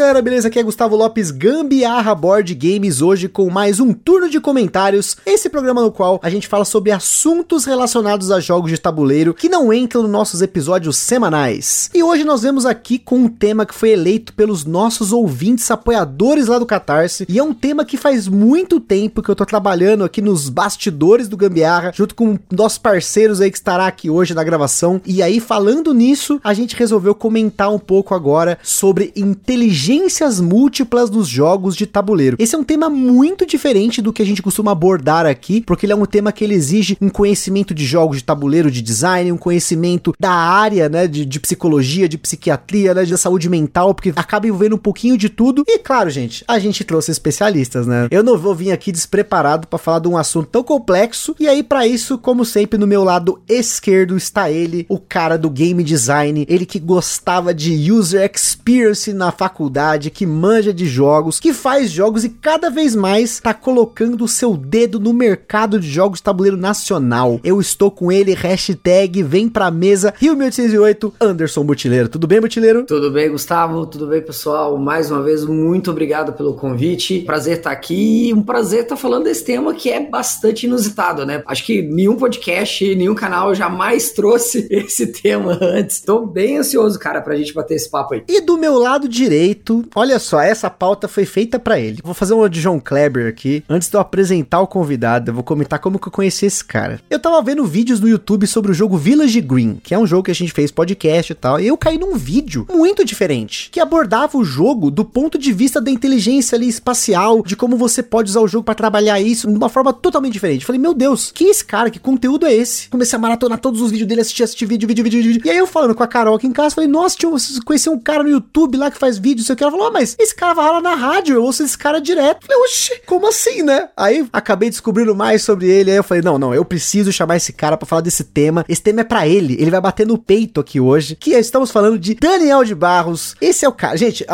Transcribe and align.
Galera, 0.00 0.22
beleza? 0.22 0.48
Aqui 0.48 0.58
é 0.58 0.62
Gustavo 0.62 0.96
Lopes, 0.96 1.30
Gambiarra 1.30 2.14
Board 2.14 2.54
Games, 2.54 3.02
hoje 3.02 3.28
com 3.28 3.50
mais 3.50 3.80
um 3.80 3.92
turno 3.92 4.30
de 4.30 4.40
comentários. 4.40 5.14
Esse 5.26 5.50
programa 5.50 5.82
no 5.82 5.92
qual 5.92 6.18
a 6.22 6.30
gente 6.30 6.48
fala 6.48 6.64
sobre 6.64 6.90
assuntos 6.90 7.66
relacionados 7.66 8.30
a 8.30 8.40
jogos 8.40 8.70
de 8.70 8.78
tabuleiro 8.78 9.34
que 9.34 9.46
não 9.46 9.70
entram 9.70 10.00
nos 10.00 10.10
nossos 10.10 10.40
episódios 10.40 10.96
semanais. 10.96 11.90
E 11.92 12.02
hoje 12.02 12.24
nós 12.24 12.40
vemos 12.40 12.64
aqui 12.64 12.98
com 12.98 13.16
um 13.16 13.28
tema 13.28 13.66
que 13.66 13.74
foi 13.74 13.90
eleito 13.90 14.32
pelos 14.32 14.64
nossos 14.64 15.12
ouvintes 15.12 15.70
apoiadores 15.70 16.46
lá 16.46 16.58
do 16.58 16.64
Catarse. 16.64 17.26
E 17.28 17.38
é 17.38 17.42
um 17.42 17.52
tema 17.52 17.84
que 17.84 17.98
faz 17.98 18.26
muito 18.26 18.80
tempo 18.80 19.22
que 19.22 19.28
eu 19.28 19.36
tô 19.36 19.44
trabalhando 19.44 20.02
aqui 20.02 20.22
nos 20.22 20.48
bastidores 20.48 21.28
do 21.28 21.36
Gambiarra, 21.36 21.92
junto 21.94 22.14
com 22.14 22.38
nossos 22.50 22.78
parceiros 22.78 23.38
aí 23.38 23.50
que 23.50 23.58
estará 23.58 23.86
aqui 23.86 24.08
hoje 24.08 24.32
na 24.32 24.42
gravação. 24.42 24.98
E 25.04 25.22
aí, 25.22 25.40
falando 25.40 25.92
nisso, 25.92 26.40
a 26.42 26.54
gente 26.54 26.74
resolveu 26.74 27.14
comentar 27.14 27.70
um 27.70 27.78
pouco 27.78 28.14
agora 28.14 28.58
sobre 28.62 29.12
inteligência 29.14 29.89
inteligências 29.90 30.40
múltiplas 30.40 31.10
nos 31.10 31.28
jogos 31.28 31.74
de 31.74 31.84
tabuleiro. 31.84 32.36
Esse 32.38 32.54
é 32.54 32.58
um 32.58 32.64
tema 32.64 32.88
muito 32.88 33.44
diferente 33.44 34.00
do 34.00 34.12
que 34.12 34.22
a 34.22 34.24
gente 34.24 34.40
costuma 34.42 34.70
abordar 34.70 35.26
aqui, 35.26 35.60
porque 35.60 35.84
ele 35.84 35.92
é 35.92 35.96
um 35.96 36.06
tema 36.06 36.30
que 36.30 36.44
exige 36.44 36.96
um 37.00 37.08
conhecimento 37.08 37.74
de 37.74 37.84
jogos 37.84 38.18
de 38.18 38.24
tabuleiro, 38.24 38.70
de 38.70 38.80
design, 38.82 39.32
um 39.32 39.36
conhecimento 39.36 40.14
da 40.18 40.30
área, 40.30 40.88
né, 40.88 41.06
de, 41.06 41.24
de 41.24 41.40
psicologia, 41.40 42.08
de 42.08 42.16
psiquiatria, 42.16 42.94
né, 42.94 43.04
de 43.04 43.16
saúde 43.18 43.48
mental, 43.48 43.94
porque 43.94 44.12
acaba 44.14 44.46
envolvendo 44.46 44.76
um 44.76 44.78
pouquinho 44.78 45.18
de 45.18 45.28
tudo. 45.28 45.64
E 45.66 45.78
claro, 45.78 46.08
gente, 46.08 46.44
a 46.46 46.58
gente 46.58 46.84
trouxe 46.84 47.10
especialistas, 47.10 47.86
né? 47.86 48.08
Eu 48.10 48.22
não 48.22 48.38
vou 48.38 48.54
vir 48.54 48.70
aqui 48.70 48.92
despreparado 48.92 49.66
para 49.66 49.78
falar 49.78 49.98
de 49.98 50.08
um 50.08 50.16
assunto 50.16 50.48
tão 50.48 50.62
complexo. 50.62 51.34
E 51.40 51.48
aí 51.48 51.62
para 51.62 51.86
isso, 51.86 52.18
como 52.18 52.44
sempre, 52.44 52.78
no 52.78 52.86
meu 52.86 53.02
lado 53.02 53.40
esquerdo 53.48 54.16
está 54.16 54.50
ele, 54.50 54.86
o 54.88 54.98
cara 54.98 55.36
do 55.36 55.50
game 55.50 55.82
design, 55.82 56.46
ele 56.48 56.66
que 56.66 56.78
gostava 56.78 57.52
de 57.52 57.90
user 57.90 58.30
experience 58.32 59.12
na 59.12 59.32
faculdade 59.32 59.79
faculdade, 59.80 60.10
que 60.10 60.26
manja 60.26 60.74
de 60.74 60.86
jogos, 60.86 61.40
que 61.40 61.54
faz 61.54 61.90
jogos 61.90 62.22
e 62.22 62.28
cada 62.28 62.68
vez 62.68 62.94
mais 62.94 63.40
tá 63.40 63.54
colocando 63.54 64.24
o 64.24 64.28
seu 64.28 64.54
dedo 64.54 65.00
no 65.00 65.12
mercado 65.12 65.80
de 65.80 65.88
jogos 65.88 66.18
de 66.18 66.24
tabuleiro 66.24 66.56
nacional. 66.56 67.40
Eu 67.42 67.60
estou 67.60 67.90
com 67.90 68.12
ele, 68.12 68.34
hashtag 68.34 69.22
vem 69.22 69.48
pra 69.48 69.70
mesa, 69.70 70.12
Rio 70.18 70.36
1808, 70.36 71.14
Anderson 71.20 71.64
Butileiro. 71.64 72.08
Tudo 72.08 72.26
bem, 72.26 72.40
Butileiro? 72.40 72.84
Tudo 72.84 73.10
bem, 73.10 73.30
Gustavo, 73.30 73.86
tudo 73.86 74.06
bem, 74.06 74.20
pessoal? 74.20 74.76
Mais 74.76 75.10
uma 75.10 75.22
vez, 75.22 75.46
muito 75.46 75.90
obrigado 75.90 76.34
pelo 76.34 76.54
convite. 76.54 77.20
Prazer 77.20 77.58
estar 77.58 77.70
aqui 77.70 78.28
e 78.28 78.34
um 78.34 78.42
prazer 78.42 78.82
estar 78.82 78.96
falando 78.96 79.24
desse 79.24 79.44
tema 79.44 79.72
que 79.72 79.88
é 79.90 80.00
bastante 80.00 80.66
inusitado, 80.66 81.24
né? 81.24 81.42
Acho 81.46 81.64
que 81.64 81.80
nenhum 81.80 82.16
podcast, 82.16 82.94
nenhum 82.94 83.14
canal 83.14 83.54
jamais 83.54 84.10
trouxe 84.10 84.66
esse 84.70 85.06
tema 85.06 85.58
antes. 85.60 85.96
Estou 85.96 86.26
bem 86.26 86.58
ansioso, 86.58 86.98
cara, 86.98 87.22
pra 87.22 87.36
gente 87.36 87.54
bater 87.54 87.76
esse 87.76 87.90
papo 87.90 88.14
aí. 88.14 88.24
E 88.28 88.42
do 88.42 88.58
meu 88.58 88.78
lado 88.78 89.08
direito, 89.08 89.69
Olha 89.94 90.18
só, 90.18 90.40
essa 90.40 90.68
pauta 90.68 91.08
foi 91.08 91.24
feita 91.24 91.58
para 91.58 91.78
ele. 91.78 92.00
Vou 92.02 92.14
fazer 92.14 92.34
uma 92.34 92.48
de 92.48 92.60
João 92.60 92.80
Kleber 92.80 93.28
aqui. 93.28 93.62
Antes 93.68 93.88
de 93.88 93.96
eu 93.96 94.00
apresentar 94.00 94.60
o 94.60 94.66
convidado, 94.66 95.30
eu 95.30 95.34
vou 95.34 95.42
comentar 95.42 95.78
como 95.78 95.98
que 95.98 96.08
eu 96.08 96.12
conheci 96.12 96.46
esse 96.46 96.64
cara. 96.64 97.00
Eu 97.08 97.18
tava 97.18 97.42
vendo 97.42 97.64
vídeos 97.64 98.00
no 98.00 98.08
YouTube 98.08 98.46
sobre 98.46 98.70
o 98.70 98.74
jogo 98.74 98.96
Village 98.96 99.40
Green, 99.40 99.80
que 99.82 99.94
é 99.94 99.98
um 99.98 100.06
jogo 100.06 100.24
que 100.24 100.30
a 100.30 100.34
gente 100.34 100.52
fez 100.52 100.70
podcast 100.70 101.32
e 101.32 101.34
tal, 101.34 101.60
e 101.60 101.66
eu 101.66 101.76
caí 101.76 101.98
num 101.98 102.16
vídeo 102.16 102.66
muito 102.70 103.04
diferente, 103.04 103.70
que 103.70 103.80
abordava 103.80 104.38
o 104.38 104.44
jogo 104.44 104.90
do 104.90 105.04
ponto 105.04 105.38
de 105.38 105.52
vista 105.52 105.80
da 105.80 105.90
inteligência 105.90 106.56
ali 106.56 106.68
espacial, 106.68 107.42
de 107.42 107.56
como 107.56 107.76
você 107.76 108.02
pode 108.02 108.30
usar 108.30 108.40
o 108.40 108.48
jogo 108.48 108.64
para 108.64 108.74
trabalhar 108.74 109.20
isso 109.20 109.48
de 109.48 109.56
uma 109.56 109.68
forma 109.68 109.92
totalmente 109.92 110.32
diferente. 110.32 110.64
falei, 110.64 110.80
meu 110.80 110.94
Deus, 110.94 111.30
que 111.32 111.44
esse 111.44 111.64
cara? 111.64 111.90
Que 111.90 111.98
conteúdo 111.98 112.46
é 112.46 112.54
esse? 112.54 112.88
Comecei 112.88 113.16
a 113.16 113.20
maratonar 113.20 113.58
todos 113.58 113.80
os 113.80 113.90
vídeos 113.90 114.08
dele, 114.08 114.20
assistir, 114.20 114.42
assistir 114.42 114.66
vídeo, 114.66 114.86
vídeo, 114.86 115.04
vídeo, 115.04 115.22
vídeo. 115.22 115.42
E 115.44 115.50
aí 115.50 115.58
eu 115.58 115.66
falando 115.66 115.94
com 115.94 116.02
a 116.02 116.06
Carol 116.06 116.34
aqui 116.34 116.46
em 116.46 116.52
casa, 116.52 116.74
falei, 116.74 116.88
nossa, 116.88 117.16
tio, 117.16 117.30
você 117.30 117.60
conheceu 117.62 117.92
um 117.92 117.98
cara 117.98 118.22
no 118.22 118.30
YouTube 118.30 118.76
lá 118.76 118.90
que 118.90 118.98
faz 118.98 119.18
vídeo 119.18 119.30
vídeo, 119.30 119.44
sei 119.50 119.54
o 119.54 119.56
que. 119.56 119.62
Ela 119.62 119.72
falou, 119.72 119.86
ah, 119.88 119.90
mas 119.90 120.16
esse 120.18 120.34
cara 120.34 120.54
vai 120.54 120.70
lá 120.70 120.80
na 120.80 120.94
rádio, 120.94 121.36
eu 121.36 121.42
ouço 121.42 121.62
esse 121.62 121.76
cara 121.76 122.00
direto. 122.00 122.42
Eu 122.42 122.46
falei, 122.46 122.62
oxe, 122.62 123.02
como 123.06 123.28
assim, 123.28 123.62
né? 123.62 123.88
Aí 123.96 124.26
acabei 124.32 124.70
descobrindo 124.70 125.14
mais 125.14 125.42
sobre 125.42 125.68
ele. 125.68 125.90
Aí 125.90 125.96
eu 125.96 126.04
falei, 126.04 126.22
não, 126.22 126.38
não, 126.38 126.54
eu 126.54 126.64
preciso 126.64 127.12
chamar 127.12 127.36
esse 127.36 127.52
cara 127.52 127.76
para 127.76 127.86
falar 127.86 128.02
desse 128.02 128.24
tema. 128.24 128.64
Esse 128.68 128.82
tema 128.82 129.00
é 129.00 129.04
para 129.04 129.26
ele. 129.26 129.56
Ele 129.60 129.70
vai 129.70 129.80
bater 129.80 130.06
no 130.06 130.18
peito 130.18 130.60
aqui 130.60 130.80
hoje. 130.80 131.16
Que 131.16 131.32
estamos 131.32 131.70
falando 131.70 131.98
de 131.98 132.14
Daniel 132.14 132.64
de 132.64 132.74
Barros. 132.74 133.34
Esse 133.40 133.64
é 133.64 133.68
o 133.68 133.72
cara. 133.72 133.96
Gente, 133.96 134.24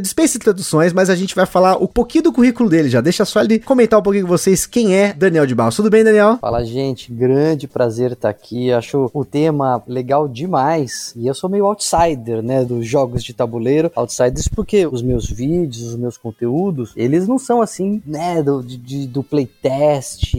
dispensa 0.00 0.38
traduções, 0.38 0.92
mas 0.92 1.10
a 1.10 1.14
gente 1.14 1.34
vai 1.34 1.46
falar 1.46 1.76
um 1.82 1.86
pouquinho 1.86 2.24
do 2.24 2.32
currículo 2.32 2.68
dele 2.68 2.88
já. 2.88 3.00
Deixa 3.00 3.24
só 3.24 3.40
ele 3.40 3.58
comentar 3.58 3.98
um 3.98 4.02
pouquinho 4.02 4.24
com 4.24 4.30
vocês 4.30 4.66
quem 4.66 4.94
é 4.94 5.12
Daniel 5.12 5.46
de 5.46 5.54
Barros. 5.54 5.76
Tudo 5.76 5.90
bem, 5.90 6.04
Daniel? 6.04 6.38
Fala, 6.40 6.64
gente. 6.64 7.12
Grande 7.12 7.68
prazer 7.68 8.12
estar 8.12 8.28
aqui. 8.28 8.72
Acho 8.72 9.10
o 9.12 9.24
tema 9.24 9.82
legal 9.86 10.28
demais. 10.28 11.12
E 11.16 11.26
eu 11.26 11.34
sou 11.34 11.48
meio 11.48 11.66
outsider, 11.66 12.42
né, 12.42 12.64
dos 12.64 12.86
jogos 12.86 13.22
de 13.22 13.32
tabuleiro. 13.32 13.90
Outsiders 13.94 14.48
porque 14.56 14.86
os 14.86 15.02
meus 15.02 15.30
vídeos, 15.30 15.82
os 15.82 15.96
meus 15.96 16.16
conteúdos, 16.16 16.92
eles 16.96 17.28
não 17.28 17.38
são 17.38 17.60
assim, 17.60 18.02
né, 18.06 18.42
do, 18.42 18.62
de, 18.62 19.06
do 19.06 19.22
playtest, 19.22 20.34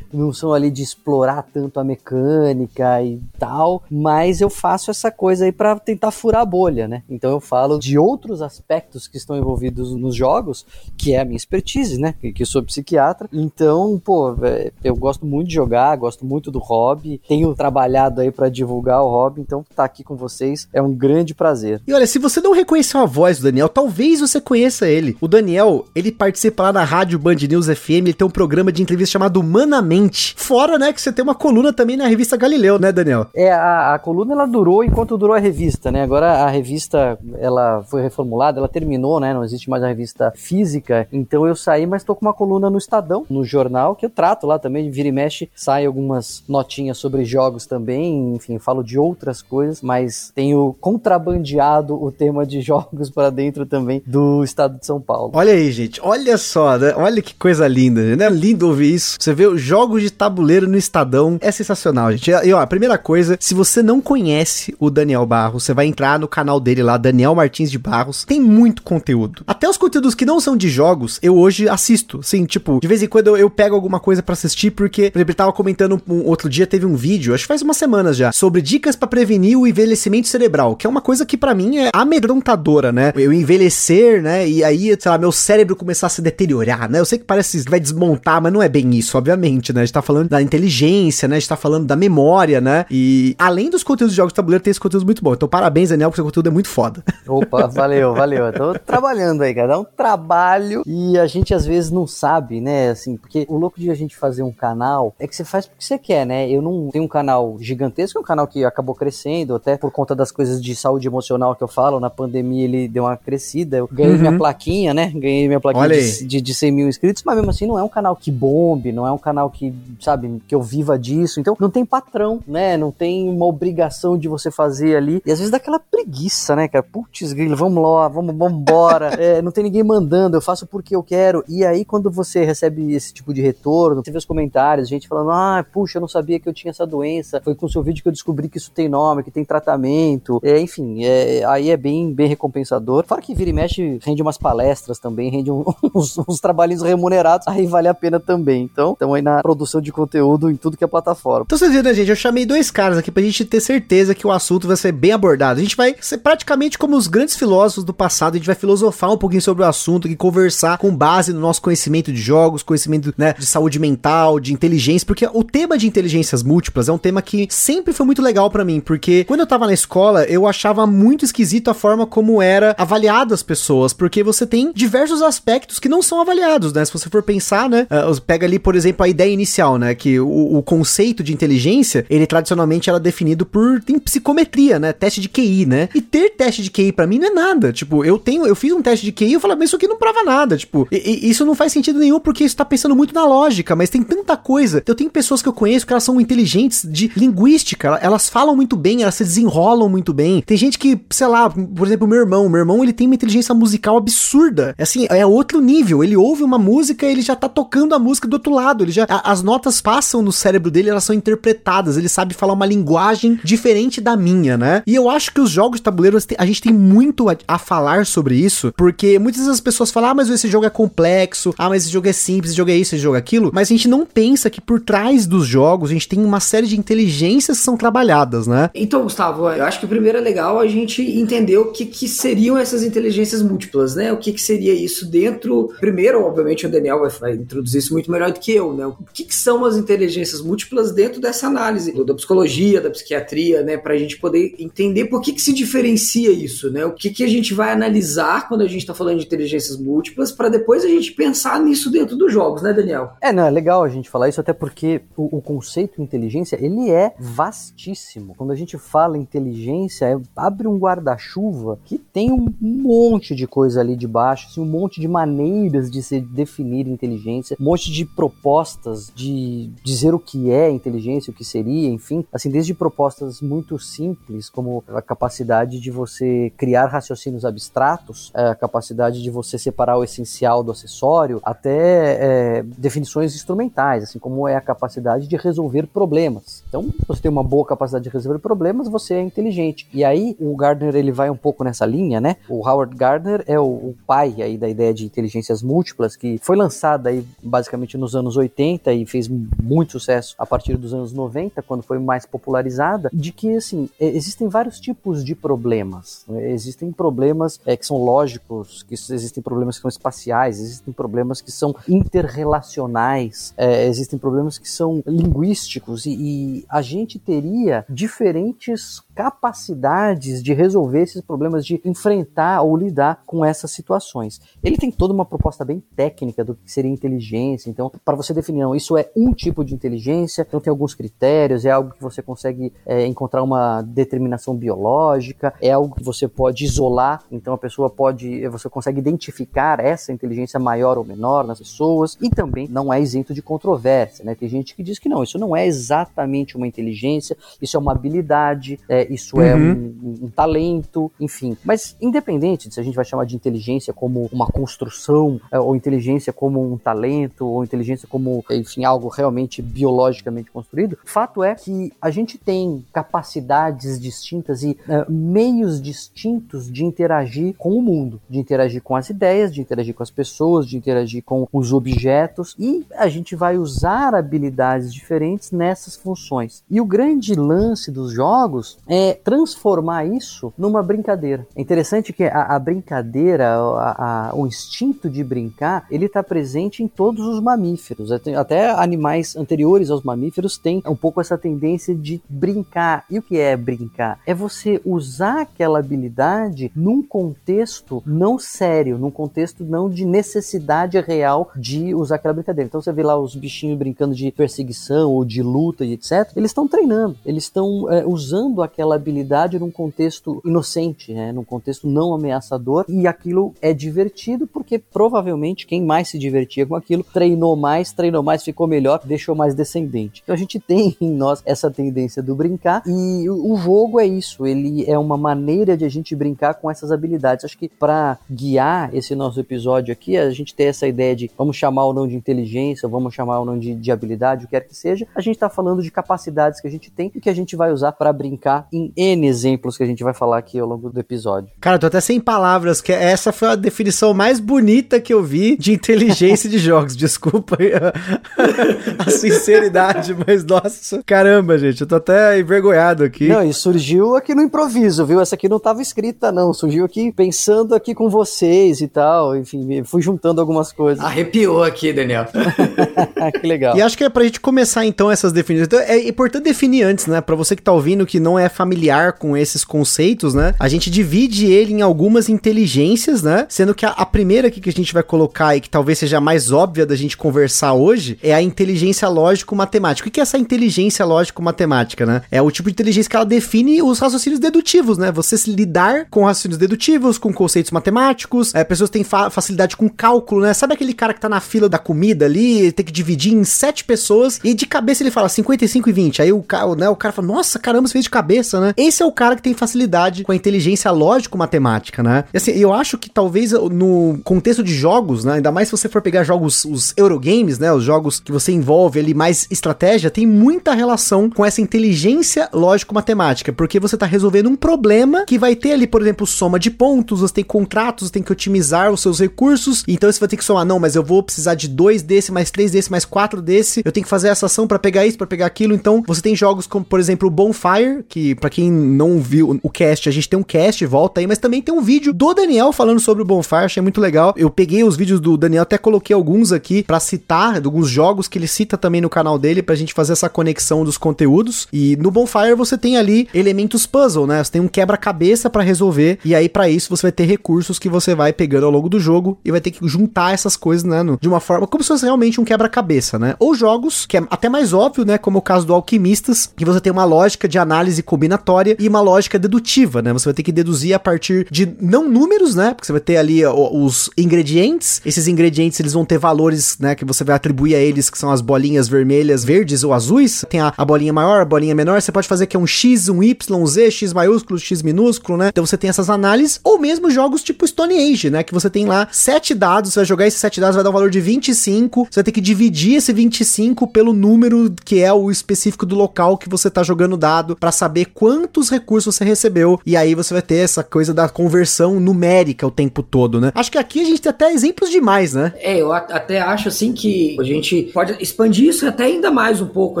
não 0.12 0.32
são 0.32 0.52
ali 0.52 0.70
de 0.70 0.82
explorar 0.82 1.42
tanto 1.52 1.78
a 1.78 1.84
mecânica 1.84 3.02
e 3.02 3.20
tal, 3.38 3.82
mas 3.90 4.40
eu 4.40 4.48
faço 4.48 4.90
essa 4.90 5.10
coisa 5.10 5.44
aí 5.44 5.52
para 5.52 5.78
tentar 5.78 6.10
furar 6.10 6.42
a 6.42 6.46
bolha, 6.46 6.88
né? 6.88 7.02
Então 7.08 7.30
eu 7.30 7.40
falo 7.40 7.78
de 7.78 7.98
outros 7.98 8.40
aspectos 8.42 9.06
que 9.06 9.16
estão 9.16 9.36
envolvidos 9.36 9.94
nos 9.94 10.16
jogos, 10.16 10.64
que 10.96 11.14
é 11.14 11.20
a 11.20 11.24
minha 11.24 11.36
expertise, 11.36 12.00
né? 12.00 12.14
Que, 12.20 12.32
que 12.32 12.46
sou 12.46 12.62
psiquiatra. 12.62 13.28
Então, 13.32 14.00
pô, 14.02 14.34
é, 14.42 14.72
eu 14.82 14.96
gosto 14.96 15.26
muito 15.26 15.48
de 15.48 15.54
jogar, 15.54 15.94
gosto 15.96 16.24
muito 16.24 16.50
do 16.50 16.58
hobby, 16.58 17.20
tenho 17.28 17.54
trabalhado 17.54 18.20
aí 18.20 18.30
para 18.30 18.48
divulgar 18.48 19.02
o 19.02 19.10
hobby, 19.10 19.40
então 19.40 19.64
tá 19.74 19.84
aqui 19.84 20.02
com 20.02 20.16
vocês 20.16 20.54
é 20.72 20.80
um 20.80 20.92
grande 20.92 21.34
prazer. 21.34 21.80
E 21.86 21.92
olha, 21.92 22.06
se 22.06 22.18
você 22.18 22.40
não 22.40 22.52
reconheceu 22.52 23.00
a 23.00 23.06
voz 23.06 23.38
do 23.38 23.44
Daniel, 23.44 23.68
talvez 23.74 24.20
você 24.20 24.40
conheça 24.40 24.88
ele. 24.88 25.16
O 25.20 25.26
Daniel, 25.26 25.84
ele 25.94 26.12
participa 26.12 26.62
lá 26.62 26.72
na 26.72 26.84
rádio 26.84 27.18
Band 27.18 27.34
News 27.34 27.66
FM, 27.66 27.90
ele 27.90 28.14
tem 28.14 28.26
um 28.26 28.30
programa 28.30 28.70
de 28.70 28.80
entrevista 28.80 29.12
chamado 29.12 29.40
Humanamente. 29.40 30.34
Fora, 30.38 30.78
né, 30.78 30.92
que 30.92 31.02
você 31.02 31.12
tem 31.12 31.22
uma 31.22 31.34
coluna 31.34 31.72
também 31.72 31.96
na 31.96 32.06
revista 32.06 32.36
Galileu, 32.36 32.78
né, 32.78 32.92
Daniel? 32.92 33.26
É, 33.34 33.52
a, 33.52 33.94
a 33.94 33.98
coluna 33.98 34.32
ela 34.32 34.46
durou 34.46 34.84
enquanto 34.84 35.18
durou 35.18 35.34
a 35.34 35.38
revista, 35.38 35.90
né? 35.90 36.02
Agora 36.02 36.44
a 36.44 36.48
revista, 36.48 37.18
ela 37.38 37.82
foi 37.82 38.02
reformulada, 38.02 38.60
ela 38.60 38.68
terminou, 38.68 39.18
né? 39.18 39.34
Não 39.34 39.42
existe 39.42 39.68
mais 39.68 39.82
a 39.82 39.88
revista 39.88 40.32
física. 40.36 41.08
Então 41.12 41.46
eu 41.46 41.56
saí, 41.56 41.86
mas 41.86 42.04
tô 42.04 42.14
com 42.14 42.24
uma 42.24 42.32
coluna 42.32 42.70
no 42.70 42.78
Estadão, 42.78 43.26
no 43.28 43.44
jornal, 43.44 43.96
que 43.96 44.06
eu 44.06 44.10
trato 44.10 44.46
lá 44.46 44.58
também, 44.58 44.90
vira 44.90 45.08
e 45.08 45.12
mexe, 45.12 45.50
sai 45.54 45.86
algumas 45.86 46.44
notinhas 46.48 46.98
sobre 46.98 47.24
jogos 47.24 47.66
também, 47.66 48.34
enfim, 48.34 48.58
falo 48.58 48.82
de 48.82 48.98
outras 48.98 49.42
coisas, 49.42 49.82
mas 49.82 50.30
tenho 50.34 50.76
contrabandeado 50.80 52.00
o 52.00 52.12
tema 52.12 52.46
de 52.46 52.60
jogos 52.62 53.10
para 53.10 53.30
dentro 53.30 53.63
também 53.66 54.02
do 54.06 54.42
estado 54.44 54.78
de 54.78 54.86
São 54.86 55.00
Paulo. 55.00 55.32
Olha 55.34 55.52
aí, 55.52 55.70
gente, 55.72 56.00
olha 56.02 56.36
só, 56.38 56.78
né? 56.78 56.92
Olha 56.96 57.22
que 57.22 57.34
coisa 57.34 57.66
linda, 57.66 58.16
né? 58.16 58.28
Lindo 58.28 58.66
ouvir 58.66 58.94
isso. 58.94 59.16
Você 59.18 59.32
vê 59.32 59.46
os 59.46 59.60
jogos 59.60 60.02
de 60.02 60.10
tabuleiro 60.10 60.68
no 60.68 60.76
Estadão, 60.76 61.38
é 61.40 61.50
sensacional, 61.50 62.12
gente. 62.12 62.30
E 62.30 62.52
ó, 62.52 62.60
a 62.60 62.66
primeira 62.66 62.98
coisa, 62.98 63.36
se 63.40 63.54
você 63.54 63.82
não 63.82 64.00
conhece 64.00 64.74
o 64.78 64.90
Daniel 64.90 65.26
Barros, 65.26 65.64
você 65.64 65.74
vai 65.74 65.86
entrar 65.86 66.18
no 66.18 66.28
canal 66.28 66.60
dele 66.60 66.82
lá, 66.82 66.96
Daniel 66.96 67.34
Martins 67.34 67.70
de 67.70 67.78
Barros, 67.78 68.24
tem 68.24 68.40
muito 68.40 68.82
conteúdo. 68.82 69.42
Até 69.46 69.68
os 69.68 69.76
conteúdos 69.76 70.14
que 70.14 70.24
não 70.24 70.40
são 70.40 70.56
de 70.56 70.68
jogos, 70.68 71.18
eu 71.22 71.36
hoje 71.36 71.68
assisto. 71.68 72.22
Sim, 72.22 72.44
tipo, 72.44 72.78
de 72.80 72.88
vez 72.88 73.02
em 73.02 73.08
quando 73.08 73.28
eu, 73.28 73.36
eu 73.36 73.50
pego 73.50 73.74
alguma 73.74 74.00
coisa 74.00 74.22
para 74.22 74.32
assistir, 74.32 74.70
porque, 74.70 75.10
por 75.10 75.18
exemplo, 75.18 75.30
ele 75.30 75.36
tava 75.36 75.52
comentando 75.52 76.00
um, 76.08 76.24
outro 76.24 76.48
dia, 76.48 76.66
teve 76.66 76.86
um 76.86 76.96
vídeo, 76.96 77.34
acho 77.34 77.44
que 77.44 77.48
faz 77.48 77.62
umas 77.62 77.76
semanas 77.76 78.16
já, 78.16 78.32
sobre 78.32 78.60
dicas 78.60 78.96
para 78.96 79.08
prevenir 79.08 79.58
o 79.58 79.66
envelhecimento 79.66 80.28
cerebral, 80.28 80.76
que 80.76 80.86
é 80.86 80.90
uma 80.90 81.00
coisa 81.00 81.24
que 81.26 81.36
para 81.36 81.54
mim 81.54 81.78
é 81.78 81.90
amedrontadora, 81.92 82.92
né? 82.92 83.12
Eu 83.16 83.32
envelhecer 83.54 84.04
né? 84.22 84.46
E 84.46 84.62
aí, 84.62 84.96
sei 84.98 85.10
lá, 85.10 85.18
meu 85.18 85.32
cérebro 85.32 85.76
começar 85.76 86.06
a 86.06 86.10
se 86.10 86.20
deteriorar, 86.20 86.90
né? 86.90 87.00
Eu 87.00 87.04
sei 87.04 87.18
que 87.18 87.24
parece 87.24 87.62
que 87.62 87.70
vai 87.70 87.80
desmontar, 87.80 88.40
mas 88.40 88.52
não 88.52 88.62
é 88.62 88.68
bem 88.68 88.94
isso, 88.94 89.16
obviamente, 89.16 89.72
né? 89.72 89.82
A 89.82 89.84
gente 89.84 89.92
tá 89.92 90.02
falando 90.02 90.28
da 90.28 90.42
inteligência, 90.42 91.28
né? 91.28 91.36
A 91.36 91.38
gente 91.38 91.48
tá 91.48 91.56
falando 91.56 91.86
da 91.86 91.96
memória, 91.96 92.60
né? 92.60 92.86
E 92.90 93.34
além 93.38 93.70
dos 93.70 93.82
conteúdos 93.82 94.12
de 94.12 94.16
jogos 94.16 94.32
de 94.32 94.36
tabuleiro, 94.36 94.62
tem 94.62 94.70
esse 94.70 94.80
conteúdo 94.80 95.04
muito 95.04 95.22
bom. 95.22 95.34
Então, 95.34 95.48
parabéns, 95.48 95.90
Daniel, 95.90 96.10
porque 96.10 96.16
seu 96.16 96.24
conteúdo 96.24 96.48
é 96.48 96.50
muito 96.50 96.68
foda. 96.68 97.02
Opa, 97.26 97.66
valeu, 97.66 98.14
valeu. 98.14 98.46
Eu 98.46 98.52
tô 98.52 98.78
trabalhando 98.78 99.42
aí, 99.42 99.54
cara. 99.54 99.74
É 99.74 99.76
um 99.76 99.84
trabalho 99.84 100.82
e 100.86 101.18
a 101.18 101.26
gente 101.26 101.54
às 101.54 101.64
vezes 101.64 101.90
não 101.90 102.06
sabe, 102.06 102.60
né? 102.60 102.90
Assim, 102.90 103.16
porque 103.16 103.46
o 103.48 103.56
louco 103.56 103.80
de 103.80 103.90
a 103.90 103.94
gente 103.94 104.16
fazer 104.16 104.42
um 104.42 104.52
canal 104.52 105.14
é 105.18 105.26
que 105.26 105.34
você 105.34 105.44
faz 105.44 105.66
porque 105.66 105.84
você 105.84 105.98
quer, 105.98 106.26
né? 106.26 106.50
Eu 106.50 106.62
não 106.62 106.88
tenho 106.90 107.04
um 107.04 107.08
canal 107.08 107.56
gigantesco, 107.60 108.18
é 108.18 108.20
um 108.20 108.24
canal 108.24 108.46
que 108.46 108.64
acabou 108.64 108.94
crescendo, 108.94 109.54
até 109.54 109.76
por 109.76 109.90
conta 109.90 110.14
das 110.14 110.30
coisas 110.30 110.62
de 110.62 110.74
saúde 110.74 111.06
emocional 111.06 111.54
que 111.54 111.62
eu 111.62 111.68
falo. 111.68 112.00
Na 112.00 112.10
pandemia 112.10 112.64
ele 112.64 112.88
deu 112.88 113.04
uma 113.04 113.16
crescida. 113.16 113.43
Eu 113.78 113.88
ganhei 113.90 114.14
uhum. 114.14 114.20
minha 114.20 114.38
plaquinha, 114.38 114.94
né? 114.94 115.12
Ganhei 115.14 115.46
minha 115.46 115.60
plaquinha 115.60 115.88
de, 115.88 116.26
de, 116.26 116.40
de 116.40 116.54
100 116.54 116.72
mil 116.72 116.88
inscritos, 116.88 117.22
mas 117.24 117.36
mesmo 117.36 117.50
assim 117.50 117.66
não 117.66 117.78
é 117.78 117.82
um 117.82 117.88
canal 117.88 118.16
que 118.16 118.30
bombe, 118.30 118.92
não 118.92 119.06
é 119.06 119.12
um 119.12 119.18
canal 119.18 119.50
que, 119.50 119.74
sabe, 120.00 120.42
que 120.46 120.54
eu 120.54 120.62
viva 120.62 120.98
disso. 120.98 121.40
Então 121.40 121.56
não 121.58 121.70
tem 121.70 121.84
patrão, 121.84 122.40
né? 122.46 122.76
Não 122.76 122.90
tem 122.90 123.28
uma 123.28 123.46
obrigação 123.46 124.16
de 124.16 124.28
você 124.28 124.50
fazer 124.50 124.96
ali. 124.96 125.22
E 125.24 125.32
às 125.32 125.38
vezes 125.38 125.50
dá 125.50 125.56
aquela 125.56 125.78
preguiça, 125.78 126.56
né, 126.56 126.68
cara? 126.68 126.82
Putz, 126.82 127.32
grilo, 127.32 127.56
vamos 127.56 127.82
lá, 127.82 128.08
vamos, 128.08 128.34
vamos 128.36 128.58
embora. 128.58 129.14
é, 129.20 129.42
não 129.42 129.50
tem 129.50 129.64
ninguém 129.64 129.82
mandando, 129.82 130.36
eu 130.36 130.40
faço 130.40 130.66
porque 130.66 130.94
eu 130.94 131.02
quero. 131.02 131.44
E 131.48 131.64
aí, 131.64 131.84
quando 131.84 132.10
você 132.10 132.44
recebe 132.44 132.92
esse 132.94 133.12
tipo 133.12 133.32
de 133.34 133.40
retorno, 133.40 134.02
você 134.02 134.10
vê 134.10 134.18
os 134.18 134.24
comentários, 134.24 134.88
gente 134.88 135.08
falando, 135.08 135.30
ah, 135.30 135.64
puxa, 135.72 135.98
eu 135.98 136.00
não 136.00 136.08
sabia 136.08 136.38
que 136.38 136.48
eu 136.48 136.52
tinha 136.52 136.70
essa 136.70 136.86
doença. 136.86 137.40
Foi 137.42 137.54
com 137.54 137.66
o 137.66 137.68
seu 137.68 137.82
vídeo 137.82 138.02
que 138.02 138.08
eu 138.08 138.12
descobri 138.12 138.48
que 138.48 138.58
isso 138.58 138.70
tem 138.70 138.88
nome, 138.88 139.22
que 139.22 139.30
tem 139.30 139.44
tratamento. 139.44 140.40
É, 140.42 140.58
enfim, 140.60 141.04
é, 141.04 141.44
aí 141.44 141.70
é 141.70 141.76
bem, 141.76 142.12
bem 142.12 142.28
recompensador. 142.28 143.04
Fora 143.06 143.20
que 143.20 143.33
vira 143.34 143.50
e 143.50 143.52
mexe, 143.52 143.98
rende 144.02 144.22
umas 144.22 144.38
palestras 144.38 144.98
também, 144.98 145.30
rende 145.30 145.50
um, 145.50 145.64
uns, 145.94 146.16
uns 146.26 146.40
trabalhinhos 146.40 146.82
remunerados, 146.82 147.46
aí 147.48 147.66
vale 147.66 147.88
a 147.88 147.94
pena 147.94 148.18
também. 148.18 148.62
Então, 148.62 148.92
estamos 148.92 149.14
aí 149.14 149.22
na 149.22 149.42
produção 149.42 149.80
de 149.80 149.92
conteúdo 149.92 150.50
em 150.50 150.56
tudo 150.56 150.76
que 150.76 150.84
é 150.84 150.86
plataforma. 150.86 151.44
Então 151.46 151.58
vocês 151.58 151.70
viram, 151.70 151.84
né, 151.84 151.94
gente? 151.94 152.08
Eu 152.08 152.16
chamei 152.16 152.46
dois 152.46 152.70
caras 152.70 152.98
aqui 152.98 153.10
pra 153.10 153.22
gente 153.22 153.44
ter 153.44 153.60
certeza 153.60 154.14
que 154.14 154.26
o 154.26 154.32
assunto 154.32 154.66
vai 154.66 154.76
ser 154.76 154.92
bem 154.92 155.12
abordado. 155.12 155.60
A 155.60 155.62
gente 155.62 155.76
vai 155.76 155.94
ser 156.00 156.18
praticamente 156.18 156.78
como 156.78 156.96
os 156.96 157.06
grandes 157.06 157.36
filósofos 157.36 157.84
do 157.84 157.94
passado, 157.94 158.34
a 158.34 158.36
gente 158.36 158.46
vai 158.46 158.54
filosofar 158.54 159.10
um 159.12 159.16
pouquinho 159.16 159.42
sobre 159.42 159.62
o 159.62 159.66
assunto 159.66 160.08
e 160.08 160.16
conversar 160.16 160.78
com 160.78 160.94
base 160.94 161.32
no 161.32 161.40
nosso 161.40 161.62
conhecimento 161.62 162.12
de 162.12 162.20
jogos, 162.20 162.62
conhecimento 162.62 163.14
né, 163.16 163.34
de 163.38 163.46
saúde 163.46 163.78
mental, 163.78 164.38
de 164.38 164.52
inteligência, 164.52 165.06
porque 165.06 165.28
o 165.32 165.42
tema 165.42 165.78
de 165.78 165.86
inteligências 165.86 166.42
múltiplas 166.42 166.88
é 166.88 166.92
um 166.92 166.98
tema 166.98 167.22
que 167.22 167.46
sempre 167.50 167.92
foi 167.92 168.04
muito 168.04 168.22
legal 168.22 168.50
para 168.50 168.64
mim, 168.64 168.80
porque 168.80 169.24
quando 169.24 169.40
eu 169.40 169.46
tava 169.46 169.66
na 169.66 169.72
escola, 169.72 170.24
eu 170.24 170.46
achava 170.46 170.86
muito 170.86 171.24
esquisito 171.24 171.70
a 171.70 171.74
forma 171.74 172.06
como 172.06 172.42
era 172.42 172.74
avaliado 172.78 173.23
as 173.32 173.42
pessoas, 173.42 173.92
porque 173.92 174.22
você 174.22 174.46
tem 174.46 174.72
diversos 174.72 175.22
aspectos 175.22 175.78
que 175.78 175.88
não 175.88 176.02
são 176.02 176.20
avaliados, 176.20 176.72
né? 176.72 176.84
Se 176.84 176.92
você 176.92 177.08
for 177.08 177.22
pensar, 177.22 177.68
né? 177.68 177.86
Uh, 177.90 178.20
pega 178.20 178.46
ali, 178.46 178.58
por 178.58 178.74
exemplo, 178.74 179.04
a 179.04 179.08
ideia 179.08 179.32
inicial, 179.32 179.78
né? 179.78 179.94
Que 179.94 180.18
o, 180.20 180.56
o 180.56 180.62
conceito 180.62 181.22
de 181.22 181.32
inteligência, 181.32 182.04
ele 182.10 182.26
tradicionalmente 182.26 182.90
era 182.90 183.00
definido 183.00 183.46
por 183.46 183.80
tem 183.82 183.98
psicometria, 183.98 184.78
né? 184.78 184.92
Teste 184.92 185.20
de 185.20 185.28
QI, 185.28 185.66
né? 185.66 185.88
E 185.94 186.00
ter 186.00 186.30
teste 186.30 186.62
de 186.62 186.70
QI 186.70 186.92
para 186.92 187.06
mim 187.06 187.18
não 187.18 187.28
é 187.28 187.30
nada. 187.30 187.72
Tipo, 187.72 188.04
eu 188.04 188.18
tenho, 188.18 188.46
eu 188.46 188.54
fiz 188.54 188.72
um 188.72 188.82
teste 188.82 189.04
de 189.04 189.12
QI 189.12 189.28
e 189.28 189.32
eu 189.34 189.40
falei, 189.40 189.56
mas 189.56 189.68
isso 189.68 189.76
aqui 189.76 189.86
não 189.86 189.96
prova 189.96 190.22
nada. 190.22 190.56
Tipo, 190.56 190.88
e, 190.90 190.96
e, 190.96 191.30
isso 191.30 191.44
não 191.44 191.54
faz 191.54 191.72
sentido 191.72 191.98
nenhum 191.98 192.20
porque 192.20 192.44
isso 192.44 192.56
tá 192.56 192.64
pensando 192.64 192.96
muito 192.96 193.14
na 193.14 193.24
lógica, 193.24 193.76
mas 193.76 193.90
tem 193.90 194.02
tanta 194.02 194.36
coisa. 194.36 194.82
Eu 194.86 194.94
tenho 194.94 195.10
pessoas 195.10 195.42
que 195.42 195.48
eu 195.48 195.52
conheço 195.52 195.86
que 195.86 195.92
elas 195.92 196.04
são 196.04 196.20
inteligentes 196.20 196.86
de 196.90 197.10
linguística, 197.16 197.98
elas 198.02 198.28
falam 198.28 198.56
muito 198.56 198.76
bem, 198.76 199.02
elas 199.02 199.14
se 199.14 199.24
desenrolam 199.24 199.88
muito 199.88 200.12
bem. 200.12 200.42
Tem 200.42 200.56
gente 200.56 200.78
que, 200.78 200.98
sei 201.10 201.26
lá, 201.26 201.48
por 201.50 201.86
exemplo, 201.86 202.06
meu 202.06 202.18
irmão, 202.18 202.48
meu 202.48 202.60
irmão, 202.60 202.82
ele 202.82 202.92
tem 202.92 203.03
uma 203.06 203.14
inteligência 203.14 203.54
musical 203.54 203.96
absurda. 203.96 204.74
Assim, 204.78 205.06
é 205.10 205.24
outro 205.24 205.60
nível. 205.60 206.02
Ele 206.02 206.16
ouve 206.16 206.42
uma 206.42 206.58
música, 206.58 207.06
ele 207.06 207.22
já 207.22 207.36
tá 207.36 207.48
tocando 207.48 207.94
a 207.94 207.98
música 207.98 208.28
do 208.28 208.34
outro 208.34 208.52
lado. 208.52 208.84
Ele 208.84 208.92
já 208.92 209.06
a, 209.08 209.30
as 209.30 209.42
notas 209.42 209.80
passam 209.80 210.22
no 210.22 210.32
cérebro 210.32 210.70
dele, 210.70 210.90
elas 210.90 211.04
são 211.04 211.14
interpretadas. 211.14 211.96
Ele 211.96 212.08
sabe 212.08 212.34
falar 212.34 212.52
uma 212.52 212.66
linguagem 212.66 213.38
diferente 213.42 214.00
da 214.00 214.16
minha, 214.16 214.56
né? 214.56 214.82
E 214.86 214.94
eu 214.94 215.08
acho 215.08 215.32
que 215.32 215.40
os 215.40 215.50
jogos 215.50 215.78
de 215.78 215.82
tabuleiro 215.82 216.18
a 216.38 216.46
gente 216.46 216.62
tem 216.62 216.72
muito 216.72 217.28
a, 217.28 217.36
a 217.46 217.58
falar 217.58 218.06
sobre 218.06 218.36
isso, 218.36 218.72
porque 218.76 219.18
muitas 219.18 219.40
vezes 219.42 219.54
as 219.54 219.60
pessoas 219.60 219.90
falam: 219.90 220.10
"Ah, 220.10 220.14
mas 220.14 220.30
esse 220.30 220.48
jogo 220.48 220.66
é 220.66 220.70
complexo. 220.70 221.54
Ah, 221.58 221.68
mas 221.68 221.84
esse 221.84 221.92
jogo 221.92 222.08
é 222.08 222.12
simples, 222.12 222.50
esse 222.50 222.56
jogo 222.56 222.70
é 222.70 222.76
isso, 222.76 222.94
esse 222.94 223.02
jogo 223.02 223.16
é 223.16 223.18
aquilo". 223.18 223.50
Mas 223.52 223.68
a 223.68 223.74
gente 223.74 223.88
não 223.88 224.06
pensa 224.06 224.50
que 224.50 224.60
por 224.60 224.80
trás 224.80 225.26
dos 225.26 225.46
jogos 225.46 225.90
a 225.90 225.92
gente 225.92 226.08
tem 226.08 226.24
uma 226.24 226.40
série 226.40 226.66
de 226.66 226.78
inteligências 226.78 227.58
que 227.58 227.64
são 227.64 227.76
trabalhadas, 227.76 228.46
né? 228.46 228.70
Então, 228.74 229.02
Gustavo, 229.02 229.48
eu 229.50 229.64
acho 229.64 229.80
que 229.80 229.86
primeiro 229.86 230.18
é 230.18 230.20
legal 230.20 230.58
a 230.58 230.66
gente 230.66 231.02
entender 231.02 231.58
o 231.58 231.66
que, 231.66 231.86
que 231.86 232.08
seriam 232.08 232.56
essas 232.56 232.82
inteligências 232.82 232.93
múltiplas, 233.42 233.94
né? 233.94 234.12
O 234.12 234.18
que, 234.18 234.32
que 234.32 234.40
seria 234.40 234.72
isso 234.72 235.06
dentro. 235.06 235.72
Primeiro, 235.80 236.22
obviamente, 236.22 236.66
o 236.66 236.70
Daniel 236.70 237.00
vai, 237.00 237.10
vai 237.10 237.32
introduzir 237.34 237.78
isso 237.78 237.92
muito 237.92 238.10
melhor 238.10 238.32
do 238.32 238.40
que 238.40 238.52
eu, 238.52 238.72
né? 238.72 238.86
O 238.86 238.96
que, 239.12 239.24
que 239.24 239.34
são 239.34 239.64
as 239.64 239.76
inteligências 239.76 240.40
múltiplas 240.40 240.92
dentro 240.92 241.20
dessa 241.20 241.46
análise 241.46 241.92
da 242.04 242.14
psicologia, 242.14 242.80
da 242.80 242.90
psiquiatria, 242.90 243.62
né? 243.62 243.76
Para 243.76 243.94
a 243.94 243.98
gente 243.98 244.18
poder 244.18 244.54
entender 244.58 245.06
por 245.06 245.20
que, 245.20 245.32
que 245.32 245.42
se 245.42 245.52
diferencia 245.52 246.30
isso, 246.30 246.70
né? 246.70 246.84
O 246.84 246.92
que, 246.92 247.10
que 247.10 247.24
a 247.24 247.28
gente 247.28 247.54
vai 247.54 247.72
analisar 247.72 248.48
quando 248.48 248.62
a 248.62 248.66
gente 248.66 248.80
está 248.80 248.94
falando 248.94 249.18
de 249.18 249.26
inteligências 249.26 249.76
múltiplas, 249.76 250.32
para 250.32 250.48
depois 250.48 250.84
a 250.84 250.88
gente 250.88 251.12
pensar 251.12 251.60
nisso 251.60 251.90
dentro 251.90 252.16
dos 252.16 252.32
jogos, 252.32 252.62
né, 252.62 252.72
Daniel? 252.72 253.12
É, 253.20 253.32
não, 253.32 253.46
é 253.46 253.50
legal 253.50 253.82
a 253.82 253.88
gente 253.88 254.10
falar 254.10 254.28
isso, 254.28 254.40
até 254.40 254.52
porque 254.52 255.02
o, 255.16 255.38
o 255.38 255.42
conceito 255.42 256.02
inteligência, 256.02 256.58
ele 256.60 256.90
é 256.90 257.14
vastíssimo. 257.18 258.34
Quando 258.36 258.52
a 258.52 258.56
gente 258.56 258.78
fala 258.78 259.18
inteligência, 259.18 260.06
é, 260.06 260.16
abre 260.36 260.66
um 260.66 260.78
guarda-chuva 260.78 261.78
que 261.84 261.98
tem 261.98 262.30
um 262.30 262.46
monte 262.84 263.34
de 263.34 263.46
coisa 263.46 263.80
ali 263.80 263.96
debaixo, 263.96 264.48
assim, 264.48 264.60
um 264.60 264.66
monte 264.66 265.00
de 265.00 265.08
maneiras 265.08 265.90
de 265.90 266.02
se 266.02 266.20
definir 266.20 266.86
inteligência, 266.86 267.56
um 267.58 267.64
monte 267.64 267.90
de 267.90 268.04
propostas 268.04 269.10
de 269.14 269.70
dizer 269.82 270.14
o 270.14 270.18
que 270.18 270.50
é 270.50 270.70
inteligência, 270.70 271.30
o 271.30 271.34
que 271.34 271.44
seria, 271.44 271.88
enfim, 271.88 272.24
assim, 272.32 272.50
desde 272.50 272.74
propostas 272.74 273.40
muito 273.40 273.78
simples, 273.78 274.50
como 274.50 274.84
a 274.88 275.00
capacidade 275.00 275.80
de 275.80 275.90
você 275.90 276.52
criar 276.56 276.86
raciocínios 276.86 277.44
abstratos, 277.44 278.30
é, 278.34 278.48
a 278.48 278.54
capacidade 278.54 279.22
de 279.22 279.30
você 279.30 279.58
separar 279.58 279.96
o 279.96 280.04
essencial 280.04 280.62
do 280.62 280.72
acessório, 280.72 281.40
até 281.42 282.58
é, 282.58 282.62
definições 282.62 283.34
instrumentais, 283.34 284.04
assim 284.04 284.18
como 284.18 284.46
é 284.46 284.56
a 284.56 284.60
capacidade 284.60 285.26
de 285.26 285.36
resolver 285.36 285.86
problemas. 285.86 286.62
Então, 286.68 286.92
você 287.06 287.22
tem 287.22 287.30
uma 287.30 287.42
boa 287.42 287.64
capacidade 287.64 288.04
de 288.04 288.10
resolver 288.10 288.38
problemas, 288.38 288.88
você 288.88 289.14
é 289.14 289.20
inteligente. 289.20 289.88
E 289.92 290.04
aí, 290.04 290.36
o 290.38 290.54
Gardner 290.56 290.94
ele 290.94 291.12
vai 291.12 291.30
um 291.30 291.36
pouco 291.36 291.64
nessa 291.64 291.86
linha, 291.86 292.20
né? 292.20 292.36
O 292.48 292.60
Howard 292.74 292.96
Gardner 292.96 293.44
é 293.46 293.58
o, 293.58 293.64
o 293.64 293.96
pai 294.06 294.34
aí 294.40 294.58
da 294.58 294.68
ideia 294.68 294.92
de 294.92 295.04
inteligências 295.04 295.62
múltiplas, 295.62 296.16
que 296.16 296.38
foi 296.42 296.56
lançada 296.56 297.10
aí 297.10 297.24
basicamente 297.42 297.96
nos 297.96 298.16
anos 298.16 298.36
80 298.36 298.92
e 298.92 299.06
fez 299.06 299.28
muito 299.28 299.92
sucesso 299.92 300.34
a 300.38 300.44
partir 300.44 300.76
dos 300.76 300.92
anos 300.92 301.12
90, 301.12 301.62
quando 301.62 301.82
foi 301.82 301.98
mais 301.98 302.26
popularizada, 302.26 303.10
de 303.12 303.32
que, 303.32 303.56
assim, 303.56 303.88
existem 303.98 304.48
vários 304.48 304.80
tipos 304.80 305.24
de 305.24 305.34
problemas. 305.34 306.24
Né? 306.28 306.50
Existem 306.50 306.90
problemas 306.90 307.60
é, 307.64 307.76
que 307.76 307.86
são 307.86 308.02
lógicos, 308.02 308.82
que 308.82 308.94
existem 308.94 309.42
problemas 309.42 309.76
que 309.76 309.82
são 309.82 309.88
espaciais, 309.88 310.60
existem 310.60 310.92
problemas 310.92 311.40
que 311.40 311.52
são 311.52 311.74
interrelacionais, 311.88 313.54
é, 313.56 313.86
existem 313.86 314.18
problemas 314.18 314.58
que 314.58 314.68
são 314.68 315.02
linguísticos 315.06 316.06
e, 316.06 316.12
e 316.12 316.64
a 316.68 316.82
gente 316.82 317.18
teria 317.18 317.84
diferentes 317.88 319.02
capacidades 319.14 320.42
de 320.42 320.52
resolver 320.52 321.02
esses 321.02 321.20
problemas, 321.20 321.64
de 321.64 321.80
enfrentar 321.84 322.62
ou 322.64 322.76
lidar 322.76 323.22
com 323.26 323.44
essas 323.44 323.70
situações. 323.70 324.40
Ele 324.62 324.76
tem 324.76 324.90
toda 324.90 325.12
uma 325.12 325.24
proposta 325.24 325.64
bem 325.64 325.82
técnica 325.94 326.44
do 326.44 326.54
que 326.54 326.70
seria 326.70 326.90
inteligência. 326.90 327.70
Então, 327.70 327.90
para 328.04 328.16
você 328.16 328.32
definir, 328.32 328.60
não, 328.60 328.74
isso 328.74 328.96
é 328.96 329.10
um 329.16 329.32
tipo 329.32 329.64
de 329.64 329.74
inteligência, 329.74 330.44
então 330.46 330.60
tem 330.60 330.70
alguns 330.70 330.94
critérios, 330.94 331.64
é 331.64 331.70
algo 331.70 331.92
que 331.92 332.02
você 332.02 332.22
consegue 332.22 332.72
é, 332.86 333.06
encontrar 333.06 333.42
uma 333.42 333.82
determinação 333.82 334.56
biológica, 334.56 335.54
é 335.60 335.70
algo 335.70 335.94
que 335.94 336.02
você 336.02 336.26
pode 336.26 336.64
isolar, 336.64 337.22
então 337.30 337.54
a 337.54 337.58
pessoa 337.58 337.90
pode, 337.90 338.46
você 338.48 338.68
consegue 338.68 338.98
identificar 338.98 339.80
essa 339.80 340.12
inteligência 340.12 340.58
maior 340.58 340.98
ou 340.98 341.04
menor 341.04 341.46
nas 341.46 341.58
pessoas, 341.58 342.16
e 342.20 342.30
também 342.30 342.68
não 342.68 342.92
é 342.92 343.00
isento 343.00 343.34
de 343.34 343.42
controvérsia, 343.42 344.24
né? 344.24 344.34
Tem 344.34 344.48
gente 344.48 344.74
que 344.74 344.82
diz 344.82 344.98
que 344.98 345.08
não, 345.08 345.22
isso 345.22 345.38
não 345.38 345.54
é 345.56 345.66
exatamente 345.66 346.56
uma 346.56 346.66
inteligência, 346.66 347.36
isso 347.60 347.76
é 347.76 347.80
uma 347.80 347.92
habilidade, 347.92 348.78
é, 348.88 349.12
isso 349.12 349.40
é 349.40 349.54
uhum. 349.54 349.60
é 349.60 349.66
um, 349.66 350.24
um, 350.24 350.30
talento, 350.30 351.10
enfim. 351.20 351.56
Mas 351.64 351.96
independente 352.00 352.53
de 352.56 352.74
se 352.74 352.80
a 352.80 352.82
gente 352.82 352.94
vai 352.94 353.04
chamar 353.04 353.24
de 353.24 353.36
inteligência 353.36 353.92
como 353.92 354.28
uma 354.32 354.46
construção, 354.46 355.40
é, 355.50 355.58
ou 355.58 355.76
inteligência 355.76 356.32
como 356.32 356.72
um 356.72 356.78
talento, 356.78 357.46
ou 357.46 357.64
inteligência 357.64 358.08
como, 358.08 358.44
enfim, 358.50 358.84
algo 358.84 359.08
realmente 359.08 359.60
biologicamente 359.62 360.50
construído, 360.50 360.98
fato 361.04 361.42
é 361.42 361.54
que 361.54 361.92
a 362.00 362.10
gente 362.10 362.38
tem 362.38 362.84
capacidades 362.92 364.00
distintas 364.00 364.62
e 364.62 364.76
uh, 364.88 365.10
meios 365.10 365.80
distintos 365.80 366.70
de 366.70 366.84
interagir 366.84 367.54
com 367.56 367.76
o 367.76 367.82
mundo, 367.82 368.20
de 368.28 368.38
interagir 368.38 368.82
com 368.82 368.96
as 368.96 369.10
ideias, 369.10 369.52
de 369.52 369.60
interagir 369.60 369.94
com 369.94 370.02
as 370.02 370.10
pessoas, 370.10 370.66
de 370.66 370.76
interagir 370.76 371.22
com 371.22 371.48
os 371.52 371.72
objetos, 371.72 372.54
e 372.58 372.86
a 372.96 373.08
gente 373.08 373.34
vai 373.36 373.56
usar 373.56 374.14
habilidades 374.14 374.92
diferentes 374.92 375.50
nessas 375.50 375.96
funções. 375.96 376.62
E 376.70 376.80
o 376.80 376.84
grande 376.84 377.34
lance 377.34 377.90
dos 377.90 378.12
jogos 378.12 378.78
é 378.88 379.14
transformar 379.14 380.04
isso 380.04 380.52
numa 380.56 380.82
brincadeira. 380.82 381.46
É 381.54 381.60
interessante 381.60 382.12
que 382.12 382.24
a, 382.24 382.42
a 382.46 382.58
brincadeira, 382.58 383.56
a, 383.56 384.28
a, 384.30 384.34
o 384.34 384.46
instinto 384.46 385.08
de 385.08 385.22
brincar, 385.22 385.86
ele 385.90 386.06
está 386.06 386.22
presente 386.22 386.82
em 386.82 386.88
todos 386.88 387.26
os 387.26 387.40
mamíferos. 387.40 388.10
Até 388.12 388.70
animais 388.70 389.36
anteriores 389.36 389.90
aos 389.90 390.02
mamíferos 390.02 390.58
têm 390.58 390.82
um 390.86 390.96
pouco 390.96 391.20
essa 391.20 391.38
tendência 391.38 391.94
de 391.94 392.20
brincar. 392.28 393.04
E 393.10 393.18
o 393.18 393.22
que 393.22 393.38
é 393.38 393.56
brincar? 393.56 394.20
É 394.26 394.34
você 394.34 394.80
usar 394.84 395.42
aquela 395.42 395.78
habilidade 395.78 396.70
num 396.74 397.02
contexto 397.02 398.02
não 398.06 398.38
sério, 398.38 398.98
num 398.98 399.10
contexto 399.10 399.64
não 399.64 399.88
de 399.88 400.04
necessidade 400.04 400.98
real 401.00 401.50
de 401.56 401.94
usar 401.94 402.16
aquela 402.16 402.34
brincadeira. 402.34 402.68
Então 402.68 402.80
você 402.80 402.92
vê 402.92 403.02
lá 403.02 403.18
os 403.18 403.34
bichinhos 403.34 403.78
brincando 403.78 404.14
de 404.14 404.30
perseguição 404.30 405.10
ou 405.10 405.24
de 405.24 405.42
luta 405.42 405.84
e 405.84 405.92
etc. 405.92 406.30
Eles 406.36 406.50
estão 406.50 406.68
treinando, 406.68 407.16
eles 407.24 407.44
estão 407.44 407.90
é, 407.90 408.06
usando 408.06 408.62
aquela 408.62 408.96
habilidade 408.96 409.58
num 409.58 409.70
contexto 409.70 410.40
inocente, 410.44 411.12
né? 411.12 411.32
num, 411.32 411.44
contexto 411.44 411.88
não 411.88 412.14
ameaçador 412.34 412.84
e 412.88 413.06
aquilo 413.06 413.54
é 413.62 413.72
divertido 413.72 414.46
porque 414.46 414.78
provavelmente 414.78 415.66
quem 415.66 415.82
mais 415.82 416.08
se 416.08 416.18
divertia 416.18 416.66
com 416.66 416.74
aquilo 416.74 417.04
treinou 417.04 417.56
mais, 417.56 417.92
treinou 417.92 418.22
mais, 418.22 418.42
ficou 418.42 418.66
melhor, 418.66 419.00
deixou 419.04 419.34
mais 419.34 419.54
descendente. 419.54 420.22
Então 420.22 420.34
a 420.34 420.38
gente 420.38 420.58
tem 420.64 420.96
em 421.00 421.10
nós 421.10 421.42
essa 421.46 421.70
tendência 421.70 422.22
do 422.22 422.34
brincar 422.34 422.82
e 422.86 423.28
o 423.28 423.56
jogo 423.56 424.00
é 424.00 424.06
isso, 424.06 424.46
ele 424.46 424.84
é 424.88 424.98
uma 424.98 425.16
maneira 425.16 425.76
de 425.76 425.84
a 425.84 425.88
gente 425.88 426.14
brincar 426.16 426.54
com 426.54 426.70
essas 426.70 426.90
habilidades. 426.90 427.44
Acho 427.44 427.58
que 427.58 427.68
para 427.68 428.18
guiar 428.30 428.94
esse 428.94 429.14
nosso 429.14 429.38
episódio 429.40 429.92
aqui, 429.92 430.16
a 430.16 430.30
gente 430.30 430.54
tem 430.54 430.66
essa 430.66 430.86
ideia 430.86 431.14
de 431.14 431.30
vamos 431.36 431.56
chamar 431.56 431.84
ou 431.84 431.94
não 431.94 432.06
de 432.06 432.16
inteligência, 432.16 432.88
vamos 432.88 433.14
chamar 433.14 433.40
ou 433.40 433.44
não 433.44 433.58
de, 433.58 433.74
de 433.74 433.92
habilidade, 433.92 434.44
o 434.44 434.48
que 434.48 434.54
quer 434.54 434.60
que 434.60 434.74
seja, 434.74 435.06
a 435.14 435.20
gente 435.20 435.34
está 435.34 435.48
falando 435.48 435.82
de 435.82 435.90
capacidades 435.90 436.60
que 436.60 436.68
a 436.68 436.70
gente 436.70 436.90
tem 436.90 437.10
e 437.14 437.20
que 437.20 437.28
a 437.28 437.34
gente 437.34 437.56
vai 437.56 437.72
usar 437.72 437.92
para 437.92 438.12
brincar 438.12 438.68
em 438.72 438.92
N 438.96 439.26
exemplos 439.26 439.76
que 439.76 439.82
a 439.82 439.86
gente 439.86 440.04
vai 440.04 440.14
falar 440.14 440.38
aqui 440.38 440.58
ao 440.58 440.68
longo 440.68 440.90
do 440.90 441.00
episódio. 441.00 441.50
Cara, 441.60 441.78
tô 441.78 441.86
até 441.86 442.00
sem 442.00 442.13
palavras, 442.20 442.80
que 442.80 442.92
essa 442.92 443.32
foi 443.32 443.48
a 443.48 443.54
definição 443.54 444.14
mais 444.14 444.40
bonita 444.40 445.00
que 445.00 445.12
eu 445.12 445.22
vi 445.22 445.56
de 445.56 445.72
inteligência 445.72 446.48
de 446.48 446.58
jogos. 446.58 446.96
Desculpa 447.04 447.56
a, 447.56 449.06
a 449.06 449.10
sinceridade, 449.10 450.16
mas 450.26 450.44
nossa, 450.44 451.02
caramba, 451.04 451.58
gente, 451.58 451.80
eu 451.80 451.86
tô 451.86 451.96
até 451.96 452.38
envergonhado 452.38 453.04
aqui. 453.04 453.28
Não, 453.28 453.42
e 453.42 453.52
surgiu 453.52 454.16
aqui 454.16 454.34
no 454.34 454.42
improviso, 454.42 455.04
viu? 455.06 455.20
Essa 455.20 455.34
aqui 455.34 455.48
não 455.48 455.58
tava 455.58 455.82
escrita, 455.82 456.30
não. 456.30 456.52
Surgiu 456.52 456.84
aqui 456.84 457.12
pensando 457.12 457.74
aqui 457.74 457.94
com 457.94 458.08
vocês 458.08 458.80
e 458.80 458.88
tal. 458.88 459.36
Enfim, 459.36 459.82
fui 459.84 460.02
juntando 460.02 460.40
algumas 460.40 460.72
coisas. 460.72 461.04
Arrepiou 461.04 461.62
aqui, 461.62 461.92
Daniel. 461.92 462.26
que 463.40 463.46
legal. 463.46 463.76
E 463.76 463.82
acho 463.82 463.96
que 463.96 464.04
é 464.04 464.08
pra 464.08 464.24
gente 464.24 464.40
começar 464.40 464.84
então 464.84 465.10
essas 465.10 465.32
definições. 465.32 465.66
Então, 465.66 465.80
é 465.80 466.08
importante 466.08 466.44
definir 466.44 466.82
antes, 466.82 467.06
né? 467.06 467.20
Pra 467.20 467.36
você 467.36 467.56
que 467.56 467.62
tá 467.62 467.72
ouvindo 467.72 468.06
que 468.06 468.20
não 468.20 468.38
é 468.38 468.48
familiar 468.48 469.14
com 469.14 469.36
esses 469.36 469.64
conceitos, 469.64 470.34
né? 470.34 470.54
A 470.58 470.68
gente 470.68 470.90
divide 470.90 471.46
ele 471.46 471.72
em 471.72 471.82
algumas 472.04 472.28
inteligências, 472.28 473.22
né? 473.22 473.46
Sendo 473.48 473.74
que 473.74 473.86
a, 473.86 473.88
a 473.88 474.04
primeira 474.04 474.48
aqui 474.48 474.60
que 474.60 474.68
a 474.68 474.72
gente 474.72 474.92
vai 474.92 475.02
colocar 475.02 475.56
e 475.56 475.60
que 475.60 475.70
talvez 475.70 475.98
seja 475.98 476.18
a 476.18 476.20
mais 476.20 476.52
óbvia 476.52 476.84
da 476.84 476.94
gente 476.94 477.16
conversar 477.16 477.72
hoje 477.72 478.18
é 478.22 478.34
a 478.34 478.42
inteligência 478.42 479.08
lógico-matemática. 479.08 480.06
O 480.06 480.12
que 480.12 480.20
é 480.20 480.22
essa 480.22 480.36
inteligência 480.36 481.02
lógico-matemática, 481.06 482.04
né? 482.04 482.20
É 482.30 482.42
o 482.42 482.50
tipo 482.50 482.68
de 482.68 482.74
inteligência 482.74 483.08
que 483.08 483.16
ela 483.16 483.24
define 483.24 483.80
os 483.80 483.98
raciocínios 483.98 484.38
dedutivos, 484.38 484.98
né? 484.98 485.10
Você 485.12 485.38
se 485.38 485.50
lidar 485.50 486.06
com 486.10 486.26
raciocínios 486.26 486.58
dedutivos, 486.58 487.16
com 487.16 487.32
conceitos 487.32 487.70
matemáticos, 487.70 488.54
é, 488.54 488.62
pessoas 488.62 488.90
têm 488.90 489.02
fa 489.02 489.30
facilidade 489.30 489.74
com 489.74 489.88
cálculo, 489.88 490.42
né? 490.42 490.52
Sabe 490.52 490.74
aquele 490.74 490.92
cara 490.92 491.14
que 491.14 491.20
tá 491.20 491.28
na 491.28 491.40
fila 491.40 491.70
da 491.70 491.78
comida 491.78 492.26
ali, 492.26 492.70
tem 492.72 492.84
que 492.84 492.92
dividir 492.92 493.32
em 493.32 493.44
sete 493.44 493.82
pessoas 493.82 494.40
e 494.44 494.52
de 494.52 494.66
cabeça 494.66 495.02
ele 495.02 495.10
fala 495.10 495.30
55 495.30 495.88
e 495.88 495.92
20. 495.92 496.20
Aí 496.20 496.32
o 496.32 496.42
cara, 496.42 496.74
né, 496.74 496.88
o 496.90 496.96
cara 496.96 497.12
fala, 497.12 497.28
nossa, 497.28 497.58
caramba, 497.58 497.88
você 497.88 497.94
fez 497.94 498.04
de 498.04 498.10
cabeça, 498.10 498.60
né? 498.60 498.74
Esse 498.76 499.02
é 499.02 499.06
o 499.06 499.12
cara 499.12 499.36
que 499.36 499.42
tem 499.42 499.54
facilidade 499.54 500.22
com 500.22 500.32
a 500.32 500.36
inteligência 500.36 500.90
lógico-matemática, 500.90 501.93
né? 502.02 502.24
E 502.32 502.36
assim, 502.36 502.52
eu 502.52 502.72
acho 502.72 502.98
que 502.98 503.10
talvez 503.10 503.52
no 503.52 504.18
contexto 504.24 504.62
de 504.62 504.74
jogos, 504.74 505.24
né? 505.24 505.34
Ainda 505.34 505.52
mais 505.52 505.68
se 505.68 505.72
você 505.72 505.88
for 505.88 506.02
pegar 506.02 506.24
jogos, 506.24 506.64
os 506.64 506.92
Eurogames, 506.96 507.58
né? 507.58 507.72
Os 507.72 507.84
jogos 507.84 508.20
que 508.20 508.32
você 508.32 508.52
envolve 508.52 508.98
ali 508.98 509.14
mais 509.14 509.46
estratégia, 509.50 510.10
tem 510.10 510.26
muita 510.26 510.74
relação 510.74 511.28
com 511.30 511.44
essa 511.44 511.60
inteligência 511.60 512.48
lógico-matemática, 512.52 513.52
porque 513.52 513.80
você 513.80 513.96
tá 513.96 514.06
resolvendo 514.06 514.48
um 514.48 514.56
problema 514.56 515.24
que 515.26 515.38
vai 515.38 515.54
ter 515.54 515.72
ali, 515.72 515.86
por 515.86 516.02
exemplo, 516.02 516.26
soma 516.26 516.58
de 516.58 516.70
pontos, 516.70 517.20
você 517.20 517.34
tem 517.34 517.44
contratos, 517.44 518.08
você 518.08 518.12
tem 518.12 518.22
que 518.22 518.32
otimizar 518.32 518.92
os 518.92 519.00
seus 519.00 519.20
recursos, 519.20 519.84
então 519.86 520.10
você 520.10 520.20
vai 520.20 520.28
ter 520.28 520.36
que 520.36 520.44
somar, 520.44 520.64
não, 520.64 520.78
mas 520.78 520.96
eu 520.96 521.02
vou 521.02 521.22
precisar 521.22 521.54
de 521.54 521.68
dois 521.68 522.02
desse, 522.02 522.32
mais 522.32 522.50
três 522.50 522.70
desse, 522.70 522.90
mais 522.90 523.04
quatro 523.04 523.40
desse, 523.40 523.82
eu 523.84 523.92
tenho 523.92 524.04
que 524.04 524.10
fazer 524.10 524.28
essa 524.28 524.46
ação 524.46 524.66
para 524.66 524.78
pegar 524.78 525.06
isso, 525.06 525.18
para 525.18 525.26
pegar 525.26 525.46
aquilo, 525.46 525.74
então 525.74 526.02
você 526.06 526.20
tem 526.20 526.34
jogos 526.34 526.66
como, 526.66 526.84
por 526.84 527.00
exemplo, 527.00 527.28
o 527.28 527.30
Bonfire, 527.30 528.04
que 528.08 528.34
para 528.34 528.50
quem 528.50 528.70
não 528.70 529.20
viu 529.20 529.58
o 529.62 529.70
cast, 529.70 530.08
a 530.08 530.12
gente 530.12 530.28
tem 530.28 530.38
um 530.38 530.42
cast, 530.42 530.84
volta 530.86 531.20
aí, 531.20 531.26
mas 531.26 531.38
também 531.38 531.62
tem 531.62 531.74
um 531.74 531.82
vídeo 531.84 532.12
do 532.12 532.34
Daniel 532.34 532.72
falando 532.72 532.98
sobre 532.98 533.22
o 533.22 533.26
Bonfire, 533.26 533.64
achei 533.64 533.82
muito 533.82 534.00
legal. 534.00 534.34
Eu 534.36 534.50
peguei 534.50 534.82
os 534.82 534.96
vídeos 534.96 535.20
do 535.20 535.36
Daniel, 535.36 535.62
até 535.62 535.78
coloquei 535.78 536.14
alguns 536.14 536.50
aqui 536.50 536.82
para 536.82 536.98
citar, 536.98 537.56
alguns 537.56 537.88
jogos 537.88 538.26
que 538.26 538.38
ele 538.38 538.48
cita 538.48 538.76
também 538.76 539.00
no 539.00 539.08
canal 539.08 539.38
dele, 539.38 539.62
pra 539.62 539.74
gente 539.74 539.94
fazer 539.94 540.12
essa 540.12 540.28
conexão 540.28 540.84
dos 540.84 540.98
conteúdos. 540.98 541.68
E 541.72 541.96
no 541.96 542.10
Bonfire 542.10 542.54
você 542.54 542.76
tem 542.76 542.96
ali 542.96 543.28
elementos 543.32 543.86
puzzle, 543.86 544.26
né? 544.26 544.42
Você 544.42 544.52
tem 544.52 544.60
um 544.60 544.68
quebra-cabeça 544.68 545.48
para 545.48 545.62
resolver, 545.62 546.18
e 546.24 546.34
aí 546.34 546.48
para 546.48 546.68
isso 546.68 546.88
você 546.88 547.02
vai 547.02 547.12
ter 547.12 547.24
recursos 547.24 547.78
que 547.78 547.88
você 547.88 548.14
vai 548.14 548.32
pegando 548.32 548.66
ao 548.66 548.72
longo 548.72 548.88
do 548.88 548.98
jogo 548.98 549.38
e 549.44 549.50
vai 549.50 549.60
ter 549.60 549.70
que 549.70 549.86
juntar 549.86 550.32
essas 550.32 550.56
coisas, 550.56 550.84
né? 550.84 551.04
De 551.20 551.28
uma 551.28 551.40
forma 551.40 551.66
como 551.66 551.84
se 551.84 551.88
fosse 551.88 552.04
realmente 552.04 552.40
um 552.40 552.44
quebra-cabeça, 552.44 553.18
né? 553.18 553.34
Ou 553.38 553.54
jogos, 553.54 554.06
que 554.06 554.16
é 554.16 554.22
até 554.30 554.48
mais 554.48 554.72
óbvio, 554.72 555.04
né? 555.04 555.18
Como 555.18 555.38
o 555.38 555.42
caso 555.42 555.66
do 555.66 555.74
Alquimistas, 555.74 556.50
que 556.56 556.64
você 556.64 556.80
tem 556.80 556.92
uma 556.92 557.04
lógica 557.04 557.46
de 557.46 557.58
análise 557.58 558.02
combinatória 558.02 558.76
e 558.78 558.88
uma 558.88 559.00
lógica 559.00 559.38
dedutiva, 559.38 560.00
né? 560.00 560.12
Você 560.12 560.24
vai 560.26 560.34
ter 560.34 560.42
que 560.42 560.52
deduzir 560.52 560.94
a 560.94 560.98
partir 560.98 561.46
de 561.50 561.73
não 561.80 562.08
números, 562.08 562.54
né? 562.54 562.72
Porque 562.72 562.86
você 562.86 562.92
vai 562.92 563.00
ter 563.00 563.16
ali 563.16 563.44
os 563.46 564.10
ingredientes. 564.16 565.00
Esses 565.04 565.28
ingredientes 565.28 565.78
eles 565.80 565.92
vão 565.92 566.04
ter 566.04 566.18
valores, 566.18 566.76
né? 566.78 566.94
Que 566.94 567.04
você 567.04 567.24
vai 567.24 567.36
atribuir 567.36 567.74
a 567.74 567.78
eles, 567.78 568.10
que 568.10 568.18
são 568.18 568.30
as 568.30 568.40
bolinhas 568.40 568.88
vermelhas, 568.88 569.44
verdes 569.44 569.84
ou 569.84 569.92
azuis. 569.92 570.44
Tem 570.48 570.60
a, 570.60 570.72
a 570.76 570.84
bolinha 570.84 571.12
maior, 571.12 571.40
a 571.40 571.44
bolinha 571.44 571.74
menor. 571.74 572.00
Você 572.00 572.12
pode 572.12 572.28
fazer 572.28 572.46
que 572.46 572.56
é 572.56 572.60
um 572.60 572.66
X, 572.66 573.08
um 573.08 573.22
Y, 573.22 573.56
um 573.56 573.66
Z, 573.66 573.90
X 573.90 574.12
maiúsculo, 574.12 574.58
X 574.58 574.82
minúsculo, 574.82 575.38
né? 575.38 575.48
Então 575.48 575.64
você 575.64 575.76
tem 575.76 575.90
essas 575.90 576.08
análises. 576.10 576.60
Ou 576.62 576.78
mesmo 576.78 577.10
jogos 577.10 577.42
tipo 577.42 577.66
Stone 577.66 577.94
Age, 577.94 578.30
né? 578.30 578.42
Que 578.42 578.54
você 578.54 578.70
tem 578.70 578.86
lá 578.86 579.08
sete 579.12 579.54
dados. 579.54 579.92
Você 579.92 580.00
vai 580.00 580.06
jogar 580.06 580.26
esses 580.26 580.40
sete 580.40 580.60
dados, 580.60 580.74
vai 580.74 580.84
dar 580.84 580.90
um 580.90 580.94
valor 580.94 581.10
de 581.10 581.20
25. 581.20 582.08
Você 582.10 582.16
vai 582.16 582.24
ter 582.24 582.32
que 582.32 582.40
dividir 582.40 582.96
esse 582.96 583.12
25 583.12 583.86
pelo 583.88 584.12
número 584.12 584.74
que 584.84 585.00
é 585.00 585.12
o 585.12 585.30
específico 585.30 585.86
do 585.86 585.94
local 585.94 586.38
que 586.38 586.48
você 586.48 586.70
tá 586.70 586.82
jogando 586.82 587.16
dado 587.16 587.56
para 587.56 587.72
saber 587.72 588.06
quantos 588.06 588.70
recursos 588.70 589.14
você 589.14 589.24
recebeu. 589.24 589.80
E 589.84 589.96
aí 589.96 590.14
você 590.14 590.32
vai 590.32 590.42
ter 590.42 590.56
essa 590.56 590.82
coisa 590.82 591.12
da 591.12 591.28
conversão 591.28 591.63
numérica 592.00 592.66
o 592.66 592.70
tempo 592.70 593.02
todo, 593.02 593.40
né? 593.40 593.52
Acho 593.54 593.70
que 593.70 593.78
aqui 593.78 594.00
a 594.00 594.04
gente 594.04 594.20
tem 594.20 594.30
até 594.30 594.52
exemplos 594.52 594.90
demais, 594.90 595.34
né? 595.34 595.52
É, 595.56 595.80
eu 595.80 595.92
até 595.92 596.40
acho 596.40 596.68
assim 596.68 596.92
que 596.92 597.36
a 597.38 597.44
gente 597.44 597.90
pode 597.92 598.16
expandir 598.22 598.68
isso 598.68 598.86
até 598.86 599.04
ainda 599.04 599.30
mais 599.30 599.60
um 599.60 599.66
pouco, 599.66 600.00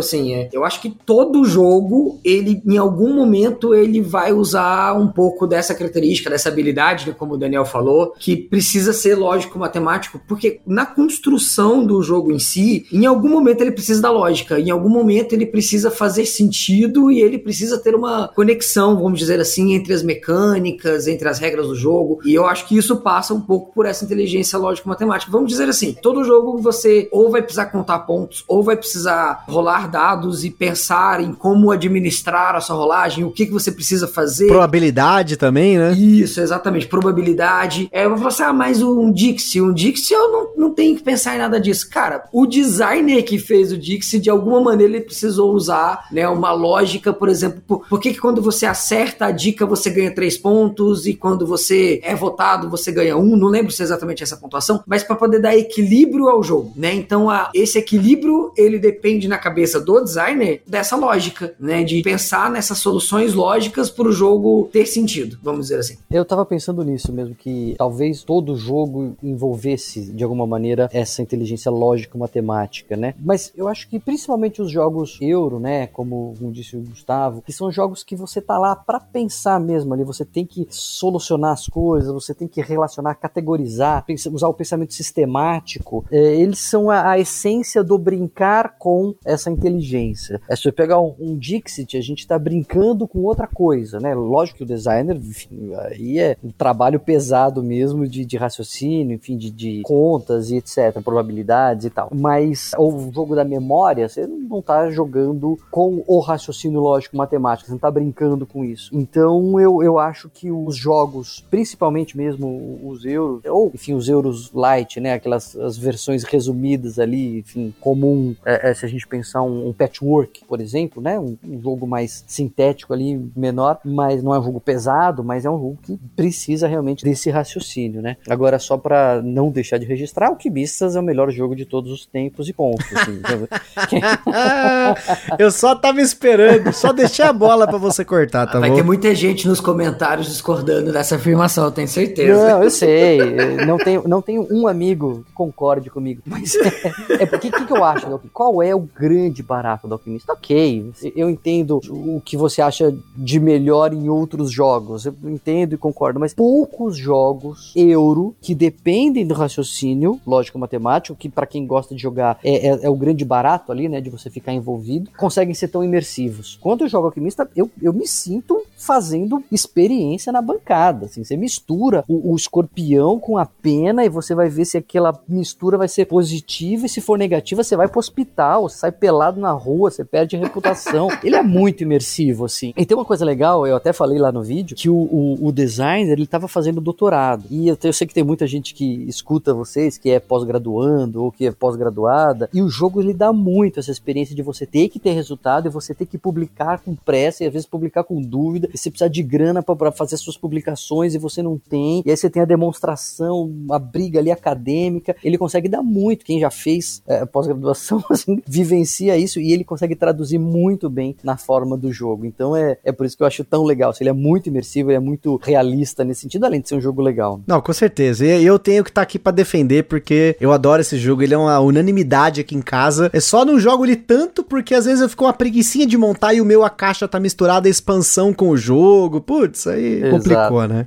assim. 0.00 0.34
É. 0.34 0.48
Eu 0.52 0.64
acho 0.64 0.80
que 0.80 0.90
todo 0.90 1.44
jogo, 1.44 2.20
ele, 2.24 2.62
em 2.66 2.76
algum 2.76 3.14
momento, 3.14 3.74
ele 3.74 4.00
vai 4.00 4.32
usar 4.32 4.94
um 4.94 5.08
pouco 5.08 5.46
dessa 5.46 5.74
característica, 5.74 6.30
dessa 6.30 6.48
habilidade, 6.48 7.08
né, 7.08 7.14
como 7.16 7.34
o 7.34 7.38
Daniel 7.38 7.64
falou, 7.64 8.14
que 8.18 8.36
precisa 8.36 8.92
ser 8.92 9.14
lógico 9.14 9.58
matemático, 9.58 10.20
porque 10.26 10.60
na 10.66 10.86
construção 10.86 11.84
do 11.84 12.02
jogo 12.02 12.32
em 12.32 12.38
si, 12.38 12.86
em 12.92 13.06
algum 13.06 13.28
momento 13.28 13.60
ele 13.60 13.72
precisa 13.72 14.00
da 14.00 14.10
lógica, 14.10 14.58
em 14.58 14.70
algum 14.70 14.88
momento 14.88 15.32
ele 15.32 15.46
precisa 15.46 15.90
fazer 15.90 16.26
sentido 16.26 17.10
e 17.10 17.20
ele 17.20 17.38
precisa 17.38 17.78
ter 17.78 17.94
uma 17.94 18.28
conexão, 18.28 18.96
vamos 18.96 19.18
dizer 19.18 19.40
assim, 19.40 19.74
entre 19.74 19.92
as 19.92 20.02
mecânicas, 20.02 21.06
entre 21.06 21.28
as 21.28 21.38
regras 21.38 21.53
do 21.62 21.74
jogo. 21.74 22.20
E 22.24 22.34
eu 22.34 22.46
acho 22.46 22.66
que 22.66 22.76
isso 22.76 22.96
passa 22.96 23.34
um 23.34 23.40
pouco 23.40 23.72
por 23.72 23.86
essa 23.86 24.04
inteligência 24.04 24.58
lógico-matemática. 24.58 25.30
Vamos 25.30 25.48
dizer 25.48 25.68
assim, 25.68 25.92
todo 25.92 26.24
jogo 26.24 26.58
você 26.58 27.08
ou 27.12 27.30
vai 27.30 27.42
precisar 27.42 27.66
contar 27.66 28.00
pontos, 28.00 28.44
ou 28.48 28.62
vai 28.62 28.76
precisar 28.76 29.44
rolar 29.48 29.88
dados 29.88 30.44
e 30.44 30.50
pensar 30.50 31.20
em 31.20 31.32
como 31.32 31.70
administrar 31.70 32.54
a 32.54 32.60
sua 32.60 32.76
rolagem, 32.76 33.24
o 33.24 33.30
que, 33.30 33.46
que 33.46 33.52
você 33.52 33.70
precisa 33.70 34.06
fazer. 34.06 34.46
Probabilidade 34.46 35.36
também, 35.36 35.78
né? 35.78 35.92
Isso, 35.92 36.40
exatamente. 36.40 36.86
Probabilidade. 36.86 37.88
É, 37.92 38.04
eu 38.04 38.10
vou 38.10 38.18
falar 38.18 38.28
assim, 38.28 38.42
ah, 38.42 38.52
mas 38.52 38.82
um 38.82 39.12
Dixie, 39.12 39.60
um 39.60 39.72
Dixie 39.72 40.14
eu 40.14 40.30
não, 40.30 40.48
não 40.56 40.70
tenho 40.74 40.96
que 40.96 41.02
pensar 41.02 41.34
em 41.34 41.38
nada 41.38 41.60
disso. 41.60 41.88
Cara, 41.90 42.24
o 42.32 42.46
designer 42.46 43.22
que 43.22 43.38
fez 43.38 43.72
o 43.72 43.78
Dixie, 43.78 44.18
de 44.18 44.30
alguma 44.30 44.60
maneira, 44.60 44.94
ele 44.94 45.04
precisou 45.04 45.52
usar 45.52 46.06
né, 46.10 46.28
uma 46.28 46.52
lógica, 46.52 47.12
por 47.12 47.28
exemplo, 47.28 47.62
por, 47.66 47.86
por 47.88 48.00
que, 48.00 48.12
que 48.12 48.20
quando 48.20 48.42
você 48.42 48.66
acerta 48.66 49.26
a 49.26 49.30
dica 49.30 49.66
você 49.66 49.90
ganha 49.90 50.14
três 50.14 50.36
pontos 50.36 51.06
e 51.06 51.14
quando 51.14 51.43
você 51.46 52.00
é 52.02 52.14
votado 52.14 52.70
você 52.70 52.92
ganha 52.92 53.16
um? 53.16 53.36
Não 53.36 53.48
lembro 53.48 53.72
se 53.72 53.82
é 53.82 53.84
exatamente 53.84 54.22
essa 54.22 54.36
pontuação, 54.36 54.82
mas 54.86 55.02
para 55.02 55.16
poder 55.16 55.40
dar 55.40 55.56
equilíbrio 55.56 56.28
ao 56.28 56.42
jogo, 56.42 56.72
né? 56.76 56.92
Então 56.94 57.30
a, 57.30 57.50
esse 57.54 57.78
equilíbrio 57.78 58.52
ele 58.56 58.78
depende 58.78 59.28
na 59.28 59.38
cabeça 59.38 59.80
do 59.80 60.00
designer 60.00 60.62
dessa 60.66 60.96
lógica, 60.96 61.54
né? 61.58 61.82
De 61.84 62.02
pensar 62.02 62.50
nessas 62.50 62.78
soluções 62.78 63.34
lógicas 63.34 63.90
para 63.90 64.08
o 64.08 64.12
jogo 64.12 64.68
ter 64.72 64.86
sentido, 64.86 65.38
vamos 65.42 65.66
dizer 65.66 65.78
assim. 65.78 65.98
Eu 66.10 66.24
tava 66.24 66.44
pensando 66.44 66.84
nisso 66.84 67.12
mesmo, 67.12 67.34
que 67.34 67.74
talvez 67.78 68.22
todo 68.22 68.56
jogo 68.56 69.16
envolvesse 69.22 70.12
de 70.12 70.24
alguma 70.24 70.46
maneira 70.46 70.88
essa 70.92 71.22
inteligência 71.22 71.70
lógica 71.70 72.18
matemática, 72.18 72.96
né? 72.96 73.14
Mas 73.18 73.52
eu 73.56 73.68
acho 73.68 73.88
que 73.88 73.98
principalmente 73.98 74.60
os 74.60 74.70
jogos 74.70 75.18
euro, 75.20 75.58
né? 75.58 75.86
Como, 75.88 76.34
como 76.38 76.52
disse 76.52 76.76
o 76.76 76.80
Gustavo, 76.80 77.42
que 77.42 77.52
são 77.52 77.70
jogos 77.70 78.02
que 78.02 78.16
você 78.16 78.40
tá 78.40 78.58
lá 78.58 78.74
para 78.74 79.00
pensar 79.00 79.60
mesmo 79.60 79.94
ali, 79.94 80.04
você 80.04 80.24
tem 80.24 80.46
que 80.46 80.66
solucionar 80.70 81.33
as 81.42 81.66
coisas, 81.66 82.12
você 82.12 82.34
tem 82.34 82.46
que 82.46 82.60
relacionar, 82.60 83.14
categorizar, 83.14 84.04
usar 84.32 84.48
o 84.48 84.54
pensamento 84.54 84.94
sistemático. 84.94 86.04
É, 86.10 86.18
eles 86.36 86.58
são 86.58 86.90
a, 86.90 87.10
a, 87.10 87.18
essência 87.18 87.82
do 87.82 87.98
brincar 87.98 88.76
com 88.78 89.14
essa 89.24 89.50
inteligência. 89.50 90.40
É, 90.48 90.56
se 90.56 90.62
você 90.62 90.72
pegar 90.72 91.00
um, 91.00 91.14
um, 91.18 91.36
Dixit, 91.36 91.96
a 91.96 92.00
gente 92.00 92.20
está 92.20 92.38
brincando 92.38 93.06
com 93.08 93.20
outra 93.20 93.46
coisa, 93.46 93.98
né? 93.98 94.14
Lógico 94.14 94.58
que 94.58 94.64
o 94.64 94.66
designer, 94.66 95.16
enfim, 95.16 95.72
aí 95.74 96.18
é 96.18 96.36
um 96.42 96.50
trabalho 96.50 97.00
pesado 97.00 97.62
mesmo 97.62 98.06
de, 98.06 98.24
de 98.24 98.36
raciocínio, 98.36 99.14
enfim, 99.14 99.36
de, 99.36 99.50
de, 99.50 99.82
contas 99.82 100.50
e 100.50 100.56
etc, 100.56 101.00
probabilidades 101.02 101.86
e 101.86 101.90
tal. 101.90 102.10
Mas 102.14 102.72
o 102.78 103.10
jogo 103.12 103.34
da 103.34 103.44
memória, 103.44 104.08
você 104.08 104.26
não 104.26 104.58
está 104.58 104.90
jogando 104.90 105.58
com 105.70 106.04
o 106.06 106.20
raciocínio 106.20 106.80
lógico 106.80 107.16
matemático, 107.16 107.66
você 107.66 107.72
não 107.72 107.76
está 107.76 107.90
brincando 107.90 108.46
com 108.46 108.64
isso. 108.64 108.90
Então 108.92 109.58
eu, 109.60 109.82
eu 109.82 109.98
acho 109.98 110.28
que 110.28 110.50
os 110.50 110.76
jogos, 110.76 111.13
principalmente 111.50 112.16
mesmo 112.16 112.80
os 112.84 113.04
euros, 113.04 113.42
ou 113.46 113.70
enfim, 113.74 113.94
os 113.94 114.08
euros 114.08 114.52
light, 114.52 115.00
né? 115.00 115.14
Aquelas 115.14 115.56
as 115.56 115.76
versões 115.76 116.24
resumidas 116.24 116.98
ali, 116.98 117.38
enfim, 117.38 117.74
comum, 117.80 118.34
é, 118.44 118.70
é, 118.70 118.74
se 118.74 118.84
a 118.84 118.88
gente 118.88 119.06
pensar 119.06 119.42
um, 119.42 119.68
um, 119.68 119.72
patchwork, 119.72 120.44
por 120.46 120.60
exemplo, 120.60 121.02
né? 121.02 121.18
Um, 121.18 121.36
um, 121.44 121.62
jogo 121.62 121.86
mais 121.86 122.24
sintético 122.26 122.92
ali, 122.92 123.20
menor, 123.36 123.78
mas 123.84 124.22
não 124.22 124.34
é 124.34 124.38
um 124.38 124.42
jogo 124.42 124.60
pesado, 124.60 125.24
mas 125.24 125.44
é 125.44 125.50
um 125.50 125.58
jogo 125.58 125.78
que 125.82 125.98
precisa 126.16 126.66
realmente 126.66 127.04
desse 127.04 127.30
raciocínio, 127.30 128.00
né? 128.00 128.16
Agora, 128.28 128.58
só 128.58 128.76
para 128.76 129.20
não 129.22 129.50
deixar 129.50 129.78
de 129.78 129.86
registrar, 129.86 130.30
o 130.30 130.36
Kibistas 130.36 130.96
é 130.96 131.00
o 131.00 131.02
melhor 131.02 131.30
jogo 131.30 131.54
de 131.54 131.64
todos 131.64 131.92
os 131.92 132.06
tempos 132.06 132.48
e 132.48 132.52
ponto. 132.52 132.84
Assim. 132.94 133.20
Eu 135.38 135.50
só 135.50 135.74
tava 135.74 136.00
esperando, 136.00 136.72
só 136.72 136.92
deixei 136.92 137.24
a 137.24 137.32
bola 137.32 137.66
para 137.66 137.78
você 137.78 138.04
cortar, 138.04 138.46
tá 138.46 138.58
Vai 138.58 138.70
bom? 138.70 138.76
ter 138.76 138.82
muita 138.82 139.14
gente 139.14 139.46
nos 139.46 139.60
comentários 139.60 140.28
discordando 140.28 140.92
dessa 141.04 141.16
afirmação, 141.16 141.66
eu 141.66 141.70
tenho 141.70 141.86
certeza. 141.86 142.48
Não, 142.48 142.62
eu 142.62 142.70
sei. 142.70 143.18
Não 143.66 143.76
tenho, 143.76 144.08
não 144.08 144.22
tenho 144.22 144.46
um 144.50 144.66
amigo 144.66 145.22
que 145.26 145.32
concorde 145.32 145.90
comigo. 145.90 146.22
Mas 146.24 146.54
é, 146.56 147.22
é 147.22 147.26
porque 147.26 147.48
o 147.48 147.52
que, 147.52 147.66
que, 147.66 147.72
eu 147.72 147.84
acho, 147.84 148.06
Qual 148.32 148.62
é 148.62 148.74
o 148.74 148.80
grande 148.80 149.42
barato 149.42 149.86
do 149.86 149.94
Alquimista? 149.94 150.32
Ok, 150.32 150.90
eu 151.14 151.28
entendo 151.28 151.80
o 151.88 152.20
que 152.24 152.36
você 152.36 152.62
acha 152.62 152.94
de 153.14 153.38
melhor 153.38 153.92
em 153.92 154.08
outros 154.08 154.50
jogos. 154.50 155.04
Eu 155.04 155.14
entendo 155.24 155.74
e 155.74 155.78
concordo, 155.78 156.18
mas 156.18 156.32
poucos 156.32 156.96
jogos 156.96 157.72
euro 157.76 158.34
que 158.40 158.54
dependem 158.54 159.26
do 159.26 159.34
raciocínio 159.34 160.18
lógico-matemático, 160.26 161.16
que 161.16 161.28
para 161.28 161.46
quem 161.46 161.66
gosta 161.66 161.94
de 161.94 162.00
jogar 162.00 162.38
é, 162.42 162.68
é, 162.68 162.84
é, 162.84 162.90
o 162.90 162.96
grande 162.96 163.24
barato 163.24 163.70
ali, 163.70 163.88
né? 163.88 164.00
De 164.00 164.08
você 164.08 164.30
ficar 164.30 164.52
envolvido, 164.52 165.10
conseguem 165.18 165.54
ser 165.54 165.68
tão 165.68 165.84
imersivos. 165.84 166.58
Quando 166.60 166.84
eu 166.84 166.88
jogo 166.88 167.06
Alquimista, 167.06 167.48
eu, 167.54 167.70
eu 167.82 167.92
me 167.92 168.06
sinto 168.06 168.62
fazendo 168.84 169.42
experiência 169.50 170.30
na 170.30 170.42
bancada. 170.42 171.06
Assim, 171.06 171.24
você 171.24 171.36
mistura 171.36 172.04
o, 172.06 172.32
o, 172.32 172.36
escorpião 172.36 173.18
com 173.18 173.38
a 173.38 173.46
pena 173.46 174.04
e 174.04 174.10
você 174.10 174.34
vai 174.34 174.48
ver 174.48 174.66
se 174.66 174.76
aquela 174.76 175.18
mistura 175.26 175.78
vai 175.78 175.88
ser 175.88 176.04
positiva 176.04 176.84
e 176.84 176.88
se 176.88 177.00
for 177.00 177.16
negativa 177.16 177.64
você 177.64 177.76
vai 177.76 177.88
pro 177.88 177.98
hospital, 177.98 178.68
você 178.68 178.76
sai 178.76 178.92
pelado 178.92 179.40
na 179.40 179.52
rua, 179.52 179.90
você 179.90 180.04
perde 180.04 180.36
a 180.36 180.38
reputação. 180.38 181.08
Ele 181.24 181.34
é 181.34 181.42
muito 181.42 181.82
imersivo, 181.82 182.44
assim. 182.44 182.74
E 182.76 182.84
tem 182.84 182.96
uma 182.96 183.06
coisa 183.06 183.24
legal, 183.24 183.66
eu 183.66 183.76
até 183.76 183.92
falei 183.92 184.18
lá 184.18 184.30
no 184.30 184.42
vídeo, 184.42 184.76
que 184.76 184.90
o, 184.90 184.94
o, 184.94 185.46
o 185.46 185.52
designer, 185.52 186.12
ele 186.12 186.26
tava 186.26 186.46
fazendo 186.46 186.80
doutorado. 186.80 187.44
E 187.50 187.68
eu, 187.68 187.78
eu 187.82 187.92
sei 187.92 188.06
que 188.06 188.12
tem 188.12 188.24
muita 188.24 188.46
gente 188.46 188.74
que 188.74 189.04
escuta 189.08 189.54
vocês, 189.54 189.96
que 189.96 190.10
é 190.10 190.20
pós-graduando 190.20 191.22
ou 191.22 191.32
que 191.32 191.46
é 191.46 191.52
pós-graduada, 191.52 192.50
e 192.52 192.60
o 192.60 192.68
jogo 192.68 193.00
ele 193.00 193.14
dá 193.14 193.32
muito 193.32 193.80
essa 193.80 193.90
experiência 193.90 194.34
de 194.34 194.42
você 194.42 194.66
ter 194.66 194.88
que 194.88 194.98
ter 194.98 195.12
resultado 195.12 195.66
e 195.66 195.70
você 195.70 195.94
ter 195.94 196.06
que 196.06 196.18
publicar 196.18 196.80
com 196.80 196.94
pressa 196.94 197.42
e 197.44 197.46
às 197.46 197.52
vezes 197.52 197.66
publicar 197.66 198.04
com 198.04 198.20
dúvida 198.20 198.68
você 198.78 198.90
precisa 198.90 199.10
de 199.10 199.22
grana 199.22 199.62
para 199.62 199.92
fazer 199.92 200.16
suas 200.16 200.36
publicações 200.36 201.14
e 201.14 201.18
você 201.18 201.42
não 201.42 201.58
tem, 201.58 202.02
e 202.04 202.10
aí 202.10 202.16
você 202.16 202.30
tem 202.30 202.42
a 202.42 202.46
demonstração, 202.46 203.52
a 203.70 203.78
briga 203.78 204.18
ali 204.18 204.30
acadêmica, 204.30 205.16
ele 205.22 205.38
consegue 205.38 205.68
dar 205.68 205.82
muito, 205.82 206.24
quem 206.24 206.40
já 206.40 206.50
fez 206.50 207.02
é, 207.06 207.24
pós-graduação, 207.24 208.02
assim, 208.10 208.40
vivencia 208.46 209.16
isso 209.16 209.40
e 209.40 209.52
ele 209.52 209.64
consegue 209.64 209.94
traduzir 209.94 210.38
muito 210.38 210.88
bem 210.88 211.16
na 211.22 211.36
forma 211.36 211.76
do 211.76 211.92
jogo, 211.92 212.24
então 212.24 212.56
é, 212.56 212.78
é 212.84 212.92
por 212.92 213.06
isso 213.06 213.16
que 213.16 213.22
eu 213.22 213.26
acho 213.26 213.44
tão 213.44 213.64
legal, 213.64 213.90
assim, 213.90 214.04
ele 214.04 214.10
é 214.10 214.14
muito 214.14 214.48
imersivo, 214.48 214.90
ele 214.90 214.96
é 214.96 215.00
muito 215.00 215.40
realista 215.42 216.04
nesse 216.04 216.22
sentido, 216.22 216.44
além 216.44 216.60
de 216.60 216.68
ser 216.68 216.76
um 216.76 216.80
jogo 216.80 217.02
legal. 217.02 217.40
Não, 217.46 217.60
com 217.60 217.72
certeza, 217.72 218.24
e 218.24 218.44
eu 218.44 218.58
tenho 218.58 218.84
que 218.84 218.90
estar 218.90 219.00
tá 219.00 219.04
aqui 219.04 219.18
para 219.18 219.32
defender, 219.32 219.84
porque 219.84 220.36
eu 220.40 220.52
adoro 220.52 220.80
esse 220.80 220.96
jogo, 220.98 221.22
ele 221.22 221.34
é 221.34 221.38
uma 221.38 221.58
unanimidade 221.60 222.40
aqui 222.40 222.54
em 222.54 222.62
casa, 222.62 223.10
é 223.12 223.20
só 223.20 223.44
não 223.44 223.58
jogo 223.58 223.84
ele 223.84 223.96
tanto 223.96 224.42
porque 224.42 224.74
às 224.74 224.84
vezes 224.84 225.00
eu 225.00 225.08
fico 225.08 225.24
uma 225.24 225.32
preguiçinha 225.32 225.86
de 225.86 225.96
montar 225.96 226.34
e 226.34 226.40
o 226.40 226.44
meu 226.44 226.64
a 226.64 226.70
caixa 226.70 227.08
tá 227.08 227.18
misturada 227.18 227.68
a 227.68 227.70
expansão 227.70 228.32
com 228.32 228.48
o 228.48 228.53
jogo. 228.56 229.20
Putz, 229.20 229.66
aí 229.66 229.98
Exato. 230.02 230.10
complicou, 230.16 230.68
né? 230.68 230.86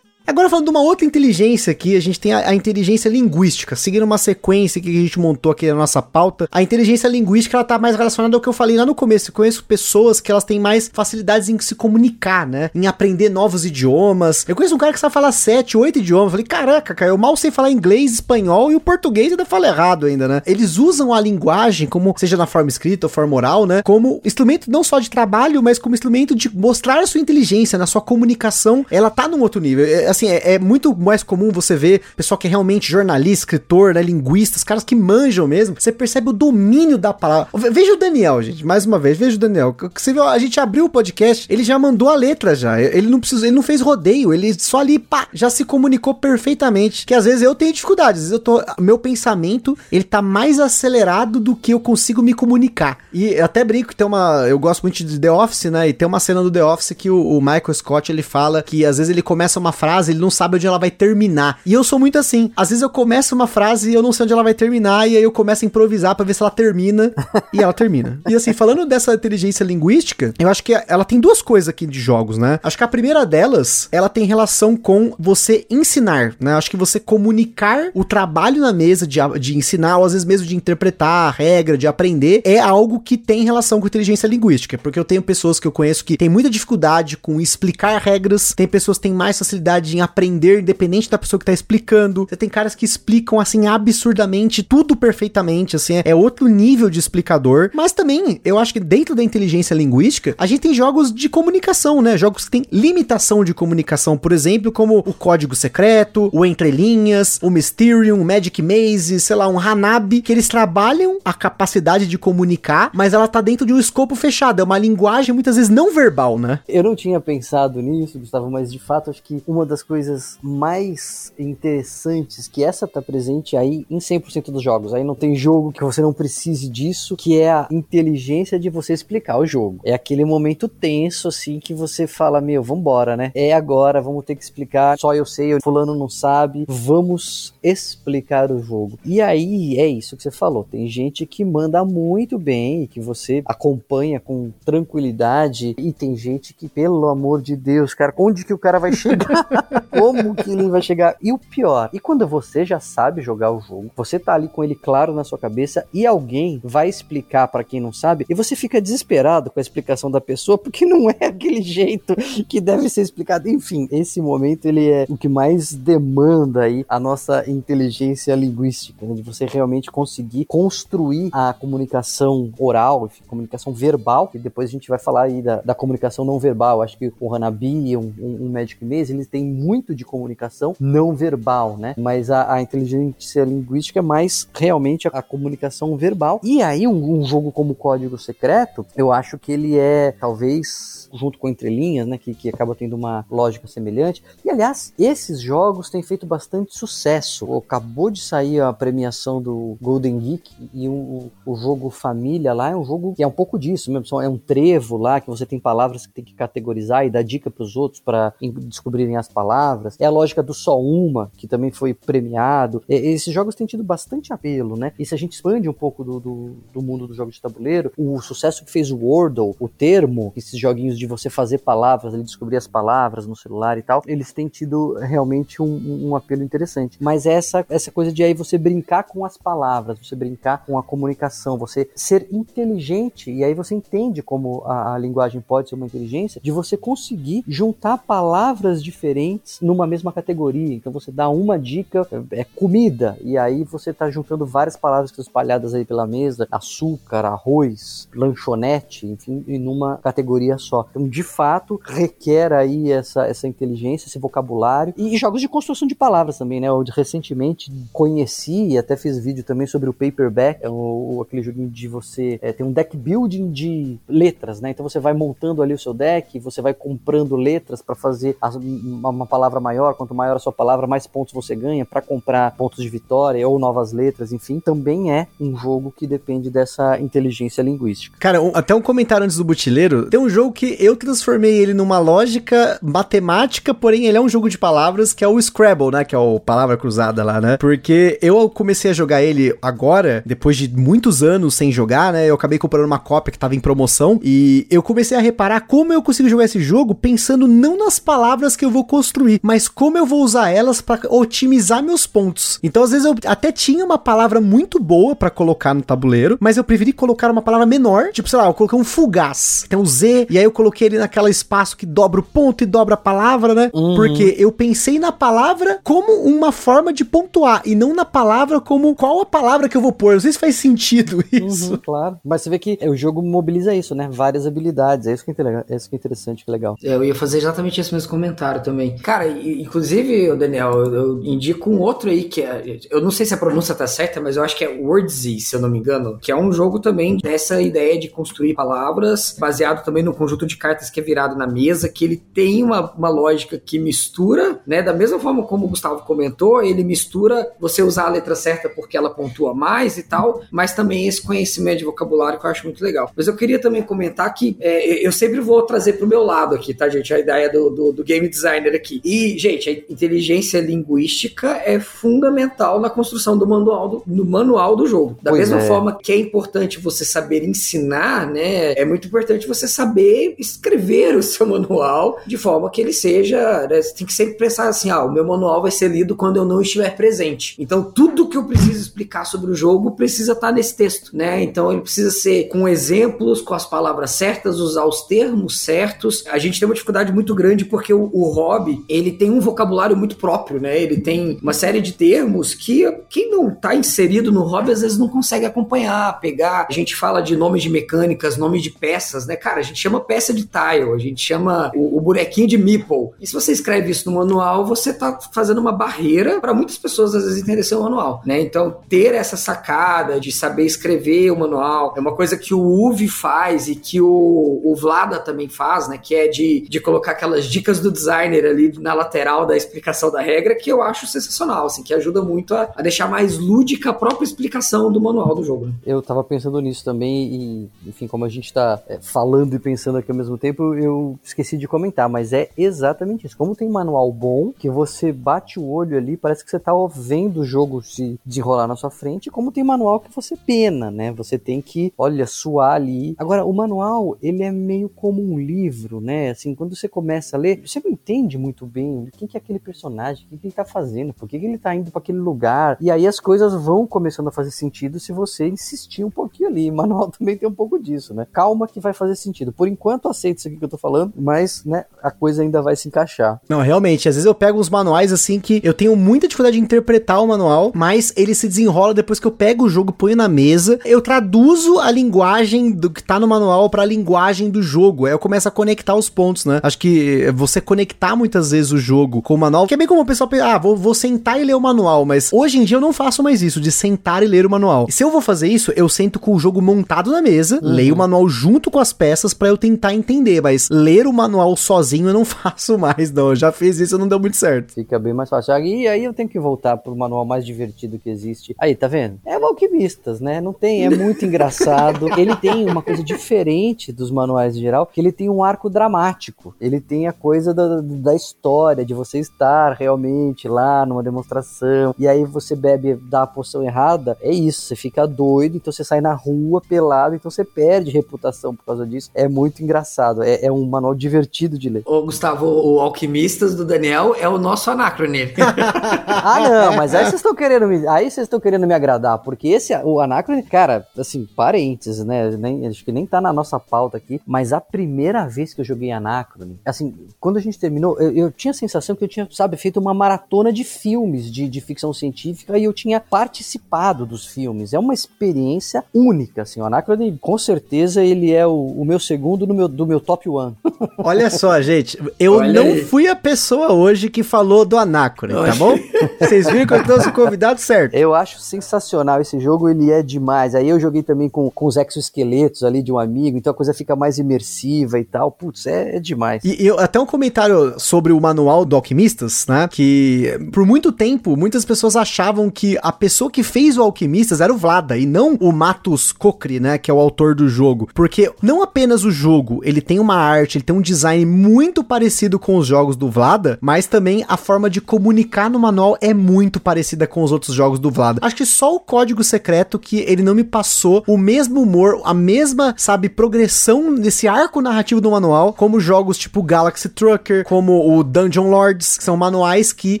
Agora 0.26 0.50
falando 0.50 0.64
de 0.64 0.70
uma 0.70 0.80
outra 0.80 1.06
inteligência 1.06 1.70
aqui, 1.70 1.96
a 1.96 2.00
gente 2.00 2.18
tem 2.18 2.32
a, 2.32 2.48
a, 2.48 2.54
inteligência 2.54 3.08
linguística, 3.08 3.76
seguindo 3.76 4.02
uma 4.02 4.18
sequência 4.18 4.80
que 4.80 4.88
a 4.88 5.00
gente 5.00 5.20
montou 5.20 5.52
aqui 5.52 5.68
na 5.68 5.74
nossa 5.76 6.02
pauta. 6.02 6.48
A 6.50 6.60
inteligência 6.60 7.06
linguística 7.06 7.56
ela 7.56 7.62
tá 7.62 7.78
mais 7.78 7.94
relacionada 7.94 8.36
ao 8.36 8.40
que 8.40 8.48
eu 8.48 8.52
falei 8.52 8.76
lá 8.76 8.84
no 8.84 8.94
começo. 8.94 9.30
Eu 9.30 9.34
conheço 9.34 9.62
pessoas 9.64 10.20
que 10.20 10.32
elas 10.32 10.42
têm 10.42 10.58
mais 10.58 10.90
facilidades 10.92 11.48
em 11.48 11.56
se 11.60 11.76
comunicar, 11.76 12.44
né? 12.44 12.70
Em 12.74 12.88
aprender 12.88 13.28
novos 13.28 13.64
idiomas. 13.64 14.44
Eu 14.48 14.56
conheço 14.56 14.74
um 14.74 14.78
cara 14.78 14.92
que 14.92 14.98
sabe 14.98 15.14
falar 15.14 15.30
sete, 15.30 15.76
oito 15.76 16.00
idiomas. 16.00 16.26
Eu 16.26 16.30
falei, 16.30 16.46
caraca, 16.46 16.92
cara, 16.92 17.12
eu 17.12 17.18
mal 17.18 17.36
sei 17.36 17.52
falar 17.52 17.70
inglês, 17.70 18.14
espanhol 18.14 18.72
e 18.72 18.74
o 18.74 18.80
português 18.80 19.30
ainda 19.30 19.44
falo 19.44 19.64
errado 19.64 20.06
ainda, 20.06 20.26
né? 20.26 20.42
Eles 20.44 20.76
usam 20.76 21.14
a 21.14 21.20
linguagem, 21.20 21.86
como 21.86 22.12
seja 22.18 22.36
na 22.36 22.46
forma 22.46 22.68
escrita 22.68 23.06
ou 23.06 23.10
forma 23.10 23.36
oral, 23.36 23.64
né? 23.64 23.80
Como 23.82 24.20
instrumento 24.24 24.68
não 24.68 24.82
só 24.82 24.98
de 24.98 25.08
trabalho, 25.08 25.62
mas 25.62 25.78
como 25.78 25.94
instrumento 25.94 26.34
de 26.34 26.54
mostrar 26.54 26.98
a 26.98 27.06
sua 27.06 27.20
inteligência, 27.20 27.78
na 27.78 27.86
sua 27.86 28.00
comunicação. 28.00 28.84
Ela 28.90 29.08
tá 29.08 29.28
num 29.28 29.40
outro 29.40 29.60
nível. 29.60 29.84
É, 29.84 30.15
assim, 30.16 30.28
é, 30.28 30.54
é, 30.54 30.58
muito 30.58 30.94
mais 30.96 31.22
comum 31.22 31.50
você 31.50 31.76
ver 31.76 32.02
pessoal 32.16 32.38
que 32.38 32.46
é 32.46 32.50
realmente 32.50 32.90
jornalista, 32.90 33.36
escritor, 33.46 33.94
né, 33.94 34.02
linguistas, 34.02 34.64
caras 34.64 34.84
que 34.84 34.94
manjam 34.94 35.46
mesmo. 35.46 35.76
Você 35.78 35.92
percebe 35.92 36.30
o 36.30 36.32
domínio 36.32 36.98
da 36.98 37.12
palavra. 37.12 37.48
Veja 37.70 37.92
o 37.92 37.96
Daniel, 37.96 38.42
gente, 38.42 38.64
mais 38.64 38.86
uma 38.86 38.98
vez, 38.98 39.16
veja 39.18 39.36
o 39.36 39.38
Daniel. 39.38 39.76
Você 39.94 40.12
viu, 40.12 40.22
a 40.24 40.38
gente 40.38 40.58
abriu 40.58 40.86
o 40.86 40.88
podcast, 40.88 41.46
ele 41.50 41.62
já 41.62 41.78
mandou 41.78 42.08
a 42.08 42.14
letra 42.14 42.54
já. 42.54 42.80
Ele 42.80 43.08
não 43.08 43.20
precisou, 43.20 43.46
ele 43.46 43.54
não 43.54 43.62
fez 43.62 43.80
rodeio, 43.80 44.32
ele 44.32 44.54
só 44.58 44.80
ali, 44.80 44.98
pá, 44.98 45.28
já 45.32 45.50
se 45.50 45.64
comunicou 45.64 46.14
perfeitamente. 46.14 47.06
Que 47.06 47.14
às 47.14 47.24
vezes 47.24 47.42
eu 47.42 47.54
tenho 47.54 47.72
dificuldades, 47.72 48.22
às 48.22 48.28
vezes 48.28 48.32
eu 48.32 48.38
tô, 48.38 48.62
meu 48.78 48.98
pensamento, 48.98 49.76
ele 49.92 50.04
tá 50.04 50.22
mais 50.22 50.58
acelerado 50.58 51.38
do 51.38 51.54
que 51.54 51.72
eu 51.72 51.80
consigo 51.80 52.22
me 52.22 52.32
comunicar. 52.32 52.98
E 53.12 53.38
até 53.40 53.64
brinco 53.64 53.94
tem 53.94 54.06
uma, 54.06 54.46
eu 54.48 54.58
gosto 54.58 54.82
muito 54.82 55.04
de 55.04 55.18
The 55.18 55.30
Office, 55.30 55.64
né? 55.64 55.88
E 55.88 55.92
tem 55.92 56.06
uma 56.06 56.20
cena 56.20 56.42
do 56.42 56.50
The 56.50 56.64
Office 56.64 56.92
que 56.96 57.10
o, 57.10 57.20
o 57.20 57.40
Michael 57.40 57.74
Scott, 57.74 58.10
ele 58.10 58.22
fala 58.22 58.62
que 58.62 58.84
às 58.84 58.98
vezes 58.98 59.10
ele 59.10 59.22
começa 59.22 59.58
uma 59.58 59.72
frase, 59.72 60.05
ele 60.08 60.18
não 60.18 60.30
sabe 60.30 60.56
onde 60.56 60.66
ela 60.66 60.78
vai 60.78 60.90
terminar. 60.90 61.58
E 61.64 61.72
eu 61.72 61.84
sou 61.84 61.98
muito 61.98 62.18
assim. 62.18 62.50
Às 62.56 62.70
vezes 62.70 62.82
eu 62.82 62.90
começo 62.90 63.34
uma 63.34 63.46
frase 63.46 63.90
e 63.90 63.94
eu 63.94 64.02
não 64.02 64.12
sei 64.12 64.24
onde 64.24 64.32
ela 64.32 64.42
vai 64.42 64.54
terminar, 64.54 65.08
e 65.08 65.16
aí 65.16 65.22
eu 65.22 65.32
começo 65.32 65.64
a 65.64 65.66
improvisar 65.66 66.14
para 66.14 66.24
ver 66.24 66.34
se 66.34 66.42
ela 66.42 66.50
termina, 66.50 67.12
e 67.52 67.62
ela 67.62 67.72
termina. 67.72 68.20
E 68.28 68.34
assim, 68.34 68.52
falando 68.52 68.86
dessa 68.86 69.14
inteligência 69.14 69.64
linguística, 69.64 70.32
eu 70.38 70.48
acho 70.48 70.62
que 70.62 70.72
ela 70.86 71.04
tem 71.04 71.20
duas 71.20 71.42
coisas 71.42 71.68
aqui 71.68 71.86
de 71.86 72.00
jogos, 72.00 72.38
né? 72.38 72.60
Acho 72.62 72.76
que 72.76 72.84
a 72.84 72.88
primeira 72.88 73.24
delas, 73.24 73.88
ela 73.90 74.08
tem 74.08 74.24
relação 74.24 74.76
com 74.76 75.14
você 75.18 75.66
ensinar, 75.70 76.34
né? 76.40 76.54
Acho 76.54 76.70
que 76.70 76.76
você 76.76 76.98
comunicar 77.00 77.90
o 77.94 78.04
trabalho 78.04 78.60
na 78.60 78.72
mesa 78.72 79.06
de, 79.06 79.18
de 79.38 79.56
ensinar, 79.56 79.98
ou 79.98 80.04
às 80.04 80.12
vezes 80.12 80.24
mesmo 80.24 80.46
de 80.46 80.56
interpretar 80.56 81.28
a 81.28 81.30
regra, 81.30 81.76
de 81.76 81.86
aprender, 81.86 82.42
é 82.44 82.58
algo 82.58 83.00
que 83.00 83.16
tem 83.16 83.44
relação 83.44 83.80
com 83.80 83.86
inteligência 83.86 84.26
linguística. 84.26 84.78
Porque 84.78 84.98
eu 84.98 85.04
tenho 85.04 85.22
pessoas 85.22 85.60
que 85.60 85.66
eu 85.66 85.72
conheço 85.72 86.04
que 86.04 86.16
têm 86.16 86.28
muita 86.28 86.50
dificuldade 86.50 87.16
com 87.16 87.40
explicar 87.40 88.00
regras, 88.00 88.52
tem 88.54 88.66
pessoas 88.66 88.98
que 88.98 89.02
têm 89.02 89.12
mais 89.12 89.38
facilidade 89.38 89.95
em 89.96 90.00
aprender 90.00 90.60
independente 90.60 91.10
da 91.10 91.18
pessoa 91.18 91.38
que 91.38 91.46
tá 91.46 91.52
explicando. 91.52 92.26
Você 92.28 92.36
tem 92.36 92.48
caras 92.48 92.74
que 92.74 92.84
explicam 92.84 93.40
assim 93.40 93.66
absurdamente 93.66 94.62
tudo 94.62 94.96
perfeitamente, 94.96 95.76
assim, 95.76 96.00
é 96.04 96.14
outro 96.14 96.46
nível 96.48 96.90
de 96.90 96.98
explicador. 96.98 97.70
Mas 97.74 97.92
também, 97.92 98.40
eu 98.44 98.58
acho 98.58 98.72
que 98.72 98.80
dentro 98.80 99.14
da 99.14 99.22
inteligência 99.22 99.74
linguística, 99.74 100.34
a 100.38 100.46
gente 100.46 100.60
tem 100.60 100.74
jogos 100.74 101.12
de 101.12 101.28
comunicação, 101.28 102.02
né? 102.02 102.16
Jogos 102.16 102.44
que 102.44 102.50
têm 102.50 102.64
limitação 102.70 103.44
de 103.44 103.54
comunicação, 103.54 104.16
por 104.16 104.32
exemplo, 104.32 104.70
como 104.70 104.98
o 104.98 105.12
Código 105.12 105.54
Secreto, 105.54 106.30
o 106.32 106.44
Entre 106.44 106.70
Linhas, 106.70 107.38
o 107.42 107.50
Mysterium, 107.50 108.20
o 108.20 108.24
Magic 108.24 108.60
Maze, 108.62 109.20
sei 109.20 109.36
lá, 109.36 109.48
um 109.48 109.58
Hanabi, 109.58 110.20
que 110.22 110.32
eles 110.32 110.48
trabalham 110.48 111.18
a 111.24 111.32
capacidade 111.32 112.06
de 112.06 112.18
comunicar, 112.18 112.90
mas 112.94 113.14
ela 113.14 113.28
tá 113.28 113.40
dentro 113.40 113.66
de 113.66 113.72
um 113.72 113.78
escopo 113.78 114.14
fechado, 114.14 114.60
é 114.60 114.64
uma 114.64 114.78
linguagem 114.78 115.34
muitas 115.34 115.56
vezes 115.56 115.70
não 115.70 115.94
verbal, 115.94 116.38
né? 116.38 116.60
Eu 116.68 116.82
não 116.82 116.94
tinha 116.94 117.20
pensado 117.20 117.80
nisso, 117.80 118.18
Gustavo, 118.18 118.50
mas 118.50 118.72
de 118.72 118.78
fato 118.78 119.10
acho 119.10 119.22
que 119.22 119.42
uma 119.46 119.64
das 119.64 119.82
coisas 119.86 120.38
mais 120.42 121.32
interessantes 121.38 122.48
que 122.48 122.64
essa 122.64 122.86
tá 122.86 123.00
presente 123.00 123.56
aí 123.56 123.86
em 123.90 123.98
100% 123.98 124.50
dos 124.50 124.62
jogos. 124.62 124.92
Aí 124.92 125.04
não 125.04 125.14
tem 125.14 125.34
jogo 125.34 125.72
que 125.72 125.82
você 125.82 126.02
não 126.02 126.12
precise 126.12 126.68
disso, 126.68 127.16
que 127.16 127.38
é 127.38 127.50
a 127.50 127.68
inteligência 127.70 128.58
de 128.58 128.68
você 128.68 128.92
explicar 128.92 129.38
o 129.38 129.46
jogo. 129.46 129.80
É 129.84 129.94
aquele 129.94 130.24
momento 130.24 130.68
tenso 130.68 131.28
assim 131.28 131.60
que 131.60 131.74
você 131.74 132.06
fala, 132.06 132.40
meu, 132.40 132.62
vambora, 132.62 133.16
né? 133.16 133.30
É 133.34 133.52
agora, 133.52 134.00
vamos 134.00 134.24
ter 134.24 134.34
que 134.34 134.42
explicar. 134.42 134.98
Só 134.98 135.14
eu 135.14 135.24
sei, 135.24 135.58
fulano 135.62 135.94
não 135.94 136.08
sabe. 136.08 136.64
Vamos 136.68 137.54
explicar 137.62 138.50
o 138.50 138.62
jogo. 138.62 138.98
E 139.04 139.20
aí 139.20 139.78
é 139.78 139.86
isso 139.86 140.16
que 140.16 140.22
você 140.22 140.30
falou. 140.30 140.64
Tem 140.64 140.86
gente 140.88 141.26
que 141.26 141.44
manda 141.44 141.84
muito 141.84 142.38
bem 142.38 142.86
que 142.86 143.00
você 143.00 143.42
acompanha 143.46 144.20
com 144.20 144.50
tranquilidade 144.64 145.74
e 145.78 145.92
tem 145.92 146.16
gente 146.16 146.54
que, 146.54 146.68
pelo 146.68 147.08
amor 147.08 147.40
de 147.40 147.56
Deus, 147.56 147.94
cara, 147.94 148.12
onde 148.16 148.44
que 148.44 148.52
o 148.52 148.58
cara 148.58 148.78
vai 148.78 148.92
chegar? 148.92 149.46
Como 149.90 150.34
que 150.34 150.50
ele 150.50 150.68
vai 150.68 150.82
chegar? 150.82 151.16
E 151.22 151.32
o 151.32 151.38
pior, 151.38 151.90
e 151.92 152.00
quando 152.00 152.26
você 152.26 152.64
já 152.64 152.80
sabe 152.80 153.22
jogar 153.22 153.50
o 153.50 153.60
jogo, 153.60 153.90
você 153.96 154.18
tá 154.18 154.34
ali 154.34 154.48
com 154.48 154.62
ele 154.62 154.74
claro 154.74 155.14
na 155.14 155.24
sua 155.24 155.38
cabeça 155.38 155.86
e 155.92 156.06
alguém 156.06 156.60
vai 156.62 156.88
explicar 156.88 157.48
para 157.48 157.64
quem 157.64 157.80
não 157.80 157.92
sabe, 157.92 158.26
e 158.28 158.34
você 158.34 158.54
fica 158.54 158.80
desesperado 158.80 159.50
com 159.50 159.58
a 159.58 159.62
explicação 159.62 160.10
da 160.10 160.20
pessoa, 160.20 160.58
porque 160.58 160.84
não 160.86 161.10
é 161.10 161.26
aquele 161.26 161.62
jeito 161.62 162.14
que 162.48 162.60
deve 162.60 162.88
ser 162.88 163.02
explicado. 163.02 163.48
Enfim, 163.48 163.88
esse 163.90 164.20
momento 164.20 164.66
ele 164.66 164.88
é 164.88 165.06
o 165.08 165.16
que 165.16 165.28
mais 165.28 165.72
demanda 165.72 166.62
aí 166.62 166.84
a 166.88 166.98
nossa 166.98 167.48
inteligência 167.48 168.34
linguística, 168.34 169.04
né? 169.04 169.14
de 169.14 169.22
você 169.22 169.46
realmente 169.46 169.90
conseguir 169.90 170.44
construir 170.46 171.30
a 171.32 171.52
comunicação 171.52 172.50
oral, 172.58 173.06
enfim, 173.06 173.22
comunicação 173.26 173.72
verbal, 173.72 174.30
e 174.34 174.38
depois 174.38 174.68
a 174.68 174.72
gente 174.72 174.88
vai 174.88 174.98
falar 174.98 175.22
aí 175.22 175.42
da, 175.42 175.60
da 175.60 175.74
comunicação 175.74 176.24
não 176.24 176.38
verbal. 176.38 176.82
Acho 176.82 176.98
que 176.98 177.12
o 177.20 177.34
Hanabi, 177.34 177.96
um, 177.96 178.12
um, 178.18 178.46
um 178.46 178.48
Magic 178.50 178.84
Maze, 178.84 179.12
eles 179.12 179.26
têm 179.26 179.44
muito 179.56 179.94
de 179.94 180.04
comunicação 180.04 180.74
não 180.78 181.14
verbal, 181.14 181.76
né? 181.76 181.94
Mas 181.96 182.30
a, 182.30 182.54
a 182.54 182.62
inteligência 182.62 183.44
linguística 183.44 183.98
é 183.98 184.02
mais 184.02 184.48
realmente 184.54 185.08
a, 185.08 185.10
a 185.12 185.22
comunicação 185.22 185.96
verbal. 185.96 186.40
E 186.42 186.62
aí, 186.62 186.86
um, 186.86 187.20
um 187.20 187.24
jogo 187.24 187.50
como 187.50 187.74
Código 187.74 188.18
Secreto, 188.18 188.84
eu 188.96 189.12
acho 189.12 189.38
que 189.38 189.52
ele 189.52 189.76
é 189.78 190.12
talvez 190.12 191.05
junto 191.12 191.38
com 191.38 191.48
Entrelinhas, 191.48 192.06
né, 192.06 192.18
que, 192.18 192.34
que 192.34 192.48
acaba 192.48 192.74
tendo 192.74 192.96
uma 192.96 193.24
lógica 193.30 193.66
semelhante. 193.66 194.22
E 194.44 194.50
aliás, 194.50 194.92
esses 194.98 195.40
jogos 195.40 195.90
têm 195.90 196.02
feito 196.02 196.26
bastante 196.26 196.76
sucesso. 196.76 197.54
Acabou 197.56 198.10
de 198.10 198.20
sair 198.20 198.60
a 198.60 198.72
premiação 198.72 199.40
do 199.40 199.76
Golden 199.80 200.18
Geek 200.18 200.50
e 200.72 200.88
o, 200.88 201.30
o 201.44 201.56
jogo 201.56 201.90
Família 201.90 202.52
lá 202.52 202.70
é 202.70 202.76
um 202.76 202.84
jogo 202.84 203.14
que 203.14 203.22
é 203.22 203.26
um 203.26 203.32
pouco 203.32 203.58
disso 203.58 203.90
mesmo. 203.90 204.20
É 204.20 204.28
um 204.28 204.38
trevo 204.38 204.96
lá 204.96 205.20
que 205.20 205.28
você 205.28 205.44
tem 205.44 205.58
palavras 205.58 206.06
que 206.06 206.12
tem 206.12 206.24
que 206.24 206.34
categorizar 206.34 207.06
e 207.06 207.10
dar 207.10 207.22
dica 207.22 207.50
para 207.50 207.62
os 207.62 207.76
outros 207.76 208.00
para 208.00 208.32
descobrirem 208.40 209.16
as 209.16 209.28
palavras. 209.28 209.96
É 209.98 210.04
a 210.06 210.10
lógica 210.10 210.42
do 210.42 210.54
só 210.54 210.80
uma, 210.80 211.30
que 211.36 211.46
também 211.46 211.70
foi 211.70 211.94
premiado. 211.94 212.82
Esses 212.88 213.32
jogos 213.32 213.54
têm 213.54 213.66
tido 213.66 213.84
bastante 213.84 214.32
apelo, 214.32 214.76
né? 214.76 214.92
E 214.98 215.04
se 215.04 215.14
a 215.14 215.18
gente 215.18 215.32
expande 215.32 215.68
um 215.68 215.72
pouco 215.72 216.04
do, 216.04 216.20
do, 216.20 216.56
do 216.72 216.82
mundo 216.82 217.06
dos 217.06 217.16
jogos 217.16 217.34
de 217.34 217.40
tabuleiro, 217.40 217.92
o 217.96 218.20
sucesso 218.20 218.64
que 218.64 218.70
fez 218.70 218.90
o 218.90 218.96
Wordle, 218.96 219.54
o 219.58 219.68
termo, 219.68 220.32
esses 220.36 220.58
joguinhos 220.58 220.98
de 220.98 221.05
você 221.06 221.30
fazer 221.30 221.58
palavras, 221.58 222.14
ele 222.14 222.22
descobrir 222.22 222.56
as 222.56 222.66
palavras 222.66 223.26
no 223.26 223.36
celular 223.36 223.78
e 223.78 223.82
tal, 223.82 224.02
eles 224.06 224.32
têm 224.32 224.48
tido 224.48 224.94
realmente 224.94 225.62
um, 225.62 226.08
um 226.08 226.16
apelo 226.16 226.42
interessante. 226.42 226.98
Mas 227.00 227.26
essa, 227.26 227.64
essa 227.68 227.90
coisa 227.90 228.12
de 228.12 228.22
aí 228.22 228.34
você 228.34 228.58
brincar 228.58 229.04
com 229.04 229.24
as 229.24 229.36
palavras, 229.36 229.98
você 229.98 230.16
brincar 230.16 230.64
com 230.64 230.78
a 230.78 230.82
comunicação, 230.82 231.58
você 231.58 231.88
ser 231.94 232.28
inteligente, 232.32 233.30
e 233.30 233.44
aí 233.44 233.54
você 233.54 233.74
entende 233.74 234.22
como 234.22 234.62
a, 234.64 234.94
a 234.94 234.98
linguagem 234.98 235.40
pode 235.40 235.68
ser 235.68 235.74
uma 235.74 235.86
inteligência, 235.86 236.40
de 236.42 236.50
você 236.50 236.76
conseguir 236.76 237.44
juntar 237.46 237.98
palavras 237.98 238.82
diferentes 238.82 239.60
numa 239.60 239.86
mesma 239.86 240.12
categoria. 240.12 240.74
Então 240.74 240.92
você 240.92 241.10
dá 241.10 241.28
uma 241.28 241.58
dica, 241.58 242.06
é 242.30 242.44
comida, 242.44 243.16
e 243.22 243.36
aí 243.36 243.64
você 243.64 243.92
tá 243.92 244.10
juntando 244.10 244.46
várias 244.46 244.76
palavras 244.76 245.10
que 245.10 245.20
estão 245.20 245.30
espalhadas 245.30 245.74
aí 245.74 245.84
pela 245.84 246.06
mesa, 246.06 246.46
açúcar, 246.50 247.24
arroz, 247.24 248.08
lanchonete, 248.14 249.06
enfim, 249.06 249.44
em 249.46 249.58
numa 249.58 249.98
categoria 249.98 250.58
só. 250.58 250.85
Então, 250.90 251.08
de 251.08 251.22
fato, 251.22 251.80
requer 251.84 252.52
aí 252.52 252.90
essa, 252.90 253.26
essa 253.26 253.46
inteligência, 253.46 254.08
esse 254.08 254.18
vocabulário. 254.18 254.94
E, 254.96 255.14
e 255.14 255.16
jogos 255.16 255.40
de 255.40 255.48
construção 255.48 255.86
de 255.86 255.94
palavras 255.94 256.38
também, 256.38 256.60
né? 256.60 256.68
Eu 256.68 256.82
recentemente 256.94 257.72
conheci 257.92 258.68
e 258.68 258.78
até 258.78 258.96
fiz 258.96 259.18
vídeo 259.18 259.44
também 259.44 259.66
sobre 259.66 259.88
o 259.88 259.92
Paperback, 259.92 260.60
é 260.62 260.68
o, 260.68 261.20
aquele 261.22 261.42
joguinho 261.42 261.68
de 261.68 261.88
você 261.88 262.38
é, 262.42 262.52
tem 262.52 262.64
um 262.64 262.72
deck 262.72 262.96
building 262.96 263.50
de 263.50 263.98
letras, 264.08 264.60
né? 264.60 264.70
Então 264.70 264.88
você 264.88 264.98
vai 264.98 265.12
montando 265.12 265.62
ali 265.62 265.74
o 265.74 265.78
seu 265.78 265.94
deck, 265.94 266.38
você 266.38 266.60
vai 266.60 266.74
comprando 266.74 267.36
letras 267.36 267.82
para 267.82 267.94
fazer 267.94 268.36
uma, 268.42 269.10
uma 269.10 269.26
palavra 269.26 269.60
maior. 269.60 269.94
Quanto 269.94 270.14
maior 270.14 270.36
a 270.36 270.38
sua 270.38 270.52
palavra, 270.52 270.86
mais 270.86 271.06
pontos 271.06 271.34
você 271.34 271.54
ganha 271.54 271.84
para 271.84 272.00
comprar 272.00 272.54
pontos 272.56 272.82
de 272.82 272.88
vitória 272.88 273.46
ou 273.48 273.58
novas 273.58 273.92
letras, 273.92 274.32
enfim. 274.32 274.60
Também 274.60 275.12
é 275.12 275.26
um 275.40 275.56
jogo 275.56 275.92
que 275.96 276.06
depende 276.06 276.50
dessa 276.50 276.98
inteligência 277.00 277.62
linguística. 277.62 278.16
Cara, 278.18 278.40
um, 278.40 278.52
até 278.54 278.74
um 278.74 278.82
comentário 278.82 279.24
antes 279.24 279.36
do 279.36 279.44
Butileiro. 279.44 280.08
Tem 280.08 280.18
um 280.18 280.28
jogo 280.28 280.52
que 280.52 280.75
eu 280.78 280.96
transformei 280.96 281.52
ele 281.52 281.74
numa 281.74 281.98
lógica 281.98 282.78
matemática, 282.82 283.74
porém 283.74 284.06
ele 284.06 284.18
é 284.18 284.20
um 284.20 284.28
jogo 284.28 284.48
de 284.48 284.58
palavras 284.58 285.12
que 285.12 285.24
é 285.24 285.28
o 285.28 285.40
Scrabble, 285.40 285.90
né? 285.90 286.04
Que 286.04 286.14
é 286.14 286.18
o 286.18 286.40
palavra 286.40 286.76
cruzada 286.76 287.22
lá, 287.24 287.40
né? 287.40 287.56
Porque 287.56 288.18
eu 288.22 288.48
comecei 288.48 288.90
a 288.90 288.94
jogar 288.94 289.22
ele 289.22 289.54
agora, 289.60 290.22
depois 290.26 290.56
de 290.56 290.68
muitos 290.68 291.22
anos 291.22 291.54
sem 291.54 291.72
jogar, 291.72 292.12
né? 292.12 292.28
Eu 292.28 292.34
acabei 292.34 292.58
comprando 292.58 292.84
uma 292.84 292.98
cópia 292.98 293.32
que 293.32 293.38
tava 293.38 293.54
em 293.54 293.60
promoção 293.60 294.20
e 294.22 294.66
eu 294.70 294.82
comecei 294.82 295.16
a 295.16 295.20
reparar 295.20 295.60
como 295.62 295.92
eu 295.92 296.02
consigo 296.02 296.28
jogar 296.28 296.44
esse 296.44 296.60
jogo 296.60 296.94
pensando 296.94 297.46
não 297.48 297.76
nas 297.78 297.98
palavras 297.98 298.56
que 298.56 298.64
eu 298.64 298.70
vou 298.70 298.84
construir, 298.84 299.40
mas 299.42 299.68
como 299.68 299.98
eu 299.98 300.06
vou 300.06 300.22
usar 300.22 300.50
elas 300.50 300.80
para 300.80 301.00
otimizar 301.10 301.82
meus 301.82 302.06
pontos. 302.06 302.58
Então, 302.62 302.82
às 302.82 302.90
vezes 302.90 303.06
eu 303.06 303.14
até 303.26 303.50
tinha 303.52 303.84
uma 303.84 303.98
palavra 303.98 304.40
muito 304.40 304.78
boa 304.78 305.14
para 305.14 305.30
colocar 305.30 305.74
no 305.74 305.82
tabuleiro, 305.82 306.36
mas 306.40 306.56
eu 306.56 306.64
preferi 306.64 306.92
colocar 306.92 307.30
uma 307.30 307.42
palavra 307.42 307.66
menor, 307.66 308.12
tipo, 308.12 308.28
sei 308.28 308.38
lá, 308.38 308.46
eu 308.46 308.54
coloquei 308.54 308.78
um 308.78 308.84
fugaz, 308.84 309.64
tem 309.68 309.78
um 309.78 309.86
Z, 309.86 310.26
e 310.30 310.38
aí 310.38 310.44
eu 310.44 310.50
coloquei 310.50 310.65
ele 310.84 310.98
naquela 310.98 311.30
espaço 311.30 311.76
que 311.76 311.86
dobra 311.86 312.20
o 312.20 312.22
ponto 312.22 312.62
e 312.62 312.66
dobra 312.66 312.94
a 312.94 312.98
palavra, 312.98 313.54
né? 313.54 313.70
Uhum. 313.72 313.96
Porque 313.96 314.34
eu 314.38 314.50
pensei 314.52 314.98
na 314.98 315.12
palavra 315.12 315.78
como 315.82 316.12
uma 316.22 316.52
forma 316.52 316.92
de 316.92 317.04
pontuar 317.04 317.62
e 317.64 317.74
não 317.74 317.94
na 317.94 318.04
palavra 318.04 318.60
como 318.60 318.94
qual 318.94 319.20
a 319.20 319.26
palavra 319.26 319.68
que 319.68 319.76
eu 319.76 319.80
vou 319.80 319.92
pôr. 319.92 320.14
Não 320.14 320.20
sei 320.20 320.32
se 320.32 320.38
faz 320.38 320.56
sentido 320.56 321.24
isso. 321.32 321.72
Uhum, 321.72 321.78
claro. 321.78 322.18
Mas 322.24 322.42
você 322.42 322.50
vê 322.50 322.58
que 322.58 322.78
o 322.82 322.96
jogo 322.96 323.22
mobiliza 323.22 323.74
isso, 323.74 323.94
né? 323.94 324.08
Várias 324.10 324.46
habilidades. 324.46 325.06
É 325.06 325.12
isso 325.12 325.24
que 325.24 325.30
é, 325.30 325.64
é, 325.68 325.76
isso 325.76 325.88
que 325.88 325.96
é 325.96 325.98
interessante, 325.98 326.44
que 326.44 326.50
é 326.50 326.52
legal. 326.52 326.76
Eu 326.82 327.04
ia 327.04 327.14
fazer 327.14 327.38
exatamente 327.38 327.80
esse 327.80 327.92
mesmo 327.92 328.10
comentário 328.10 328.62
também. 328.62 328.96
Cara, 328.98 329.28
inclusive, 329.28 330.34
Daniel, 330.36 330.72
eu, 330.72 330.94
eu 330.94 331.24
indico 331.24 331.70
um 331.70 331.80
outro 331.80 332.10
aí 332.10 332.24
que 332.24 332.42
é. 332.42 332.78
Eu 332.90 333.00
não 333.00 333.10
sei 333.10 333.26
se 333.26 333.34
a 333.34 333.38
pronúncia 333.38 333.74
tá 333.74 333.86
certa, 333.86 334.20
mas 334.20 334.36
eu 334.36 334.44
acho 334.44 334.56
que 334.56 334.64
é 334.64 334.68
Wordsy, 334.68 335.40
se 335.40 335.54
eu 335.54 335.60
não 335.60 335.68
me 335.68 335.78
engano, 335.78 336.18
que 336.18 336.32
é 336.32 336.36
um 336.36 336.52
jogo 336.52 336.78
também 336.80 337.18
dessa 337.18 337.60
ideia 337.60 337.98
de 337.98 338.08
construir 338.08 338.54
palavras, 338.54 339.36
baseado 339.38 339.84
também 339.84 340.02
no 340.02 340.14
conjunto 340.14 340.46
de 340.46 340.55
cartas 340.56 340.90
que 340.90 341.00
é 341.00 341.02
virado 341.02 341.36
na 341.36 341.46
mesa, 341.46 341.88
que 341.88 342.04
ele 342.04 342.16
tem 342.16 342.62
uma, 342.62 342.92
uma 342.92 343.08
lógica 343.08 343.58
que 343.58 343.78
mistura, 343.78 344.60
né? 344.66 344.82
Da 344.82 344.92
mesma 344.92 345.18
forma 345.18 345.42
como 345.44 345.66
o 345.66 345.68
Gustavo 345.68 346.02
comentou, 346.02 346.62
ele 346.62 346.84
mistura 346.84 347.50
você 347.60 347.82
usar 347.82 348.06
a 348.06 348.10
letra 348.10 348.34
certa 348.34 348.68
porque 348.68 348.96
ela 348.96 349.10
pontua 349.10 349.54
mais 349.54 349.96
e 349.98 350.02
tal, 350.02 350.42
mas 350.50 350.74
também 350.74 351.06
esse 351.06 351.22
conhecimento 351.22 351.78
de 351.78 351.84
vocabulário 351.84 352.38
que 352.38 352.46
eu 352.46 352.50
acho 352.50 352.64
muito 352.64 352.82
legal. 352.82 353.10
Mas 353.16 353.26
eu 353.26 353.36
queria 353.36 353.60
também 353.60 353.82
comentar 353.82 354.32
que 354.34 354.56
é, 354.60 355.06
eu 355.06 355.12
sempre 355.12 355.40
vou 355.40 355.62
trazer 355.62 355.94
pro 355.94 356.06
meu 356.06 356.22
lado 356.22 356.54
aqui, 356.54 356.74
tá, 356.74 356.88
gente? 356.88 357.12
A 357.12 357.18
ideia 357.18 357.50
do, 357.50 357.70
do, 357.70 357.92
do 357.92 358.04
game 358.04 358.28
designer 358.28 358.74
aqui. 358.74 359.00
E, 359.04 359.38
gente, 359.38 359.68
a 359.68 359.72
inteligência 359.72 360.60
linguística 360.60 361.62
é 361.64 361.78
fundamental 361.80 362.80
na 362.80 362.90
construção 362.90 363.36
do 363.36 363.46
manual 363.46 363.88
do, 363.88 364.24
manual 364.24 364.76
do 364.76 364.86
jogo. 364.86 365.18
Da 365.22 365.30
pois 365.30 365.48
mesma 365.48 365.64
é. 365.64 365.66
forma 365.66 365.98
que 366.00 366.12
é 366.12 366.16
importante 366.16 366.78
você 366.78 367.04
saber 367.04 367.44
ensinar, 367.44 368.26
né? 368.30 368.72
É 368.72 368.84
muito 368.84 369.08
importante 369.08 369.46
você 369.46 369.66
saber 369.66 370.36
escrever 370.46 371.16
o 371.16 371.22
seu 371.22 371.46
manual 371.46 372.18
de 372.26 372.36
forma 372.36 372.70
que 372.70 372.80
ele 372.80 372.92
seja. 372.92 373.66
Né, 373.68 373.82
você 373.82 373.94
tem 373.94 374.06
que 374.06 374.12
sempre 374.12 374.34
pensar 374.34 374.68
assim: 374.68 374.90
ah, 374.90 375.04
o 375.04 375.12
meu 375.12 375.26
manual 375.26 375.62
vai 375.62 375.70
ser 375.70 375.88
lido 375.88 376.16
quando 376.16 376.36
eu 376.36 376.44
não 376.44 376.60
estiver 376.60 376.94
presente. 376.96 377.56
Então, 377.58 377.82
tudo 377.82 378.28
que 378.28 378.36
eu 378.36 378.44
preciso 378.44 378.80
explicar 378.80 379.24
sobre 379.24 379.50
o 379.50 379.54
jogo 379.54 379.92
precisa 379.92 380.32
estar 380.32 380.52
nesse 380.52 380.76
texto, 380.76 381.16
né? 381.16 381.42
Então, 381.42 381.72
ele 381.72 381.82
precisa 381.82 382.10
ser 382.10 382.48
com 382.48 382.68
exemplos, 382.68 383.40
com 383.40 383.54
as 383.54 383.66
palavras 383.66 384.10
certas, 384.12 384.58
usar 384.58 384.84
os 384.84 385.02
termos 385.02 385.60
certos. 385.60 386.24
A 386.28 386.38
gente 386.38 386.58
tem 386.58 386.68
uma 386.68 386.74
dificuldade 386.74 387.12
muito 387.12 387.34
grande 387.34 387.64
porque 387.64 387.92
o, 387.92 388.10
o 388.12 388.30
hobby 388.30 388.84
ele 388.88 389.12
tem 389.12 389.30
um 389.30 389.40
vocabulário 389.40 389.96
muito 389.96 390.16
próprio, 390.16 390.60
né? 390.60 390.80
Ele 390.80 391.00
tem 391.00 391.38
uma 391.42 391.52
série 391.52 391.80
de 391.80 391.92
termos 391.92 392.54
que 392.54 392.90
quem 393.08 393.30
não 393.30 393.48
está 393.48 393.74
inserido 393.74 394.32
no 394.32 394.42
hobby 394.42 394.72
às 394.72 394.80
vezes 394.80 394.98
não 394.98 395.08
consegue 395.08 395.46
acompanhar, 395.46 396.20
pegar. 396.20 396.66
A 396.68 396.72
gente 396.72 396.94
fala 396.94 397.20
de 397.20 397.36
nomes 397.36 397.62
de 397.62 397.70
mecânicas, 397.70 398.36
nomes 398.36 398.62
de 398.62 398.70
peças, 398.70 399.26
né? 399.26 399.36
Cara, 399.36 399.60
a 399.60 399.62
gente 399.62 399.78
chama 399.78 400.00
peça 400.00 400.32
de 400.36 400.44
tile, 400.44 400.92
a 400.92 400.98
gente 400.98 401.20
chama 401.20 401.70
o, 401.74 401.98
o 401.98 402.00
bonequinho 402.00 402.46
de 402.46 402.58
meeple. 402.58 403.10
E 403.20 403.26
se 403.26 403.32
você 403.32 403.52
escreve 403.52 403.90
isso 403.90 404.10
no 404.10 404.18
manual, 404.18 404.64
você 404.64 404.90
está 404.90 405.18
fazendo 405.32 405.60
uma 405.60 405.72
barreira 405.72 406.40
para 406.40 406.54
muitas 406.54 406.78
pessoas 406.78 407.14
às 407.14 407.24
vezes 407.24 407.38
entenderem 407.38 407.62
seu 407.62 407.82
manual, 407.82 408.22
né? 408.24 408.40
Então, 408.40 408.76
ter 408.88 409.14
essa 409.14 409.36
sacada 409.36 410.20
de 410.20 410.30
saber 410.30 410.64
escrever 410.64 411.30
o 411.30 411.38
manual 411.38 411.94
é 411.96 412.00
uma 412.00 412.14
coisa 412.14 412.36
que 412.36 412.54
o 412.54 412.60
UV 412.60 413.08
faz 413.08 413.68
e 413.68 413.76
que 413.76 414.00
o, 414.00 414.60
o 414.64 414.74
Vlada 414.74 415.18
também 415.18 415.48
faz, 415.48 415.88
né? 415.88 415.98
Que 415.98 416.14
é 416.14 416.28
de, 416.28 416.66
de 416.68 416.80
colocar 416.80 417.12
aquelas 417.12 417.46
dicas 417.46 417.80
do 417.80 417.90
designer 417.90 418.44
ali 418.44 418.72
na 418.78 418.94
lateral 418.94 419.46
da 419.46 419.56
explicação 419.56 420.10
da 420.10 420.20
regra, 420.20 420.54
que 420.54 420.70
eu 420.70 420.82
acho 420.82 421.06
sensacional, 421.06 421.66
assim, 421.66 421.82
que 421.82 421.94
ajuda 421.94 422.22
muito 422.22 422.54
a, 422.54 422.70
a 422.74 422.82
deixar 422.82 423.08
mais 423.08 423.38
lúdica 423.38 423.90
a 423.90 423.94
própria 423.94 424.24
explicação 424.24 424.90
do 424.90 425.00
manual 425.00 425.34
do 425.34 425.44
jogo. 425.44 425.66
Né? 425.66 425.72
Eu 425.86 426.02
tava 426.02 426.22
pensando 426.24 426.60
nisso 426.60 426.84
também 426.84 427.34
e, 427.34 427.70
enfim, 427.88 428.06
como 428.06 428.24
a 428.24 428.28
gente 428.28 428.52
tá 428.52 428.82
é, 428.88 428.98
falando 429.00 429.54
e 429.54 429.58
pensando 429.58 429.98
aqui 429.98 430.10
ao 430.10 430.16
mesmo 430.16 430.25
mesmo 430.26 430.38
tempo 430.38 430.74
eu 430.74 431.18
esqueci 431.22 431.56
de 431.56 431.68
comentar, 431.68 432.08
mas 432.08 432.32
é 432.32 432.50
exatamente 432.56 433.26
isso. 433.26 433.36
Como 433.36 433.54
tem 433.54 433.68
manual 433.68 434.12
bom, 434.12 434.52
que 434.52 434.68
você 434.68 435.12
bate 435.12 435.58
o 435.58 435.68
olho 435.68 435.96
ali, 435.96 436.16
parece 436.16 436.44
que 436.44 436.50
você 436.50 436.58
tá 436.58 436.72
vendo 436.94 437.40
o 437.40 437.44
jogo 437.44 437.82
se 437.82 438.18
desenrolar 438.24 438.66
na 438.66 438.76
sua 438.76 438.90
frente, 438.90 439.30
como 439.30 439.52
tem 439.52 439.64
manual 439.64 440.00
que 440.00 440.14
você 440.14 440.36
pena, 440.36 440.90
né? 440.90 441.12
Você 441.12 441.38
tem 441.38 441.62
que, 441.62 441.92
olha, 441.96 442.26
suar 442.26 442.74
ali. 442.74 443.14
Agora, 443.18 443.44
o 443.44 443.52
manual, 443.52 444.16
ele 444.20 444.42
é 444.42 444.50
meio 444.50 444.88
como 444.88 445.22
um 445.22 445.38
livro, 445.38 446.00
né? 446.00 446.30
Assim, 446.30 446.54
quando 446.54 446.74
você 446.74 446.88
começa 446.88 447.36
a 447.36 447.40
ler, 447.40 447.60
você 447.64 447.80
não 447.82 447.90
entende 447.90 448.36
muito 448.36 448.66
bem 448.66 449.08
quem 449.16 449.28
que 449.28 449.36
é 449.36 449.40
aquele 449.40 449.58
personagem, 449.58 450.26
o 450.26 450.30
que, 450.30 450.38
que 450.38 450.46
ele 450.48 450.54
tá 450.54 450.64
fazendo, 450.64 451.12
por 451.12 451.28
que, 451.28 451.38
que 451.38 451.46
ele 451.46 451.58
tá 451.58 451.74
indo 451.74 451.90
para 451.90 452.00
aquele 452.00 452.18
lugar. 452.18 452.76
E 452.80 452.90
aí 452.90 453.06
as 453.06 453.20
coisas 453.20 453.54
vão 453.54 453.86
começando 453.86 454.28
a 454.28 454.32
fazer 454.32 454.50
sentido 454.50 454.98
se 454.98 455.12
você 455.12 455.46
insistir 455.46 456.04
um 456.04 456.10
pouquinho 456.10 456.48
ali. 456.48 456.70
O 456.70 456.74
manual 456.74 457.10
também 457.16 457.36
tem 457.36 457.48
um 457.48 457.54
pouco 457.54 457.78
disso, 457.78 458.12
né? 458.12 458.26
Calma 458.32 458.66
que 458.66 458.80
vai 458.80 458.92
fazer 458.92 459.16
sentido. 459.16 459.52
Por 459.52 459.68
enquanto, 459.68 460.08
aceito 460.16 460.38
isso 460.38 460.48
aqui 460.48 460.56
que 460.56 460.64
eu 460.64 460.68
tô 460.68 460.78
falando, 460.78 461.12
mas, 461.16 461.62
né, 461.64 461.84
a 462.02 462.10
coisa 462.10 462.42
ainda 462.42 462.62
vai 462.62 462.74
se 462.74 462.88
encaixar. 462.88 463.40
Não, 463.48 463.60
realmente, 463.60 464.08
às 464.08 464.14
vezes 464.14 464.26
eu 464.26 464.34
pego 464.34 464.58
uns 464.58 464.70
manuais 464.70 465.12
assim 465.12 465.38
que 465.38 465.60
eu 465.62 465.74
tenho 465.74 465.94
muita 465.94 466.26
dificuldade 466.26 466.56
de 466.56 466.62
interpretar 466.62 467.22
o 467.22 467.26
manual, 467.26 467.72
mas 467.74 468.12
ele 468.16 468.34
se 468.34 468.48
desenrola 468.48 468.94
depois 468.94 469.20
que 469.20 469.26
eu 469.26 469.30
pego 469.30 469.64
o 469.64 469.68
jogo, 469.68 469.92
ponho 469.92 470.16
na 470.16 470.28
mesa, 470.28 470.78
eu 470.84 471.00
traduzo 471.00 471.78
a 471.78 471.90
linguagem 471.90 472.70
do 472.70 472.90
que 472.90 473.02
tá 473.02 473.20
no 473.20 473.28
manual 473.28 473.68
para 473.70 473.82
a 473.82 473.86
linguagem 473.86 474.50
do 474.50 474.62
jogo. 474.62 475.06
Aí 475.06 475.12
eu 475.12 475.18
começo 475.18 475.48
a 475.48 475.50
conectar 475.50 475.94
os 475.94 476.08
pontos, 476.08 476.44
né? 476.44 476.60
Acho 476.62 476.78
que 476.78 477.30
você 477.34 477.60
conectar 477.60 478.16
muitas 478.16 478.50
vezes 478.50 478.72
o 478.72 478.78
jogo 478.78 479.20
com 479.20 479.34
o 479.34 479.38
manual, 479.38 479.66
que 479.66 479.74
é 479.74 479.76
bem 479.76 479.86
como 479.86 480.00
o 480.00 480.06
pessoal 480.06 480.28
pensa, 480.28 480.46
ah, 480.46 480.58
vou, 480.58 480.76
vou 480.76 480.94
sentar 480.94 481.40
e 481.40 481.44
ler 481.44 481.54
o 481.54 481.60
manual, 481.60 482.04
mas 482.04 482.30
hoje 482.32 482.58
em 482.58 482.64
dia 482.64 482.76
eu 482.76 482.80
não 482.80 482.92
faço 482.92 483.22
mais 483.22 483.42
isso, 483.42 483.60
de 483.60 483.70
sentar 483.70 484.22
e 484.22 484.26
ler 484.26 484.46
o 484.46 484.50
manual. 484.50 484.86
E 484.88 484.92
se 484.92 485.02
eu 485.02 485.10
vou 485.10 485.20
fazer 485.20 485.48
isso, 485.48 485.72
eu 485.76 485.88
sento 485.88 486.18
com 486.18 486.34
o 486.34 486.38
jogo 486.38 486.62
montado 486.62 487.10
na 487.10 487.20
mesa, 487.20 487.60
uhum. 487.62 487.70
leio 487.70 487.94
o 487.94 487.98
manual 487.98 488.28
junto 488.28 488.70
com 488.70 488.78
as 488.78 488.92
peças 488.92 489.34
para 489.34 489.48
eu 489.48 489.56
tentar 489.56 489.92
entender, 489.96 490.40
mas 490.40 490.68
ler 490.70 491.06
o 491.06 491.12
manual 491.12 491.56
sozinho 491.56 492.08
eu 492.08 492.14
não 492.14 492.24
faço 492.26 492.78
mais, 492.78 493.10
não. 493.10 493.30
Eu 493.30 493.36
já 493.36 493.52
fiz 493.52 493.78
isso 493.78 493.96
e 493.96 493.98
não 493.98 494.08
deu 494.08 494.20
muito 494.20 494.36
certo. 494.36 494.74
Fica 494.74 494.98
bem 494.98 495.12
mais 495.12 495.28
fácil. 495.28 495.56
E 495.58 495.88
aí 495.88 496.04
eu 496.04 496.12
tenho 496.12 496.28
que 496.28 496.38
voltar 496.38 496.76
pro 496.76 496.96
manual 496.96 497.24
mais 497.24 497.44
divertido 497.44 497.98
que 497.98 498.10
existe. 498.10 498.54
Aí, 498.58 498.74
tá 498.74 498.86
vendo? 498.86 499.18
É 499.24 499.38
o 499.38 499.44
Alquimistas, 499.44 500.20
né? 500.20 500.40
Não 500.40 500.52
tem, 500.52 500.84
é 500.84 500.90
muito 500.90 501.24
engraçado. 501.26 502.08
Ele 502.18 502.36
tem 502.36 502.68
uma 502.68 502.82
coisa 502.82 503.02
diferente 503.02 503.92
dos 503.92 504.10
manuais 504.10 504.56
em 504.56 504.60
geral, 504.60 504.86
que 504.86 505.00
ele 505.00 505.12
tem 505.12 505.28
um 505.28 505.42
arco 505.42 505.70
dramático. 505.70 506.54
Ele 506.60 506.80
tem 506.80 507.06
a 507.06 507.12
coisa 507.12 507.52
da, 507.54 507.80
da 507.80 508.14
história, 508.14 508.84
de 508.84 508.94
você 508.94 509.18
estar 509.18 509.72
realmente 509.72 510.48
lá 510.48 510.84
numa 510.84 511.02
demonstração, 511.02 511.94
e 511.98 512.06
aí 512.06 512.24
você 512.24 512.54
bebe, 512.54 512.94
dá 512.94 513.22
a 513.22 513.26
poção 513.26 513.62
errada, 513.62 514.16
é 514.20 514.30
isso, 514.30 514.62
você 514.62 514.76
fica 514.76 515.06
doido, 515.06 515.56
então 515.56 515.72
você 515.72 515.84
sai 515.84 516.00
na 516.00 516.14
rua 516.14 516.60
pelado, 516.60 517.14
então 517.14 517.30
você 517.30 517.44
perde 517.44 517.90
reputação 517.90 518.54
por 518.54 518.64
causa 518.64 518.86
disso. 518.86 519.10
É 519.14 519.28
muito 519.28 519.62
engraçado, 519.62 519.85
é, 520.22 520.46
é 520.46 520.52
um 520.52 520.66
manual 520.66 520.94
divertido 520.94 521.58
de 521.58 521.68
ler. 521.68 521.82
Ô, 521.84 522.02
Gustavo, 522.02 522.46
o 522.46 522.80
Alquimistas 522.80 523.54
do 523.54 523.64
Daniel 523.64 524.14
é 524.18 524.28
o 524.28 524.38
nosso 524.38 524.70
Anacrone. 524.70 525.32
ah, 526.06 526.40
não, 526.40 526.76
mas 526.76 526.94
aí 526.94 527.04
vocês 527.04 527.14
estão 527.14 527.34
querendo 527.34 527.66
me, 527.66 527.86
aí 527.86 528.10
vocês 528.10 528.24
estão 528.24 528.40
querendo 528.40 528.66
me 528.66 528.74
agradar, 528.74 529.18
porque 529.18 529.48
esse, 529.48 529.74
o 529.84 530.00
Anacrone, 530.00 530.42
cara, 530.42 530.86
assim, 530.96 531.26
parênteses, 531.36 532.04
né, 532.04 532.30
nem, 532.36 532.66
acho 532.66 532.84
que 532.84 532.92
nem 532.92 533.06
tá 533.06 533.20
na 533.20 533.32
nossa 533.32 533.58
pauta 533.58 533.96
aqui, 533.96 534.20
mas 534.26 534.52
a 534.52 534.60
primeira 534.60 535.26
vez 535.26 535.54
que 535.54 535.60
eu 535.60 535.64
joguei 535.64 535.90
Anacrone, 535.90 536.58
assim, 536.64 536.94
quando 537.20 537.36
a 537.36 537.40
gente 537.40 537.58
terminou, 537.58 537.98
eu, 538.00 538.10
eu 538.12 538.30
tinha 538.30 538.50
a 538.50 538.54
sensação 538.54 538.96
que 538.96 539.04
eu 539.04 539.08
tinha, 539.08 539.28
sabe, 539.30 539.56
feito 539.56 539.80
uma 539.80 539.94
maratona 539.94 540.52
de 540.52 540.64
filmes 540.64 541.30
de, 541.30 541.48
de 541.48 541.60
ficção 541.60 541.92
científica 541.92 542.58
e 542.58 542.64
eu 542.64 542.72
tinha 542.72 543.00
participado 543.00 544.06
dos 544.06 544.26
filmes. 544.26 544.72
É 544.72 544.78
uma 544.78 544.94
experiência 544.94 545.84
única, 545.94 546.42
assim. 546.42 546.60
O 546.60 546.64
Anacrone, 546.64 547.16
com 547.18 547.38
certeza, 547.38 548.02
ele 548.02 548.32
é 548.32 548.46
o, 548.46 548.54
o 548.54 548.84
meu 548.84 548.98
segundo 548.98 549.46
no 549.46 549.54
meu, 549.54 549.68
do 549.76 549.86
meu 549.86 550.00
top 550.00 550.28
one. 550.28 550.56
Olha 550.98 551.30
só, 551.30 551.60
gente, 551.60 551.98
eu 552.18 552.34
Olha 552.34 552.52
não 552.52 552.72
aí. 552.72 552.84
fui 552.84 553.06
a 553.06 553.14
pessoa 553.14 553.72
hoje 553.72 554.08
que 554.08 554.22
falou 554.22 554.64
do 554.64 554.76
Anacrone, 554.76 555.34
tá 555.34 555.54
bom? 555.54 555.78
Vocês 556.18 556.46
viram 556.50 556.66
que 556.66 556.74
eu 556.74 556.84
trouxe 556.84 557.08
o 557.08 557.12
convidado 557.12 557.60
certo. 557.60 557.94
Eu 557.94 558.14
acho 558.14 558.40
sensacional 558.40 559.20
esse 559.20 559.38
jogo, 559.38 559.68
ele 559.68 559.90
é 559.90 560.02
demais. 560.02 560.54
Aí 560.54 560.68
eu 560.68 560.80
joguei 560.80 561.02
também 561.02 561.28
com, 561.28 561.50
com 561.50 561.66
os 561.66 561.76
exoesqueletos 561.76 562.62
ali 562.62 562.82
de 562.82 562.92
um 562.92 562.98
amigo, 562.98 563.36
então 563.36 563.52
a 563.52 563.54
coisa 563.54 563.74
fica 563.74 563.94
mais 563.94 564.18
imersiva 564.18 564.98
e 564.98 565.04
tal. 565.04 565.30
Putz, 565.30 565.66
é, 565.66 565.96
é 565.96 566.00
demais. 566.00 566.42
E, 566.44 566.64
e 566.64 566.70
até 566.70 566.98
um 566.98 567.06
comentário 567.06 567.74
sobre 567.78 568.12
o 568.12 568.20
manual 568.20 568.64
do 568.64 568.76
Alquimistas, 568.76 569.46
né? 569.48 569.68
Que 569.70 570.38
por 570.52 570.64
muito 570.64 570.90
tempo, 570.92 571.36
muitas 571.36 571.64
pessoas 571.64 571.96
achavam 571.96 572.50
que 572.50 572.78
a 572.82 572.92
pessoa 572.92 573.30
que 573.30 573.42
fez 573.42 573.76
o 573.76 573.82
Alquimistas 573.82 574.40
era 574.40 574.52
o 574.52 574.56
Vlada 574.56 574.96
e 574.96 575.06
não 575.06 575.36
o 575.40 575.52
Matos 575.52 576.12
Kokri, 576.12 576.60
né? 576.60 576.78
Que 576.78 576.90
é 576.90 576.94
o 576.94 577.00
autor 577.00 577.34
do 577.34 577.48
jogo. 577.48 577.88
Porque 577.94 578.30
não 578.42 578.62
apenas 578.62 579.04
o 579.04 579.10
jogo, 579.10 579.60
ele 579.66 579.80
tem 579.80 579.98
uma 579.98 580.14
arte, 580.14 580.58
ele 580.58 580.64
tem 580.64 580.76
um 580.76 580.80
design 580.80 581.26
muito 581.26 581.82
parecido 581.82 582.38
com 582.38 582.56
os 582.56 582.68
jogos 582.68 582.94
do 582.94 583.10
Vlada, 583.10 583.58
mas 583.60 583.86
também 583.86 584.24
a 584.28 584.36
forma 584.36 584.70
de 584.70 584.80
comunicar 584.80 585.50
no 585.50 585.58
manual 585.58 585.98
é 586.00 586.14
muito 586.14 586.60
parecida 586.60 587.04
com 587.04 587.24
os 587.24 587.32
outros 587.32 587.52
jogos 587.52 587.80
do 587.80 587.90
Vlada. 587.90 588.20
Acho 588.22 588.36
que 588.36 588.46
só 588.46 588.76
o 588.76 588.78
código 588.78 589.24
secreto 589.24 589.76
que 589.76 589.98
ele 590.06 590.22
não 590.22 590.36
me 590.36 590.44
passou 590.44 591.02
o 591.08 591.18
mesmo 591.18 591.60
humor, 591.60 592.00
a 592.04 592.14
mesma, 592.14 592.74
sabe, 592.78 593.08
progressão 593.08 593.92
desse 593.96 594.28
arco 594.28 594.60
narrativo 594.60 595.00
do 595.00 595.10
manual, 595.10 595.52
como 595.52 595.80
jogos 595.80 596.16
tipo 596.16 596.44
Galaxy 596.44 596.88
Trucker, 596.88 597.42
como 597.44 597.98
o 597.98 598.04
Dungeon 598.04 598.48
Lords, 598.48 598.98
que 598.98 599.02
são 599.02 599.16
manuais 599.16 599.72
que 599.72 600.00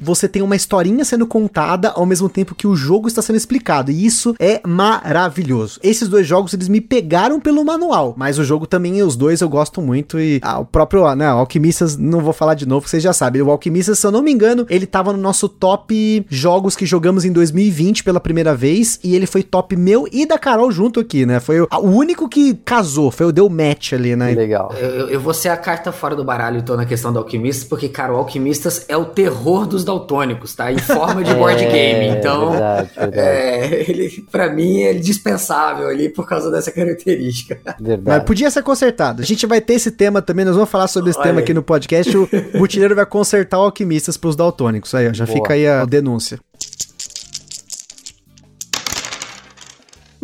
você 0.00 0.28
tem 0.28 0.42
uma 0.42 0.54
historinha 0.54 1.04
sendo 1.04 1.26
contada 1.26 1.90
ao 1.90 2.06
mesmo 2.06 2.28
tempo 2.28 2.54
que 2.54 2.68
o 2.68 2.76
jogo 2.76 3.08
está 3.08 3.20
sendo 3.20 3.36
explicado. 3.36 3.90
E 3.90 4.06
isso 4.06 4.36
é 4.38 4.60
maravilhoso. 4.64 5.80
Esses 5.82 6.08
dois 6.08 6.24
jogos 6.24 6.54
eles 6.54 6.68
me 6.68 6.80
pegaram 6.80 7.40
pelo 7.40 7.64
manual, 7.64 8.14
mas 8.16 8.38
o 8.38 8.44
jogo 8.44 8.64
também, 8.64 9.02
os 9.02 9.16
dois 9.16 9.40
eu 9.40 9.55
gosto 9.56 9.80
muito 9.80 10.20
e 10.20 10.38
ah, 10.42 10.58
o 10.58 10.66
próprio, 10.66 11.14
né, 11.14 11.26
Alquimistas, 11.26 11.96
não 11.96 12.20
vou 12.20 12.32
falar 12.32 12.54
de 12.54 12.66
novo, 12.66 12.86
vocês 12.86 13.02
já 13.02 13.12
sabem. 13.12 13.40
O 13.40 13.50
Alquimistas, 13.50 13.98
se 13.98 14.06
eu 14.06 14.10
não 14.10 14.22
me 14.22 14.30
engano, 14.30 14.66
ele 14.68 14.86
tava 14.86 15.12
no 15.12 15.18
nosso 15.18 15.48
top 15.48 16.26
jogos 16.28 16.76
que 16.76 16.84
jogamos 16.84 17.24
em 17.24 17.32
2020 17.32 18.04
pela 18.04 18.20
primeira 18.20 18.54
vez 18.54 19.00
e 19.02 19.14
ele 19.14 19.26
foi 19.26 19.42
top 19.42 19.74
meu 19.76 20.06
e 20.12 20.26
da 20.26 20.38
Carol 20.38 20.70
junto 20.70 21.00
aqui, 21.00 21.24
né? 21.24 21.40
Foi 21.40 21.60
o, 21.60 21.68
o 21.72 21.88
único 21.88 22.28
que 22.28 22.54
casou, 22.54 23.10
foi 23.10 23.26
o 23.26 23.32
deu 23.32 23.48
match 23.48 23.94
ali, 23.94 24.14
né? 24.14 24.32
Legal. 24.32 24.74
Eu, 24.76 25.08
eu, 25.08 25.20
vou 25.20 25.32
ser 25.32 25.48
a 25.48 25.56
carta 25.56 25.90
fora 25.90 26.14
do 26.14 26.24
baralho, 26.24 26.58
então, 26.58 26.76
na 26.76 26.84
questão 26.84 27.12
do 27.12 27.18
Alquimistas, 27.18 27.64
porque, 27.64 27.88
cara, 27.88 28.12
o 28.12 28.16
Alquimistas 28.16 28.84
é 28.88 28.96
o 28.96 29.06
terror 29.06 29.66
dos 29.66 29.84
daltônicos, 29.84 30.54
tá? 30.54 30.70
Em 30.70 30.78
forma 30.78 31.24
de 31.24 31.32
board 31.34 31.64
é, 31.64 31.70
game. 31.70 32.18
Então, 32.18 32.50
verdade, 32.50 32.90
verdade. 32.96 33.18
É, 33.18 33.84
ele, 33.88 34.26
pra 34.30 34.52
mim, 34.52 34.82
é 34.82 34.92
dispensável 34.92 35.88
ali 35.88 36.08
por 36.08 36.28
causa 36.28 36.50
dessa 36.50 36.70
característica. 36.70 37.58
Verdade. 37.80 38.18
Mas 38.18 38.24
podia 38.24 38.50
ser 38.50 38.62
consertado. 38.62 39.22
A 39.22 39.24
gente 39.24 39.45
vai 39.46 39.60
ter 39.60 39.74
esse 39.74 39.90
tema 39.90 40.20
também, 40.20 40.44
nós 40.44 40.54
vamos 40.54 40.70
falar 40.70 40.88
sobre 40.88 41.10
esse 41.10 41.18
Olha 41.18 41.28
tema 41.28 41.40
aqui 41.40 41.54
no 41.54 41.62
podcast. 41.62 42.16
O 42.16 42.28
Butileiro 42.58 42.94
vai 42.94 43.06
consertar 43.06 43.58
o 43.58 43.62
Alquimistas 43.62 44.16
pros 44.16 44.36
daltônicos. 44.36 44.94
Aí, 44.94 45.08
ó, 45.08 45.12
já 45.12 45.24
Boa. 45.24 45.36
fica 45.36 45.54
aí 45.54 45.66
a 45.66 45.84
denúncia. 45.84 46.38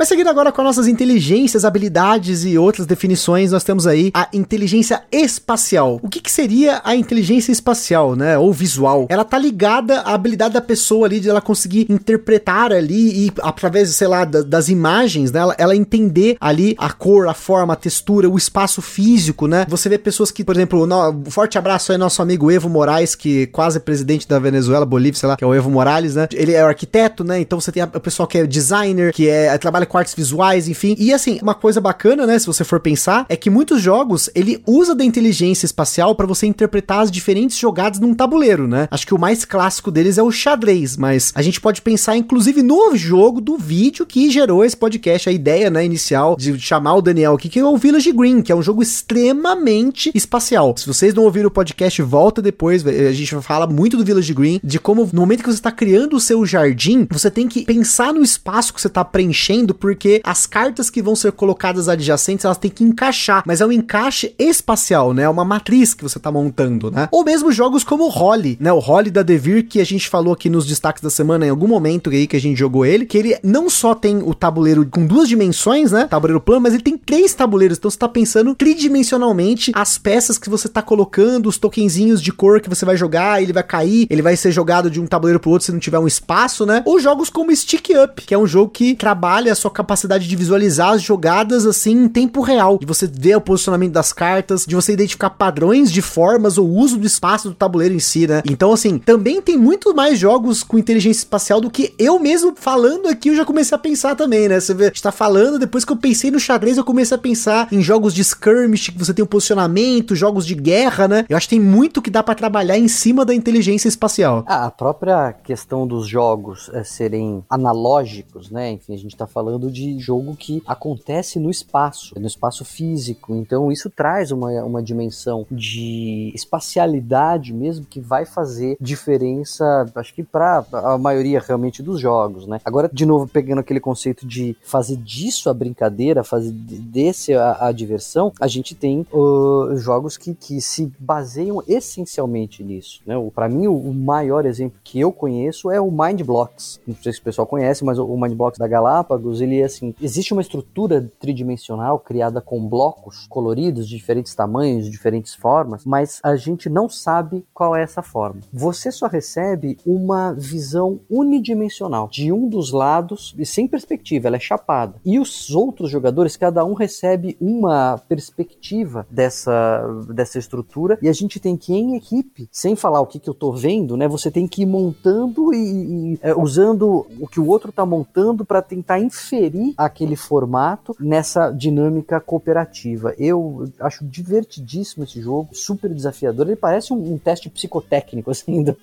Mas 0.02 0.08
seguindo 0.08 0.30
agora 0.30 0.50
com 0.50 0.64
nossas 0.64 0.88
inteligências, 0.88 1.64
habilidades 1.64 2.44
e 2.44 2.58
outras 2.58 2.88
definições, 2.88 3.52
nós 3.52 3.62
temos 3.62 3.86
aí 3.86 4.10
a 4.12 4.28
inteligência 4.32 5.00
espacial. 5.12 6.00
O 6.02 6.08
que, 6.08 6.18
que 6.20 6.28
seria 6.28 6.80
a 6.82 6.96
inteligência 6.96 7.52
espacial, 7.52 8.16
né? 8.16 8.36
Ou 8.36 8.52
visual? 8.52 9.06
Ela 9.08 9.24
tá 9.24 9.38
ligada 9.38 10.00
à 10.00 10.12
habilidade 10.12 10.54
da 10.54 10.60
pessoa 10.60 11.06
ali 11.06 11.20
de 11.20 11.30
ela 11.30 11.40
conseguir 11.40 11.86
interpretar 11.88 12.72
ali 12.72 13.26
e 13.26 13.32
através, 13.42 13.94
sei 13.94 14.08
lá, 14.08 14.24
da, 14.24 14.42
das 14.42 14.68
imagens, 14.68 15.30
né? 15.30 15.38
Ela, 15.38 15.54
ela, 15.56 15.76
entender 15.76 16.36
ali 16.40 16.74
a 16.78 16.90
cor, 16.90 17.28
a 17.28 17.34
forma, 17.34 17.74
a 17.74 17.76
textura, 17.76 18.28
o 18.28 18.36
espaço 18.36 18.82
físico, 18.82 19.46
né? 19.46 19.64
Você 19.68 19.88
vê 19.88 19.98
pessoas 19.98 20.32
que, 20.32 20.42
por 20.42 20.56
exemplo, 20.56 20.84
no, 20.84 21.22
forte 21.30 21.56
abraço 21.56 21.92
aí 21.92 21.96
nosso 21.96 22.20
amigo 22.20 22.50
Evo 22.50 22.68
Moraes, 22.68 23.14
que 23.14 23.44
é 23.44 23.46
quase 23.46 23.78
presidente 23.78 24.26
da 24.26 24.40
Venezuela, 24.40 24.84
Bolívia, 24.84 25.20
sei 25.20 25.28
lá, 25.28 25.36
que 25.36 25.44
é 25.44 25.46
o 25.46 25.54
Evo 25.54 25.70
Morales, 25.70 26.16
né? 26.16 26.26
Ele 26.32 26.54
é 26.54 26.60
arquiteto, 26.60 27.22
né? 27.22 27.38
Então 27.38 27.60
você 27.60 27.70
tem 27.70 27.84
o 27.84 28.00
pessoal 28.00 28.26
que 28.26 28.38
é 28.38 28.44
designer, 28.44 29.12
que 29.12 29.28
é 29.28 29.56
trabalha 29.58 29.91
quartos 29.92 30.14
visuais, 30.14 30.68
enfim. 30.68 30.96
E 30.98 31.12
assim, 31.12 31.38
uma 31.42 31.54
coisa 31.54 31.80
bacana, 31.80 32.26
né, 32.26 32.38
se 32.38 32.46
você 32.46 32.64
for 32.64 32.80
pensar, 32.80 33.26
é 33.28 33.36
que 33.36 33.50
muitos 33.50 33.82
jogos 33.82 34.30
ele 34.34 34.62
usa 34.66 34.94
da 34.94 35.04
inteligência 35.04 35.66
espacial 35.66 36.14
para 36.14 36.26
você 36.26 36.46
interpretar 36.46 37.00
as 37.00 37.10
diferentes 37.10 37.58
jogadas 37.58 38.00
num 38.00 38.14
tabuleiro, 38.14 38.66
né? 38.66 38.88
Acho 38.90 39.06
que 39.06 39.14
o 39.14 39.18
mais 39.18 39.44
clássico 39.44 39.90
deles 39.90 40.16
é 40.16 40.22
o 40.22 40.30
xadrez, 40.30 40.96
mas 40.96 41.30
a 41.34 41.42
gente 41.42 41.60
pode 41.60 41.82
pensar 41.82 42.16
inclusive 42.16 42.62
no 42.62 42.96
jogo 42.96 43.38
do 43.40 43.58
vídeo 43.58 44.06
que 44.06 44.30
gerou 44.30 44.64
esse 44.64 44.76
podcast, 44.76 45.28
a 45.28 45.32
ideia, 45.32 45.68
né, 45.68 45.84
inicial 45.84 46.36
de 46.36 46.58
chamar 46.58 46.94
o 46.94 47.02
Daniel 47.02 47.34
aqui, 47.34 47.50
que 47.50 47.58
é 47.58 47.64
o 47.64 47.76
Village 47.76 48.12
Green, 48.12 48.40
que 48.40 48.50
é 48.50 48.56
um 48.56 48.62
jogo 48.62 48.82
extremamente 48.82 50.10
espacial. 50.14 50.74
Se 50.76 50.86
vocês 50.86 51.12
não 51.12 51.24
ouviram 51.24 51.48
o 51.48 51.50
podcast, 51.50 52.00
volta 52.00 52.40
depois, 52.40 52.86
a 52.86 53.12
gente 53.12 53.34
fala 53.42 53.66
muito 53.66 53.98
do 53.98 54.04
Village 54.04 54.32
Green, 54.32 54.58
de 54.64 54.78
como 54.78 55.08
no 55.12 55.20
momento 55.20 55.42
que 55.42 55.50
você 55.50 55.58
está 55.58 55.70
criando 55.70 56.16
o 56.16 56.20
seu 56.20 56.46
jardim, 56.46 57.06
você 57.10 57.30
tem 57.30 57.46
que 57.46 57.64
pensar 57.64 58.14
no 58.14 58.22
espaço 58.22 58.72
que 58.72 58.80
você 58.80 58.88
está 58.88 59.04
preenchendo 59.04 59.71
falando, 59.72 59.74
porque 59.74 60.20
as 60.24 60.46
cartas 60.46 60.90
que 60.90 61.02
vão 61.02 61.16
ser 61.16 61.32
colocadas 61.32 61.88
adjacentes, 61.88 62.44
elas 62.44 62.58
têm 62.58 62.70
que 62.70 62.84
encaixar, 62.84 63.42
mas 63.46 63.60
é 63.60 63.66
um 63.66 63.72
encaixe 63.72 64.34
espacial, 64.38 65.12
né? 65.12 65.22
É 65.22 65.28
uma 65.28 65.44
matriz 65.44 65.94
que 65.94 66.02
você 66.02 66.18
tá 66.18 66.30
montando, 66.30 66.90
né? 66.90 67.08
Ou 67.10 67.24
mesmo 67.24 67.50
jogos 67.50 67.82
como 67.82 68.04
o 68.04 68.08
Holly, 68.08 68.56
né? 68.60 68.72
O 68.72 68.78
Holly 68.78 69.10
da 69.10 69.22
Devir, 69.22 69.66
que 69.66 69.80
a 69.80 69.84
gente 69.84 70.08
falou 70.08 70.34
aqui 70.34 70.48
nos 70.48 70.66
destaques 70.66 71.02
da 71.02 71.10
semana, 71.10 71.46
em 71.46 71.50
algum 71.50 71.66
momento 71.66 72.10
aí 72.10 72.26
que 72.26 72.36
a 72.36 72.40
gente 72.40 72.58
jogou 72.58 72.84
ele, 72.84 73.06
que 73.06 73.16
ele 73.16 73.36
não 73.42 73.68
só 73.70 73.94
tem 73.94 74.18
o 74.22 74.34
tabuleiro 74.34 74.86
com 74.86 75.06
duas 75.06 75.28
dimensões, 75.28 75.90
né? 75.90 76.06
Tabuleiro 76.06 76.40
plano, 76.40 76.62
mas 76.62 76.74
ele 76.74 76.82
tem 76.82 76.98
três 76.98 77.34
tabuleiros, 77.34 77.78
então 77.78 77.90
você 77.90 77.98
tá 77.98 78.08
pensando 78.08 78.54
tridimensionalmente 78.54 79.72
as 79.74 79.98
peças 79.98 80.38
que 80.38 80.50
você 80.50 80.68
tá 80.68 80.82
colocando, 80.82 81.48
os 81.48 81.58
tokenzinhos 81.58 82.20
de 82.20 82.32
cor 82.32 82.60
que 82.60 82.68
você 82.68 82.84
vai 82.84 82.96
jogar, 82.96 83.42
ele 83.42 83.52
vai 83.52 83.62
cair, 83.62 84.06
ele 84.10 84.22
vai 84.22 84.36
ser 84.36 84.50
jogado 84.50 84.90
de 84.90 85.00
um 85.00 85.06
tabuleiro 85.06 85.40
pro 85.40 85.50
outro 85.50 85.66
se 85.66 85.72
não 85.72 85.78
tiver 85.78 85.98
um 85.98 86.06
espaço, 86.06 86.66
né? 86.66 86.82
Ou 86.84 87.00
jogos 87.00 87.30
como 87.30 87.54
Stick 87.54 87.90
Up, 88.02 88.22
que 88.22 88.34
é 88.34 88.38
um 88.38 88.46
jogo 88.46 88.70
que 88.70 88.94
trabalha 88.94 89.54
sua 89.62 89.70
capacidade 89.70 90.28
de 90.28 90.36
visualizar 90.36 90.90
as 90.90 91.02
jogadas 91.02 91.66
assim 91.66 91.92
em 91.92 92.08
tempo 92.08 92.40
real, 92.40 92.78
de 92.78 92.86
você 92.86 93.06
ver 93.06 93.36
o 93.36 93.40
posicionamento 93.40 93.92
das 93.92 94.12
cartas, 94.12 94.66
de 94.66 94.74
você 94.74 94.92
identificar 94.92 95.30
padrões 95.30 95.90
de 95.90 96.02
formas 96.02 96.58
ou 96.58 96.68
uso 96.68 96.98
do 96.98 97.06
espaço 97.06 97.48
do 97.48 97.54
tabuleiro 97.54 97.94
em 97.94 98.00
si, 98.00 98.26
né? 98.26 98.42
Então, 98.44 98.72
assim, 98.72 98.98
também 98.98 99.40
tem 99.40 99.56
muito 99.56 99.94
mais 99.94 100.18
jogos 100.18 100.62
com 100.62 100.78
inteligência 100.78 101.20
espacial 101.20 101.60
do 101.60 101.70
que 101.70 101.94
eu 101.98 102.18
mesmo 102.18 102.54
falando 102.56 103.08
aqui, 103.08 103.28
eu 103.28 103.36
já 103.36 103.44
comecei 103.44 103.74
a 103.74 103.78
pensar 103.78 104.14
também, 104.14 104.48
né? 104.48 104.60
Você 104.60 104.74
vê, 104.74 104.88
está 104.88 105.12
falando, 105.12 105.58
depois 105.58 105.84
que 105.84 105.92
eu 105.92 105.96
pensei 105.96 106.30
no 106.30 106.40
xadrez, 106.40 106.76
eu 106.76 106.84
comecei 106.84 107.16
a 107.16 107.20
pensar 107.20 107.68
em 107.70 107.80
jogos 107.80 108.14
de 108.14 108.22
skirmish, 108.22 108.90
que 108.90 108.98
você 108.98 109.14
tem 109.14 109.24
um 109.24 109.28
posicionamento, 109.28 110.16
jogos 110.16 110.44
de 110.44 110.54
guerra, 110.54 111.06
né? 111.06 111.24
Eu 111.28 111.36
acho 111.36 111.48
que 111.48 111.56
tem 111.56 111.64
muito 111.64 112.02
que 112.02 112.10
dá 112.10 112.22
para 112.22 112.34
trabalhar 112.34 112.78
em 112.78 112.88
cima 112.88 113.24
da 113.24 113.34
inteligência 113.34 113.88
espacial. 113.88 114.44
Ah, 114.46 114.66
a 114.66 114.70
própria 114.70 115.32
questão 115.32 115.86
dos 115.86 116.06
jogos 116.06 116.70
é, 116.72 116.82
serem 116.84 117.44
analógicos, 117.48 118.50
né? 118.50 118.72
Enfim, 118.72 118.94
a 118.94 118.98
gente 118.98 119.16
tá 119.16 119.26
falando 119.26 119.51
de 119.58 119.98
jogo 119.98 120.36
que 120.36 120.62
acontece 120.66 121.38
no 121.38 121.50
espaço, 121.50 122.14
no 122.18 122.26
espaço 122.26 122.64
físico. 122.64 123.34
Então, 123.34 123.70
isso 123.70 123.90
traz 123.90 124.30
uma, 124.30 124.50
uma 124.64 124.82
dimensão 124.82 125.46
de 125.50 126.32
espacialidade 126.34 127.52
mesmo 127.52 127.84
que 127.84 128.00
vai 128.00 128.24
fazer 128.24 128.76
diferença, 128.80 129.86
acho 129.94 130.14
que 130.14 130.22
para 130.22 130.64
a 130.72 130.98
maioria 130.98 131.40
realmente 131.40 131.82
dos 131.82 132.00
jogos, 132.00 132.46
né? 132.46 132.60
Agora, 132.64 132.90
de 132.92 133.04
novo, 133.04 133.26
pegando 133.26 133.60
aquele 133.60 133.80
conceito 133.80 134.26
de 134.26 134.56
fazer 134.62 134.96
disso 134.96 135.50
a 135.50 135.54
brincadeira, 135.54 136.24
fazer 136.24 136.52
desse 136.52 137.34
a, 137.34 137.66
a 137.68 137.72
diversão, 137.72 138.32
a 138.40 138.46
gente 138.46 138.74
tem 138.74 139.06
uh, 139.12 139.76
jogos 139.76 140.16
que, 140.16 140.34
que 140.34 140.60
se 140.60 140.92
baseiam 140.98 141.62
essencialmente 141.66 142.62
nisso, 142.62 143.00
né? 143.06 143.14
Para 143.34 143.48
mim, 143.48 143.66
o, 143.66 143.74
o, 143.74 143.94
maior 143.94 144.46
exemplo 144.46 144.78
que 144.82 144.98
eu 144.98 145.12
conheço 145.12 145.70
é 145.70 145.80
o 145.80 145.90
Mind 145.90 146.22
Blocks. 146.22 146.80
Não 146.86 146.96
sei 146.96 147.12
se 147.12 147.20
o 147.20 147.22
pessoal 147.22 147.46
conhece, 147.46 147.84
mas 147.84 147.98
o, 147.98 148.04
o 148.04 148.20
Mind 148.20 148.34
Blocks 148.34 148.58
da 148.58 148.66
Galápagos, 148.66 149.40
ele 149.42 149.60
é 149.60 149.64
assim, 149.64 149.94
existe 150.00 150.32
uma 150.32 150.42
estrutura 150.42 151.10
tridimensional 151.20 151.98
criada 151.98 152.40
com 152.40 152.66
blocos 152.66 153.26
coloridos 153.28 153.88
de 153.88 153.96
diferentes 153.96 154.34
tamanhos, 154.34 154.84
de 154.84 154.90
diferentes 154.90 155.34
formas, 155.34 155.84
mas 155.84 156.20
a 156.22 156.36
gente 156.36 156.68
não 156.68 156.88
sabe 156.88 157.44
qual 157.52 157.74
é 157.76 157.82
essa 157.82 158.02
forma. 158.02 158.40
Você 158.52 158.90
só 158.90 159.06
recebe 159.06 159.78
uma 159.86 160.32
visão 160.32 161.00
unidimensional 161.10 162.08
de 162.08 162.32
um 162.32 162.48
dos 162.48 162.72
lados 162.72 163.34
e 163.38 163.46
sem 163.46 163.66
perspectiva, 163.66 164.28
ela 164.28 164.36
é 164.36 164.40
chapada. 164.40 164.94
E 165.04 165.18
os 165.18 165.50
outros 165.50 165.90
jogadores, 165.90 166.36
cada 166.36 166.64
um 166.64 166.74
recebe 166.74 167.36
uma 167.40 167.98
perspectiva 168.08 169.06
dessa, 169.10 169.82
dessa 170.08 170.38
estrutura 170.38 170.98
e 171.02 171.08
a 171.08 171.12
gente 171.12 171.40
tem 171.40 171.56
que, 171.56 171.74
em 171.74 171.96
equipe, 171.96 172.48
sem 172.50 172.76
falar 172.76 173.00
o 173.00 173.06
que, 173.06 173.18
que 173.18 173.28
eu 173.28 173.34
tô 173.34 173.52
vendo, 173.52 173.96
né? 173.96 174.08
Você 174.08 174.30
tem 174.30 174.46
que 174.46 174.62
ir 174.62 174.66
montando 174.66 175.52
e, 175.54 176.14
e 176.14 176.18
é, 176.22 176.34
usando 176.34 177.06
o 177.20 177.26
que 177.26 177.40
o 177.40 177.46
outro 177.46 177.72
tá 177.72 177.84
montando 177.84 178.44
para 178.44 178.62
tentar 178.62 178.98
inferir 179.32 179.74
aquele 179.76 180.14
formato 180.14 180.94
nessa 181.00 181.50
dinâmica 181.50 182.20
cooperativa. 182.20 183.14
Eu 183.18 183.70
acho 183.80 184.04
divertidíssimo 184.04 185.04
esse 185.04 185.20
jogo, 185.20 185.48
super 185.52 185.92
desafiador. 185.92 186.46
Ele 186.46 186.56
parece 186.56 186.92
um, 186.92 187.14
um 187.14 187.18
teste 187.18 187.48
psicotécnico, 187.48 188.30
assim, 188.30 188.62
da, 188.62 188.74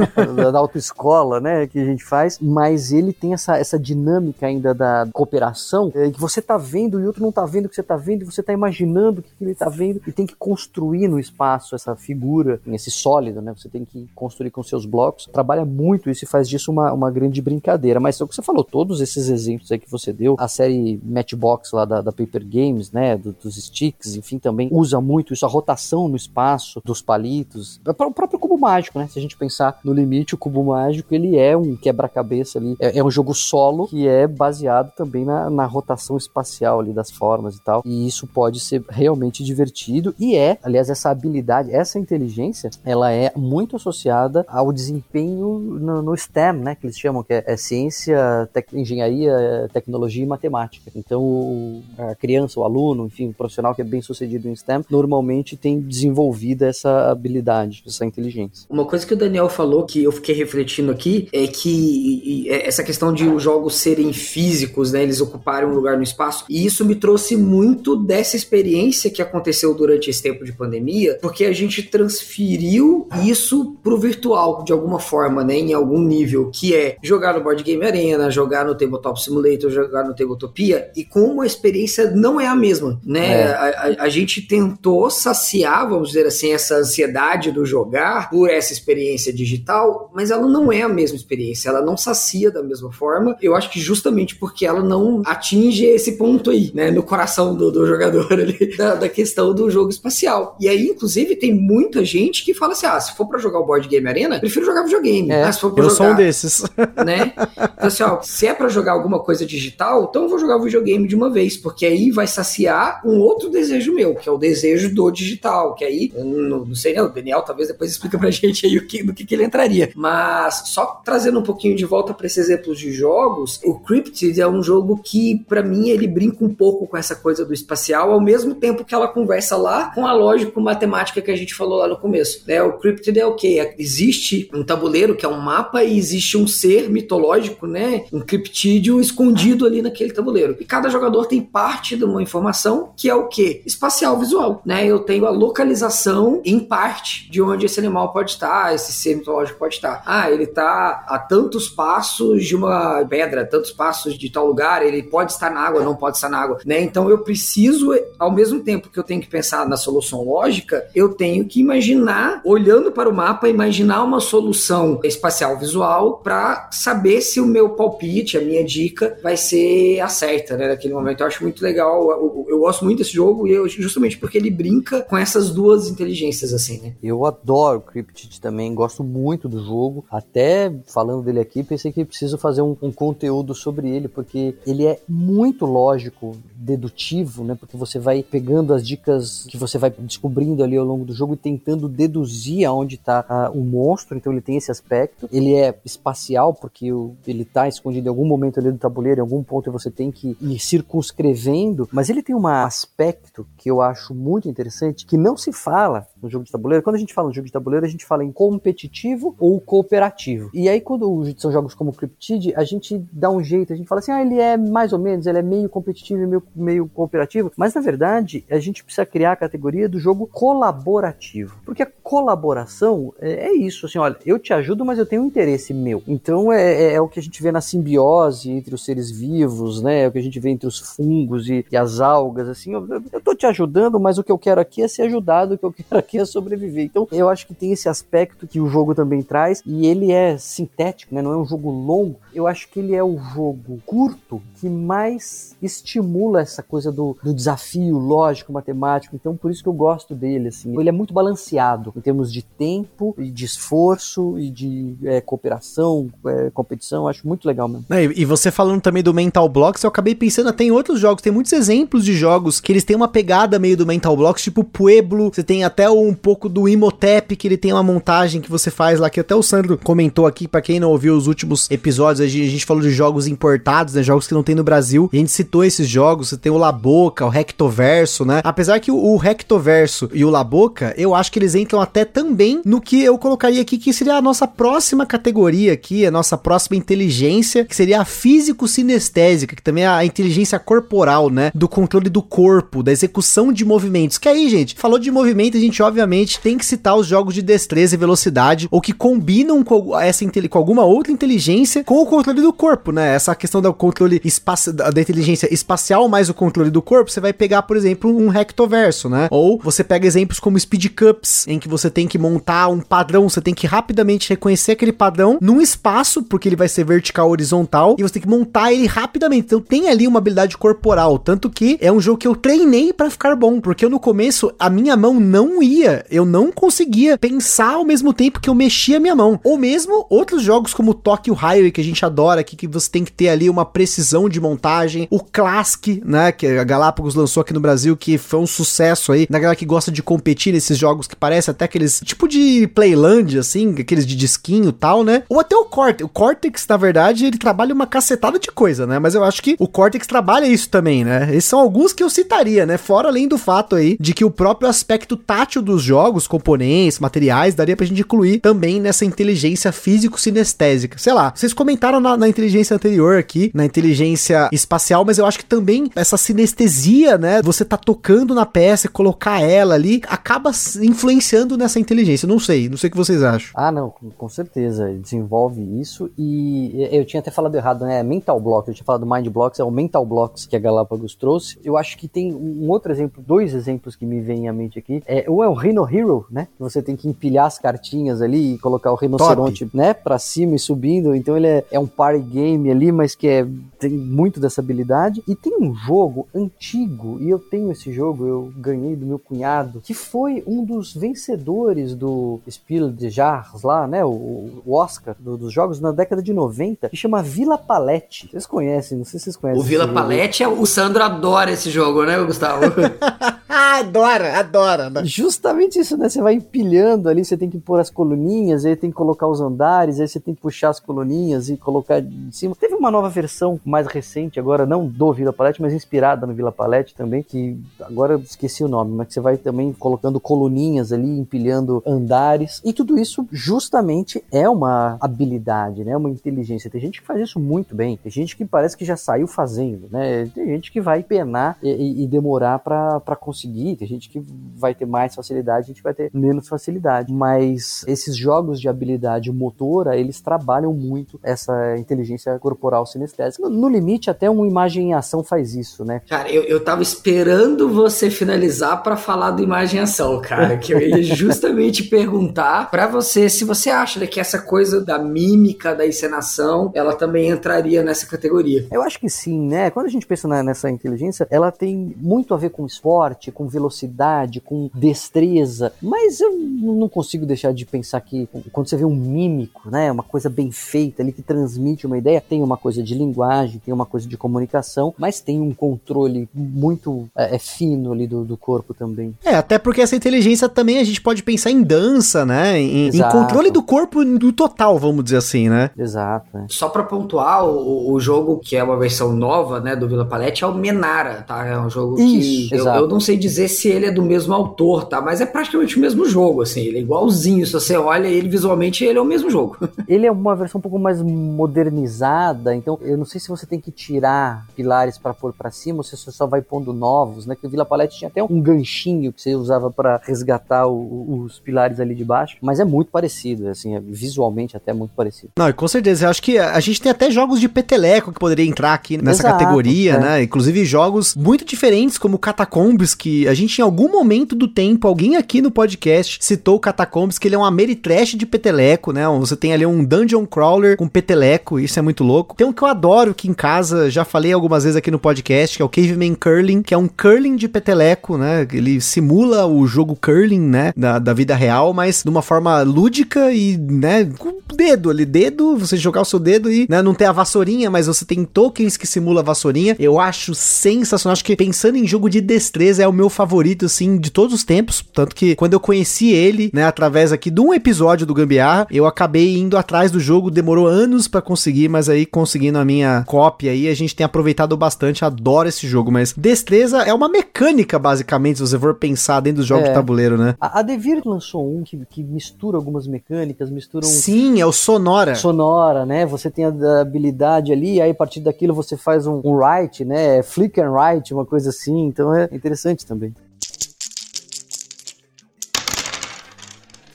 da 0.52 0.60
autoescola, 0.60 1.40
né? 1.40 1.68
Que 1.68 1.80
a 1.80 1.86
gente 1.86 2.04
faz, 2.04 2.40
mas 2.40 2.92
ele 2.92 3.14
tem 3.14 3.34
essa, 3.34 3.58
essa 3.58 3.78
dinâmica 3.78 4.48
ainda 4.48 4.74
da 4.74 5.08
cooperação, 5.14 5.92
é, 5.94 6.10
que 6.10 6.20
você 6.20 6.42
tá 6.42 6.58
vendo 6.58 7.00
e 7.00 7.04
o 7.04 7.08
outro 7.08 7.22
não 7.22 7.32
tá 7.32 7.46
vendo 7.46 7.66
o 7.66 7.70
que 7.70 7.76
você 7.76 7.84
tá 7.84 7.96
vendo, 7.96 8.24
e 8.24 8.26
você 8.26 8.42
tá 8.42 8.52
imaginando 8.52 9.20
o 9.20 9.24
que, 9.24 9.30
que 9.38 9.44
ele 9.44 9.56
tá 9.56 9.70
vendo, 9.70 10.02
e 10.08 10.12
tem 10.12 10.26
que 10.26 10.36
construir 10.36 11.08
no 11.08 11.20
espaço 11.20 11.76
essa 11.76 11.96
figura, 11.96 12.60
esse 12.68 12.90
sólido, 12.90 13.42
né? 13.42 13.54
Você 13.56 13.70
tem 13.70 13.86
que 13.86 14.10
construir 14.16 14.50
com 14.50 14.64
seus 14.64 14.86
blocos. 14.86 15.30
Trabalha 15.32 15.66
muito 15.66 16.10
isso 16.10 16.24
e 16.24 16.28
faz 16.28 16.50
disso 16.50 16.72
uma, 16.72 16.92
uma 16.92 17.12
grande 17.12 17.42
brincadeira. 17.42 18.00
Mas 18.00 18.20
é 18.20 18.24
o 18.24 18.28
que 18.28 18.36
você 18.36 18.42
falou, 18.42 18.64
todos 18.64 19.02
esses 19.02 19.30
exemplos 19.30 19.72
aí 19.72 19.80
que 19.80 19.90
você 19.90 20.12
deu, 20.12 20.36
a 20.40 20.48
série 20.48 21.00
Matchbox 21.04 21.72
lá 21.72 21.86
da, 21.86 22.02
da 22.02 22.12
Paper 22.12 22.46
Games, 22.46 22.92
né? 22.92 23.18
Do, 23.18 23.34
dos 23.34 23.56
sticks, 23.56 24.16
enfim, 24.16 24.40
também 24.40 24.70
usa 24.72 25.02
muito 25.02 25.34
isso, 25.34 25.46
a 25.46 25.50
rotação 25.50 26.08
no 26.08 26.16
espaço 26.16 26.82
dos 26.84 27.02
palitos. 27.02 27.80
O 27.86 27.94
próprio 27.94 28.40
cubo 28.40 28.58
mágico, 28.58 28.98
né? 28.98 29.08
Se 29.08 29.20
a 29.20 29.22
gente 29.22 29.38
pensar 29.38 29.80
no 29.84 29.94
limite, 29.94 30.36
o 30.36 30.38
cubo 30.38 30.64
mágico 30.64 31.14
ele 31.14 31.38
é 31.38 31.56
um 31.56 31.76
quebra-cabeça 31.76 32.60
ali, 32.60 32.76
é, 32.80 32.98
é, 32.98 33.04
um 33.04 33.12
jogo 33.12 33.34
solo 33.34 33.88
que 33.88 34.08
é 34.08 34.28
baseado 34.28 34.92
também 34.96 35.26
na, 35.26 35.50
na 35.50 35.66
rotação 35.66 36.18
espacial 36.18 36.80
ali 36.80 36.94
das 36.94 37.12
formas 37.12 37.56
e 37.56 37.64
tal. 37.64 37.82
E 37.86 38.08
isso 38.08 38.26
pode 38.28 38.60
ser 38.60 38.84
realmente 38.90 39.44
divertido 39.44 40.16
e 40.20 40.36
é, 40.36 40.58
aliás, 40.64 40.90
essa 40.90 41.10
habilidade, 41.10 41.72
essa 41.72 42.00
inteligência, 42.00 42.70
ela 42.86 43.12
é 43.12 43.32
muito 43.36 43.76
associada 43.76 44.46
ao 44.48 44.72
desempenho 44.72 45.60
no, 45.60 46.02
no 46.02 46.16
STEM, 46.16 46.54
né? 46.54 46.76
Que 46.76 46.86
eles 46.86 46.98
chamam 46.98 47.24
que 47.24 47.34
é, 47.34 47.44
é 47.46 47.58
ciência, 47.58 48.50
tec, 48.54 48.74
engenharia, 48.74 49.68
tecnologia 49.74 50.29
matemática. 50.30 50.92
Então, 50.96 51.82
a 51.98 52.16
criança, 52.16 52.60
o 52.60 52.64
aluno, 52.64 53.08
enfim, 53.08 53.30
o 53.30 53.34
profissional 53.34 53.76
que 53.76 53.82
é 53.82 53.86
bem 53.86 54.02
sucedido 54.02 54.48
em 54.48 54.56
STEM, 54.56 54.86
normalmente 54.90 55.58
tem 55.58 55.80
desenvolvido 55.80 56.64
essa 56.64 57.10
habilidade, 57.10 57.84
essa 57.86 58.06
inteligência. 58.06 58.66
Uma 58.70 58.86
coisa 58.86 59.06
que 59.06 59.14
o 59.14 59.18
Daniel 59.18 59.50
falou 59.50 59.86
que 59.86 60.04
eu 60.04 60.12
fiquei 60.12 60.36
refletindo 60.36 60.92
aqui 60.92 61.28
é 61.34 61.48
que 61.48 62.46
é 62.48 62.68
essa 62.68 62.84
questão 62.84 63.12
de 63.12 63.28
os 63.28 63.44
jogos 63.44 63.76
serem 63.76 64.14
físicos, 64.14 64.92
né? 64.92 65.04
Eles 65.04 65.22
ocuparem 65.22 65.68
um 65.68 65.74
lugar 65.74 65.98
no 65.98 66.04
espaço. 66.04 66.46
E 66.50 66.66
isso 66.66 66.86
me 66.86 66.96
trouxe 66.96 67.36
muito 67.36 67.96
dessa 67.96 68.36
experiência 68.36 69.10
que 69.10 69.22
aconteceu 69.22 69.74
durante 69.74 70.10
esse 70.10 70.22
tempo 70.22 70.46
de 70.46 70.54
pandemia, 70.54 71.18
porque 71.22 71.46
a 71.46 71.52
gente 71.52 71.84
transferiu 71.84 73.08
isso 73.26 73.76
pro 73.84 73.98
virtual 73.98 74.64
de 74.64 74.72
alguma 74.72 75.00
forma, 75.00 75.44
né? 75.44 75.56
Em 75.56 75.74
algum 75.74 76.02
nível, 76.02 76.50
que 76.52 76.76
é 76.76 76.98
jogar 77.02 77.34
no 77.34 77.44
Board 77.44 77.64
Game 77.64 77.84
Arena, 77.84 78.30
jogar 78.30 78.66
no 78.66 78.76
Tabletop 78.76 79.22
Simulator, 79.22 79.70
jogar 79.70 80.04
no 80.04 80.16
Tabletopia, 80.20 80.92
e 80.96 81.04
como 81.04 81.42
a 81.42 81.46
experiência 81.46 82.12
não 82.12 82.40
é 82.40 82.48
a 82.48 82.56
mesma, 82.56 83.00
né? 83.04 83.42
É. 83.42 83.46
A, 83.46 83.66
a, 83.66 84.04
a 84.04 84.10
gente 84.10 84.42
tentou 84.42 85.10
saciar, 85.10 85.88
vamos 85.90 86.10
dizer 86.10 86.26
assim, 86.26 86.52
essa 86.52 86.76
ansiedade 86.76 87.52
do 87.52 87.66
jogar 87.66 88.30
por 88.30 88.50
essa 88.50 88.74
experiência 88.74 89.34
digital, 89.34 90.12
mas 90.14 90.32
ela 90.32 90.48
não 90.48 90.72
é 90.72 90.82
a 90.82 90.90
mesma 90.90 91.16
experiência, 91.16 91.70
ela 91.70 91.82
não 91.82 91.96
sacia 91.98 92.52
da 92.52 92.64
mesma 92.64 92.92
forma. 92.92 93.38
Eu 93.42 93.56
acho 93.56 93.70
que 93.70 93.80
justamente 93.80 94.36
porque 94.36 94.66
ela 94.66 94.82
não 94.82 95.22
atinge 95.26 95.86
esse 95.86 96.18
ponto 96.18 96.50
aí, 96.50 96.72
né, 96.74 96.92
no 96.92 97.04
coração 97.04 97.56
do, 97.56 97.72
do 97.72 97.86
jogador 97.86 98.32
ali, 98.34 98.76
da, 98.78 98.96
da, 98.96 99.10
questão 99.10 99.54
do 99.54 99.70
jogo 99.70 99.90
espacial. 99.90 100.56
E 100.60 100.68
aí, 100.68 100.88
inclusive, 100.88 101.36
tem 101.36 101.54
muita 101.54 102.04
gente 102.04 102.44
que 102.44 102.54
fala 102.54 102.74
assim: 102.74 102.86
ah, 102.86 103.00
se 103.00 103.16
for 103.16 103.28
para 103.28 103.40
jogar 103.40 103.60
o 103.60 103.66
board 103.66 103.88
game 103.88 104.08
arena, 104.08 104.40
prefiro 104.40 104.66
jogar 104.66 104.84
videogame. 104.84 105.32
É, 105.32 105.44
ah, 105.44 105.52
se 105.52 105.60
for 105.60 105.72
pra 105.72 105.84
eu 105.84 105.90
jogar, 105.90 106.04
sou 106.04 106.14
um 106.14 106.16
desses. 106.16 106.64
Né? 107.06 107.34
Então, 107.36 107.88
assim, 107.88 108.04
ó, 108.04 108.22
se 108.22 108.48
é 108.48 108.54
para 108.54 108.68
jogar 108.68 108.94
alguma 108.94 109.20
coisa 109.20 109.46
digital, 109.46 109.99
então 110.10 110.24
eu 110.24 110.30
vou 110.30 110.40
jogar 110.40 110.58
videogame 110.58 111.08
de 111.08 111.16
uma 111.16 111.30
vez, 111.30 111.58
porque 111.58 111.86
aí 111.86 112.12
vai 112.12 112.28
saciar 112.28 113.02
um 113.06 113.20
outro 113.20 113.50
desejo 113.50 113.94
meu, 113.94 114.16
que 114.16 114.30
é 114.30 114.32
o 114.32 114.38
desejo 114.38 114.94
do 114.94 115.10
digital, 115.12 115.76
que 115.76 115.84
aí, 115.84 116.12
não, 116.16 116.66
não 116.66 116.76
sei, 116.76 116.94
né, 116.94 117.02
o 117.02 117.10
Daniel 117.10 117.42
talvez 117.42 117.68
depois 117.68 117.92
explica 117.92 118.18
pra 118.18 118.30
gente 118.32 118.66
aí 118.66 118.78
o 118.78 118.88
que, 118.88 119.04
no 119.04 119.14
que, 119.14 119.26
que 119.26 119.36
ele 119.36 119.44
entraria. 119.44 119.92
Mas 119.96 120.64
só 120.68 121.02
trazendo 121.04 121.40
um 121.40 121.44
pouquinho 121.44 121.76
de 121.76 121.86
volta 121.86 122.14
para 122.14 122.28
esses 122.28 122.50
exemplos 122.50 122.80
de 122.80 122.92
jogos, 122.92 123.60
o 123.64 123.80
Cryptid 123.80 124.40
é 124.40 124.48
um 124.48 124.62
jogo 124.62 125.00
que, 125.04 125.44
para 125.48 125.64
mim, 125.64 125.90
ele 125.90 126.08
brinca 126.08 126.44
um 126.44 126.54
pouco 126.54 126.88
com 126.88 126.98
essa 126.98 127.16
coisa 127.16 127.46
do 127.46 127.54
espacial, 127.54 128.12
ao 128.12 128.22
mesmo 128.22 128.56
tempo 128.56 128.86
que 128.86 128.94
ela 128.94 129.08
conversa 129.08 129.58
lá 129.58 129.92
com 129.94 130.06
a 130.06 130.14
lógica 130.14 130.60
matemática 130.60 131.22
que 131.22 131.32
a 131.32 131.36
gente 131.36 131.56
falou 131.56 131.80
lá 131.80 131.88
no 131.88 131.98
começo. 131.98 132.44
Né? 132.48 132.62
O 132.62 132.74
Cryptid 132.74 133.18
é 133.18 133.26
o 133.26 133.36
quê? 133.36 133.74
Existe 133.78 134.50
um 134.54 134.64
tabuleiro 134.64 135.16
que 135.16 135.26
é 135.26 135.30
um 135.30 135.40
mapa 135.40 135.84
e 135.84 135.98
existe 135.98 136.38
um 136.38 136.48
ser 136.48 136.90
mitológico, 136.90 137.66
né? 137.66 138.06
Um 138.12 138.20
criptídeo 138.20 139.00
escondido 139.00 139.66
ali 139.66 139.82
naquele 139.90 140.14
tabuleiro. 140.14 140.56
E 140.60 140.66
cada 140.66 140.90
jogador 140.90 141.26
tem 141.26 141.42
parte 141.42 141.98
de 141.98 142.06
uma 142.06 142.22
informação 142.22 142.92
que 142.96 143.10
é 143.10 143.16
o 143.16 143.28
quê? 143.28 143.62
Espacial 143.66 144.18
visual, 144.18 144.62
né? 144.66 144.86
Eu 144.86 145.00
tenho 145.00 145.26
a 145.26 145.30
localização 145.30 146.42
em 146.46 146.60
parte 146.60 147.30
de 147.30 147.42
onde 147.42 147.66
esse 147.66 147.80
animal 147.80 148.14
pode 148.14 148.32
estar, 148.32 148.74
esse 148.74 148.92
ser 148.92 149.16
mitológico 149.16 149.60
pode 149.60 149.76
estar. 149.76 150.02
Ah, 150.06 150.30
ele 150.30 150.44
está 150.44 151.06
a 151.08 151.20
tantos 151.20 151.70
passos 151.70 152.46
de 152.46 152.56
uma 152.56 153.06
pedra, 153.06 153.46
tantos 153.46 153.72
passos 153.72 154.18
de 154.18 154.30
tal 154.30 154.48
lugar, 154.48 154.86
ele 154.86 155.04
pode 155.04 155.32
estar 155.32 155.50
na 155.50 155.62
água, 155.62 155.84
não 155.84 155.96
pode 155.96 156.18
estar 156.18 156.30
na 156.30 156.40
água, 156.40 156.60
né? 156.66 156.82
Então 156.82 157.10
eu 157.10 157.20
preciso, 157.20 157.94
ao 158.18 158.32
mesmo 158.32 158.62
tempo 158.62 158.90
que 158.90 159.00
eu 159.00 159.04
tenho 159.04 159.22
que 159.22 159.28
pensar 159.28 159.68
na 159.68 159.78
solução 159.78 160.24
lógica, 160.24 160.88
eu 160.94 161.10
tenho 161.10 161.46
que 161.46 161.60
imaginar, 161.60 162.42
olhando 162.46 162.92
para 162.92 163.10
o 163.10 163.14
mapa, 163.14 163.50
imaginar 163.50 164.04
uma 164.04 164.20
solução 164.20 165.00
espacial 165.04 165.58
visual 165.58 166.18
para 166.18 166.70
saber 166.72 167.22
se 167.22 167.40
o 167.40 167.46
meu 167.46 167.70
palpite, 167.70 168.38
a 168.38 168.42
minha 168.42 168.64
dica, 168.64 169.18
vai 169.24 169.38
ser 169.38 169.79
acerta, 170.02 170.58
né, 170.58 170.68
naquele 170.68 170.94
momento. 170.94 171.22
Eu 171.22 171.28
acho 171.28 171.44
muito 171.44 171.62
legal, 171.62 172.10
eu, 172.12 172.46
eu 172.50 172.60
gosto 172.60 172.86
muito 172.86 173.00
desse 173.00 173.14
jogo 173.14 173.48
e 173.48 173.52
eu, 173.52 173.68
justamente 173.68 174.18
porque 174.18 174.38
ele 174.38 174.50
brinca 174.50 175.02
com 175.02 175.18
essas 175.18 175.52
duas 175.52 175.90
inteligências, 175.90 176.54
assim, 176.54 176.80
né. 176.82 176.94
Eu 177.02 177.26
adoro 177.26 177.82
Cryptid 177.82 178.40
também, 178.40 178.74
gosto 178.74 179.04
muito 179.04 179.48
do 179.48 179.64
jogo, 179.64 180.06
até 180.10 180.72
falando 180.88 181.24
dele 181.24 181.40
aqui, 181.40 181.64
pensei 181.64 181.92
que 181.92 182.06
preciso 182.06 182.38
fazer 182.38 182.62
um, 182.62 182.76
um 182.82 182.92
conteúdo 182.92 183.54
sobre 183.54 183.90
ele, 183.90 184.08
porque 184.08 184.56
ele 184.66 184.86
é 184.86 185.00
muito 185.08 185.66
lógico, 185.66 186.36
dedutivo, 186.56 187.44
né, 187.44 187.56
porque 187.60 187.78
você 187.78 188.00
vai 188.00 188.24
pegando 188.24 188.74
as 188.74 188.86
dicas 188.86 189.46
que 189.48 189.58
você 189.58 189.78
vai 189.78 189.90
descobrindo 189.90 190.64
ali 190.64 190.78
ao 190.78 190.86
longo 190.86 191.06
do 191.06 191.14
jogo 191.14 191.34
e 191.34 191.38
tentando 191.38 191.88
deduzir 191.88 192.66
aonde 192.66 192.96
está 192.96 193.52
o 193.54 193.62
monstro, 193.62 194.18
então 194.18 194.32
ele 194.32 194.42
tem 194.42 194.58
esse 194.58 194.72
aspecto. 194.72 195.30
Ele 195.32 195.56
é 195.56 195.78
espacial, 195.86 196.54
porque 196.54 196.92
o, 196.92 197.16
ele 197.28 197.44
está 197.44 197.68
escondido 197.68 198.08
em 198.08 198.10
algum 198.10 198.26
momento 198.26 198.60
ali 198.60 198.72
do 198.72 198.78
tabuleiro, 198.78 199.20
em 199.20 199.22
algum 199.22 199.44
ponto 199.44 199.69
você 199.72 199.90
tem 199.92 200.12
que 200.12 200.38
ir 200.42 200.60
circunscrevendo, 200.60 201.88
mas 201.92 202.10
ele 202.10 202.24
tem 202.24 202.36
um 202.36 202.48
aspecto 202.48 203.48
que 203.58 203.70
eu 203.70 203.82
acho 203.82 204.14
muito 204.14 204.48
interessante, 204.48 205.06
que 205.06 205.18
não 205.18 205.38
se 205.38 205.52
fala 205.52 206.08
no 206.22 206.30
jogo 206.30 206.46
de 206.46 206.52
tabuleiro. 206.52 206.84
Quando 206.84 206.96
a 206.96 207.00
gente 207.00 207.14
fala 207.14 207.28
no 207.28 207.34
jogo 207.34 207.46
de 207.46 207.52
tabuleiro, 207.52 207.86
a 207.86 207.90
gente 207.90 208.06
fala 208.06 208.24
em 208.24 208.32
competitivo 208.32 209.36
ou 209.40 209.60
cooperativo. 209.60 210.50
E 210.54 210.68
aí, 210.70 210.82
quando 210.82 211.26
são 211.38 211.52
jogos 211.52 211.74
como 211.74 211.94
Cryptid, 211.94 212.54
a 212.56 212.64
gente 212.64 212.98
dá 213.12 213.30
um 213.30 213.44
jeito, 213.44 213.74
a 213.74 213.76
gente 213.76 213.88
fala 213.88 214.00
assim, 214.00 214.12
ah, 214.12 214.22
ele 214.22 214.40
é 214.40 214.58
mais 214.58 214.94
ou 214.94 215.00
menos, 215.00 215.28
ele 215.28 215.40
é 215.40 215.44
meio 215.44 215.70
competitivo 215.70 216.22
e 216.22 216.28
meio, 216.28 216.44
meio 216.56 216.88
cooperativo, 216.88 217.52
mas 217.56 217.74
na 217.74 217.82
verdade, 217.82 218.46
a 218.50 218.60
gente 218.60 218.84
precisa 218.84 219.06
criar 219.06 219.34
a 219.34 219.36
categoria 219.36 219.88
do 219.88 220.00
jogo 220.00 220.28
colaborativo. 220.28 221.60
Porque 221.66 221.84
a 221.84 221.92
colaboração 222.04 223.14
é, 223.20 223.48
é 223.48 223.54
isso, 223.54 223.86
assim, 223.86 223.98
olha, 223.98 224.18
eu 224.26 224.40
te 224.40 224.54
ajudo, 224.54 224.86
mas 224.86 224.98
eu 224.98 225.06
tenho 225.06 225.22
um 225.22 225.26
interesse 225.26 225.74
meu. 225.74 226.02
Então 226.08 226.52
é, 226.52 226.74
é, 226.74 226.94
é, 226.94 227.02
o 227.02 227.08
que 227.08 227.20
a 227.20 227.24
gente 227.24 227.42
vê 227.42 227.52
na 227.52 227.62
simbiose 227.62 228.52
entre 228.52 228.74
os 228.74 228.84
seres 228.84 229.12
vivos, 229.12 229.82
né? 229.82 230.04
É 230.04 230.08
o 230.08 230.12
que 230.12 230.20
a 230.20 230.24
gente 230.24 230.40
vê 230.40 230.50
entre 230.50 230.68
os 230.68 230.80
fungos 230.80 231.48
e, 231.48 231.66
e 231.72 231.78
as 231.78 232.00
algas, 232.00 232.48
assim. 232.48 232.74
Eu, 232.74 232.88
eu 233.12 233.22
tô 233.22 233.36
te 233.36 233.46
ajudando, 233.46 234.00
mas 234.00 234.18
o 234.18 234.24
que 234.24 234.32
eu 234.32 234.38
quero 234.38 234.62
aqui 234.62 234.82
é 234.82 234.88
ser 234.88 235.04
ajudado, 235.04 235.56
o 235.56 235.58
que 235.58 235.66
eu 235.66 235.74
quero 235.74 236.00
aqui 236.10 236.18
é 236.18 236.26
sobreviver. 236.26 236.84
Então 236.84 237.08
eu 237.12 237.30
acho 237.30 237.46
que 237.46 237.54
tem 237.54 237.72
esse 237.72 237.88
aspecto 237.88 238.48
que 238.48 238.60
o 238.60 238.68
jogo 238.68 238.96
também 238.96 239.22
traz 239.22 239.62
e 239.66 239.86
ele 239.86 240.12
é 240.12 240.38
sintético, 240.38 241.14
né? 241.14 241.22
Não 241.22 241.32
é 241.32 241.38
um 241.38 241.46
jogo 241.46 241.70
longo. 241.70 242.16
Eu 242.34 242.48
acho 242.48 242.68
que 242.70 242.80
ele 242.80 242.96
é 242.96 243.04
o 243.04 243.18
jogo 243.18 243.80
curto 243.86 244.42
que 244.60 244.68
mais 244.68 245.56
estimula 245.62 246.42
essa 246.42 246.64
coisa 246.64 246.92
do, 246.92 247.16
do 247.24 247.34
desafio 247.34 247.98
lógico, 247.98 248.52
matemático. 248.52 249.16
Então 249.16 249.38
por 249.38 249.52
isso 249.52 249.62
que 249.62 249.70
eu 249.70 249.74
gosto 249.74 250.16
dele, 250.16 250.48
assim. 250.48 250.78
Ele 250.80 250.90
é 250.90 250.92
muito 250.92 251.14
balanceado 251.14 251.94
em 251.96 252.02
termos 252.02 252.34
de 252.34 252.42
tempo 252.42 253.14
e 253.18 253.30
de 253.30 253.46
esforço 253.46 254.40
e 254.40 254.50
de 254.50 254.96
é, 255.04 255.22
cooperação, 255.22 256.10
é, 256.26 256.50
competição. 256.50 257.08
Acho 257.08 257.28
muito 257.28 257.48
legal 257.48 257.68
mesmo. 257.68 257.86
É, 257.90 258.04
e 258.04 258.26
você 258.26 258.50
falando 258.50 258.82
também 258.82 259.04
do 259.04 259.14
Mental 259.14 259.48
Blocks, 259.48 259.84
eu 259.84 259.90
acabei 259.90 260.16
pensando 260.16 260.50
até 260.50 260.64
em 260.64 260.72
outros 260.72 261.00
jogos. 261.00 261.22
Tem 261.22 261.32
muitos 261.32 261.54
exemplos 261.54 262.04
de 262.04 262.14
jogos 262.14 262.60
que 262.60 262.72
eles 262.72 262.84
têm 262.84 262.96
uma 262.96 263.08
pegada 263.08 263.60
meio 263.60 263.78
do 263.78 263.86
Mental 263.86 264.16
Blocks, 264.16 264.44
tipo 264.44 264.64
Pueblo. 264.64 265.30
Você 265.34 265.44
tem 265.44 265.64
até 265.64 265.90
um 266.08 266.14
pouco 266.14 266.50
do 266.50 266.68
Imhotep, 266.68 267.36
que 267.36 267.48
ele 267.48 267.58
tem 267.58 267.74
uma 267.74 267.84
montagem 267.84 268.42
que 268.42 268.50
você 268.50 268.70
faz 268.70 269.00
lá, 269.00 269.10
que 269.10 269.20
até 269.20 269.36
o 269.36 269.44
Sandro 269.44 269.78
comentou 269.78 270.26
aqui, 270.26 270.48
para 270.48 270.62
quem 270.62 270.80
não 270.80 270.90
ouviu 270.92 271.16
os 271.16 271.28
últimos 271.28 271.70
episódios, 271.72 272.22
a 272.22 272.28
gente 272.28 272.66
falou 272.66 272.82
de 272.82 272.92
jogos 272.92 273.28
importados, 273.28 273.94
né? 273.94 274.04
Jogos 274.04 274.28
que 274.28 274.34
não 274.34 274.44
tem 274.44 274.56
no 274.56 274.64
Brasil. 274.64 275.10
E 275.12 275.18
a 275.18 275.20
gente 275.20 275.32
citou 275.32 275.64
esses 275.64 275.88
jogos. 275.88 276.30
Você 276.30 276.38
tem 276.38 276.52
o 276.52 276.58
Laboca, 276.58 277.26
o 277.26 277.30
Rectoverso, 277.30 278.26
né? 278.26 278.42
Apesar 278.44 278.80
que 278.80 278.92
o, 278.92 278.98
o 278.98 279.18
Rectoverso 279.18 280.10
e 280.14 280.24
o 280.24 280.30
Laboca, 280.30 280.94
eu 280.98 281.16
acho 281.16 281.32
que 281.32 281.40
eles 281.40 281.56
entram 281.56 281.82
até 281.82 282.06
também 282.06 282.62
no 282.66 282.82
que 282.82 283.04
eu 283.04 283.18
colocaria 283.18 283.62
aqui, 283.62 283.78
que 283.78 283.94
seria 283.94 284.16
a 284.16 284.22
nossa 284.22 284.48
próxima 284.48 285.06
categoria 285.06 285.74
aqui, 285.74 286.06
a 286.06 286.12
nossa 286.12 286.38
próxima 286.38 286.78
inteligência, 286.78 287.66
que 287.66 287.76
seria 287.76 288.02
a 288.02 288.06
físico-sinestésica, 288.06 289.56
que 289.56 289.62
também 289.62 289.84
é 289.84 289.88
a 289.88 290.06
inteligência 290.06 290.60
corporal, 290.60 291.30
né? 291.30 291.52
Do 291.54 291.68
controle 291.68 292.10
do 292.10 292.22
corpo, 292.22 292.84
da 292.84 292.92
execução 292.92 293.52
de 293.52 293.66
movimentos. 293.66 294.18
Que 294.18 294.30
aí, 294.30 294.50
gente, 294.50 294.76
falou 294.76 295.00
de 295.00 295.12
movimento, 295.12 295.58
a 295.58 295.60
gente 295.60 295.82
obviamente 295.90 296.40
tem 296.40 296.58
que 296.58 296.66
citar 296.66 296.96
os 296.96 297.08
jogos 297.08 297.34
de 297.34 297.42
destreza 297.42 297.96
e 297.96 297.98
velocidade, 297.98 298.68
ou 298.72 298.80
que 298.80 298.94
combinam 298.94 299.64
com, 299.64 300.00
essa, 300.00 300.24
com 300.50 300.58
alguma 300.58 300.84
outra 300.84 301.12
inteligência 301.12 301.84
com 301.84 302.02
o 302.02 302.06
controle 302.06 302.42
do 302.42 302.54
corpo, 302.54 302.92
né? 302.92 303.16
Essa 303.16 303.36
questão 303.36 303.62
do 303.62 303.74
controle 303.74 304.22
espacial, 304.24 304.76
da 304.76 305.02
inteligência 305.02 305.52
espacial 305.54 306.08
mais 306.08 306.30
o 306.30 306.34
controle 306.34 306.70
do 306.70 306.82
corpo, 306.82 307.12
você 307.12 307.20
vai 307.20 307.34
pegar, 307.34 307.64
por 307.64 307.76
exemplo, 307.76 308.16
um 308.16 308.30
Rectoverso, 308.30 309.10
né? 309.10 309.28
Ou 309.32 309.60
você 309.62 309.84
pega 309.84 310.08
exemplos 310.08 310.40
como 310.40 310.60
Speed 310.60 310.88
Cups, 310.96 311.48
em 311.48 311.60
que 311.60 311.68
você 311.68 311.90
tem 311.90 312.08
que 312.08 312.18
montar 312.18 312.68
um 312.68 312.80
padrão, 312.80 313.28
você 313.28 313.42
tem 313.42 313.54
que 313.54 313.68
rapidamente 313.68 314.30
reconhecer 314.30 314.74
aquele 314.74 314.94
padrão 314.94 315.38
num 315.42 315.60
espaço, 315.60 316.24
porque 316.24 316.48
ele 316.48 316.56
vai 316.56 316.68
ser 316.68 316.86
vertical 316.86 317.30
horizontal, 317.30 317.96
e 317.98 318.04
você 318.04 318.14
tem 318.14 318.22
que 318.22 318.30
montar 318.30 318.72
ele 318.72 318.86
rapidamente. 318.86 319.46
Então 319.46 319.62
tem 319.62 319.90
ali 319.90 320.08
uma 320.08 320.20
habilidade 320.20 320.58
corporal, 320.58 321.18
tanto 321.18 321.50
que 321.50 321.78
é 321.82 321.92
um 321.92 322.00
jogo 322.00 322.20
que 322.20 322.28
eu 322.28 322.36
treinei 322.36 322.94
para 322.94 323.10
ficar 323.10 323.36
bom, 323.36 323.60
porque 323.60 323.84
eu 323.84 323.90
no 323.90 324.00
começo 324.00 324.52
a 324.60 324.70
minha 324.70 324.96
mão 324.96 325.20
não 325.20 325.62
ia, 325.64 325.79
eu 326.10 326.26
não 326.26 326.52
conseguia 326.52 327.18
pensar 327.18 327.74
ao 327.74 327.86
mesmo 327.86 328.14
tempo 328.14 328.40
que 328.40 328.50
eu 328.50 328.56
mexia 328.56 328.98
a 328.98 329.00
minha 329.00 329.16
mão. 329.16 329.40
Ou 329.44 329.58
mesmo 329.58 330.06
outros 330.10 330.42
jogos 330.42 330.74
como 330.74 330.94
Tokyo 330.94 331.34
Highway 331.34 331.72
que 331.72 331.82
a 331.82 331.84
gente 331.84 332.06
adora 332.06 332.42
aqui 332.42 332.56
que 332.56 332.68
você 332.68 332.90
tem 332.90 333.04
que 333.04 333.12
ter 333.12 333.30
ali 333.30 333.50
uma 333.50 333.66
precisão 333.66 334.28
de 334.30 334.40
montagem, 334.40 335.08
o 335.10 335.20
Classic, 335.20 336.02
né, 336.06 336.32
que 336.32 336.48
a 336.48 336.64
Galápagos 336.64 337.16
lançou 337.16 337.42
aqui 337.42 337.54
no 337.54 337.60
Brasil, 337.60 337.96
que 337.96 338.18
foi 338.18 338.40
um 338.40 338.48
sucesso 338.48 339.12
aí, 339.12 339.28
na 339.30 339.40
galera 339.40 339.56
que 339.56 339.66
gosta 339.66 339.92
de 339.92 340.02
competir 340.02 340.54
nesses 340.54 340.78
jogos 340.78 341.08
que 341.08 341.16
parece 341.16 341.52
até 341.52 341.66
aqueles 341.66 342.02
tipo 342.04 342.28
de 342.28 342.68
Playland 342.74 343.38
assim, 343.38 343.76
aqueles 343.80 344.06
de 344.06 344.16
disquinho 344.16 344.70
e 344.70 344.74
tal, 344.74 345.04
né? 345.04 345.24
Ou 345.30 345.40
até 345.40 345.56
o 345.56 345.66
Cortex. 345.66 346.04
O 346.04 346.10
Cortex, 346.10 346.66
na 346.68 346.78
verdade, 346.78 347.26
ele 347.26 347.38
trabalha 347.38 347.74
uma 347.74 347.88
cacetada 347.88 348.40
de 348.40 348.52
coisa, 348.52 348.86
né? 348.86 349.00
Mas 349.00 349.16
eu 349.16 349.24
acho 349.24 349.42
que 349.42 349.56
o 349.60 349.68
Cortex 349.68 350.08
trabalha 350.08 350.46
isso 350.46 350.70
também, 350.70 351.04
né? 351.04 351.30
Esses 351.32 351.46
são 351.46 351.60
alguns 351.60 351.94
que 351.94 352.04
eu 352.04 352.10
citaria, 352.10 352.66
né? 352.66 352.78
Fora 352.78 353.10
além 353.10 353.28
do 353.28 353.38
fato 353.38 353.76
aí 353.76 353.98
de 354.00 354.14
que 354.14 354.26
o 354.26 354.32
próprio 354.32 354.70
aspecto 354.70 355.16
tátil 355.16 355.62
dos 355.70 355.84
jogos, 355.84 356.28
componentes, 356.28 357.00
materiais, 357.00 357.56
daria 357.56 357.76
pra 357.76 357.86
gente 357.86 358.02
incluir 358.02 358.40
também 358.40 358.80
nessa 358.80 359.06
inteligência 359.06 359.72
físico-sinestésica. 359.72 360.98
Sei 360.98 361.14
lá, 361.14 361.32
vocês 361.36 361.54
comentaram 361.54 362.00
na, 362.00 362.18
na 362.18 362.28
inteligência 362.28 362.76
anterior 362.76 363.18
aqui, 363.18 363.52
na 363.54 363.66
inteligência 363.66 364.50
espacial, 364.52 365.06
mas 365.06 365.18
eu 365.18 365.26
acho 365.26 365.40
que 365.40 365.46
também 365.46 365.90
essa 365.96 366.18
sinestesia, 366.18 367.18
né? 367.18 367.42
Você 367.42 367.64
tá 367.64 367.78
tocando 367.78 368.34
na 368.34 368.46
peça, 368.46 368.90
colocar 368.90 369.42
ela 369.42 369.76
ali, 369.76 370.02
acaba 370.08 370.52
influenciando 370.82 371.58
nessa 371.58 371.80
inteligência. 371.80 372.28
não 372.28 372.40
sei, 372.40 372.68
não 372.70 372.78
sei 372.78 372.88
o 372.88 372.92
que 372.92 372.98
vocês 372.98 373.24
acham. 373.24 373.52
Ah, 373.56 373.72
não, 373.72 373.94
com 374.18 374.30
certeza. 374.30 374.94
Desenvolve 375.00 375.62
isso 375.80 376.10
e 376.18 376.88
eu 376.92 377.06
tinha 377.06 377.20
até 377.20 377.32
falado 377.32 377.56
errado, 377.56 377.86
né? 377.86 378.04
Mental 378.04 378.40
Block, 378.40 378.68
eu 378.68 378.74
tinha 378.74 378.86
falado 378.86 379.06
Mind 379.06 379.28
Blocks, 379.28 379.60
é 379.60 379.64
o 379.64 379.72
Mental 379.72 380.06
Blocks 380.06 380.46
que 380.46 380.56
a 380.56 380.60
Galápagos 380.60 381.16
trouxe. 381.16 381.60
Eu 381.64 381.78
acho 381.78 381.98
que 381.98 382.08
tem 382.08 382.34
um 382.34 382.70
outro 382.70 382.92
exemplo, 382.92 383.24
dois 383.26 383.54
exemplos 383.54 383.96
que 383.96 384.06
me 384.06 384.20
vêm 384.22 384.48
à 384.48 384.54
mente 384.54 384.80
aqui. 384.80 385.02
É, 385.06 385.26
é 385.26 385.30
o 385.30 385.54
Rhino 385.60 385.88
Hero, 385.88 386.26
né? 386.32 386.48
Você 386.60 386.82
tem 386.82 386.96
que 386.96 387.08
empilhar 387.08 387.46
as 387.46 387.60
cartinhas 387.60 388.22
ali 388.22 388.56
e 388.56 388.58
colocar 388.58 388.92
o 388.92 388.96
rinoceronte, 388.96 389.66
Top. 389.66 389.78
né, 389.78 389.94
pra 389.94 390.18
cima 390.18 390.56
e 390.56 390.60
subindo. 390.60 391.16
Então 391.16 391.36
ele 391.38 391.48
é, 391.48 391.66
é 391.72 391.80
um 391.80 391.88
party 391.88 392.20
game 392.20 392.72
ali, 392.72 392.92
mas 392.92 393.16
que 393.16 393.28
é, 393.28 393.48
tem 393.78 393.92
muito 393.92 394.40
dessa 394.40 394.62
habilidade. 394.62 395.24
E 395.28 395.36
tem 395.36 395.58
um 395.60 395.76
jogo 395.76 396.28
antigo, 396.34 397.18
e 397.22 397.30
eu 397.30 397.40
tenho 397.40 397.72
esse 397.72 397.92
jogo, 397.92 398.26
eu 398.26 398.54
ganhei 398.58 398.96
do 398.96 399.06
meu 399.06 399.20
cunhado, 399.20 399.82
que 399.82 399.94
foi 399.94 400.44
um 400.48 400.64
dos 400.64 400.94
vencedores 400.94 401.94
do 401.94 402.40
Spiel 402.50 402.90
de 402.90 403.10
Jars 403.10 403.62
lá, 403.64 403.88
né? 403.88 404.04
O, 404.04 404.62
o 404.66 404.74
Oscar 404.74 405.16
do, 405.20 405.38
dos 405.38 405.54
jogos 405.54 405.80
na 405.80 405.92
década 405.92 406.22
de 406.22 406.34
90, 406.34 406.90
que 406.90 406.98
chama 406.98 407.22
Vila 407.22 407.58
Palette. 407.58 408.30
Vocês 408.32 408.46
conhecem, 408.46 408.98
não 408.98 409.06
sei 409.06 409.20
se 409.20 409.26
vocês 409.26 409.36
conhecem. 409.36 409.62
O 409.62 409.66
Vila 409.66 409.88
Palette, 409.88 410.44
é, 410.44 410.48
o 410.48 410.66
Sandro 410.66 411.04
adora 411.04 411.52
esse 411.52 411.70
jogo, 411.70 412.04
né, 412.06 412.18
Gustavo? 412.24 412.62
adora, 413.80 414.40
adora. 414.40 414.90
Né? 414.90 415.02
Justamente 415.04 415.80
isso, 415.80 415.98
né? 415.98 416.10
Você 416.10 416.22
vai 416.22 416.34
empilhando 416.34 417.10
ali, 417.10 417.24
você 417.24 417.38
tem 417.38 417.50
que 417.50 417.60
pôr 417.60 417.80
as 417.80 417.90
coluninhas, 417.90 418.66
aí 418.66 418.76
tem 418.76 418.90
que 418.90 418.96
colocar 418.96 419.28
os 419.28 419.42
andares, 419.42 420.00
aí 420.00 420.08
você 420.08 420.20
tem 420.20 420.34
que 420.34 420.42
puxar 420.42 420.70
as 420.70 420.80
coluninhas 420.80 421.50
e 421.50 421.58
colocar 421.58 422.00
em 422.00 422.32
cima. 422.32 422.56
Teve 422.56 422.76
uma 422.76 422.92
nova 422.92 423.10
versão 423.10 423.60
mais 423.66 423.88
recente 423.88 424.40
agora, 424.40 424.66
não 424.66 424.86
do 424.86 425.14
Vila 425.14 425.34
Palette, 425.34 425.62
mas 425.62 425.74
inspirada 425.74 426.26
no 426.26 426.34
Vila 426.34 426.52
Palette 426.52 426.96
também, 426.96 427.24
que 427.24 427.60
agora 427.82 428.14
eu 428.14 428.20
esqueci 428.20 428.64
o 428.64 428.68
nome, 428.68 428.96
mas 428.96 429.08
que 429.08 429.14
você 429.14 429.20
vai 429.20 429.38
também 429.38 429.74
colocando 429.74 430.20
coluninhas 430.20 430.92
ali, 430.92 431.20
empilhando 431.20 431.84
andares. 431.86 432.62
E 432.64 432.74
tudo 432.74 432.98
isso 432.98 433.28
justamente 433.32 434.24
é 434.32 434.50
uma 434.50 434.98
habilidade, 435.00 435.84
né? 435.84 435.96
Uma 435.96 436.10
inteligência. 436.10 436.70
Tem 436.70 436.82
gente 436.82 437.02
que 437.02 437.08
faz 437.08 437.22
isso 437.22 437.40
muito 437.40 437.76
bem, 437.76 437.98
tem 437.98 438.12
gente 438.12 438.36
que 438.36 438.46
parece 438.46 438.76
que 438.76 438.86
já 438.86 438.98
saiu 438.98 439.28
fazendo, 439.28 439.88
né? 439.92 440.30
Tem 440.34 440.46
gente 440.46 440.72
que 440.72 440.82
vai 440.82 441.04
penar 441.04 441.58
e, 441.62 442.04
e 442.04 442.08
demorar 442.08 442.60
para 442.60 443.16
conseguir 443.16 443.69
conseguir, 443.70 443.76
tem 443.76 443.88
gente 443.88 444.10
que 444.10 444.22
vai 444.56 444.74
ter 444.74 444.86
mais 444.86 445.16
facilidade, 445.16 445.66
a 445.66 445.68
gente 445.68 445.84
vai 445.84 445.94
ter 445.94 446.10
menos 446.14 446.48
facilidade. 446.48 447.12
Mas 447.12 447.84
esses 447.88 448.16
jogos 448.16 448.60
de 448.60 448.68
habilidade 448.68 449.32
motora, 449.32 449.98
eles 449.98 450.22
trabalham 450.22 450.74
muito 450.74 451.20
essa 451.24 451.78
inteligência 451.78 452.38
corporal 452.40 452.86
sinestésica. 452.86 453.48
No, 453.48 453.50
no 453.50 453.70
limite, 453.70 454.10
até 454.10 454.30
uma 454.30 454.48
imagem 454.48 454.90
em 454.90 454.94
ação 454.94 455.24
faz 455.24 455.56
isso, 455.56 455.84
né? 455.84 456.02
Cara, 456.08 456.32
eu, 456.32 456.44
eu 456.44 456.64
tava 456.64 456.82
esperando 456.82 457.70
você 457.70 458.10
finalizar 458.10 458.82
para 458.84 458.96
falar 458.96 459.32
do 459.32 459.44
imagem 459.44 459.80
em 459.80 459.84
ação, 459.84 460.20
cara, 460.22 460.58
que 460.58 460.74
eu 460.74 460.80
ia 460.80 461.02
justamente 461.04 461.84
perguntar 461.84 462.70
para 462.70 462.88
você 462.88 463.30
se 463.30 463.44
você 463.44 463.70
acha 463.70 464.00
né, 464.00 464.08
que 464.08 464.20
essa 464.20 464.40
coisa 464.40 464.82
da 464.82 464.98
mímica, 465.00 465.76
da 465.76 465.86
encenação, 465.86 466.72
ela 466.74 466.96
também 466.96 467.30
entraria 467.30 467.84
nessa 467.84 468.06
categoria. 468.06 468.68
Eu 468.72 468.82
acho 468.82 469.00
que 469.00 469.10
sim, 469.10 469.48
né? 469.48 469.70
Quando 469.70 469.86
a 469.86 469.90
gente 469.90 470.06
pensa 470.06 470.28
nessa 470.44 470.70
inteligência, 470.70 471.28
ela 471.30 471.52
tem 471.52 471.96
muito 471.98 472.34
a 472.34 472.38
ver 472.38 472.50
com 472.50 472.66
esporte, 472.66 473.32
com 473.32 473.48
velocidade, 473.60 474.40
com 474.40 474.70
destreza, 474.74 475.74
mas 475.82 476.20
eu 476.20 476.32
não 476.38 476.88
consigo 476.88 477.26
deixar 477.26 477.54
de 477.54 477.66
pensar 477.66 478.00
que 478.02 478.28
quando 478.52 478.70
você 478.70 478.78
vê 478.78 478.86
um 478.86 478.96
mímico, 478.96 479.70
né, 479.70 479.92
uma 479.92 480.04
coisa 480.04 480.30
bem 480.30 480.52
feita 480.52 481.04
ali 481.04 481.12
que 481.12 481.22
transmite 481.22 481.86
uma 481.86 481.98
ideia, 481.98 482.22
tem 482.22 482.42
uma 482.42 482.58
coisa 482.58 482.82
de 482.82 482.96
linguagem, 482.96 483.62
tem 483.64 483.74
uma 483.74 483.86
coisa 483.86 484.08
de 484.08 484.18
comunicação, 484.18 484.94
mas 484.98 485.20
tem 485.20 485.42
um 485.42 485.54
controle 485.54 486.28
muito 486.34 487.10
é, 487.16 487.36
é 487.36 487.40
fino 487.40 487.92
ali 487.92 488.08
do, 488.08 488.24
do 488.24 488.38
corpo 488.38 488.74
também. 488.74 489.14
É, 489.24 489.36
até 489.36 489.60
porque 489.60 489.82
essa 489.82 489.96
inteligência 489.96 490.48
também 490.48 490.78
a 490.78 490.84
gente 490.84 491.02
pode 491.02 491.22
pensar 491.22 491.52
em 491.52 491.62
dança, 491.62 492.26
né, 492.26 492.60
em, 492.60 492.88
em 492.88 493.02
controle 493.12 493.52
do 493.52 493.62
corpo 493.62 494.04
do 494.04 494.32
total, 494.32 494.80
vamos 494.80 495.04
dizer 495.04 495.18
assim, 495.18 495.50
né? 495.50 495.72
Exato. 495.78 496.38
É. 496.38 496.46
Só 496.48 496.70
para 496.70 496.84
pontuar, 496.84 497.46
o, 497.46 497.92
o, 497.92 498.00
jogo 498.00 498.40
que 498.40 498.56
é 498.56 498.64
uma 498.64 498.78
versão 498.78 499.14
nova, 499.14 499.60
né, 499.60 499.76
do 499.76 499.88
Vila 499.88 500.06
Palette 500.06 500.44
é 500.44 500.48
o 500.48 500.54
Menara, 500.54 501.24
tá? 501.28 501.46
É 501.46 501.60
um 501.60 501.70
jogo 501.70 502.00
Isso, 502.00 502.50
que 502.50 502.56
eu, 502.56 502.66
eu, 502.66 502.88
não 502.88 503.00
sei 503.00 503.18
dizer 503.18 503.49
se 503.50 503.68
ele 503.68 503.86
é 503.86 503.92
do 503.92 504.02
mesmo 504.02 504.34
autor, 504.34 504.86
tá? 504.86 505.02
Mas 505.02 505.22
é 505.22 505.26
praticamente 505.26 505.78
o 505.78 505.82
mesmo 505.82 506.06
jogo, 506.06 506.42
assim, 506.42 506.62
ele 506.62 506.78
é 506.78 506.82
igualzinho. 506.82 507.46
Se 507.46 507.54
você 507.54 507.76
olha 507.76 508.08
ele 508.08 508.30
visualmente, 508.30 508.86
ele 508.86 508.98
é 508.98 509.02
o 509.02 509.06
mesmo 509.06 509.30
jogo. 509.30 509.58
ele 509.88 510.06
é 510.06 510.12
uma 510.12 510.36
versão 510.36 510.60
um 510.60 510.62
pouco 510.62 510.80
mais 510.80 511.02
modernizada, 511.02 512.56
então 512.56 512.78
eu 512.82 512.98
não 512.98 513.06
sei 513.06 513.20
se 513.20 513.30
você 513.30 513.46
tem 513.46 513.60
que 513.60 513.72
tirar 513.72 514.46
pilares 514.56 514.98
para 514.98 515.14
pôr 515.14 515.34
para 515.34 515.52
cima 515.52 515.80
ou 515.80 515.84
se 515.84 515.98
você 515.98 516.12
só 516.12 516.26
vai 516.26 516.42
pondo 516.42 516.74
novos, 516.74 517.26
né? 517.26 517.36
Que 517.36 517.48
o 517.48 517.50
Vila 517.50 517.66
Palette 517.66 517.98
tinha 517.98 518.10
até 518.10 518.24
um 518.24 518.42
ganchinho 518.42 519.12
que 519.12 519.22
você 519.22 519.36
usava 519.36 519.72
para 519.72 520.00
resgatar 520.04 520.68
o, 520.68 521.24
os 521.24 521.40
pilares 521.40 521.80
ali 521.80 521.96
de 521.96 522.04
baixo, 522.04 522.38
mas 522.42 522.60
é 522.60 522.66
muito 522.66 522.92
parecido, 522.92 523.50
assim, 523.50 523.76
é 523.76 523.80
visualmente 523.80 524.56
até 524.56 524.74
muito 524.74 524.92
parecido. 524.96 525.32
Não, 525.38 525.52
com 525.52 525.68
certeza, 525.68 526.06
eu 526.06 526.10
acho 526.10 526.22
que 526.22 526.38
a 526.38 526.60
gente 526.60 526.82
tem 526.82 526.92
até 526.92 527.10
jogos 527.10 527.40
de 527.40 527.50
peteleco 527.50 528.12
que 528.12 528.20
poderia 528.20 528.46
entrar 528.46 528.74
aqui 528.74 528.98
nessa 528.98 529.22
Exato, 529.22 529.40
categoria, 529.40 529.94
é. 529.94 530.00
né? 530.00 530.24
Inclusive 530.24 530.66
jogos 530.66 531.16
muito 531.16 531.46
diferentes 531.46 531.98
como 531.98 532.18
Catacombs, 532.18 532.94
que 532.94 533.28
a 533.30 533.34
gente 533.34 533.60
em 533.60 533.62
algum 533.62 533.92
momento 533.92 534.36
do 534.36 534.48
tempo, 534.48 534.88
alguém 534.88 535.16
aqui 535.16 535.42
no 535.42 535.52
podcast 535.52 536.18
citou 536.22 536.56
o 536.56 536.60
Catacombs, 536.60 537.18
que 537.18 537.28
ele 537.28 537.36
é 537.36 537.38
um 537.38 537.46
Ameritrash 537.46 538.16
de 538.16 538.26
peteleco, 538.26 538.92
né? 538.92 539.08
Você 539.20 539.36
tem 539.36 539.54
ali 539.54 539.66
um 539.66 539.84
dungeon 539.84 540.26
crawler 540.26 540.78
com 540.78 540.88
peteleco, 540.88 541.60
isso 541.60 541.78
é 541.78 541.82
muito 541.82 542.04
louco. 542.04 542.36
Tem 542.36 542.48
um 542.48 542.54
que 542.54 542.62
eu 542.62 542.68
adoro 542.68 543.14
que 543.14 543.30
em 543.30 543.34
casa, 543.34 543.90
já 543.90 544.04
falei 544.04 544.34
algumas 544.34 544.64
vezes 544.64 544.76
aqui 544.76 544.92
no 544.92 545.00
podcast, 545.00 545.56
que 545.56 545.62
é 545.62 545.66
o 545.66 545.70
Caveman 545.70 546.16
Curling, 546.16 546.62
que 546.62 546.74
é 546.74 546.78
um 546.78 546.88
curling 546.88 547.36
de 547.36 547.48
peteleco, 547.48 548.18
né? 548.18 548.48
Ele 548.52 548.82
simula 548.82 549.46
o 549.46 549.66
jogo 549.68 549.96
curling, 549.96 550.40
né? 550.40 550.74
Da, 550.76 551.00
da 551.00 551.14
vida 551.14 551.36
real, 551.36 551.74
mas 551.74 552.04
de 552.04 552.10
uma 552.10 552.22
forma 552.22 552.62
lúdica 552.62 553.32
e, 553.32 553.58
né? 553.58 554.06
Com 554.18 554.40
dedo 554.56 554.90
ali, 554.90 555.06
dedo, 555.06 555.58
você 555.58 555.78
jogar 555.78 556.02
o 556.02 556.06
seu 556.06 556.20
dedo 556.20 556.52
e, 556.52 556.66
né? 556.70 556.82
Não 556.82 556.94
ter 556.94 557.06
a 557.06 557.12
vassourinha, 557.12 557.70
mas 557.70 557.88
você 557.88 558.06
tem 558.06 558.26
tokens 558.26 558.78
que 558.78 558.88
simula 558.88 559.22
a 559.22 559.24
vassourinha. 559.24 559.76
Eu 559.80 560.00
acho 560.00 560.34
sensacional. 560.34 561.14
Acho 561.14 561.24
que 561.24 561.36
pensando 561.36 561.78
em 561.78 561.88
jogo 561.88 562.10
de 562.10 562.22
destreza 562.22 562.84
é 562.84 562.88
o 562.88 562.94
meu 562.94 563.10
favorito, 563.20 563.66
assim, 563.66 563.98
de 563.98 564.10
todos 564.10 564.34
os 564.34 564.46
tempos. 564.46 564.82
Tanto 564.94 565.14
que 565.14 565.36
quando 565.36 565.52
eu 565.52 565.60
conheci 565.60 566.12
ele, 566.12 566.50
né? 566.54 566.64
Através 566.64 567.12
aqui 567.12 567.30
de 567.30 567.42
um 567.42 567.54
episódio 567.54 568.06
do 568.06 568.14
Gambiarra, 568.14 568.66
eu 568.72 568.86
acabei 568.86 569.38
indo 569.38 569.58
atrás 569.58 569.92
do 569.92 570.00
jogo, 570.00 570.32
demorou 570.32 570.68
anos 570.68 571.06
para 571.06 571.22
conseguir, 571.22 571.68
mas 571.68 571.90
aí 571.90 572.06
conseguindo 572.06 572.58
a 572.58 572.64
minha 572.64 573.04
cópia 573.06 573.52
aí, 573.52 573.68
a 573.68 573.74
gente 573.74 573.94
tem 573.94 574.06
aproveitado 574.06 574.56
bastante, 574.56 575.04
adoro 575.04 575.50
esse 575.50 575.68
jogo, 575.68 575.92
mas 575.92 576.14
destreza 576.16 576.84
é 576.84 576.94
uma 576.94 577.10
mecânica, 577.10 577.78
basicamente, 577.78 578.38
se 578.38 578.48
você 578.48 578.58
for 578.58 578.76
pensar 578.76 579.20
dentro 579.20 579.40
dos 579.40 579.46
jogos 579.46 579.66
é. 579.66 579.68
de 579.70 579.74
tabuleiro, 579.74 580.18
né? 580.18 580.36
A, 580.40 580.60
a 580.60 580.62
Devir 580.62 581.02
lançou 581.06 581.46
um 581.46 581.64
que, 581.64 581.78
que 581.90 582.02
mistura 582.02 582.56
algumas 582.56 582.88
mecânicas, 582.88 583.50
mistura 583.50 583.86
um... 583.86 583.90
Sim, 583.90 584.40
é 584.40 584.46
o 584.46 584.54
Sonora. 584.54 585.16
Sonora, 585.16 585.86
né? 585.86 586.06
Você 586.06 586.32
tem 586.32 586.46
a 586.46 586.80
habilidade 586.80 587.52
ali, 587.52 587.82
aí 587.82 587.92
a 587.92 587.96
partir 587.96 588.22
daquilo 588.22 588.54
você 588.54 588.78
faz 588.78 589.06
um, 589.06 589.20
um 589.26 589.34
write, 589.34 589.84
né? 589.84 590.24
Flick 590.24 590.62
and 590.62 590.72
write, 590.72 591.14
uma 591.14 591.26
coisa 591.26 591.50
assim, 591.50 591.86
então 591.86 592.16
é 592.16 592.30
interessante 592.32 592.86
também. 592.86 593.09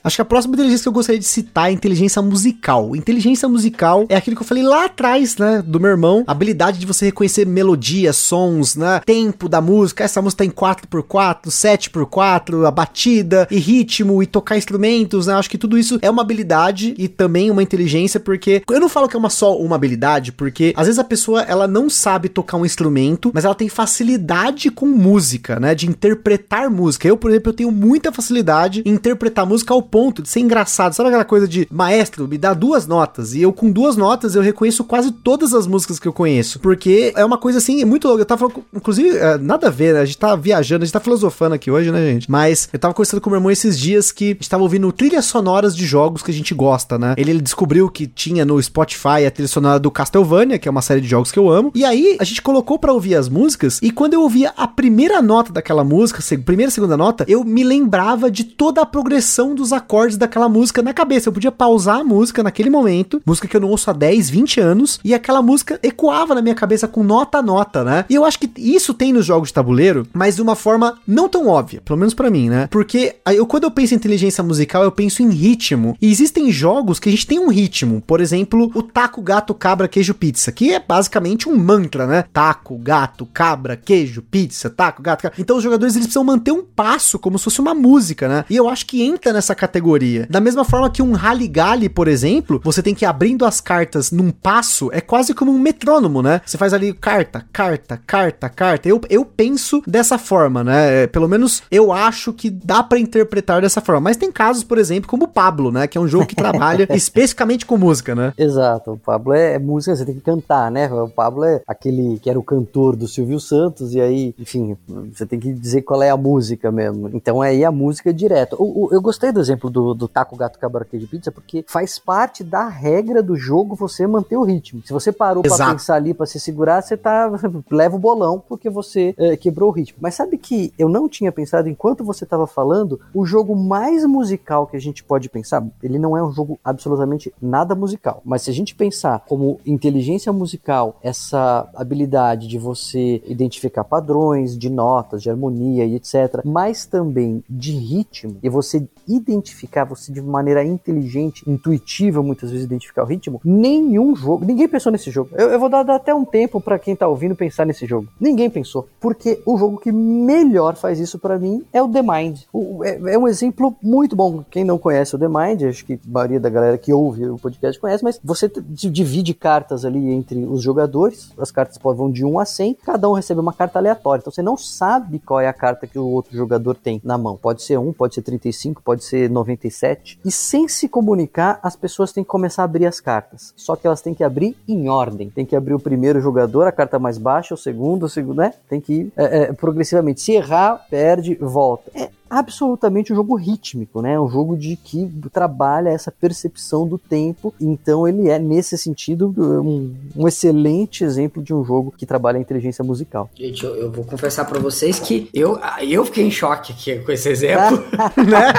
Acho 0.05 0.17
que 0.17 0.23
a 0.23 0.27
próxima 0.27 0.55
inteligência 0.55 0.83
que 0.83 0.89
eu 0.89 0.93
gostaria 0.93 1.19
de 1.19 1.25
citar 1.25 1.71
é 1.71 1.73
inteligência 1.73 2.21
musical. 2.21 2.95
Inteligência 2.95 3.49
musical 3.49 4.05
é 4.11 4.17
aquilo 4.17 4.37
que 4.37 4.43
eu 4.43 4.47
falei 4.47 4.63
lá 4.63 4.85
atrás, 4.85 5.39
né, 5.39 5.63
do 5.67 5.81
meu 5.81 5.91
irmão, 5.91 6.23
a 6.27 6.33
habilidade 6.33 6.79
de 6.79 6.85
você 6.85 7.07
reconhecer 7.07 7.47
melodias, 7.47 8.17
sons, 8.17 8.77
né, 8.77 9.01
tempo 9.07 9.49
da 9.49 9.63
música, 9.63 10.05
essa 10.05 10.21
música 10.21 10.45
tá 10.45 10.45
em 10.45 10.51
4x4, 10.51 11.47
7x4, 11.49 12.67
a 12.67 12.71
batida 12.71 13.49
e 13.51 13.59
ritmo 13.59 14.23
e 14.23 14.27
tocar 14.27 14.59
instrumentos, 14.59 15.27
né? 15.27 15.35
Acho 15.35 15.49
que 15.49 15.57
tudo 15.57 15.79
isso 15.79 15.99
é 16.03 16.11
uma 16.11 16.21
habilidade 16.21 16.95
e 16.99 17.09
também 17.09 17.51
uma 17.51 17.63
inteligência, 17.63 18.21
porque 18.21 18.63
eu 18.71 18.81
não 18.81 18.91
falo 18.91 19.09
que 19.09 19.17
é 19.17 19.19
uma 19.19 19.31
só 19.31 19.57
uma 19.57 19.77
habilidade, 19.77 20.33
porque 20.33 20.75
às 20.77 20.87
vezes 20.87 20.99
a 20.99 21.05
pessoa 21.05 21.43
ela 21.43 21.67
não 21.67 21.89
sabe 21.89 22.29
tocar 22.29 22.59
um 22.59 22.67
instrumento, 22.67 23.31
mas 23.33 23.47
ela 23.47 23.55
tem 23.55 23.71
facilidade 23.71 24.71
com 24.71 24.87
música, 24.87 25.59
né, 25.59 25.75
de 25.75 25.89
interpretar 25.89 26.69
música. 26.69 27.09
Eu, 27.09 27.17
por 27.17 27.31
exemplo, 27.31 27.51
eu 27.51 27.57
tenho 27.57 27.71
muita 27.71 28.13
facilidade 28.13 28.83
em 28.85 28.91
interpretar 28.91 29.47
música 29.47 29.73
ao 29.73 29.83
ponto 29.95 30.22
de 30.22 30.28
ser 30.28 30.40
engraçado. 30.40 30.92
Sabe 30.92 31.11
aquela 31.11 31.24
coisa 31.24 31.47
de 31.47 31.68
maestro, 31.70 32.26
me 32.26 32.36
dá 32.36 32.53
duas 32.53 32.84
notas. 32.84 33.32
E 33.32 33.42
eu, 33.42 33.53
com 33.53 33.70
duas 33.70 33.97
notas, 33.97 34.34
eu 34.34 34.42
reconheço 34.42 34.82
quase 34.82 35.12
todas 35.12 35.55
as 35.55 35.68
músicas 35.68 36.01
que 36.01 36.09
eu 36.09 36.12
conheço. 36.12 36.59
Porque 36.59 37.12
é 37.14 37.24
uma 37.24 37.38
coisa 37.38 37.59
assim, 37.59 37.84
muito 37.84 38.09
louca. 38.09 38.22
Eu 38.22 38.26
tava 38.26 38.40
falando, 38.40 38.64
inclusive, 38.74 39.16
é, 39.16 39.38
nada 39.38 39.68
a 39.68 39.70
ver, 39.70 39.95
né? 39.95 40.01
A 40.01 40.05
gente 40.05 40.18
tá 40.18 40.34
viajando, 40.34 40.82
a 40.82 40.84
gente 40.84 40.92
tá 40.92 40.99
filosofando 40.99 41.55
aqui 41.55 41.70
hoje, 41.70 41.92
né, 41.92 42.11
gente? 42.11 42.28
Mas 42.28 42.68
eu 42.72 42.78
tava 42.80 42.92
conversando 42.92 43.20
com 43.20 43.30
meu 43.30 43.36
irmão 43.36 43.53
esses 43.53 43.78
dias 43.78 44.11
que 44.11 44.24
a 44.24 44.34
gente 44.34 44.51
tava 44.51 44.64
ouvindo 44.64 44.90
trilhas 44.90 45.26
sonoras 45.26 45.76
de 45.76 45.86
jogos 45.86 46.24
que 46.24 46.32
a 46.32 46.34
gente 46.34 46.53
gosta, 46.55 46.99
né? 46.99 47.14
Ele, 47.16 47.30
ele 47.30 47.40
descobriu 47.40 47.88
que 47.88 48.09
tinha 48.09 48.45
no 48.45 48.61
Spotify 48.61 49.24
a 49.24 49.30
trilha 49.30 49.47
sonora 49.47 49.78
do 49.78 49.92
Castlevania, 49.92 50.59
que 50.59 50.66
é 50.66 50.70
uma 50.72 50.82
série 50.82 51.03
de 51.03 51.07
jogos 51.07 51.30
que 51.30 51.38
eu 51.38 51.49
amo. 51.49 51.70
E 51.72 51.84
aí 51.84 52.16
a 52.18 52.24
gente 52.24 52.42
colocou 52.42 52.80
para 52.80 52.92
ouvir 52.92 53.14
as 53.14 53.28
músicas. 53.28 53.78
E 53.80 53.92
quando 53.92 54.14
eu 54.14 54.22
ouvia 54.22 54.53
a 54.57 54.66
primeira 54.66 55.22
nota 55.22 55.53
daquela 55.53 55.84
música, 55.84 56.20
primeira 56.45 56.68
e 56.68 56.72
segunda 56.72 56.97
nota, 56.97 57.24
eu 57.28 57.45
me 57.45 57.62
lembrava 57.62 58.28
de 58.28 58.42
toda 58.42 58.82
a 58.82 58.86
progressão 58.86 59.55
dos 59.55 59.72
acordes 59.72 59.84
acordes 59.85 60.16
daquela 60.16 60.49
música 60.49 60.82
na 60.82 60.95
cabeça. 60.95 61.28
Eu 61.28 61.32
podia 61.32 61.53
pausar 61.53 62.01
a 62.01 62.05
música 62.05 62.43
naquele 62.43 62.70
momento, 62.70 63.20
música 63.24 63.47
que 63.47 63.57
eu 63.57 63.61
não 63.61 63.68
ouço 63.68 63.91
há 63.91 63.93
10, 63.93 64.30
20 64.30 64.61
anos, 64.61 64.99
e 65.05 65.14
aquela 65.14 65.43
música 65.43 65.78
ecoava 65.82 66.35
na 66.35 66.43
minha 66.43 66.55
cabeça 66.55 66.89
com 66.89 67.03
nota 67.03 67.39
a 67.39 67.43
nota, 67.43 67.85
né? 67.85 68.05
E 68.09 68.14
eu 68.14 68.24
acho 68.24 68.39
que 68.39 68.51
isso 68.57 68.95
tem 68.95 69.12
nos 69.12 69.26
jogos 69.26 69.49
de 69.49 69.55
tabuleiro, 69.55 70.07
mas 70.12 70.37
de 70.37 70.43
uma 70.43 70.57
forma 70.57 70.99
não 71.07 71.28
tão 71.28 71.47
óbvia, 71.47 71.82
pelo 71.85 71.99
menos 71.99 72.14
para 72.14 72.30
mim, 72.30 72.49
né? 72.49 72.66
Porque 72.70 73.16
eu, 73.26 73.47
quando 73.47 73.64
eu 73.64 73.70
penso 73.70 73.95
em 73.95 73.97
inteligência 73.97 74.43
musical, 74.43 74.82
eu 74.82 74.93
penso 74.93 75.22
em 75.22 75.30
ritmo. 75.30 75.97
E 76.01 76.11
existem 76.11 76.51
jogos 76.51 76.99
que 76.99 77.09
a 77.09 77.12
gente 77.12 77.26
tem 77.26 77.39
um 77.39 77.49
ritmo. 77.49 78.03
Por 78.07 78.20
exemplo, 78.20 78.70
o 78.74 78.82
taco, 78.82 79.20
gato, 79.22 79.55
cabra, 79.55 79.89
queijo, 79.89 80.14
pizza, 80.14 80.53
que 80.53 80.72
é 80.72 80.80
basicamente 80.80 81.49
um 81.49 81.57
mantra, 81.57 82.07
né? 82.07 82.24
Taco, 82.32 82.76
gato, 82.78 83.26
cabra, 83.26 83.76
queijo, 83.76 84.22
pizza, 84.22 84.70
taco, 84.70 85.03
gato, 85.03 85.22
cabra. 85.22 85.37
Então 85.41 85.57
os 85.57 85.62
jogadores 85.62 85.95
eles 85.95 86.07
precisam 86.07 86.24
manter 86.24 86.53
um 86.53 86.62
passo 86.62 87.18
como 87.18 87.39
se 87.39 87.45
fosse 87.45 87.61
uma 87.61 87.74
música, 87.74 88.28
né? 88.28 88.45
E 88.49 88.57
eu 88.57 88.68
acho 88.68 88.87
que 88.87 89.03
entra 89.03 89.32
nessa 89.32 89.55
categoria 89.55 89.74
categoria. 89.75 90.27
Da 90.31 90.41
mesma 90.41 90.64
forma 90.64 90.89
que 90.89 91.03
um 91.03 91.12
rally 91.12 91.53
por 91.95 92.09
exemplo, 92.09 92.61
você 92.64 92.83
tem 92.83 92.95
que 92.95 93.05
ir 93.05 93.07
abrindo 93.07 93.45
as 93.45 93.61
cartas 93.61 94.11
num 94.11 94.31
passo, 94.31 94.91
é 94.93 95.01
quase 95.01 95.35
como 95.35 95.53
um 95.53 95.59
metrônomo, 95.59 96.22
né? 96.22 96.41
Você 96.45 96.57
faz 96.57 96.72
ali 96.72 96.93
carta, 96.93 97.45
carta, 97.53 98.01
carta, 98.07 98.49
carta. 98.49 98.89
Eu, 98.89 99.01
eu 99.09 99.25
penso 99.25 99.83
dessa 99.87 100.18
forma, 100.18 100.62
né? 100.62 101.03
É, 101.03 101.07
pelo 101.07 101.29
menos 101.29 101.62
eu 101.70 101.93
acho 101.93 102.33
que 102.33 102.51
dá 102.51 102.83
para 102.83 102.99
interpretar 102.99 103.62
dessa 103.62 103.81
forma. 103.81 104.01
Mas 104.01 104.16
tem 104.16 104.31
casos, 104.31 104.62
por 104.64 104.79
exemplo, 104.79 105.09
como 105.09 105.25
o 105.25 105.29
Pablo, 105.29 105.70
né? 105.70 105.87
Que 105.87 105.99
é 105.99 106.01
um 106.01 106.09
jogo 106.09 106.27
que 106.27 106.35
trabalha 106.35 106.87
especificamente 106.95 107.66
com 107.66 107.77
música, 107.77 108.14
né? 108.14 108.33
Exato. 108.39 108.93
O 108.93 108.99
Pablo 108.99 109.33
é, 109.33 109.55
é 109.55 109.59
música, 109.59 109.97
você 109.97 110.05
tem 110.05 110.14
que 110.14 110.20
cantar, 110.20 110.70
né? 110.70 110.93
O 110.93 111.09
Pablo 111.09 111.45
é 111.45 111.62
aquele 111.66 112.18
que 112.20 112.31
era 112.31 112.39
o 112.39 112.43
cantor 112.43 112.97
do 112.97 113.09
Silvio 113.09 113.41
Santos, 113.41 113.95
e 113.95 114.01
aí, 114.01 114.35
enfim, 114.39 114.77
você 115.12 115.27
tem 115.27 115.39
que 115.39 115.53
dizer 115.53 115.83
qual 115.83 116.03
é 116.03 116.11
a 116.11 116.16
música 116.16 116.70
mesmo. 116.70 117.11
Então 117.12 117.41
aí 117.41 117.64
a 117.64 117.72
música 117.72 118.11
é 118.11 118.12
direto. 118.12 118.57
eu 118.91 119.01
gostei 119.01 119.33
do 119.33 119.41
exemplo 119.41 119.54
exemplo 119.55 119.71
do, 119.71 119.95
do 119.95 120.09
taco 120.09 120.37
gato 120.37 120.59
cabarete 120.59 120.99
de 120.99 121.07
pizza, 121.07 121.33
porque 121.33 121.65
faz 121.67 121.99
parte 121.99 122.45
da 122.45 122.69
regra 122.69 123.23
do 123.23 123.37
jogo 123.37 123.75
você 123.75 124.07
manter 124.07 124.37
o 124.37 124.43
ritmo. 124.43 124.83
Se 124.85 124.93
você 124.93 125.13
parou 125.13 125.43
para 125.43 125.73
pensar 125.73 125.95
ali 125.95 126.13
para 126.13 126.27
se 126.27 126.39
segurar, 126.39 126.83
você 126.83 126.97
tá 126.97 127.31
leva 127.71 127.97
o 127.97 127.99
bolão 127.99 128.43
porque 128.47 128.69
você 128.69 129.15
é, 129.17 129.37
quebrou 129.37 129.71
o 129.71 129.73
ritmo. 129.73 129.99
Mas 130.01 130.15
sabe 130.15 130.37
que 130.37 130.73
eu 130.79 130.89
não 130.89 131.09
tinha 131.09 131.33
pensado 131.33 131.69
enquanto 131.69 132.05
você 132.05 132.25
estava 132.25 132.47
falando, 132.47 133.01
o 133.15 133.25
jogo 133.25 133.55
mais 133.55 134.05
musical 134.05 134.67
que 134.67 134.77
a 134.77 134.81
gente 134.81 135.03
pode 135.03 135.29
pensar, 135.29 135.65
ele 135.83 135.99
não 135.99 136.17
é 136.17 136.23
um 136.23 136.33
jogo 136.33 136.59
absolutamente 136.65 137.33
nada 137.41 137.75
musical, 137.75 138.21
mas 138.25 138.43
se 138.43 138.51
a 138.51 138.55
gente 138.55 138.75
pensar 138.75 139.25
como 139.29 139.61
inteligência 139.65 140.33
musical, 140.33 140.99
essa 141.03 141.69
habilidade 141.75 142.49
de 142.49 142.59
você 142.59 143.23
identificar 143.27 143.85
padrões 143.85 144.59
de 144.59 144.69
notas, 144.69 145.23
de 145.23 145.31
harmonia 145.31 145.85
e 145.85 145.95
etc, 145.95 146.43
mas 146.45 146.87
também 146.87 147.43
de 147.49 147.73
ritmo 147.73 148.37
e 148.43 148.49
você 148.49 148.87
identificar, 149.07 149.43
você 149.88 150.12
de 150.12 150.22
maneira 150.22 150.64
inteligente, 150.64 151.49
intuitiva, 151.49 152.22
muitas 152.22 152.51
vezes 152.51 152.64
identificar 152.64 153.03
o 153.03 153.07
ritmo, 153.07 153.40
nenhum 153.45 154.16
jogo, 154.16 154.45
ninguém 154.45 154.68
pensou 154.68 154.90
nesse 154.90 155.11
jogo. 155.11 155.30
Eu, 155.32 155.51
eu 155.51 155.61
vou 155.61 155.68
dar, 155.68 155.82
dar, 155.82 155.97
até 155.97 156.14
um 156.14 156.24
tempo 156.24 156.61
para 156.61 156.78
quem 156.78 156.97
tá 156.97 157.07
ouvindo 157.07 157.36
pensar 157.36 157.64
nesse 157.64 157.86
jogo. 157.86 158.09
Ninguém 158.18 158.49
pensou, 158.49 158.88
porque 159.01 159.40
o 159.45 159.57
jogo 159.57 159.78
que 159.78 159.92
melhor 159.92 160.74
faz 160.76 160.99
isso 160.99 161.18
para 161.18 161.38
mim 161.38 161.64
é 161.72 161.82
o 161.82 161.88
The 161.88 162.03
Mind. 162.03 162.40
O, 162.53 162.84
é, 162.84 163.14
é, 163.14 163.18
um 163.18 163.28
exemplo 163.28 163.76
muito 163.82 164.16
bom. 164.16 164.45
Quem 164.51 164.64
não 164.64 164.78
conhece 164.78 165.14
o 165.14 165.18
The 165.18 165.28
Mind, 165.28 165.62
acho 165.62 165.84
que 165.84 165.95
a 165.95 165.99
maioria 166.07 166.40
da 166.40 166.49
galera 166.49 166.78
que 166.78 166.92
ouve 166.92 167.26
o 167.26 167.38
podcast 167.38 167.80
conhece, 167.80 168.03
mas 168.03 168.20
você 168.22 168.51
divide 168.66 169.34
cartas 169.34 169.84
ali 169.84 170.11
entre 170.11 170.45
os 170.45 170.62
jogadores, 170.62 171.32
as 171.38 171.51
cartas 171.51 171.78
vão 171.82 172.11
de 172.11 172.24
1 172.24 172.38
a 172.38 172.45
100, 172.45 172.78
cada 172.84 173.09
um 173.09 173.12
recebe 173.12 173.40
uma 173.40 173.53
carta 173.53 173.78
aleatória. 173.78 174.20
Então 174.20 174.32
você 174.32 174.42
não 174.42 174.57
sabe 174.57 175.18
qual 175.18 175.40
é 175.40 175.49
a 175.49 175.53
carta 175.53 175.86
que 175.86 175.99
o 175.99 176.07
outro 176.07 176.36
jogador 176.36 176.74
tem 176.74 177.01
na 177.05 177.18
mão. 177.18 177.36
Pode 177.36 177.62
ser 177.62 177.78
1, 177.78 177.92
pode 177.92 178.14
ser 178.14 178.22
35, 178.22 178.82
pode 178.82 178.95
pode 178.95 179.05
ser 179.05 179.28
97. 179.35 180.18
E 180.24 180.32
sem 180.32 180.66
se 180.68 180.89
comunicar, 180.89 181.59
as 181.62 181.76
pessoas 181.76 182.12
têm 182.12 182.24
que 182.24 182.30
começar 182.30 182.62
a 182.62 182.64
abrir 182.64 182.87
as 182.87 183.01
cartas. 183.01 183.53
Só 183.57 183.76
que 183.76 183.87
elas 183.87 184.01
têm 184.01 184.14
que 184.14 184.24
abrir 184.24 184.57
em 184.66 184.89
ordem. 184.89 185.28
Tem 185.28 185.45
que 185.45 185.55
abrir 185.55 185.74
o 185.74 185.80
primeiro 185.80 186.20
jogador, 186.20 186.66
a 186.66 186.72
carta 186.72 186.99
mais 186.99 187.18
baixa, 187.18 187.55
o 187.55 187.59
segundo, 187.59 188.05
o 188.05 188.09
segundo, 188.09 188.39
né? 188.39 188.55
Tem 188.68 188.80
que 188.80 188.93
ir 188.93 189.12
é, 189.16 189.24
é, 189.24 189.53
progressivamente. 189.53 190.20
Se 190.20 190.32
errar, 190.32 190.87
perde, 190.89 191.35
volta. 191.35 191.91
É 191.95 192.09
absolutamente 192.39 193.12
um 193.12 193.16
jogo 193.16 193.37
rítmico, 193.37 194.03
né? 194.03 194.18
Um 194.18 194.28
jogo 194.28 194.57
de 194.57 194.76
que 194.76 195.11
trabalha 195.32 195.91
essa 195.91 196.11
percepção 196.11 196.87
do 196.87 196.99
tempo. 196.99 197.55
Então 197.61 198.07
ele 198.09 198.28
é 198.28 198.39
nesse 198.39 198.76
sentido 198.76 199.35
um, 199.37 199.95
um 200.16 200.28
excelente 200.28 201.05
exemplo 201.05 201.43
de 201.43 201.55
um 201.55 201.64
jogo 201.64 201.95
que 201.97 202.05
trabalha 202.05 202.39
a 202.39 202.41
inteligência 202.41 202.82
musical. 202.85 203.30
Gente, 203.35 203.64
eu, 203.64 203.74
eu 203.76 203.91
vou 203.91 204.05
confessar 204.05 204.45
para 204.45 204.59
vocês 204.59 204.99
que 204.99 205.28
eu, 205.32 205.59
eu 205.80 206.05
fiquei 206.05 206.24
em 206.26 206.30
choque 206.30 206.72
aqui 206.72 206.99
com 207.01 207.12
esse 207.12 207.28
exemplo. 207.28 207.82
né? 208.26 208.53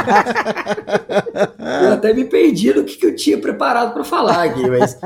Até 2.05 2.13
me 2.13 2.25
perdi 2.25 2.73
no 2.73 2.83
que, 2.83 2.97
que 2.97 3.05
eu 3.05 3.15
tinha 3.15 3.37
preparado 3.37 3.93
para 3.93 4.03
falar 4.03 4.43
aqui, 4.43 4.67
mas 4.69 4.99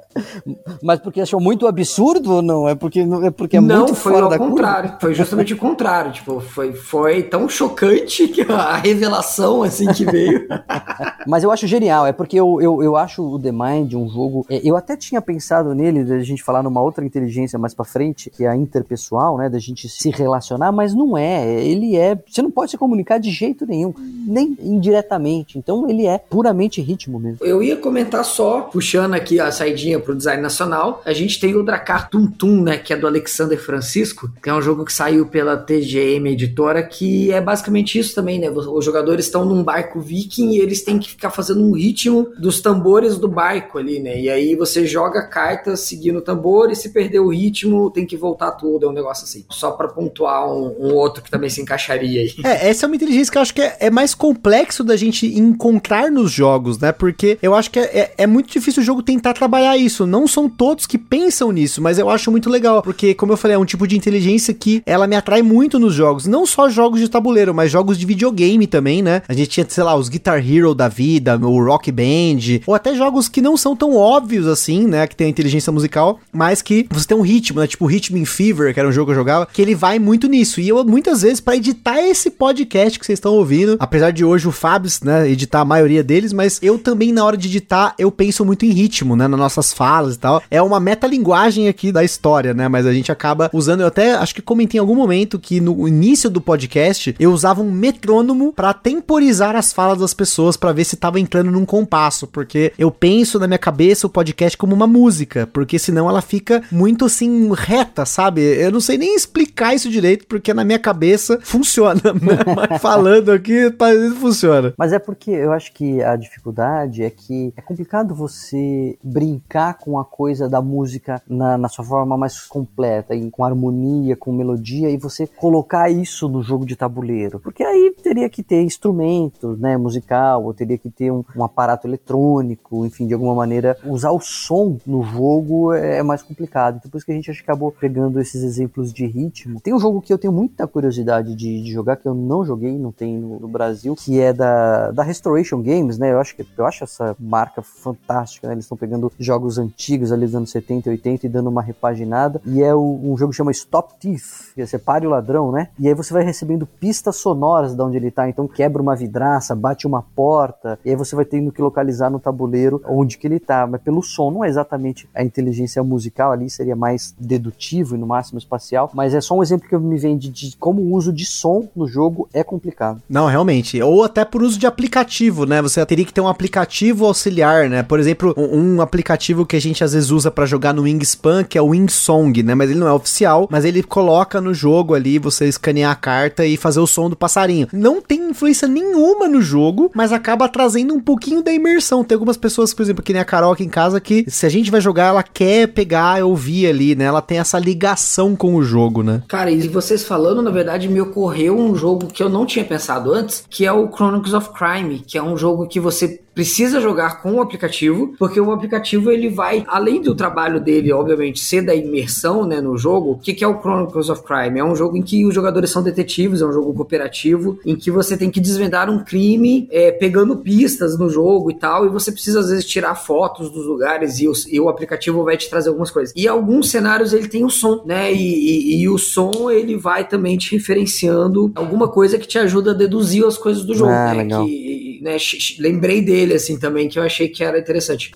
mas 0.82 1.00
porque 1.00 1.20
achou 1.20 1.40
muito 1.40 1.66
absurdo 1.66 2.36
ou 2.36 2.42
não? 2.42 2.68
É 2.68 2.74
porque 2.74 3.00
é 3.00 3.30
porque 3.30 3.56
é 3.58 3.60
não, 3.60 3.78
muito 3.80 3.94
foi 3.94 4.12
fora 4.12 4.24
ao 4.24 4.38
contrário. 4.38 4.90
Curva? 4.90 5.00
Foi 5.00 5.14
justamente 5.14 5.52
o 5.52 5.56
contrário. 5.56 6.12
Tipo, 6.12 6.40
foi 6.40 6.72
foi 6.72 7.22
tão 7.22 7.48
chocante 7.48 8.28
que 8.28 8.42
a 8.42 8.76
revelação 8.76 9.62
assim 9.62 9.86
que 9.92 10.04
veio. 10.04 10.48
Mas 11.26 11.44
eu 11.44 11.50
acho 11.50 11.66
genial, 11.66 12.06
é 12.06 12.12
porque 12.12 12.38
eu, 12.38 12.60
eu, 12.60 12.82
eu 12.82 12.96
acho 12.96 13.22
o 13.22 13.38
The 13.38 13.52
Mind 13.52 13.94
um 13.94 14.08
jogo. 14.08 14.46
É, 14.48 14.60
eu 14.64 14.76
até 14.76 14.96
tinha 14.96 15.20
pensado 15.20 15.74
nele, 15.74 16.04
da 16.04 16.18
gente 16.20 16.42
falar 16.42 16.62
numa 16.62 16.80
outra 16.80 17.04
inteligência 17.04 17.58
mais 17.58 17.74
pra 17.74 17.84
frente, 17.84 18.30
que 18.30 18.44
é 18.44 18.48
a 18.48 18.56
interpessoal, 18.56 19.36
né? 19.36 19.48
Da 19.48 19.58
gente 19.58 19.88
se 19.88 20.10
relacionar, 20.10 20.72
mas 20.72 20.94
não 20.94 21.16
é. 21.16 21.62
Ele 21.62 21.96
é. 21.96 22.18
Você 22.26 22.40
não 22.40 22.50
pode 22.50 22.70
se 22.70 22.78
comunicar 22.78 23.18
de 23.18 23.30
jeito 23.30 23.66
nenhum, 23.66 23.92
nem 24.26 24.56
indiretamente. 24.62 25.58
Então 25.58 25.88
ele 25.88 26.06
é 26.06 26.18
puramente 26.30 26.80
ritmo 26.80 27.18
mesmo. 27.18 27.44
Eu 27.44 27.60
ia 27.62 27.76
comentar 27.76 28.24
só, 28.24 28.62
puxando 28.62 29.14
aqui 29.14 29.40
a 29.40 29.50
saidinha 29.50 29.98
pro 29.98 30.14
design 30.14 30.40
nacional, 30.40 31.02
a 31.04 31.12
gente 31.12 31.40
tem 31.40 31.56
o 31.56 31.62
Dracar 31.62 32.08
Tum 32.08 32.26
Tum, 32.26 32.62
né? 32.62 32.78
Que 32.78 32.92
é 32.92 32.96
do 32.96 33.06
Alexander 33.06 33.60
Francisco, 33.60 34.30
que 34.40 34.48
é 34.48 34.54
um 34.54 34.62
jogo 34.62 34.84
que 34.84 34.92
saiu 34.92 35.26
pela 35.26 35.56
TGM 35.56 36.30
Editora, 36.30 36.82
que 36.82 37.32
é 37.32 37.40
basicamente 37.40 37.98
isso 37.98 38.14
também, 38.14 38.38
né? 38.38 38.48
Os 38.48 38.84
jogadores 38.84 39.26
estão 39.26 39.44
num 39.44 39.64
barco 39.64 40.00
viking 40.00 40.52
e 40.52 40.60
eles 40.60 40.82
têm 40.82 40.98
que 40.98 41.10
ficar 41.10 41.30
fazendo 41.30 41.62
um 41.62 41.72
ritmo 41.72 42.28
dos 42.38 42.60
tambores 42.60 43.18
do 43.18 43.28
barco 43.28 43.78
ali, 43.78 43.98
né? 43.98 44.20
E 44.20 44.30
aí 44.30 44.54
você 44.54 44.86
joga 44.86 45.22
cartas 45.26 45.80
seguindo 45.80 46.18
o 46.18 46.22
tambor 46.22 46.70
e 46.70 46.76
se 46.76 46.90
perder 46.90 47.18
o 47.18 47.28
ritmo 47.28 47.90
tem 47.90 48.06
que 48.06 48.16
voltar 48.16 48.52
tudo, 48.52 48.86
é 48.86 48.88
um 48.88 48.92
negócio 48.92 49.24
assim. 49.24 49.44
Só 49.50 49.72
para 49.72 49.88
pontuar 49.88 50.46
um, 50.48 50.76
um, 50.78 50.94
outro 50.94 51.22
que 51.22 51.30
também 51.30 51.50
se 51.50 51.60
encaixaria 51.60 52.20
aí. 52.20 52.34
É, 52.44 52.68
essa 52.68 52.84
é 52.84 52.86
uma 52.86 52.96
inteligência 52.96 53.32
que 53.32 53.38
eu 53.38 53.42
acho 53.42 53.54
que 53.54 53.62
é, 53.62 53.76
é 53.80 53.90
mais 53.90 54.14
complexo 54.14 54.84
da 54.84 54.96
gente 54.96 55.26
encontrar 55.26 56.10
nos 56.20 56.32
jogos, 56.32 56.78
né? 56.78 56.92
Porque 56.92 57.38
eu 57.42 57.54
acho 57.54 57.70
que 57.70 57.78
é, 57.78 57.82
é, 57.82 58.14
é 58.18 58.26
muito 58.26 58.50
difícil 58.50 58.82
o 58.82 58.86
jogo 58.86 59.02
tentar 59.02 59.32
trabalhar 59.32 59.76
isso. 59.76 60.06
Não 60.06 60.26
são 60.26 60.48
todos 60.48 60.86
que 60.86 60.98
pensam 60.98 61.50
nisso, 61.50 61.80
mas 61.82 61.98
eu 61.98 62.08
acho 62.10 62.30
muito 62.30 62.50
legal. 62.50 62.82
Porque, 62.82 63.14
como 63.14 63.32
eu 63.32 63.36
falei, 63.36 63.56
é 63.56 63.58
um 63.58 63.64
tipo 63.64 63.86
de 63.86 63.96
inteligência 63.96 64.52
que 64.54 64.82
ela 64.84 65.06
me 65.06 65.16
atrai 65.16 65.42
muito 65.42 65.78
nos 65.78 65.94
jogos. 65.94 66.26
Não 66.26 66.46
só 66.46 66.68
jogos 66.68 67.00
de 67.00 67.08
tabuleiro, 67.08 67.54
mas 67.54 67.70
jogos 67.70 67.98
de 67.98 68.06
videogame 68.06 68.66
também, 68.66 69.02
né? 69.02 69.22
A 69.28 69.32
gente 69.32 69.48
tinha, 69.48 69.66
sei 69.68 69.84
lá, 69.84 69.94
os 69.96 70.08
Guitar 70.08 70.38
Hero 70.38 70.74
da 70.74 70.88
vida, 70.88 71.36
o 71.36 71.64
Rock 71.64 71.90
Band, 71.90 72.62
ou 72.66 72.74
até 72.74 72.94
jogos 72.94 73.28
que 73.28 73.40
não 73.40 73.56
são 73.56 73.74
tão 73.74 73.96
óbvios 73.96 74.46
assim, 74.46 74.86
né? 74.86 75.06
Que 75.06 75.16
tem 75.16 75.26
a 75.26 75.30
inteligência 75.30 75.72
musical, 75.72 76.20
mas 76.32 76.62
que 76.62 76.86
você 76.90 77.06
tem 77.06 77.16
um 77.16 77.22
ritmo, 77.22 77.60
né? 77.60 77.66
Tipo 77.66 77.86
Rhythm 77.86 78.24
Fever, 78.24 78.72
que 78.72 78.80
era 78.80 78.88
um 78.88 78.92
jogo 78.92 79.06
que 79.06 79.12
eu 79.12 79.20
jogava, 79.20 79.46
que 79.46 79.62
ele 79.62 79.74
vai 79.74 79.98
muito 79.98 80.28
nisso. 80.28 80.60
E 80.60 80.68
eu, 80.68 80.84
muitas 80.84 81.22
vezes, 81.22 81.40
para 81.40 81.56
editar 81.56 82.00
esse 82.00 82.30
podcast 82.30 82.98
que 82.98 83.06
vocês 83.06 83.18
estão 83.18 83.34
ouvindo, 83.34 83.76
apesar 83.78 84.10
de 84.10 84.24
hoje 84.24 84.46
o 84.48 84.52
Fábio, 84.52 84.90
né, 85.02 85.28
editar 85.28 85.60
a 85.60 85.64
maioria 85.64 85.99
deles, 86.02 86.32
mas 86.32 86.58
eu 86.62 86.78
também, 86.78 87.12
na 87.12 87.24
hora 87.24 87.36
de 87.36 87.48
editar, 87.48 87.94
eu 87.98 88.10
penso 88.10 88.44
muito 88.44 88.64
em 88.64 88.70
ritmo, 88.70 89.16
né? 89.16 89.26
Nas 89.28 89.38
nossas 89.38 89.72
falas 89.72 90.14
e 90.14 90.18
tal. 90.18 90.42
É 90.50 90.60
uma 90.60 90.80
metalinguagem 90.80 91.68
aqui 91.68 91.92
da 91.92 92.04
história, 92.04 92.54
né? 92.54 92.68
Mas 92.68 92.86
a 92.86 92.92
gente 92.92 93.12
acaba 93.12 93.50
usando, 93.52 93.80
eu 93.80 93.86
até 93.86 94.14
acho 94.14 94.34
que 94.34 94.42
comentei 94.42 94.78
em 94.78 94.80
algum 94.80 94.94
momento 94.94 95.38
que 95.38 95.60
no 95.60 95.86
início 95.86 96.30
do 96.30 96.40
podcast 96.40 97.14
eu 97.18 97.32
usava 97.32 97.62
um 97.62 97.70
metrônomo 97.70 98.52
para 98.52 98.72
temporizar 98.72 99.56
as 99.56 99.72
falas 99.72 99.98
das 99.98 100.14
pessoas 100.14 100.56
para 100.56 100.72
ver 100.72 100.84
se 100.84 100.96
tava 100.96 101.20
entrando 101.20 101.50
num 101.50 101.64
compasso, 101.64 102.26
porque 102.26 102.72
eu 102.78 102.90
penso 102.90 103.38
na 103.38 103.46
minha 103.46 103.58
cabeça 103.58 104.06
o 104.06 104.10
podcast 104.10 104.56
como 104.56 104.74
uma 104.74 104.86
música, 104.86 105.48
porque 105.52 105.78
senão 105.78 106.08
ela 106.08 106.22
fica 106.22 106.62
muito 106.70 107.04
assim 107.04 107.50
reta, 107.54 108.04
sabe? 108.04 108.40
Eu 108.40 108.70
não 108.70 108.80
sei 108.80 108.98
nem 108.98 109.14
explicar 109.14 109.74
isso 109.74 109.90
direito, 109.90 110.26
porque 110.26 110.52
na 110.52 110.64
minha 110.64 110.78
cabeça 110.78 111.38
funciona, 111.42 112.00
né? 112.04 112.38
mas 112.54 112.80
falando 112.80 113.30
aqui 113.30 113.72
funciona. 114.18 114.72
Mas 114.76 114.92
é 114.92 114.98
porque 114.98 115.30
eu 115.30 115.52
acho 115.52 115.72
que 115.72 115.89
a 116.02 116.16
dificuldade 116.16 117.02
é 117.02 117.10
que 117.10 117.52
é 117.56 117.62
complicado 117.62 118.14
você 118.14 118.98
brincar 119.02 119.74
com 119.74 119.98
a 119.98 120.04
coisa 120.04 120.48
da 120.48 120.60
música 120.60 121.22
na, 121.28 121.56
na 121.56 121.68
sua 121.68 121.84
forma 121.84 122.16
mais 122.16 122.40
completa, 122.40 123.14
com 123.30 123.44
harmonia, 123.44 124.16
com 124.16 124.32
melodia, 124.32 124.90
e 124.90 124.96
você 124.96 125.26
colocar 125.26 125.90
isso 125.90 126.28
no 126.28 126.42
jogo 126.42 126.66
de 126.66 126.76
tabuleiro. 126.76 127.40
Porque 127.40 127.62
aí 127.62 127.94
teria 128.02 128.28
que 128.28 128.42
ter 128.42 128.62
instrumentos, 128.62 129.58
né, 129.58 129.76
musical, 129.76 130.44
ou 130.44 130.54
teria 130.54 130.78
que 130.78 130.90
ter 130.90 131.10
um, 131.10 131.24
um, 131.36 131.44
aparato 131.44 131.86
eletrônico, 131.86 132.84
enfim, 132.84 133.06
de 133.06 133.14
alguma 133.14 133.34
maneira, 133.34 133.76
usar 133.84 134.10
o 134.10 134.20
som 134.20 134.78
no 134.86 135.02
jogo 135.02 135.72
é, 135.72 135.98
é 135.98 136.02
mais 136.02 136.22
complicado. 136.22 136.76
Então 136.76 136.90
por 136.90 136.98
isso 136.98 137.06
que 137.06 137.12
a 137.12 137.14
gente 137.14 137.30
acabou 137.30 137.72
pegando 137.72 138.20
esses 138.20 138.42
exemplos 138.42 138.92
de 138.92 139.06
ritmo. 139.06 139.60
Tem 139.60 139.74
um 139.74 139.78
jogo 139.78 140.00
que 140.00 140.12
eu 140.12 140.18
tenho 140.18 140.32
muita 140.32 140.66
curiosidade 140.66 141.34
de, 141.34 141.62
de 141.62 141.72
jogar, 141.72 141.96
que 141.96 142.06
eu 142.06 142.14
não 142.14 142.44
joguei, 142.44 142.76
não 142.78 142.92
tem 142.92 143.18
no, 143.18 143.40
no, 143.40 143.48
Brasil, 143.48 143.94
que 143.94 144.20
é 144.20 144.32
da, 144.32 144.90
da 144.90 145.02
Restoration 145.02 145.60
Games, 145.80 145.98
né, 145.98 146.12
eu 146.12 146.20
acho, 146.20 146.34
que, 146.36 146.46
eu 146.56 146.66
acho 146.66 146.84
essa 146.84 147.16
marca 147.18 147.62
fantástica, 147.62 148.46
né, 148.46 148.54
eles 148.54 148.64
estão 148.64 148.76
pegando 148.76 149.12
jogos 149.18 149.58
antigos 149.58 150.12
ali 150.12 150.26
dos 150.26 150.34
anos 150.34 150.50
70 150.50 150.88
e 150.88 150.92
80 150.92 151.26
e 151.26 151.28
dando 151.28 151.48
uma 151.48 151.62
repaginada, 151.62 152.40
e 152.44 152.62
é 152.62 152.74
o, 152.74 153.00
um 153.02 153.16
jogo 153.16 153.30
que 153.30 153.36
chama 153.36 153.50
Stop 153.50 153.94
Thief, 153.98 154.54
que 154.54 154.62
é 154.62 154.66
Separe 154.66 155.06
o 155.06 155.10
Ladrão, 155.10 155.50
né, 155.52 155.68
e 155.78 155.88
aí 155.88 155.94
você 155.94 156.12
vai 156.12 156.22
recebendo 156.22 156.66
pistas 156.66 157.16
sonoras 157.16 157.74
de 157.74 157.82
onde 157.82 157.96
ele 157.96 158.08
está. 158.08 158.28
Então 158.28 158.48
quebra 158.48 158.82
uma 158.82 158.96
vidraça, 158.96 159.54
bate 159.54 159.86
uma 159.86 160.02
porta, 160.02 160.78
e 160.84 160.90
aí 160.90 160.96
você 160.96 161.14
vai 161.14 161.24
tendo 161.24 161.52
que 161.52 161.62
localizar 161.62 162.10
no 162.10 162.18
tabuleiro 162.18 162.82
onde 162.86 163.16
que 163.16 163.26
ele 163.26 163.36
está. 163.36 163.66
Mas 163.66 163.80
pelo 163.82 164.02
som, 164.02 164.30
não 164.30 164.44
é 164.44 164.48
exatamente 164.48 165.08
a 165.14 165.22
inteligência 165.22 165.82
musical 165.82 166.32
ali, 166.32 166.50
seria 166.50 166.76
mais 166.76 167.14
dedutivo 167.18 167.94
e 167.94 167.98
no 167.98 168.06
máximo 168.06 168.38
espacial. 168.38 168.90
Mas 168.94 169.14
é 169.14 169.20
só 169.20 169.36
um 169.36 169.42
exemplo 169.42 169.68
que 169.68 169.76
me 169.78 169.98
vem 169.98 170.16
de, 170.16 170.28
de 170.28 170.56
como 170.56 170.82
o 170.82 170.92
uso 170.92 171.12
de 171.12 171.24
som 171.24 171.68
no 171.74 171.86
jogo 171.86 172.28
é 172.32 172.42
complicado. 172.42 173.00
Não, 173.08 173.26
realmente. 173.26 173.80
Ou 173.82 174.04
até 174.04 174.24
por 174.24 174.42
uso 174.42 174.58
de 174.58 174.66
aplicativo, 174.66 175.46
né? 175.46 175.62
Você 175.62 175.69
teria 175.86 176.04
que 176.04 176.12
ter 176.12 176.20
um 176.20 176.28
aplicativo 176.28 177.06
auxiliar, 177.06 177.68
né? 177.68 177.82
Por 177.82 177.98
exemplo, 177.98 178.34
um, 178.36 178.76
um 178.76 178.80
aplicativo 178.80 179.46
que 179.46 179.56
a 179.56 179.60
gente 179.60 179.82
às 179.82 179.92
vezes 179.92 180.10
usa 180.10 180.30
para 180.30 180.46
jogar 180.46 180.72
no 180.72 180.82
Wingspan, 180.82 181.44
que 181.44 181.58
é 181.58 181.62
o 181.62 181.68
Wingsong, 181.68 182.42
né? 182.42 182.54
Mas 182.54 182.70
ele 182.70 182.78
não 182.78 182.88
é 182.88 182.92
oficial, 182.92 183.48
mas 183.50 183.64
ele 183.64 183.82
coloca 183.82 184.40
no 184.40 184.54
jogo 184.54 184.94
ali 184.94 185.18
você 185.18 185.46
escanear 185.46 185.92
a 185.92 185.96
carta 185.96 186.44
e 186.44 186.56
fazer 186.56 186.80
o 186.80 186.86
som 186.86 187.08
do 187.08 187.16
passarinho. 187.16 187.68
Não 187.72 188.00
tem 188.00 188.30
influência 188.30 188.66
nenhuma 188.66 189.28
no 189.28 189.40
jogo, 189.40 189.90
mas 189.94 190.12
acaba 190.12 190.48
trazendo 190.48 190.94
um 190.94 191.00
pouquinho 191.00 191.42
da 191.42 191.52
imersão. 191.52 192.04
Tem 192.04 192.14
algumas 192.14 192.36
pessoas, 192.36 192.72
por 192.72 192.82
exemplo, 192.82 193.02
que 193.02 193.12
nem 193.12 193.22
a 193.22 193.24
Carol 193.24 193.52
aqui 193.52 193.64
em 193.64 193.68
casa, 193.68 194.00
que 194.00 194.24
se 194.28 194.46
a 194.46 194.48
gente 194.48 194.70
vai 194.70 194.80
jogar, 194.80 195.06
ela 195.06 195.22
quer 195.22 195.68
pegar 195.68 196.24
ouvir 196.24 196.66
ali, 196.66 196.94
né? 196.94 197.04
Ela 197.04 197.22
tem 197.22 197.38
essa 197.38 197.58
ligação 197.58 198.34
com 198.34 198.54
o 198.54 198.62
jogo, 198.62 199.02
né? 199.02 199.22
Cara, 199.28 199.50
e 199.50 199.68
vocês 199.68 200.04
falando, 200.04 200.42
na 200.42 200.50
verdade, 200.50 200.88
me 200.88 201.00
ocorreu 201.00 201.58
um 201.58 201.74
jogo 201.74 202.06
que 202.06 202.22
eu 202.22 202.28
não 202.28 202.46
tinha 202.46 202.64
pensado 202.64 203.12
antes, 203.12 203.44
que 203.48 203.66
é 203.66 203.72
o 203.72 203.90
Chronicles 203.90 204.34
of 204.34 204.50
Crime, 204.50 205.02
que 205.06 205.18
é 205.18 205.22
um 205.22 205.36
jogo 205.36 205.59
que 205.66 205.80
você 205.80 206.22
precisa 206.40 206.80
jogar 206.80 207.20
com 207.20 207.34
o 207.34 207.42
aplicativo, 207.42 208.14
porque 208.18 208.40
o 208.40 208.50
aplicativo 208.50 209.10
ele 209.10 209.28
vai, 209.28 209.62
além 209.68 210.00
do 210.00 210.14
trabalho 210.14 210.58
dele, 210.58 210.90
obviamente, 210.90 211.38
ser 211.38 211.60
da 211.60 211.74
imersão 211.74 212.46
né, 212.46 212.62
no 212.62 212.78
jogo, 212.78 213.10
o 213.10 213.18
que, 213.18 213.34
que 213.34 213.44
é 213.44 213.46
o 213.46 213.60
Chronicles 213.60 214.08
of 214.08 214.22
Crime? 214.22 214.58
É 214.58 214.64
um 214.64 214.74
jogo 214.74 214.96
em 214.96 215.02
que 215.02 215.26
os 215.26 215.34
jogadores 215.34 215.68
são 215.68 215.82
detetives, 215.82 216.40
é 216.40 216.46
um 216.46 216.52
jogo 216.52 216.72
cooperativo, 216.72 217.58
em 217.62 217.76
que 217.76 217.90
você 217.90 218.16
tem 218.16 218.30
que 218.30 218.40
desvendar 218.40 218.88
um 218.88 219.04
crime 219.04 219.68
é, 219.70 219.92
pegando 219.92 220.34
pistas 220.34 220.98
no 220.98 221.10
jogo 221.10 221.50
e 221.50 221.54
tal, 221.58 221.84
e 221.84 221.90
você 221.90 222.10
precisa 222.10 222.40
às 222.40 222.48
vezes 222.48 222.64
tirar 222.64 222.94
fotos 222.94 223.50
dos 223.50 223.66
lugares 223.66 224.18
e 224.18 224.26
o, 224.26 224.32
e 224.48 224.58
o 224.58 224.70
aplicativo 224.70 225.22
vai 225.22 225.36
te 225.36 225.50
trazer 225.50 225.68
algumas 225.68 225.90
coisas. 225.90 226.14
E 226.16 226.26
alguns 226.26 226.70
cenários 226.70 227.12
ele 227.12 227.28
tem 227.28 227.44
o 227.44 227.50
som, 227.50 227.82
né? 227.84 228.10
E, 228.10 228.16
e, 228.16 228.80
e, 228.80 228.88
o 228.88 228.96
som 228.96 229.50
ele 229.50 229.76
vai 229.76 230.08
também 230.08 230.38
te 230.38 230.56
referenciando 230.56 231.52
alguma 231.54 231.86
coisa 231.86 232.18
que 232.18 232.26
te 232.26 232.38
ajuda 232.38 232.70
a 232.70 232.74
deduzir 232.74 233.26
as 233.26 233.36
coisas 233.36 233.62
do 233.62 233.74
jogo, 233.74 233.90
ah, 233.90 234.14
né? 234.14 234.24
Que, 234.24 235.00
né? 235.02 235.18
Lembrei 235.58 236.00
dele 236.00 236.29
dele, 236.30 236.34
assim, 236.34 236.58
também, 236.58 236.88
que 236.88 236.98
eu 236.98 237.02
achei 237.02 237.28
que 237.28 237.42
era 237.42 237.58
interessante. 237.58 238.12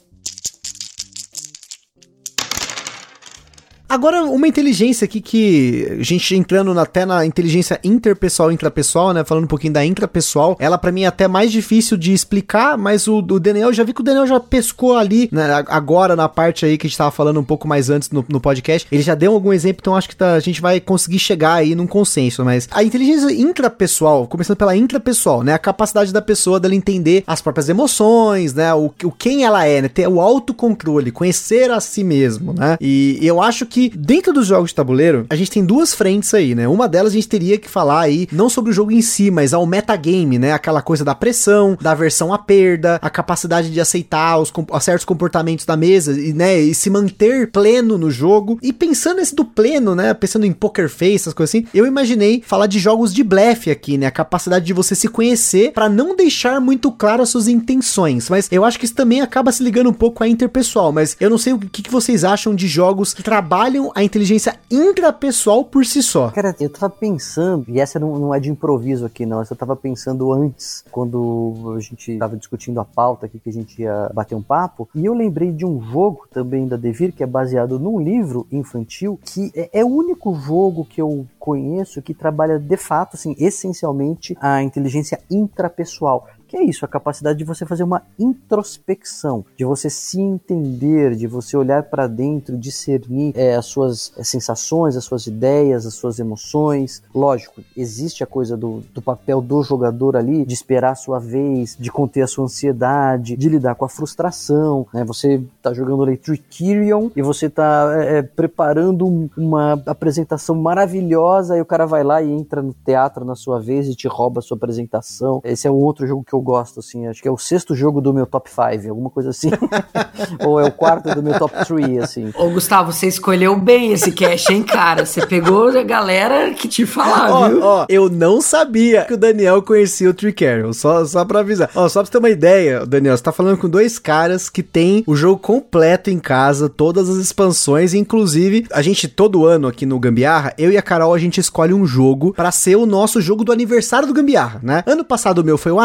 Agora, 3.95 4.25
uma 4.25 4.49
inteligência 4.49 5.05
aqui 5.05 5.21
que 5.21 5.87
a 6.01 6.03
gente 6.03 6.35
entrando 6.35 6.77
até 6.81 7.07
na 7.07 7.25
inteligência 7.25 7.79
interpessoal 7.85 8.51
e 8.51 8.55
intrapessoal, 8.55 9.13
né? 9.13 9.23
Falando 9.23 9.45
um 9.45 9.47
pouquinho 9.47 9.73
da 9.73 9.85
intrapessoal, 9.85 10.57
ela 10.59 10.77
para 10.77 10.91
mim 10.91 11.05
é 11.05 11.07
até 11.07 11.29
mais 11.29 11.53
difícil 11.53 11.97
de 11.97 12.13
explicar, 12.13 12.77
mas 12.77 13.07
o, 13.07 13.19
o 13.19 13.39
Daniel, 13.39 13.73
já 13.73 13.85
vi 13.85 13.95
que 13.95 14.01
o 14.01 14.05
Daniel 14.05 14.27
já 14.27 14.41
pescou 14.41 14.97
ali, 14.97 15.29
né? 15.31 15.63
Agora 15.69 16.17
na 16.17 16.29
parte 16.29 16.67
aí 16.67 16.77
que 16.77 16.89
a 16.89 16.91
gente 16.91 16.99
tava 16.99 17.13
falando 17.13 17.39
um 17.39 17.45
pouco 17.45 17.69
mais 17.69 17.89
antes 17.89 18.11
no, 18.11 18.25
no 18.29 18.41
podcast, 18.41 18.89
ele 18.91 19.01
já 19.01 19.15
deu 19.15 19.33
algum 19.33 19.53
exemplo, 19.53 19.79
então 19.81 19.95
acho 19.95 20.09
que 20.09 20.17
tá, 20.17 20.33
a 20.33 20.41
gente 20.41 20.61
vai 20.61 20.81
conseguir 20.81 21.21
chegar 21.21 21.55
aí 21.55 21.77
num 21.77 21.87
consenso, 21.87 22.45
mas 22.45 22.69
a 22.73 22.83
inteligência 22.83 23.31
intrapessoal, 23.31 24.27
começando 24.27 24.57
pela 24.57 24.75
intrapessoal, 24.75 25.45
né? 25.45 25.53
A 25.53 25.59
capacidade 25.59 26.13
da 26.13 26.21
pessoa 26.21 26.59
dela 26.59 26.75
entender 26.75 27.23
as 27.29 27.41
próprias 27.41 27.69
emoções, 27.69 28.55
né? 28.55 28.75
O, 28.75 28.93
o 29.05 29.13
quem 29.13 29.45
ela 29.45 29.65
é, 29.65 29.83
né? 29.83 29.89
Ter 29.89 30.09
o 30.09 30.21
autocontrole, 30.21 31.13
conhecer 31.13 31.71
a 31.71 31.79
si 31.79 32.03
mesmo, 32.03 32.53
né? 32.53 32.77
E 32.81 33.21
eu 33.23 33.41
acho 33.41 33.65
que 33.65 33.84
dentro 33.89 34.33
dos 34.33 34.47
jogos 34.47 34.71
de 34.71 34.77
tabuleiro, 34.77 35.27
a 35.29 35.37
gente 35.37 35.51
tem 35.51 35.65
duas 35.65 35.95
frentes 35.95 36.33
aí, 36.35 36.55
né? 36.55 36.69
Uma 36.69 36.89
delas 36.89 37.13
a 37.13 37.15
gente 37.15 37.29
teria 37.29 37.59
que 37.59 37.69
falar 37.69 38.01
aí, 38.01 38.29
não 38.33 38.49
sobre 38.49 38.71
o 38.71 38.75
jogo 38.75 38.93
em 38.93 39.03
si, 39.03 39.31
mas 39.31 39.55
ao 39.55 39.67
metagame, 39.67 40.39
né? 40.39 40.53
Aquela 40.53 40.83
coisa 40.83 41.05
da 41.05 41.15
pressão, 41.15 41.77
da 41.81 41.93
aversão 41.93 42.33
à 42.33 42.39
perda, 42.39 42.99
a 43.03 43.11
capacidade 43.11 43.71
de 43.71 43.81
aceitar 43.81 44.39
os 44.39 44.53
certos 44.81 45.05
comportamentos 45.05 45.65
da 45.65 45.77
mesa 45.77 46.13
e, 46.13 46.33
né, 46.33 46.59
e 46.61 46.75
se 46.75 46.91
manter 46.91 47.51
pleno 47.51 47.99
no 47.99 48.11
jogo. 48.11 48.59
E 48.63 48.73
pensando 48.73 49.17
nesse 49.17 49.35
do 49.35 49.45
pleno, 49.45 49.95
né? 49.95 50.15
Pensando 50.15 50.47
em 50.47 50.53
poker 50.53 50.89
face, 50.89 51.15
essas 51.17 51.35
coisas 51.35 51.55
assim, 51.55 51.67
eu 51.75 51.87
imaginei 51.87 52.43
falar 52.47 52.67
de 52.67 52.79
jogos 52.79 53.13
de 53.13 53.23
blefe 53.23 53.71
aqui, 53.71 53.97
né? 53.99 54.07
A 54.07 54.11
capacidade 54.11 54.65
de 54.65 54.73
você 54.73 54.95
se 54.95 55.09
conhecer 55.09 55.73
para 55.73 55.89
não 55.89 56.15
deixar 56.15 56.61
muito 56.61 56.91
claro 56.93 57.23
as 57.23 57.29
suas 57.29 57.49
intenções. 57.49 58.29
Mas 58.29 58.49
eu 58.51 58.65
acho 58.65 58.79
que 58.79 58.85
isso 58.85 58.95
também 58.95 59.21
acaba 59.21 59.53
se 59.53 59.63
ligando 59.63 59.91
um 59.91 59.95
pouco 59.95 60.23
a 60.23 60.29
interpessoal. 60.29 60.93
Mas 60.93 61.17
eu 61.21 61.31
não 61.31 61.39
sei 61.39 61.53
o 61.53 61.59
que, 61.59 61.83
que 61.83 61.91
vocês 61.91 62.25
acham 62.25 62.55
de 62.55 62.69
jogos 62.69 63.15
que 63.15 63.23
trabalham 63.23 63.74
trabalham 63.75 63.93
a 63.95 64.05
inteligência 64.05 64.59
intrapessoal 64.71 65.65
por 65.65 65.85
si 65.85 66.03
só. 66.03 66.31
Cara, 66.31 66.55
eu 66.61 66.71
tava 66.71 66.89
pensando, 66.89 67.65
e 67.69 67.81
essa 67.81 67.99
não, 67.99 68.19
não 68.19 68.35
é 68.35 68.39
de 68.39 68.51
improviso 68.51 69.05
aqui, 69.05 69.27
não. 69.27 69.41
Essa 69.41 69.55
eu 69.55 69.59
tava 69.59 69.75
pensando 69.75 70.33
antes, 70.33 70.85
quando 70.91 71.75
a 71.77 71.81
gente 71.81 72.17
tava 72.19 72.37
discutindo 72.37 72.81
a 72.81 72.85
pauta 72.85 73.27
aqui 73.27 73.39
que 73.39 73.51
a 73.51 73.53
gente 73.53 73.83
ia 73.83 74.11
bater 74.15 74.35
um 74.35 74.43
papo, 74.43 74.89
e 74.95 75.05
eu 75.05 75.15
lembrei 75.15 75.51
de 75.51 75.67
um 75.67 75.83
jogo 75.83 76.27
também 76.31 76.69
da 76.69 76.77
Devir, 76.77 77.13
que 77.13 77.23
é 77.23 77.27
baseado 77.27 77.79
num 77.79 78.01
livro 78.01 78.47
infantil, 78.53 79.19
que 79.25 79.51
é, 79.55 79.81
é 79.81 79.85
o 79.85 79.89
único 79.89 80.35
jogo 80.35 80.85
que 80.85 81.01
eu 81.01 81.27
conheço 81.39 82.03
que 82.03 82.15
trabalha 82.15 82.59
de 82.59 82.77
fato, 82.77 83.17
assim, 83.17 83.35
essencialmente 83.39 84.37
a 84.41 84.63
inteligência 84.63 85.21
intrapessoal 85.31 86.29
que 86.55 86.59
é 86.59 86.63
isso, 86.63 86.85
a 86.85 86.89
capacidade 86.89 87.37
de 87.37 87.45
você 87.45 87.67
fazer 87.67 87.83
uma 87.83 88.03
introspecção, 88.17 89.45
de 89.57 89.65
você 89.65 89.91
se 89.91 90.21
entender, 90.21 91.17
de 91.17 91.27
você 91.27 91.57
olhar 91.57 91.83
para 91.83 92.07
dentro, 92.07 92.57
discernir 92.57 93.33
é, 93.37 93.57
as 93.57 93.67
suas 93.67 94.13
sensações, 94.23 94.97
as 94.97 95.05
suas 95.05 95.27
ideias, 95.27 95.85
as 95.85 95.95
suas 95.95 96.21
emoções. 96.21 97.03
Lógico, 97.13 97.61
existe 97.77 98.23
a 98.23 98.27
coisa 98.27 98.57
do, 98.57 98.85
do 98.95 99.03
papel 99.03 99.41
do 99.41 99.65
jogador 99.65 100.17
ali, 100.17 100.45
de 100.45 100.55
esperar 100.55 100.93
a 100.93 100.95
sua 100.95 101.19
vez, 101.19 101.77
de 101.77 101.91
conter 101.91 102.23
a 102.23 102.29
sua 102.29 102.45
ansiedade, 102.45 103.37
de 103.37 103.49
lidar 103.49 103.75
com 103.75 103.85
a 103.85 103.89
frustração. 103.89 104.87
Né? 104.95 105.03
Você 105.03 105.43
está 105.57 105.75
jogando 105.75 106.05
ali 106.05 106.17
Tricerion 106.17 107.11
e 107.17 107.23
você 107.23 107.47
está 107.47 107.93
é, 107.97 108.19
é, 108.19 108.23
preparando 108.23 109.29
uma 109.37 109.73
apresentação 109.87 110.55
maravilhosa 110.55 111.59
e 111.59 111.61
o 111.61 111.67
cara 111.67 111.85
vai 111.85 112.05
lá 112.05 112.23
e 112.23 112.31
entra 112.31 112.63
no 112.63 112.73
teatro 112.85 113.25
na 113.25 113.35
sua 113.35 113.59
vez 113.59 113.89
e 113.89 113.97
te 113.97 114.07
rouba 114.07 114.39
a 114.39 114.43
sua 114.43 114.57
apresentação. 114.57 115.41
Esse 115.43 115.67
é 115.67 115.71
um 115.71 115.83
outro 115.83 116.07
jogo 116.07 116.23
que 116.23 116.33
eu 116.33 116.44
gosto, 116.45 116.81
assim. 116.81 117.09
Acho 117.09 117.21
que 117.21 117.27
é 117.27 117.31
o 117.31 117.39
sexto 117.39 117.75
jogo 117.75 118.01
do 118.01 118.15
meu 118.15 118.27
top 118.27 118.51
5, 118.51 118.89
alguma 118.89 119.11
coisa 119.11 119.31
assim. 119.31 119.51
Ou 120.45 120.61
é 120.61 120.65
o 120.65 120.71
quarto 120.71 121.13
do 121.15 121.23
meu 121.23 121.39
top 121.39 121.65
3, 121.65 121.99
assim. 121.99 122.31
Ô, 122.37 122.51
Gustavo, 122.51 122.93
você 122.93 123.09
escolheu 123.09 123.59
bem 123.59 123.93
esse 123.93 124.13
cast, 124.13 124.53
hein, 124.53 124.63
cara? 124.63 125.05
Você 125.05 125.27
pegou 125.27 125.69
a 125.69 125.83
galera 125.83 126.53
que 126.53 126.69
te 126.69 126.87
falava, 126.87 127.49
viu? 127.49 127.61
Ó, 127.63 127.87
eu 127.89 128.09
não 128.09 128.41
sabia 128.41 129.05
que 129.05 129.15
o 129.15 129.17
Daniel 129.17 129.63
conhecia 129.63 130.11
o 130.11 130.15
Tricarion, 130.15 130.73
só, 130.73 131.05
só 131.05 131.25
pra 131.25 131.41
avisar. 131.41 131.71
Ó, 131.75 131.89
só 131.89 132.01
pra 132.01 132.07
você 132.07 132.13
ter 132.13 132.19
uma 132.19 132.31
ideia, 132.31 132.85
Daniel, 132.87 133.17
você 133.17 133.23
tá 133.23 133.33
falando 133.33 133.59
com 133.59 133.69
dois 133.69 133.99
caras 133.99 134.51
que 134.51 134.63
tem 134.63 135.03
o 135.07 135.17
jogo 135.17 135.39
completo 135.41 136.11
em 136.11 136.19
casa, 136.19 136.69
todas 136.69 137.09
as 137.09 137.17
expansões, 137.17 137.95
inclusive, 137.95 138.67
a 138.71 138.83
gente, 138.83 139.09
todo 139.09 139.47
ano 139.47 139.69
aqui 139.69 139.87
no 139.87 139.99
Gambiarra, 139.99 140.53
eu 140.59 140.71
e 140.71 140.77
a 140.77 140.83
Carol, 140.83 141.15
a 141.15 141.19
gente 141.19 141.41
escolhe 141.41 141.73
um 141.73 141.87
jogo 141.87 142.33
para 142.35 142.51
ser 142.51 142.77
o 142.77 142.87
nosso 142.87 143.21
jogo 143.21 143.45
do 143.45 143.53
aniversário 143.53 144.07
do 144.07 144.15
Gambiarra, 144.15 144.61
né? 144.63 144.83
Ano 144.87 145.05
passado 145.05 145.39
o 145.39 145.45
meu 145.45 145.57
foi 145.57 145.73
o 145.73 145.81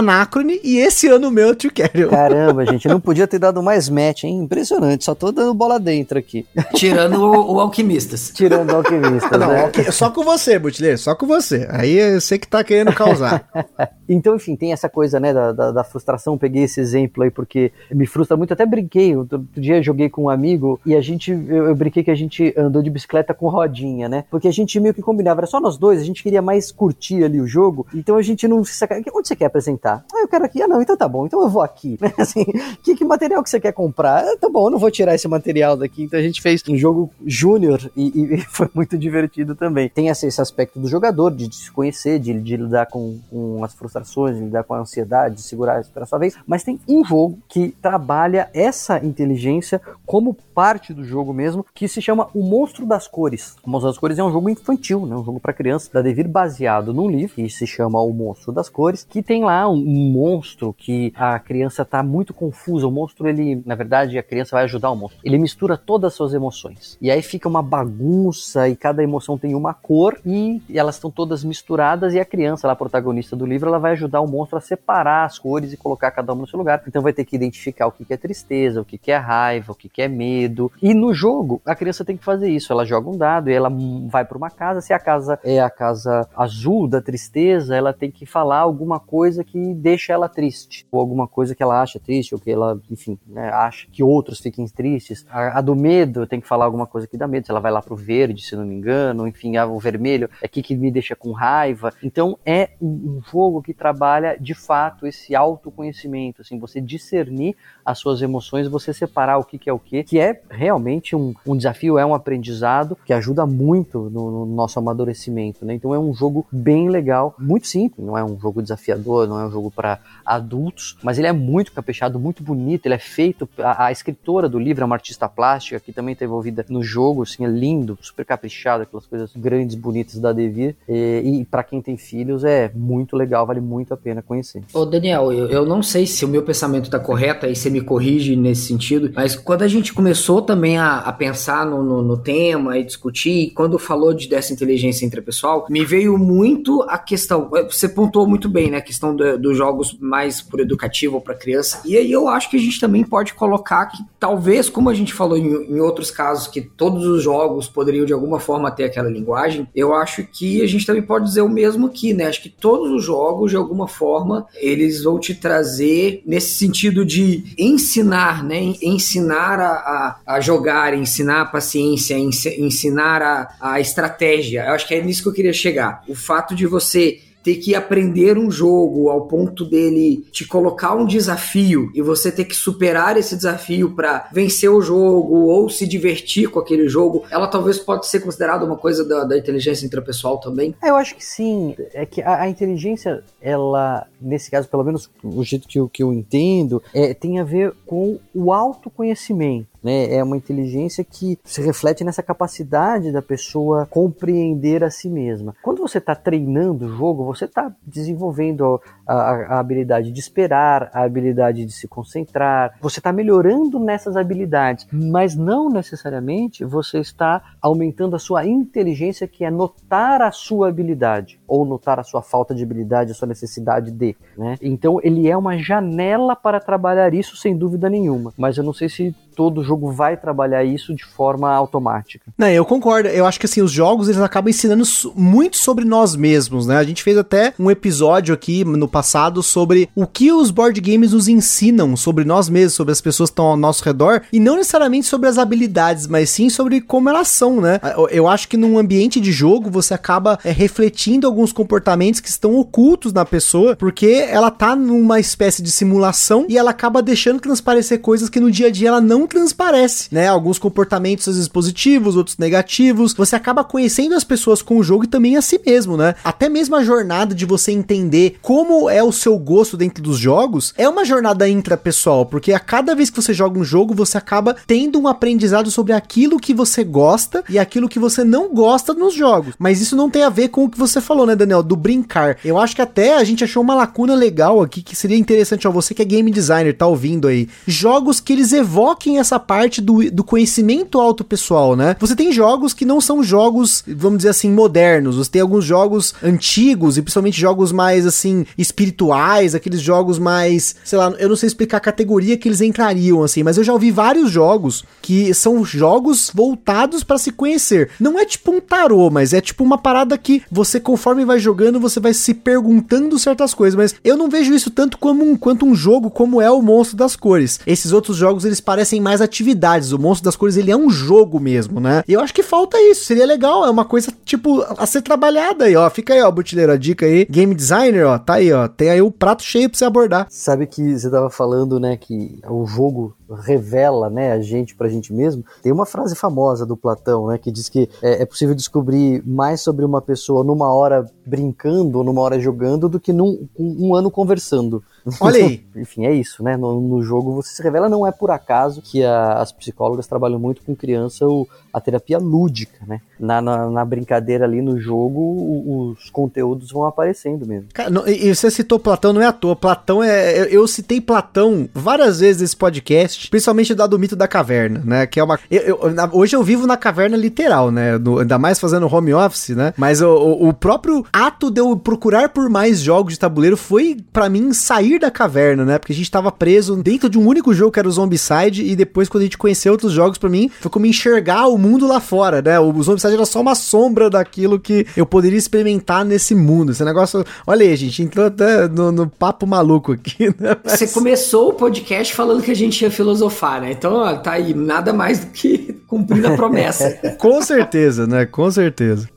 E 0.64 0.78
esse 0.78 1.08
ano 1.08 1.28
o 1.28 1.32
meu 1.32 1.52
é 1.52 1.56
Tio 1.56 1.72
Carrion. 1.74 2.10
Caramba, 2.10 2.66
gente, 2.66 2.88
não 2.88 3.00
podia 3.00 3.28
ter 3.28 3.40
dado 3.40 3.62
mais 3.62 3.90
match, 3.90 4.24
hein? 4.24 4.40
Impressionante, 4.40 5.04
só 5.04 5.14
tô 5.14 5.32
dando 5.32 5.54
bola 5.54 5.80
dentro 5.80 6.18
aqui. 6.18 6.46
Tirando 6.76 7.22
o, 7.22 7.56
o 7.56 7.60
Alquimistas. 7.60 8.32
Tirando 8.34 8.72
o 8.72 8.76
Alquimistas, 8.78 9.40
não, 9.40 9.48
né? 9.50 9.72
Só 9.92 10.10
com 10.10 10.24
você, 10.24 10.58
Butler, 10.58 10.98
só 10.98 11.16
com 11.16 11.26
você. 11.26 11.68
Aí 11.70 11.98
eu 11.98 12.22
sei 12.22 12.38
que 12.38 12.48
tá 12.48 12.64
querendo 12.64 12.94
causar. 12.94 13.48
então, 14.08 14.36
enfim, 14.36 14.56
tem 14.56 14.72
essa 14.72 14.90
coisa, 14.90 15.20
né, 15.20 15.34
da, 15.34 15.52
da, 15.52 15.72
da, 15.72 15.84
frustração. 15.84 16.38
Peguei 16.38 16.64
esse 16.64 16.80
exemplo 16.80 17.24
aí 17.24 17.32
porque 17.32 17.72
me 17.92 18.06
frustra 18.06 18.38
muito. 18.38 18.54
Até 18.54 18.66
brinquei, 18.66 19.16
outro 19.16 19.46
dia 19.56 19.82
joguei 19.82 20.10
com 20.10 20.24
um 20.24 20.30
amigo 20.30 20.80
e 20.86 20.96
a 20.96 21.02
gente, 21.02 21.32
eu, 21.32 21.68
eu 21.68 21.76
brinquei 21.76 22.04
que 22.04 22.12
a 22.12 22.16
gente 22.16 22.54
andou 22.58 22.82
de 22.82 22.90
bicicleta 22.90 23.34
com 23.34 23.50
rodinha, 23.50 24.08
né? 24.08 24.24
Porque 24.30 24.48
a 24.48 24.52
gente 24.52 24.80
meio 24.80 24.94
que 24.94 25.02
combinava, 25.02 25.42
era 25.42 25.48
só 25.48 25.60
nós 25.60 25.78
dois, 25.78 26.02
a 26.02 26.06
gente 26.06 26.24
queria 26.24 26.42
mais 26.42 26.72
curtir 26.72 27.24
ali 27.24 27.42
o 27.42 27.48
jogo, 27.48 27.88
então 27.94 28.16
a 28.16 28.22
gente 28.22 28.48
não 28.48 28.64
se 28.64 28.74
saca... 28.74 29.02
Onde 29.14 29.28
você 29.28 29.36
quer 29.36 29.46
apresentar? 29.46 30.04
Ah, 30.14 30.22
eu 30.22 30.28
quero 30.30 30.46
aqui. 30.46 30.62
Ah, 30.62 30.68
não, 30.68 30.82
então 30.82 30.96
tá 30.96 31.08
bom, 31.08 31.26
então 31.26 31.42
eu 31.42 31.50
vou 31.50 31.62
aqui. 31.62 31.98
Assim, 32.18 32.46
que, 32.84 32.96
que 32.96 33.04
material 33.04 33.44
que 33.44 33.50
você 33.50 33.60
quer 33.60 33.74
comprar? 33.74 34.24
Ah, 34.24 34.38
tá 34.40 34.50
bom, 34.50 34.68
eu 34.68 34.72
não 34.72 34.80
vou 34.80 34.92
tirar 34.92 35.16
esse 35.16 35.28
material 35.28 35.76
daqui. 35.76 36.04
Então 36.04 36.20
a 36.20 36.24
gente 36.24 36.42
fez 36.42 36.62
um 36.70 36.78
jogo 36.78 37.10
júnior 37.26 37.92
e, 37.96 38.08
e, 38.08 38.38
foi 38.50 38.70
muito 38.74 38.98
divertido 38.98 39.56
também. 39.56 39.90
Tem 39.90 40.08
esse, 40.08 40.28
esse 40.28 40.42
aspecto 40.42 40.80
do 40.80 40.88
jogador, 40.88 41.32
de, 41.32 41.54
se 41.54 41.72
conhecer, 41.72 42.20
de, 42.20 42.34
de 42.40 42.58
lidar 42.58 42.88
com, 42.88 43.20
com, 43.30 43.64
as 43.64 43.74
frustrações, 43.74 44.38
de 44.38 44.44
lidar 44.44 44.64
com 44.64 44.74
a 44.74 44.80
ansiedade, 44.80 45.36
de 45.36 45.42
segurar 45.42 45.82
a 45.96 46.06
sua 46.06 46.20
vez. 46.20 46.36
Mas 46.46 46.64
tem 46.64 46.80
um 46.88 47.04
jogo 47.04 47.40
que 47.48 47.70
trabalha 47.82 48.50
essa 48.54 49.04
inteligência 49.04 49.82
como 50.06 50.34
parte 50.34 50.94
do 50.94 51.04
jogo 51.04 51.34
mesmo, 51.34 51.66
que 51.74 51.88
se 51.88 52.02
chama 52.02 52.28
O 52.34 52.44
Monstro 52.44 52.86
das 52.86 53.08
Cores. 53.08 53.56
O 53.64 53.70
Monstro 53.70 53.90
das 53.90 53.98
Cores 53.98 54.20
é 54.20 54.24
um 54.24 54.32
jogo 54.32 54.50
infantil, 54.50 55.06
né? 55.06 55.16
um 55.16 55.24
jogo 55.24 55.40
para 55.40 55.54
criança, 55.54 55.90
da 55.92 56.02
Devir 56.02 56.28
baseado 56.28 56.94
num 56.94 57.10
livro 57.10 57.36
que 57.36 57.50
se 57.50 57.66
chama 57.66 58.02
O 58.02 58.12
Monstro 58.12 58.52
das 58.52 58.70
Cores, 58.70 59.06
que 59.08 59.24
tem 59.24 59.44
lá 59.44 59.70
um 59.70 60.12
monstro 60.20 60.74
que 60.78 61.13
a 61.15 61.39
criança 61.39 61.86
tá 61.86 62.03
muito 62.03 62.34
confusa. 62.34 62.88
O 62.88 62.91
monstro, 62.91 63.28
ele, 63.28 63.61
na 63.65 63.76
verdade, 63.76 64.17
a 64.17 64.24
criança 64.24 64.55
vai 64.55 64.65
ajudar 64.65 64.91
o 64.91 64.95
monstro. 64.95 65.22
Ele 65.24 65.38
mistura 65.38 65.78
todas 65.78 66.11
as 66.11 66.13
suas 66.15 66.34
emoções. 66.34 66.97
E 67.01 67.09
aí 67.09 67.22
fica 67.22 67.47
uma 67.47 67.63
bagunça 67.63 68.67
e 68.67 68.76
cada 68.76 69.01
emoção 69.01 69.38
tem 69.38 69.55
uma 69.55 69.74
cor 69.74 70.20
e 70.26 70.61
elas 70.74 70.95
estão 70.95 71.09
todas 71.09 71.43
misturadas 71.43 72.13
e 72.13 72.20
a 72.20 72.26
criança, 72.26 72.67
ela, 72.67 72.74
a 72.74 72.76
protagonista 72.76 73.36
do 73.36 73.45
livro, 73.45 73.70
ela 73.70 73.80
vai 73.80 73.93
ajudar 73.93 74.22
o 74.22 74.28
monstro 74.28 74.57
a 74.57 74.61
separar 74.61 75.26
as 75.26 75.39
cores 75.39 75.72
e 75.72 75.78
colocar 75.78 76.11
cada 76.11 76.34
uma 76.34 76.41
no 76.41 76.47
seu 76.47 76.59
lugar. 76.59 76.84
Então 76.88 77.01
vai 77.01 77.13
ter 77.13 77.24
que 77.24 77.36
identificar 77.36 77.88
o 77.88 77.91
que 77.91 78.13
é 78.13 78.17
tristeza, 78.17 78.82
o 78.82 78.86
que 78.86 79.11
é 79.11 79.17
raiva, 79.17 79.72
o 79.72 79.76
que 79.76 80.01
é 80.01 80.07
medo. 80.07 80.72
E 80.82 80.93
no 80.93 81.13
jogo, 81.13 81.61
a 81.65 81.76
criança 81.76 82.03
tem 82.03 82.17
que 82.17 82.24
fazer 82.24 82.49
isso. 82.49 82.74
Ela 82.74 82.86
joga 82.86 83.09
um 83.09 83.17
dado 83.17 83.49
e 83.49 83.53
ela 83.53 83.72
vai 84.07 84.26
para 84.26 84.38
uma 84.38 84.49
casa. 84.49 84.82
Se 84.82 84.93
a 84.93 84.99
casa 84.99 85.39
é 85.43 85.59
a 85.59 85.70
casa 85.70 86.28
azul 86.36 86.88
da 86.88 87.01
tristeza, 87.01 87.76
ela 87.76 87.93
tem 87.93 88.11
que 88.11 88.26
falar 88.26 88.59
alguma 88.59 88.99
coisa 88.99 89.43
que 89.43 89.74
deixa 89.74 90.09
deixa 90.10 90.14
ela 90.14 90.28
triste, 90.28 90.88
ou 90.91 90.99
alguma 90.99 91.28
coisa 91.28 91.53
que 91.53 91.62
ela 91.62 91.82
acha 91.82 91.99
triste, 91.99 92.34
ou 92.34 92.41
que 92.41 92.49
ela, 92.49 92.80
enfim, 92.89 93.18
né, 93.28 93.49
acha 93.49 93.88
que 93.91 94.03
outros 94.03 94.39
fiquem 94.39 94.66
tristes. 94.68 95.26
A, 95.30 95.60
a, 95.60 95.62
do 95.62 95.76
medo 95.76 96.26
tem 96.26 96.41
que 96.41 96.47
falar 96.47 96.66
alguma 96.66 96.88
coisa 96.88 97.07
que 97.07 97.18
dá 97.18 97.28
medo, 97.28 97.45
se 97.45 97.51
ela 97.51 97.60
vai 97.60 97.72
lá 97.72 97.82
pro 97.82 97.95
verde, 97.95 98.43
se 98.43 98.55
não 98.55 98.66
me 98.66 98.76
engano, 98.76 99.28
enfim, 99.28 99.57
a, 99.57 99.66
o 99.66 99.80
vermelho 99.80 100.30
é 100.41 100.45
aqui 100.45 100.62
que 100.62 100.76
me 100.76 100.91
deixa 100.91 101.16
com 101.16 101.32
raiva. 101.32 101.93
Então 102.03 102.38
é 102.45 102.72
um 102.82 103.22
jogo 103.32 103.62
que 103.62 103.74
trabalha 103.74 104.38
de 104.39 104.53
fato 104.53 105.05
esse 105.05 105.36
autoconhecimento, 105.36 106.41
assim, 106.41 106.57
você 106.57 106.82
discernir 106.82 107.55
as 107.86 107.99
suas 107.99 108.22
emoções, 108.22 108.68
você 108.68 108.93
separar 108.93 109.38
o 109.38 109.43
que, 109.43 109.57
que 109.57 109.70
é 109.70 109.74
o 109.74 109.80
que, 109.80 110.03
que 110.03 110.20
é 110.20 110.41
realmente 110.49 111.16
um, 111.16 111.34
um 111.45 111.55
desafio, 111.55 111.97
é 111.97 112.05
um 112.05 112.14
aprendizado 112.14 112.97
que 113.05 113.14
ajuda 113.14 113.45
muito 113.45 114.10
no, 114.10 114.45
no 114.45 114.45
nosso 114.45 114.80
amadurecimento, 114.80 115.66
né? 115.66 115.74
Então 115.74 115.93
é 115.93 115.99
um 115.99 116.14
jogo 116.14 116.45
bem 116.51 116.89
legal, 116.89 117.36
muito 117.38 117.68
simples, 117.68 118.05
não 118.05 118.18
é 118.18 118.24
um 118.24 118.39
jogo 118.39 118.62
desafiador, 118.62 119.28
não 119.28 119.39
é 119.39 119.45
um 119.45 119.51
jogo 119.51 119.72
para 119.72 119.99
adultos, 120.26 120.97
mas 121.02 121.18
ele 121.18 121.28
é 121.28 121.34
muito 121.34 121.72
caprichado, 121.72 122.20
muito 122.20 122.43
bonito, 122.43 122.86
ele 122.86 122.93
é 122.93 123.00
feito, 123.00 123.50
a, 123.58 123.86
a, 123.86 123.91
escritora 123.91 124.47
do 124.47 124.60
livro 124.60 124.84
é 124.84 124.86
uma 124.86 124.95
artista 124.95 125.28
plástica 125.28 125.80
que 125.80 125.91
também 125.91 126.14
está 126.14 126.24
envolvida 126.24 126.66
no 126.70 126.84
jogo, 126.84 127.24
assim, 127.24 127.43
é 127.43 127.47
lindo, 127.47 127.97
super 128.02 128.26
caprichado, 128.26 128.84
aquelas 128.84 129.08
coisas 129.08 129.32
grandes, 129.36 129.76
bonitas 129.76 130.20
da 130.20 130.32
Devir, 130.32 130.76
e, 130.88 131.39
e 131.41 131.45
para 131.45 131.64
quem 131.64 131.82
tem 131.82 131.97
filhos 131.97 132.43
é 132.43 132.72
muito 132.76 133.16
legal, 133.16 133.45
vale 133.45 133.60
muito 133.60 133.93
a 133.93 133.97
pena 133.97 134.22
conhecer. 134.22 134.62
Ô 134.74 134.86
Daniel, 134.86 135.32
eu, 135.32 135.47
eu 135.50 135.66
não 135.66 135.82
sei 135.82 136.06
se 136.06 136.24
o 136.24 136.28
meu 136.28 136.43
pensamento 136.43 136.86
está 136.86 137.00
correto, 137.00 137.45
aí 137.45 137.56
você 137.56 137.70
me 137.70 137.82
corrige 137.82 138.36
nesse 138.36 138.68
sentido, 138.68 139.12
mas 139.16 139.36
quando 139.36 139.64
a 139.64 139.68
gente 139.68 139.93
começou 139.93 140.41
também 140.41 140.78
a, 140.78 140.97
a 141.00 141.12
pensar 141.12 141.66
no, 141.66 141.84
no, 141.84 142.02
no, 142.02 142.18
tema 142.18 142.78
e 142.78 142.84
discutir, 142.84 143.52
quando 143.52 143.80
falou 143.80 144.14
de 144.14 144.28
dessa 144.28 144.54
inteligência 144.54 145.06
intrapessoal, 145.06 145.66
me 145.70 145.84
veio 145.86 146.18
muito 146.18 146.84
a 146.84 146.97
questão, 146.97 147.50
você 147.70 147.88
pontuou 147.88 148.28
muito 148.28 148.50
bem, 148.50 148.70
né, 148.70 148.78
a 148.78 148.82
questão 148.82 149.16
do, 149.16 149.38
dos 149.38 149.58
mais 150.00 150.42
por 150.42 150.60
educativo 150.60 151.22
para 151.22 151.36
criança, 151.36 151.82
e 151.86 151.98
aí 151.98 152.12
eu 152.12 152.28
acho 152.28 152.50
que 152.50 152.58
a 152.58 152.60
gente 152.60 152.80
também 152.80 153.04
pode 153.04 153.34
colocar 153.34 153.86
que 153.88 154.04
talvez, 154.20 154.70
como 154.70 154.90
a 154.90 154.94
gente 154.94 155.14
falou 155.14 155.38
em, 155.38 155.76
em 155.76 155.80
outros 155.80 156.12
casos, 156.12 156.48
que 156.48 156.62
todos 156.62 157.06
os 157.06 157.24
jogos 157.24 157.68
poderiam 157.68 158.06
de 158.06 158.14
alguma 158.14 158.40
forma 158.40 158.72
ter 158.72 158.86
aquela 158.86 159.10
linguagem, 159.10 159.68
eu 159.76 159.94
acho 159.94 160.24
que 160.24 160.62
a 160.62 160.68
gente 160.68 160.86
também 160.86 161.02
pode 161.02 161.26
dizer 161.26 161.42
o 161.42 161.50
mesmo 161.50 161.88
aqui, 161.88 162.14
né, 162.14 162.26
acho 162.26 162.42
que 162.42 162.50
todos 162.50 162.92
os 162.92 163.04
jogos, 163.04 163.52
de 163.52 163.58
alguma 163.58 163.88
forma, 163.88 164.46
eles 164.56 165.04
vão 165.04 165.20
te 165.20 165.34
trazer 165.34 166.22
nesse 166.26 166.56
sentido 166.56 167.06
de 167.06 167.54
ensinar, 167.58 168.44
né, 168.44 168.74
ensinar 168.82 169.60
a, 169.60 169.72
a, 169.72 170.20
a 170.36 170.40
jogar, 170.40 170.94
ensinar 170.94 171.42
a 171.42 171.46
paciência, 171.46 172.18
ensinar 172.18 173.22
a, 173.22 173.56
a 173.60 173.80
estratégia, 173.80 174.66
eu 174.66 174.74
acho 174.74 174.88
que 174.88 174.96
é 174.96 175.02
nisso 175.02 175.24
que 175.24 175.30
eu 175.30 175.34
queria 175.34 175.54
chegar, 175.54 176.04
o 176.08 176.16
fato 176.16 176.56
de 176.56 176.66
você 176.66 177.20
ter 177.50 177.56
que 177.56 177.74
aprender 177.74 178.38
um 178.38 178.52
jogo 178.52 179.10
ao 179.10 179.22
ponto 179.22 179.66
dele 179.66 180.24
te 180.32 180.45
colocar 180.45 180.93
um 180.93 181.04
desafio 181.04 181.89
e 181.95 182.02
você 182.02 182.32
ter 182.32 182.45
que 182.45 182.56
superar 182.56 183.18
esse 183.18 183.36
desafio 183.36 183.95
para 183.95 184.30
vencer 184.32 184.70
o 184.70 184.80
jogo 184.82 185.47
ou 185.47 185.68
se 185.68 185.88
divertir 185.88 186.47
com 186.52 186.60
aquele 186.60 186.88
jogo, 186.88 187.24
ela 187.32 187.47
talvez 187.47 187.80
pode 187.80 188.06
ser 188.06 188.20
considerada 188.20 188.64
uma 188.64 188.76
coisa 188.76 189.04
da, 189.04 189.24
da 189.24 189.36
inteligência 189.36 189.84
intrapessoal 189.84 190.38
também? 190.38 190.76
É, 190.80 190.91
eu 190.91 190.95
acho 190.95 191.16
que 191.16 191.26
sim. 191.26 191.76
É 191.91 192.06
que 192.06 192.22
a, 192.22 192.41
a, 192.41 192.50
inteligência, 192.50 193.24
ela, 193.41 194.06
nesse 194.22 194.52
caso, 194.52 194.68
pelo 194.68 194.84
menos 194.84 195.10
o 195.24 195.43
jeito 195.43 195.68
que 195.68 195.80
eu, 195.80 195.89
que 195.89 196.04
eu 196.04 196.14
entendo, 196.14 196.84
é, 196.93 197.16
tem 197.16 197.39
a 197.39 197.43
ver 197.43 197.74
com 197.84 198.20
o 198.32 198.54
autoconhecimento. 198.54 199.68
Né? 199.84 200.14
É 200.14 200.24
uma 200.24 200.38
inteligência 200.38 201.04
que 201.04 201.40
se 201.44 201.62
reflete 201.62 202.04
nessa 202.04 202.22
capacidade 202.22 203.12
da 203.12 203.22
pessoa 203.22 203.86
compreender 203.86 204.84
a 204.84 204.90
si 204.90 205.10
mesma. 205.10 205.56
Quando 205.62 205.80
você 205.80 205.98
está 205.98 206.16
treinando 206.16 206.86
o 206.86 206.98
jogo, 206.98 207.26
você 207.26 207.46
está 207.46 207.72
desenvolvendo 207.86 208.82
a, 209.08 209.14
a, 209.14 209.32
a, 209.56 209.60
habilidade 209.60 210.12
de 210.12 210.20
esperar, 210.20 210.90
a 210.94 211.04
habilidade 211.04 211.66
de 211.66 211.72
se 211.72 211.88
concentrar, 211.88 212.78
você 212.82 213.00
está 213.00 213.12
melhorando 213.12 213.80
nessas 213.80 214.16
habilidades, 214.16 214.88
mas 214.92 215.36
não 215.36 215.70
necessariamente 215.70 216.64
você 216.66 217.00
está 217.00 217.42
aumentando 217.62 218.16
a 218.16 218.20
sua 218.20 218.46
inteligência, 218.46 219.28
que 219.28 219.44
é 219.44 219.52
notar 219.52 220.22
a 220.22 220.32
sua 220.32 220.70
habilidade, 220.70 221.40
ou 221.48 221.66
notar 221.66 222.00
a 222.00 222.04
sua 222.04 222.22
falta 222.22 222.54
de 222.54 222.64
habilidade, 222.64 223.12
a 223.12 223.16
sua 223.16 223.28
necessidade 223.28 223.92
de. 223.92 224.16
Né? 224.38 224.58
Então 224.62 225.00
ele 225.04 225.30
é 225.30 225.36
uma 225.36 225.58
janela 225.58 226.36
para 226.36 226.60
trabalhar 226.60 227.14
isso 227.14 227.36
sem 227.36 227.58
dúvida 227.58 227.90
nenhuma, 227.90 228.34
mas 228.38 228.58
eu 228.58 228.64
não 228.64 228.74
sei 228.74 228.90
se 228.90 229.16
todo 229.40 229.64
jogo 229.64 229.90
vai 229.90 230.18
trabalhar 230.18 230.66
isso 230.66 230.94
de 230.94 231.06
forma 231.06 231.50
automática. 231.50 232.26
Não, 232.38 232.50
eu 232.50 232.66
concordo. 232.66 233.08
Eu 233.08 233.26
acho 233.26 233.40
que 233.40 233.46
assim, 233.46 233.62
os 233.62 233.72
jogos 233.72 234.10
eles 234.10 234.20
acabam 234.20 234.50
ensinando 234.50 234.84
muito 235.16 235.56
sobre 235.56 235.86
nós 235.86 236.14
mesmos, 236.14 236.68
né? 236.68 236.76
A 236.76 236.84
gente 236.84 237.02
fez 237.02 237.18
até 237.18 237.54
um 237.58 237.72
episódio 237.72 238.34
aqui 238.34 238.66
no 238.66 238.86
passado 238.86 239.42
sobre 239.42 239.88
o 239.96 240.06
que 240.06 240.30
os 240.30 240.52
board 240.52 240.82
games 240.82 241.14
nos 241.14 241.30
ensinam 241.30 241.96
sobre 241.96 242.26
nós 242.26 242.50
mesmos, 242.50 242.74
sobre 242.74 242.92
as 242.92 243.00
pessoas 243.00 243.30
que 243.30 243.32
estão 243.32 243.46
ao 243.46 243.56
nosso 243.56 243.82
redor, 243.82 244.24
e 244.34 244.42
não 244.42 244.58
necessariamente 244.58 245.08
sobre 245.08 245.30
as 245.30 245.38
habilidades, 245.38 246.06
mas 246.06 246.30
sim 246.30 246.50
sobre 246.50 246.82
como 246.82 247.08
elas 247.08 247.30
são, 247.30 247.62
né? 247.62 247.80
Eu 248.12 248.28
acho 248.28 248.46
que 248.46 248.58
num 248.58 248.78
ambiente 248.78 249.22
de 249.22 249.32
jogo 249.32 249.70
você 249.70 249.94
acaba 249.94 250.38
é, 250.44 250.52
refletindo 250.52 251.26
alguns 251.26 251.54
comportamentos 251.54 252.20
que 252.20 252.28
estão 252.28 252.56
ocultos 252.56 253.14
na 253.14 253.24
pessoa, 253.24 253.74
porque 253.78 254.28
ela 254.30 254.52
tá 254.52 254.76
numa 254.76 255.18
espécie 255.18 255.64
de 255.64 255.72
simulação 255.72 256.46
e 256.50 256.58
ela 256.58 256.72
acaba 256.72 257.02
deixando 257.02 257.40
transparecer 257.40 258.02
coisas 258.02 258.28
que 258.28 258.42
no 258.42 258.52
dia 258.52 258.68
a 258.68 258.70
dia 258.70 258.90
ela 258.90 259.00
não 259.00 259.29
transparece, 259.30 260.10
né? 260.12 260.28
Alguns 260.28 260.60
comportamentos 260.60 261.28
às 261.28 261.36
vezes 261.36 261.48
positivos, 261.48 262.16
outros 262.16 262.38
negativos. 262.38 263.14
Você 263.14 263.36
acaba 263.36 263.64
conhecendo 263.64 264.16
as 264.16 264.24
pessoas 264.24 264.62
com 264.62 264.78
o 264.78 264.84
jogo 264.84 265.06
e 265.06 265.08
também 265.08 265.38
a 265.38 265.42
si 265.42 265.60
mesmo, 265.66 265.96
né? 265.96 266.16
Até 266.24 266.50
mesmo 266.50 266.76
a 266.76 266.84
jornada 266.84 267.34
de 267.34 267.46
você 267.46 267.72
entender 267.72 268.38
como 268.42 268.90
é 268.90 269.04
o 269.04 269.12
seu 269.12 269.38
gosto 269.38 269.78
dentro 269.78 270.04
dos 270.04 270.18
jogos 270.18 270.74
é 270.78 270.88
uma 270.90 271.06
jornada 271.06 271.48
intrapessoal, 271.48 272.26
porque 272.26 272.52
a 272.52 272.60
cada 272.60 272.96
vez 272.96 273.10
que 273.10 273.22
você 273.22 273.34
joga 273.34 273.60
um 273.60 273.64
jogo, 273.64 273.94
você 273.94 274.18
acaba 274.18 274.56
tendo 274.66 275.00
um 275.00 275.08
aprendizado 275.08 275.70
sobre 275.72 275.94
aquilo 275.94 276.40
que 276.40 276.54
você 276.54 276.84
gosta 276.84 277.44
e 277.48 277.60
aquilo 277.60 277.90
que 277.90 278.00
você 278.00 278.24
não 278.24 278.54
gosta 278.54 278.94
nos 278.94 279.14
jogos. 279.14 279.54
Mas 279.60 279.82
isso 279.82 279.96
não 279.96 280.10
tem 280.10 280.24
a 280.24 280.30
ver 280.30 280.50
com 280.50 280.66
o 280.66 280.70
que 280.70 280.78
você 280.78 281.00
falou, 281.00 281.26
né, 281.26 281.36
Daniel? 281.36 281.62
Do 281.62 281.76
brincar. 281.76 282.38
Eu 282.44 282.58
acho 282.58 282.76
que 282.76 282.82
até 282.82 283.16
a 283.16 283.24
gente 283.24 283.44
achou 283.44 283.62
uma 283.62 283.76
lacuna 283.76 284.16
legal 284.16 284.62
aqui 284.62 284.82
que 284.82 284.96
seria 284.96 285.18
interessante, 285.18 285.68
ó, 285.68 285.72
você 285.72 285.94
que 285.94 286.02
é 286.02 286.06
game 286.06 286.32
designer, 286.32 286.76
tá 286.76 286.88
ouvindo 286.88 287.28
aí. 287.28 287.48
Jogos 287.68 288.20
que 288.20 288.34
eles 288.34 288.54
evoquem 288.54 289.18
essa 289.20 289.39
parte 289.39 289.82
do, 289.82 290.09
do 290.11 290.24
conhecimento 290.24 290.99
autopessoal, 290.99 291.76
né? 291.76 291.95
Você 291.99 292.15
tem 292.15 292.32
jogos 292.32 292.74
que 292.74 292.86
não 292.86 293.01
são 293.01 293.24
jogos, 293.24 293.84
vamos 293.88 294.20
dizer 294.20 294.30
assim, 294.30 294.51
modernos. 294.51 295.17
Você 295.17 295.32
tem 295.32 295.41
alguns 295.41 295.65
jogos 295.65 296.13
antigos 296.24 296.97
e 296.97 297.01
principalmente 297.01 297.39
jogos 297.39 297.72
mais, 297.72 298.05
assim, 298.05 298.45
espirituais, 298.57 299.55
aqueles 299.55 299.82
jogos 299.82 300.20
mais, 300.20 300.76
sei 300.84 300.97
lá, 300.97 301.13
eu 301.20 301.30
não 301.30 301.36
sei 301.36 301.47
explicar 301.47 301.78
a 301.78 301.82
categoria 301.82 302.38
que 302.38 302.47
eles 302.47 302.61
entrariam, 302.61 303.24
assim, 303.24 303.43
mas 303.43 303.57
eu 303.57 303.63
já 303.63 303.74
ouvi 303.74 303.91
vários 303.91 304.32
jogos 304.32 304.84
que 305.01 305.34
são 305.34 305.63
jogos 305.65 306.32
voltados 306.34 307.03
para 307.03 307.17
se 307.17 307.32
conhecer. 307.32 307.89
Não 307.99 308.20
é 308.20 308.26
tipo 308.26 308.51
um 308.51 308.59
tarô, 308.59 309.09
mas 309.09 309.34
é 309.34 309.41
tipo 309.41 309.63
uma 309.63 309.78
parada 309.78 310.17
que 310.17 310.41
você, 310.51 310.80
conforme 310.80 311.26
vai 311.26 311.39
jogando, 311.39 311.80
você 311.80 311.99
vai 311.99 312.13
se 312.13 312.34
perguntando 312.34 313.17
certas 313.17 313.53
coisas, 313.53 313.76
mas 313.76 313.95
eu 314.03 314.17
não 314.17 314.30
vejo 314.30 314.53
isso 314.53 314.70
tanto 314.70 314.97
como 314.97 315.24
um, 315.24 315.36
quanto 315.36 315.65
um 315.65 315.76
jogo 315.76 316.09
como 316.09 316.41
é 316.41 316.49
o 316.49 316.61
Monstro 316.61 316.97
das 316.97 317.15
Cores. 317.15 317.59
Esses 317.65 317.91
outros 317.91 318.17
jogos, 318.17 318.45
eles 318.45 318.59
parecem 318.59 318.99
mais 319.00 319.22
atividades. 319.22 319.91
O 319.91 320.00
Monstro 320.00 320.26
das 320.26 320.36
Cores, 320.36 320.58
ele 320.58 320.72
é 320.72 320.78
um 320.78 320.89
jogo 320.89 321.39
mesmo, 321.39 321.80
né? 321.80 322.04
E 322.08 322.14
eu 322.14 322.22
acho 322.22 322.34
que 322.34 322.43
falta 322.43 322.80
isso. 322.80 323.06
Seria 323.06 323.26
legal, 323.26 323.66
é 323.66 323.70
uma 323.70 323.86
coisa, 323.86 324.12
tipo, 324.26 324.64
a 324.78 324.86
ser 324.86 325.02
trabalhada 325.02 325.66
aí, 325.66 325.76
ó. 325.76 325.89
Fica 325.89 326.14
aí, 326.14 326.22
ó, 326.22 326.32
Butileiro, 326.32 326.72
a 326.72 326.78
dica 326.78 327.06
aí. 327.06 327.26
Game 327.30 327.54
designer, 327.54 328.06
ó, 328.06 328.18
tá 328.18 328.36
aí, 328.36 328.52
ó. 328.52 328.68
Tem 328.68 328.89
aí 328.89 329.02
o 329.02 329.12
prato 329.12 329.43
cheio 329.43 329.70
pra 329.70 329.78
você 329.78 329.86
abordar. 329.86 330.28
Sabe 330.30 330.68
que 330.68 330.97
você 330.97 331.10
tava 331.10 331.30
falando, 331.30 331.80
né, 331.80 331.97
que 331.97 332.39
o 332.50 332.66
jogo 332.66 333.16
revela, 333.36 334.10
né, 334.10 334.32
a 334.32 334.42
gente 334.42 334.76
pra 334.76 334.88
gente 334.88 335.14
mesmo. 335.14 335.44
Tem 335.62 335.72
uma 335.72 335.86
frase 335.86 336.16
famosa 336.16 336.66
do 336.66 336.76
Platão, 336.76 337.28
né, 337.28 337.38
que 337.38 337.52
diz 337.52 337.70
que 337.70 337.90
é, 338.02 338.24
é 338.24 338.26
possível 338.26 338.56
descobrir 338.56 339.24
mais 339.26 339.62
sobre 339.62 339.86
uma 339.86 340.02
pessoa 340.02 340.44
numa 340.44 340.74
hora 340.74 341.06
brincando 341.26 342.00
ou 342.00 342.04
numa 342.04 342.22
hora 342.22 342.40
jogando 342.40 342.90
do 342.90 343.00
que 343.00 343.14
num 343.14 343.48
um 343.58 343.94
ano 343.94 344.10
conversando. 344.10 344.84
Olha 345.20 345.44
aí. 345.44 345.66
Enfim, 345.76 346.06
é 346.06 346.14
isso, 346.14 346.44
né? 346.44 346.58
No, 346.58 346.80
no, 346.80 347.02
jogo 347.02 347.34
você 347.34 347.56
se 347.56 347.64
revela, 347.64 347.88
não 347.88 348.06
é 348.06 348.12
por 348.12 348.32
acaso 348.32 348.82
que 348.82 349.04
a, 349.04 349.34
as 349.34 349.52
psicólogas 349.52 350.08
trabalham 350.08 350.40
muito 350.40 350.64
com 350.64 350.76
criança 350.76 351.28
o, 351.28 351.48
a 351.74 351.80
terapia 351.80 352.18
lúdica, 352.18 352.86
né? 352.86 353.02
Na, 353.20 353.41
na, 353.41 353.70
na 353.70 353.86
brincadeira 353.86 354.45
ali 354.45 354.61
no 354.61 354.80
jogo, 354.80 355.91
os 355.91 356.09
conteúdos 356.09 356.72
vão 356.72 356.86
aparecendo 356.86 357.45
mesmo. 357.45 357.67
Cara, 357.74 357.89
não, 357.89 358.07
e 358.07 358.34
você 358.34 358.49
citou 358.49 358.80
Platão, 358.80 359.13
não 359.13 359.22
é 359.22 359.26
à 359.26 359.34
toa. 359.34 359.55
Platão 359.55 360.03
é. 360.03 360.39
Eu, 360.41 360.45
eu, 360.45 360.67
citei 360.67 361.01
Platão 361.01 361.67
várias 361.74 362.20
vezes 362.20 362.41
nesse 362.41 362.55
podcast, 362.55 363.30
principalmente 363.30 363.76
da 363.76 363.88
do 363.88 363.99
mito 363.99 364.15
da 364.15 364.28
caverna, 364.28 364.82
né? 364.86 365.05
Que 365.05 365.20
é 365.20 365.24
uma. 365.24 365.39
Eu, 365.49 365.61
eu, 365.61 365.93
na, 365.93 366.09
hoje 366.11 366.36
eu 366.36 366.43
vivo 366.43 366.65
na 366.65 366.78
caverna 366.78 367.17
literal, 367.17 367.72
né? 367.72 367.97
No, 367.97 368.20
ainda 368.20 368.38
mais 368.38 368.59
fazendo 368.59 368.93
home 368.93 369.13
office, 369.13 369.49
né? 369.49 369.74
Mas 369.78 370.01
o, 370.01 370.09
o, 370.09 370.49
o 370.49 370.53
próprio 370.53 371.05
ato 371.11 371.51
de 371.51 371.59
eu 371.59 371.76
procurar 371.78 372.30
por 372.30 372.49
mais 372.49 372.80
jogos 372.80 373.13
de 373.13 373.20
tabuleiro 373.20 373.57
foi, 373.57 373.97
para 374.13 374.30
mim, 374.30 374.53
sair 374.53 374.99
da 374.99 375.11
caverna, 375.11 375.65
né? 375.65 375.78
Porque 375.78 375.93
a 375.93 375.95
gente 375.95 376.09
tava 376.09 376.32
preso 376.32 376.76
dentro 376.78 377.09
de 377.09 377.17
um 377.17 377.28
único 377.28 377.53
jogo 377.53 377.72
que 377.72 377.80
era 377.80 377.88
o 377.88 377.91
Zombicide, 377.91 378.63
e 378.63 378.76
depois, 378.76 379.09
quando 379.09 379.22
a 379.22 379.26
gente 379.26 379.38
conheceu 379.38 379.72
outros 379.72 379.91
jogos, 379.91 380.17
para 380.17 380.30
mim, 380.30 380.49
foi 380.59 380.72
como 380.72 380.86
enxergar 380.86 381.47
o 381.47 381.57
mundo 381.57 381.88
lá 381.88 381.99
fora, 381.99 382.41
né? 382.41 382.59
O 382.59 382.82
Zombicide 382.82 383.09
personagem 383.10 383.16
era 383.16 383.26
só 383.26 383.41
uma 383.41 383.55
sombra 383.55 384.10
daquilo 384.10 384.60
que 384.60 384.86
eu 384.95 385.05
poderia 385.05 385.38
experimentar 385.38 386.05
nesse 386.05 386.36
mundo. 386.36 386.72
Esse 386.72 386.84
negócio. 386.84 387.24
Olha 387.45 387.66
aí, 387.66 387.76
gente 387.76 388.03
entrou 388.03 388.26
até 388.28 388.68
no, 388.68 388.91
no 388.91 389.10
papo 389.10 389.45
maluco 389.47 389.93
aqui, 389.93 390.28
né? 390.39 390.55
Mas... 390.64 390.80
Você 390.80 390.88
começou 390.88 391.49
o 391.49 391.53
podcast 391.53 392.14
falando 392.14 392.41
que 392.41 392.51
a 392.51 392.55
gente 392.55 392.82
ia 392.82 392.91
filosofar, 392.91 393.62
né? 393.62 393.72
Então, 393.72 393.93
ó, 393.93 394.16
tá 394.16 394.34
aí, 394.34 394.53
nada 394.53 394.93
mais 394.93 395.20
do 395.20 395.28
que 395.28 395.82
cumprindo 395.88 396.28
a 396.28 396.36
promessa. 396.36 396.99
Com 397.18 397.41
certeza, 397.41 398.05
né? 398.05 398.26
Com 398.26 398.49
certeza. 398.51 399.10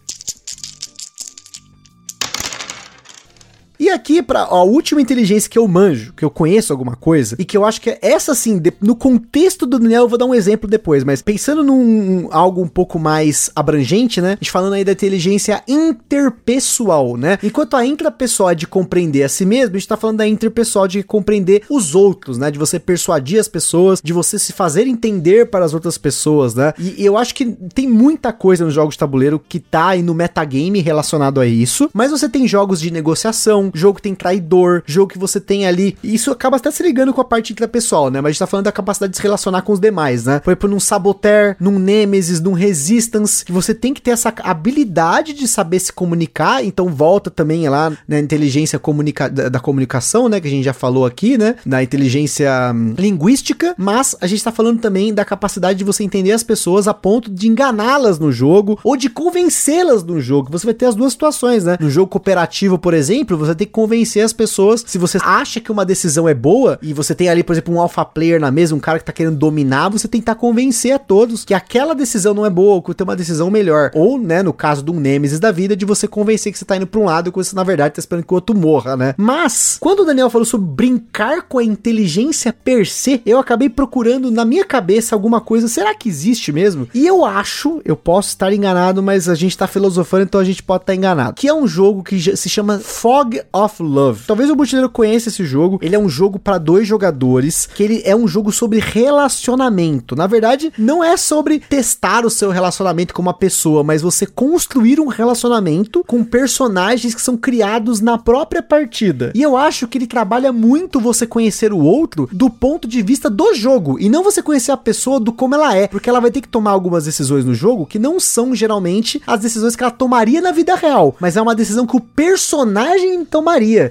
Aqui, 3.92 4.22
para 4.22 4.42
a 4.42 4.62
última 4.62 5.00
inteligência 5.00 5.50
que 5.50 5.58
eu 5.58 5.66
manjo, 5.68 6.12
que 6.14 6.24
eu 6.24 6.30
conheço 6.30 6.72
alguma 6.72 6.96
coisa, 6.96 7.36
e 7.38 7.44
que 7.44 7.56
eu 7.56 7.64
acho 7.64 7.80
que 7.80 7.90
é 7.90 7.98
essa 8.02 8.32
de, 8.34 8.72
no 8.80 8.96
contexto 8.96 9.66
do 9.66 9.78
Daniel, 9.78 10.02
eu 10.02 10.08
vou 10.08 10.18
dar 10.18 10.26
um 10.26 10.34
exemplo 10.34 10.68
depois, 10.68 11.04
mas 11.04 11.22
pensando 11.22 11.62
num 11.62 12.28
algo 12.30 12.62
um 12.62 12.68
pouco 12.68 12.98
mais 12.98 13.50
abrangente, 13.54 14.20
né? 14.20 14.32
A 14.32 14.34
gente 14.34 14.50
falando 14.50 14.74
aí 14.74 14.84
da 14.84 14.92
inteligência 14.92 15.62
interpessoal, 15.66 17.16
né? 17.16 17.38
Enquanto 17.42 17.76
a 17.76 17.84
intrapessoal 17.84 18.50
é 18.50 18.54
de 18.54 18.66
compreender 18.66 19.22
a 19.22 19.28
si 19.28 19.44
mesmo, 19.44 19.76
a 19.76 19.78
gente 19.78 19.88
tá 19.88 19.96
falando 19.96 20.18
da 20.18 20.26
interpessoal 20.26 20.88
de 20.88 21.02
compreender 21.02 21.62
os 21.68 21.94
outros, 21.94 22.38
né? 22.38 22.50
De 22.50 22.58
você 22.58 22.78
persuadir 22.78 23.38
as 23.38 23.48
pessoas, 23.48 24.00
de 24.02 24.12
você 24.12 24.38
se 24.38 24.52
fazer 24.52 24.86
entender 24.86 25.46
para 25.46 25.64
as 25.64 25.74
outras 25.74 25.98
pessoas, 25.98 26.54
né? 26.54 26.72
E, 26.78 27.02
e 27.02 27.06
eu 27.06 27.16
acho 27.16 27.34
que 27.34 27.44
tem 27.74 27.88
muita 27.88 28.32
coisa 28.32 28.64
nos 28.64 28.74
jogos 28.74 28.94
de 28.94 28.98
tabuleiro 28.98 29.40
que 29.48 29.60
tá 29.60 29.88
aí 29.88 30.02
no 30.02 30.14
metagame 30.14 30.80
relacionado 30.80 31.40
a 31.40 31.46
isso, 31.46 31.90
mas 31.92 32.10
você 32.10 32.28
tem 32.28 32.46
jogos 32.46 32.80
de 32.80 32.90
negociação, 32.90 33.70
jogo 33.82 33.96
que 33.96 34.02
tem 34.02 34.14
traidor, 34.14 34.82
jogo 34.86 35.12
que 35.12 35.18
você 35.18 35.40
tem 35.40 35.66
ali. 35.66 35.96
Isso 36.02 36.30
acaba 36.30 36.56
até 36.56 36.70
se 36.70 36.82
ligando 36.82 37.12
com 37.12 37.20
a 37.20 37.24
parte 37.24 37.52
pessoal, 37.66 38.10
né? 38.10 38.20
Mas 38.20 38.30
a 38.30 38.32
gente 38.32 38.38
tá 38.38 38.46
falando 38.46 38.64
da 38.64 38.72
capacidade 38.72 39.12
de 39.12 39.16
se 39.16 39.22
relacionar 39.22 39.62
com 39.62 39.72
os 39.72 39.80
demais, 39.80 40.24
né? 40.24 40.40
Foi 40.44 40.56
por 40.56 40.68
num 40.68 40.80
Saboteur, 40.80 41.56
num 41.58 41.78
Nemesis, 41.78 42.40
num 42.40 42.52
Resistance, 42.52 43.44
que 43.44 43.52
você 43.52 43.74
tem 43.74 43.92
que 43.92 44.00
ter 44.00 44.12
essa 44.12 44.32
habilidade 44.42 45.32
de 45.32 45.46
saber 45.48 45.80
se 45.80 45.92
comunicar. 45.92 46.64
Então 46.64 46.88
volta 46.88 47.30
também 47.30 47.68
lá 47.68 47.92
na 48.06 48.18
inteligência 48.18 48.78
comunica 48.78 49.28
da, 49.28 49.48
da 49.48 49.60
comunicação, 49.60 50.28
né? 50.28 50.40
Que 50.40 50.48
a 50.48 50.50
gente 50.50 50.64
já 50.64 50.72
falou 50.72 51.04
aqui, 51.04 51.36
né? 51.36 51.56
Na 51.64 51.82
inteligência 51.82 52.72
hum, 52.74 52.94
linguística. 52.98 53.74
Mas 53.76 54.16
a 54.20 54.26
gente 54.26 54.44
tá 54.44 54.52
falando 54.52 54.80
também 54.80 55.12
da 55.12 55.24
capacidade 55.24 55.78
de 55.78 55.84
você 55.84 56.04
entender 56.04 56.32
as 56.32 56.42
pessoas 56.42 56.86
a 56.86 56.94
ponto 56.94 57.30
de 57.30 57.48
enganá-las 57.48 58.18
no 58.18 58.30
jogo 58.30 58.78
ou 58.84 58.96
de 58.96 59.08
convencê-las 59.08 60.04
no 60.04 60.20
jogo. 60.20 60.50
Você 60.50 60.66
vai 60.66 60.74
ter 60.74 60.86
as 60.86 60.94
duas 60.94 61.12
situações, 61.12 61.64
né? 61.64 61.76
No 61.80 61.90
jogo 61.90 62.08
cooperativo, 62.08 62.78
por 62.78 62.94
exemplo, 62.94 63.36
você 63.36 63.54
tem 63.54 63.66
convencer 63.72 64.24
as 64.24 64.32
pessoas. 64.32 64.84
Se 64.86 64.98
você 64.98 65.18
acha 65.22 65.60
que 65.60 65.72
uma 65.72 65.84
decisão 65.84 66.28
é 66.28 66.34
boa 66.34 66.78
e 66.82 66.92
você 66.92 67.14
tem 67.14 67.28
ali, 67.28 67.42
por 67.42 67.52
exemplo, 67.52 67.74
um 67.74 67.80
alpha 67.80 68.04
player 68.04 68.40
na 68.40 68.50
mesa, 68.50 68.74
um 68.74 68.80
cara 68.80 68.98
que 68.98 69.04
tá 69.04 69.12
querendo 69.12 69.36
dominar, 69.36 69.88
você 69.88 70.06
tentar 70.06 70.34
convencer 70.36 70.92
a 70.92 70.98
todos 70.98 71.44
que 71.44 71.54
aquela 71.54 71.94
decisão 71.94 72.34
não 72.34 72.46
é 72.46 72.50
boa, 72.50 72.74
ou 72.74 72.82
que 72.82 72.94
tem 72.94 73.04
uma 73.04 73.16
decisão 73.16 73.50
melhor. 73.50 73.90
Ou, 73.94 74.18
né, 74.18 74.42
no 74.42 74.52
caso 74.52 74.82
de 74.82 74.90
um 74.90 75.00
Nemesis 75.00 75.40
da 75.40 75.50
vida, 75.50 75.74
de 75.74 75.84
você 75.84 76.06
convencer 76.06 76.52
que 76.52 76.58
você 76.58 76.64
tá 76.64 76.76
indo 76.76 76.86
pra 76.86 77.00
um 77.00 77.04
lado 77.04 77.28
e 77.28 77.32
você, 77.32 77.56
na 77.56 77.64
verdade, 77.64 77.94
tá 77.94 78.00
esperando 78.00 78.24
que 78.24 78.32
o 78.32 78.36
outro 78.36 78.56
morra, 78.56 78.96
né? 78.96 79.14
Mas, 79.16 79.78
quando 79.80 80.00
o 80.00 80.04
Daniel 80.04 80.30
falou 80.30 80.44
sobre 80.44 80.66
brincar 80.66 81.42
com 81.42 81.58
a 81.58 81.64
inteligência 81.64 82.52
per 82.52 82.86
se, 82.86 83.22
eu 83.24 83.38
acabei 83.38 83.68
procurando 83.68 84.30
na 84.30 84.44
minha 84.44 84.64
cabeça 84.64 85.14
alguma 85.14 85.40
coisa. 85.40 85.68
Será 85.68 85.94
que 85.94 86.08
existe 86.08 86.52
mesmo? 86.52 86.88
E 86.94 87.06
eu 87.06 87.24
acho, 87.24 87.80
eu 87.84 87.96
posso 87.96 88.28
estar 88.28 88.52
enganado, 88.52 89.02
mas 89.02 89.28
a 89.28 89.34
gente 89.34 89.56
tá 89.56 89.66
filosofando, 89.66 90.24
então 90.24 90.40
a 90.40 90.44
gente 90.44 90.62
pode 90.62 90.82
estar 90.82 90.94
enganado. 90.94 91.34
Que 91.34 91.48
é 91.48 91.54
um 91.54 91.66
jogo 91.66 92.02
que 92.02 92.36
se 92.36 92.48
chama 92.48 92.78
Fog 92.78 93.40
of 93.52 93.61
Love. 93.80 94.24
Talvez 94.26 94.50
o 94.50 94.56
Butileiro 94.56 94.88
conheça 94.88 95.28
esse 95.28 95.44
jogo. 95.44 95.78
Ele 95.82 95.94
é 95.94 95.98
um 95.98 96.08
jogo 96.08 96.38
para 96.38 96.58
dois 96.58 96.86
jogadores, 96.86 97.66
que 97.66 97.82
ele 97.82 98.02
é 98.04 98.14
um 98.14 98.26
jogo 98.26 98.52
sobre 98.52 98.78
relacionamento. 98.78 100.16
Na 100.16 100.26
verdade, 100.26 100.72
não 100.78 101.02
é 101.02 101.16
sobre 101.16 101.58
testar 101.58 102.24
o 102.24 102.30
seu 102.30 102.50
relacionamento 102.50 103.14
com 103.14 103.22
uma 103.22 103.34
pessoa, 103.34 103.82
mas 103.84 104.02
você 104.02 104.26
construir 104.26 105.00
um 105.00 105.06
relacionamento 105.06 106.04
com 106.06 106.24
personagens 106.24 107.14
que 107.14 107.22
são 107.22 107.36
criados 107.36 108.00
na 108.00 108.18
própria 108.18 108.62
partida. 108.62 109.32
E 109.34 109.42
eu 109.42 109.56
acho 109.56 109.86
que 109.86 109.98
ele 109.98 110.06
trabalha 110.06 110.52
muito 110.52 111.00
você 111.00 111.26
conhecer 111.26 111.72
o 111.72 111.78
outro 111.78 112.28
do 112.32 112.50
ponto 112.50 112.88
de 112.88 113.02
vista 113.02 113.28
do 113.28 113.54
jogo 113.54 113.98
e 113.98 114.08
não 114.08 114.22
você 114.22 114.42
conhecer 114.42 114.72
a 114.72 114.76
pessoa 114.76 115.20
do 115.20 115.32
como 115.32 115.54
ela 115.54 115.76
é, 115.76 115.88
porque 115.88 116.08
ela 116.08 116.20
vai 116.20 116.30
ter 116.30 116.40
que 116.40 116.48
tomar 116.48 116.70
algumas 116.70 117.04
decisões 117.04 117.44
no 117.44 117.54
jogo 117.54 117.86
que 117.86 117.98
não 117.98 118.18
são 118.18 118.54
geralmente 118.54 119.22
as 119.26 119.40
decisões 119.40 119.76
que 119.76 119.82
ela 119.82 119.92
tomaria 119.92 120.40
na 120.40 120.52
vida 120.52 120.74
real, 120.74 121.16
mas 121.20 121.36
é 121.36 121.42
uma 121.42 121.54
decisão 121.54 121.86
que 121.86 121.96
o 121.96 122.00
personagem 122.00 123.24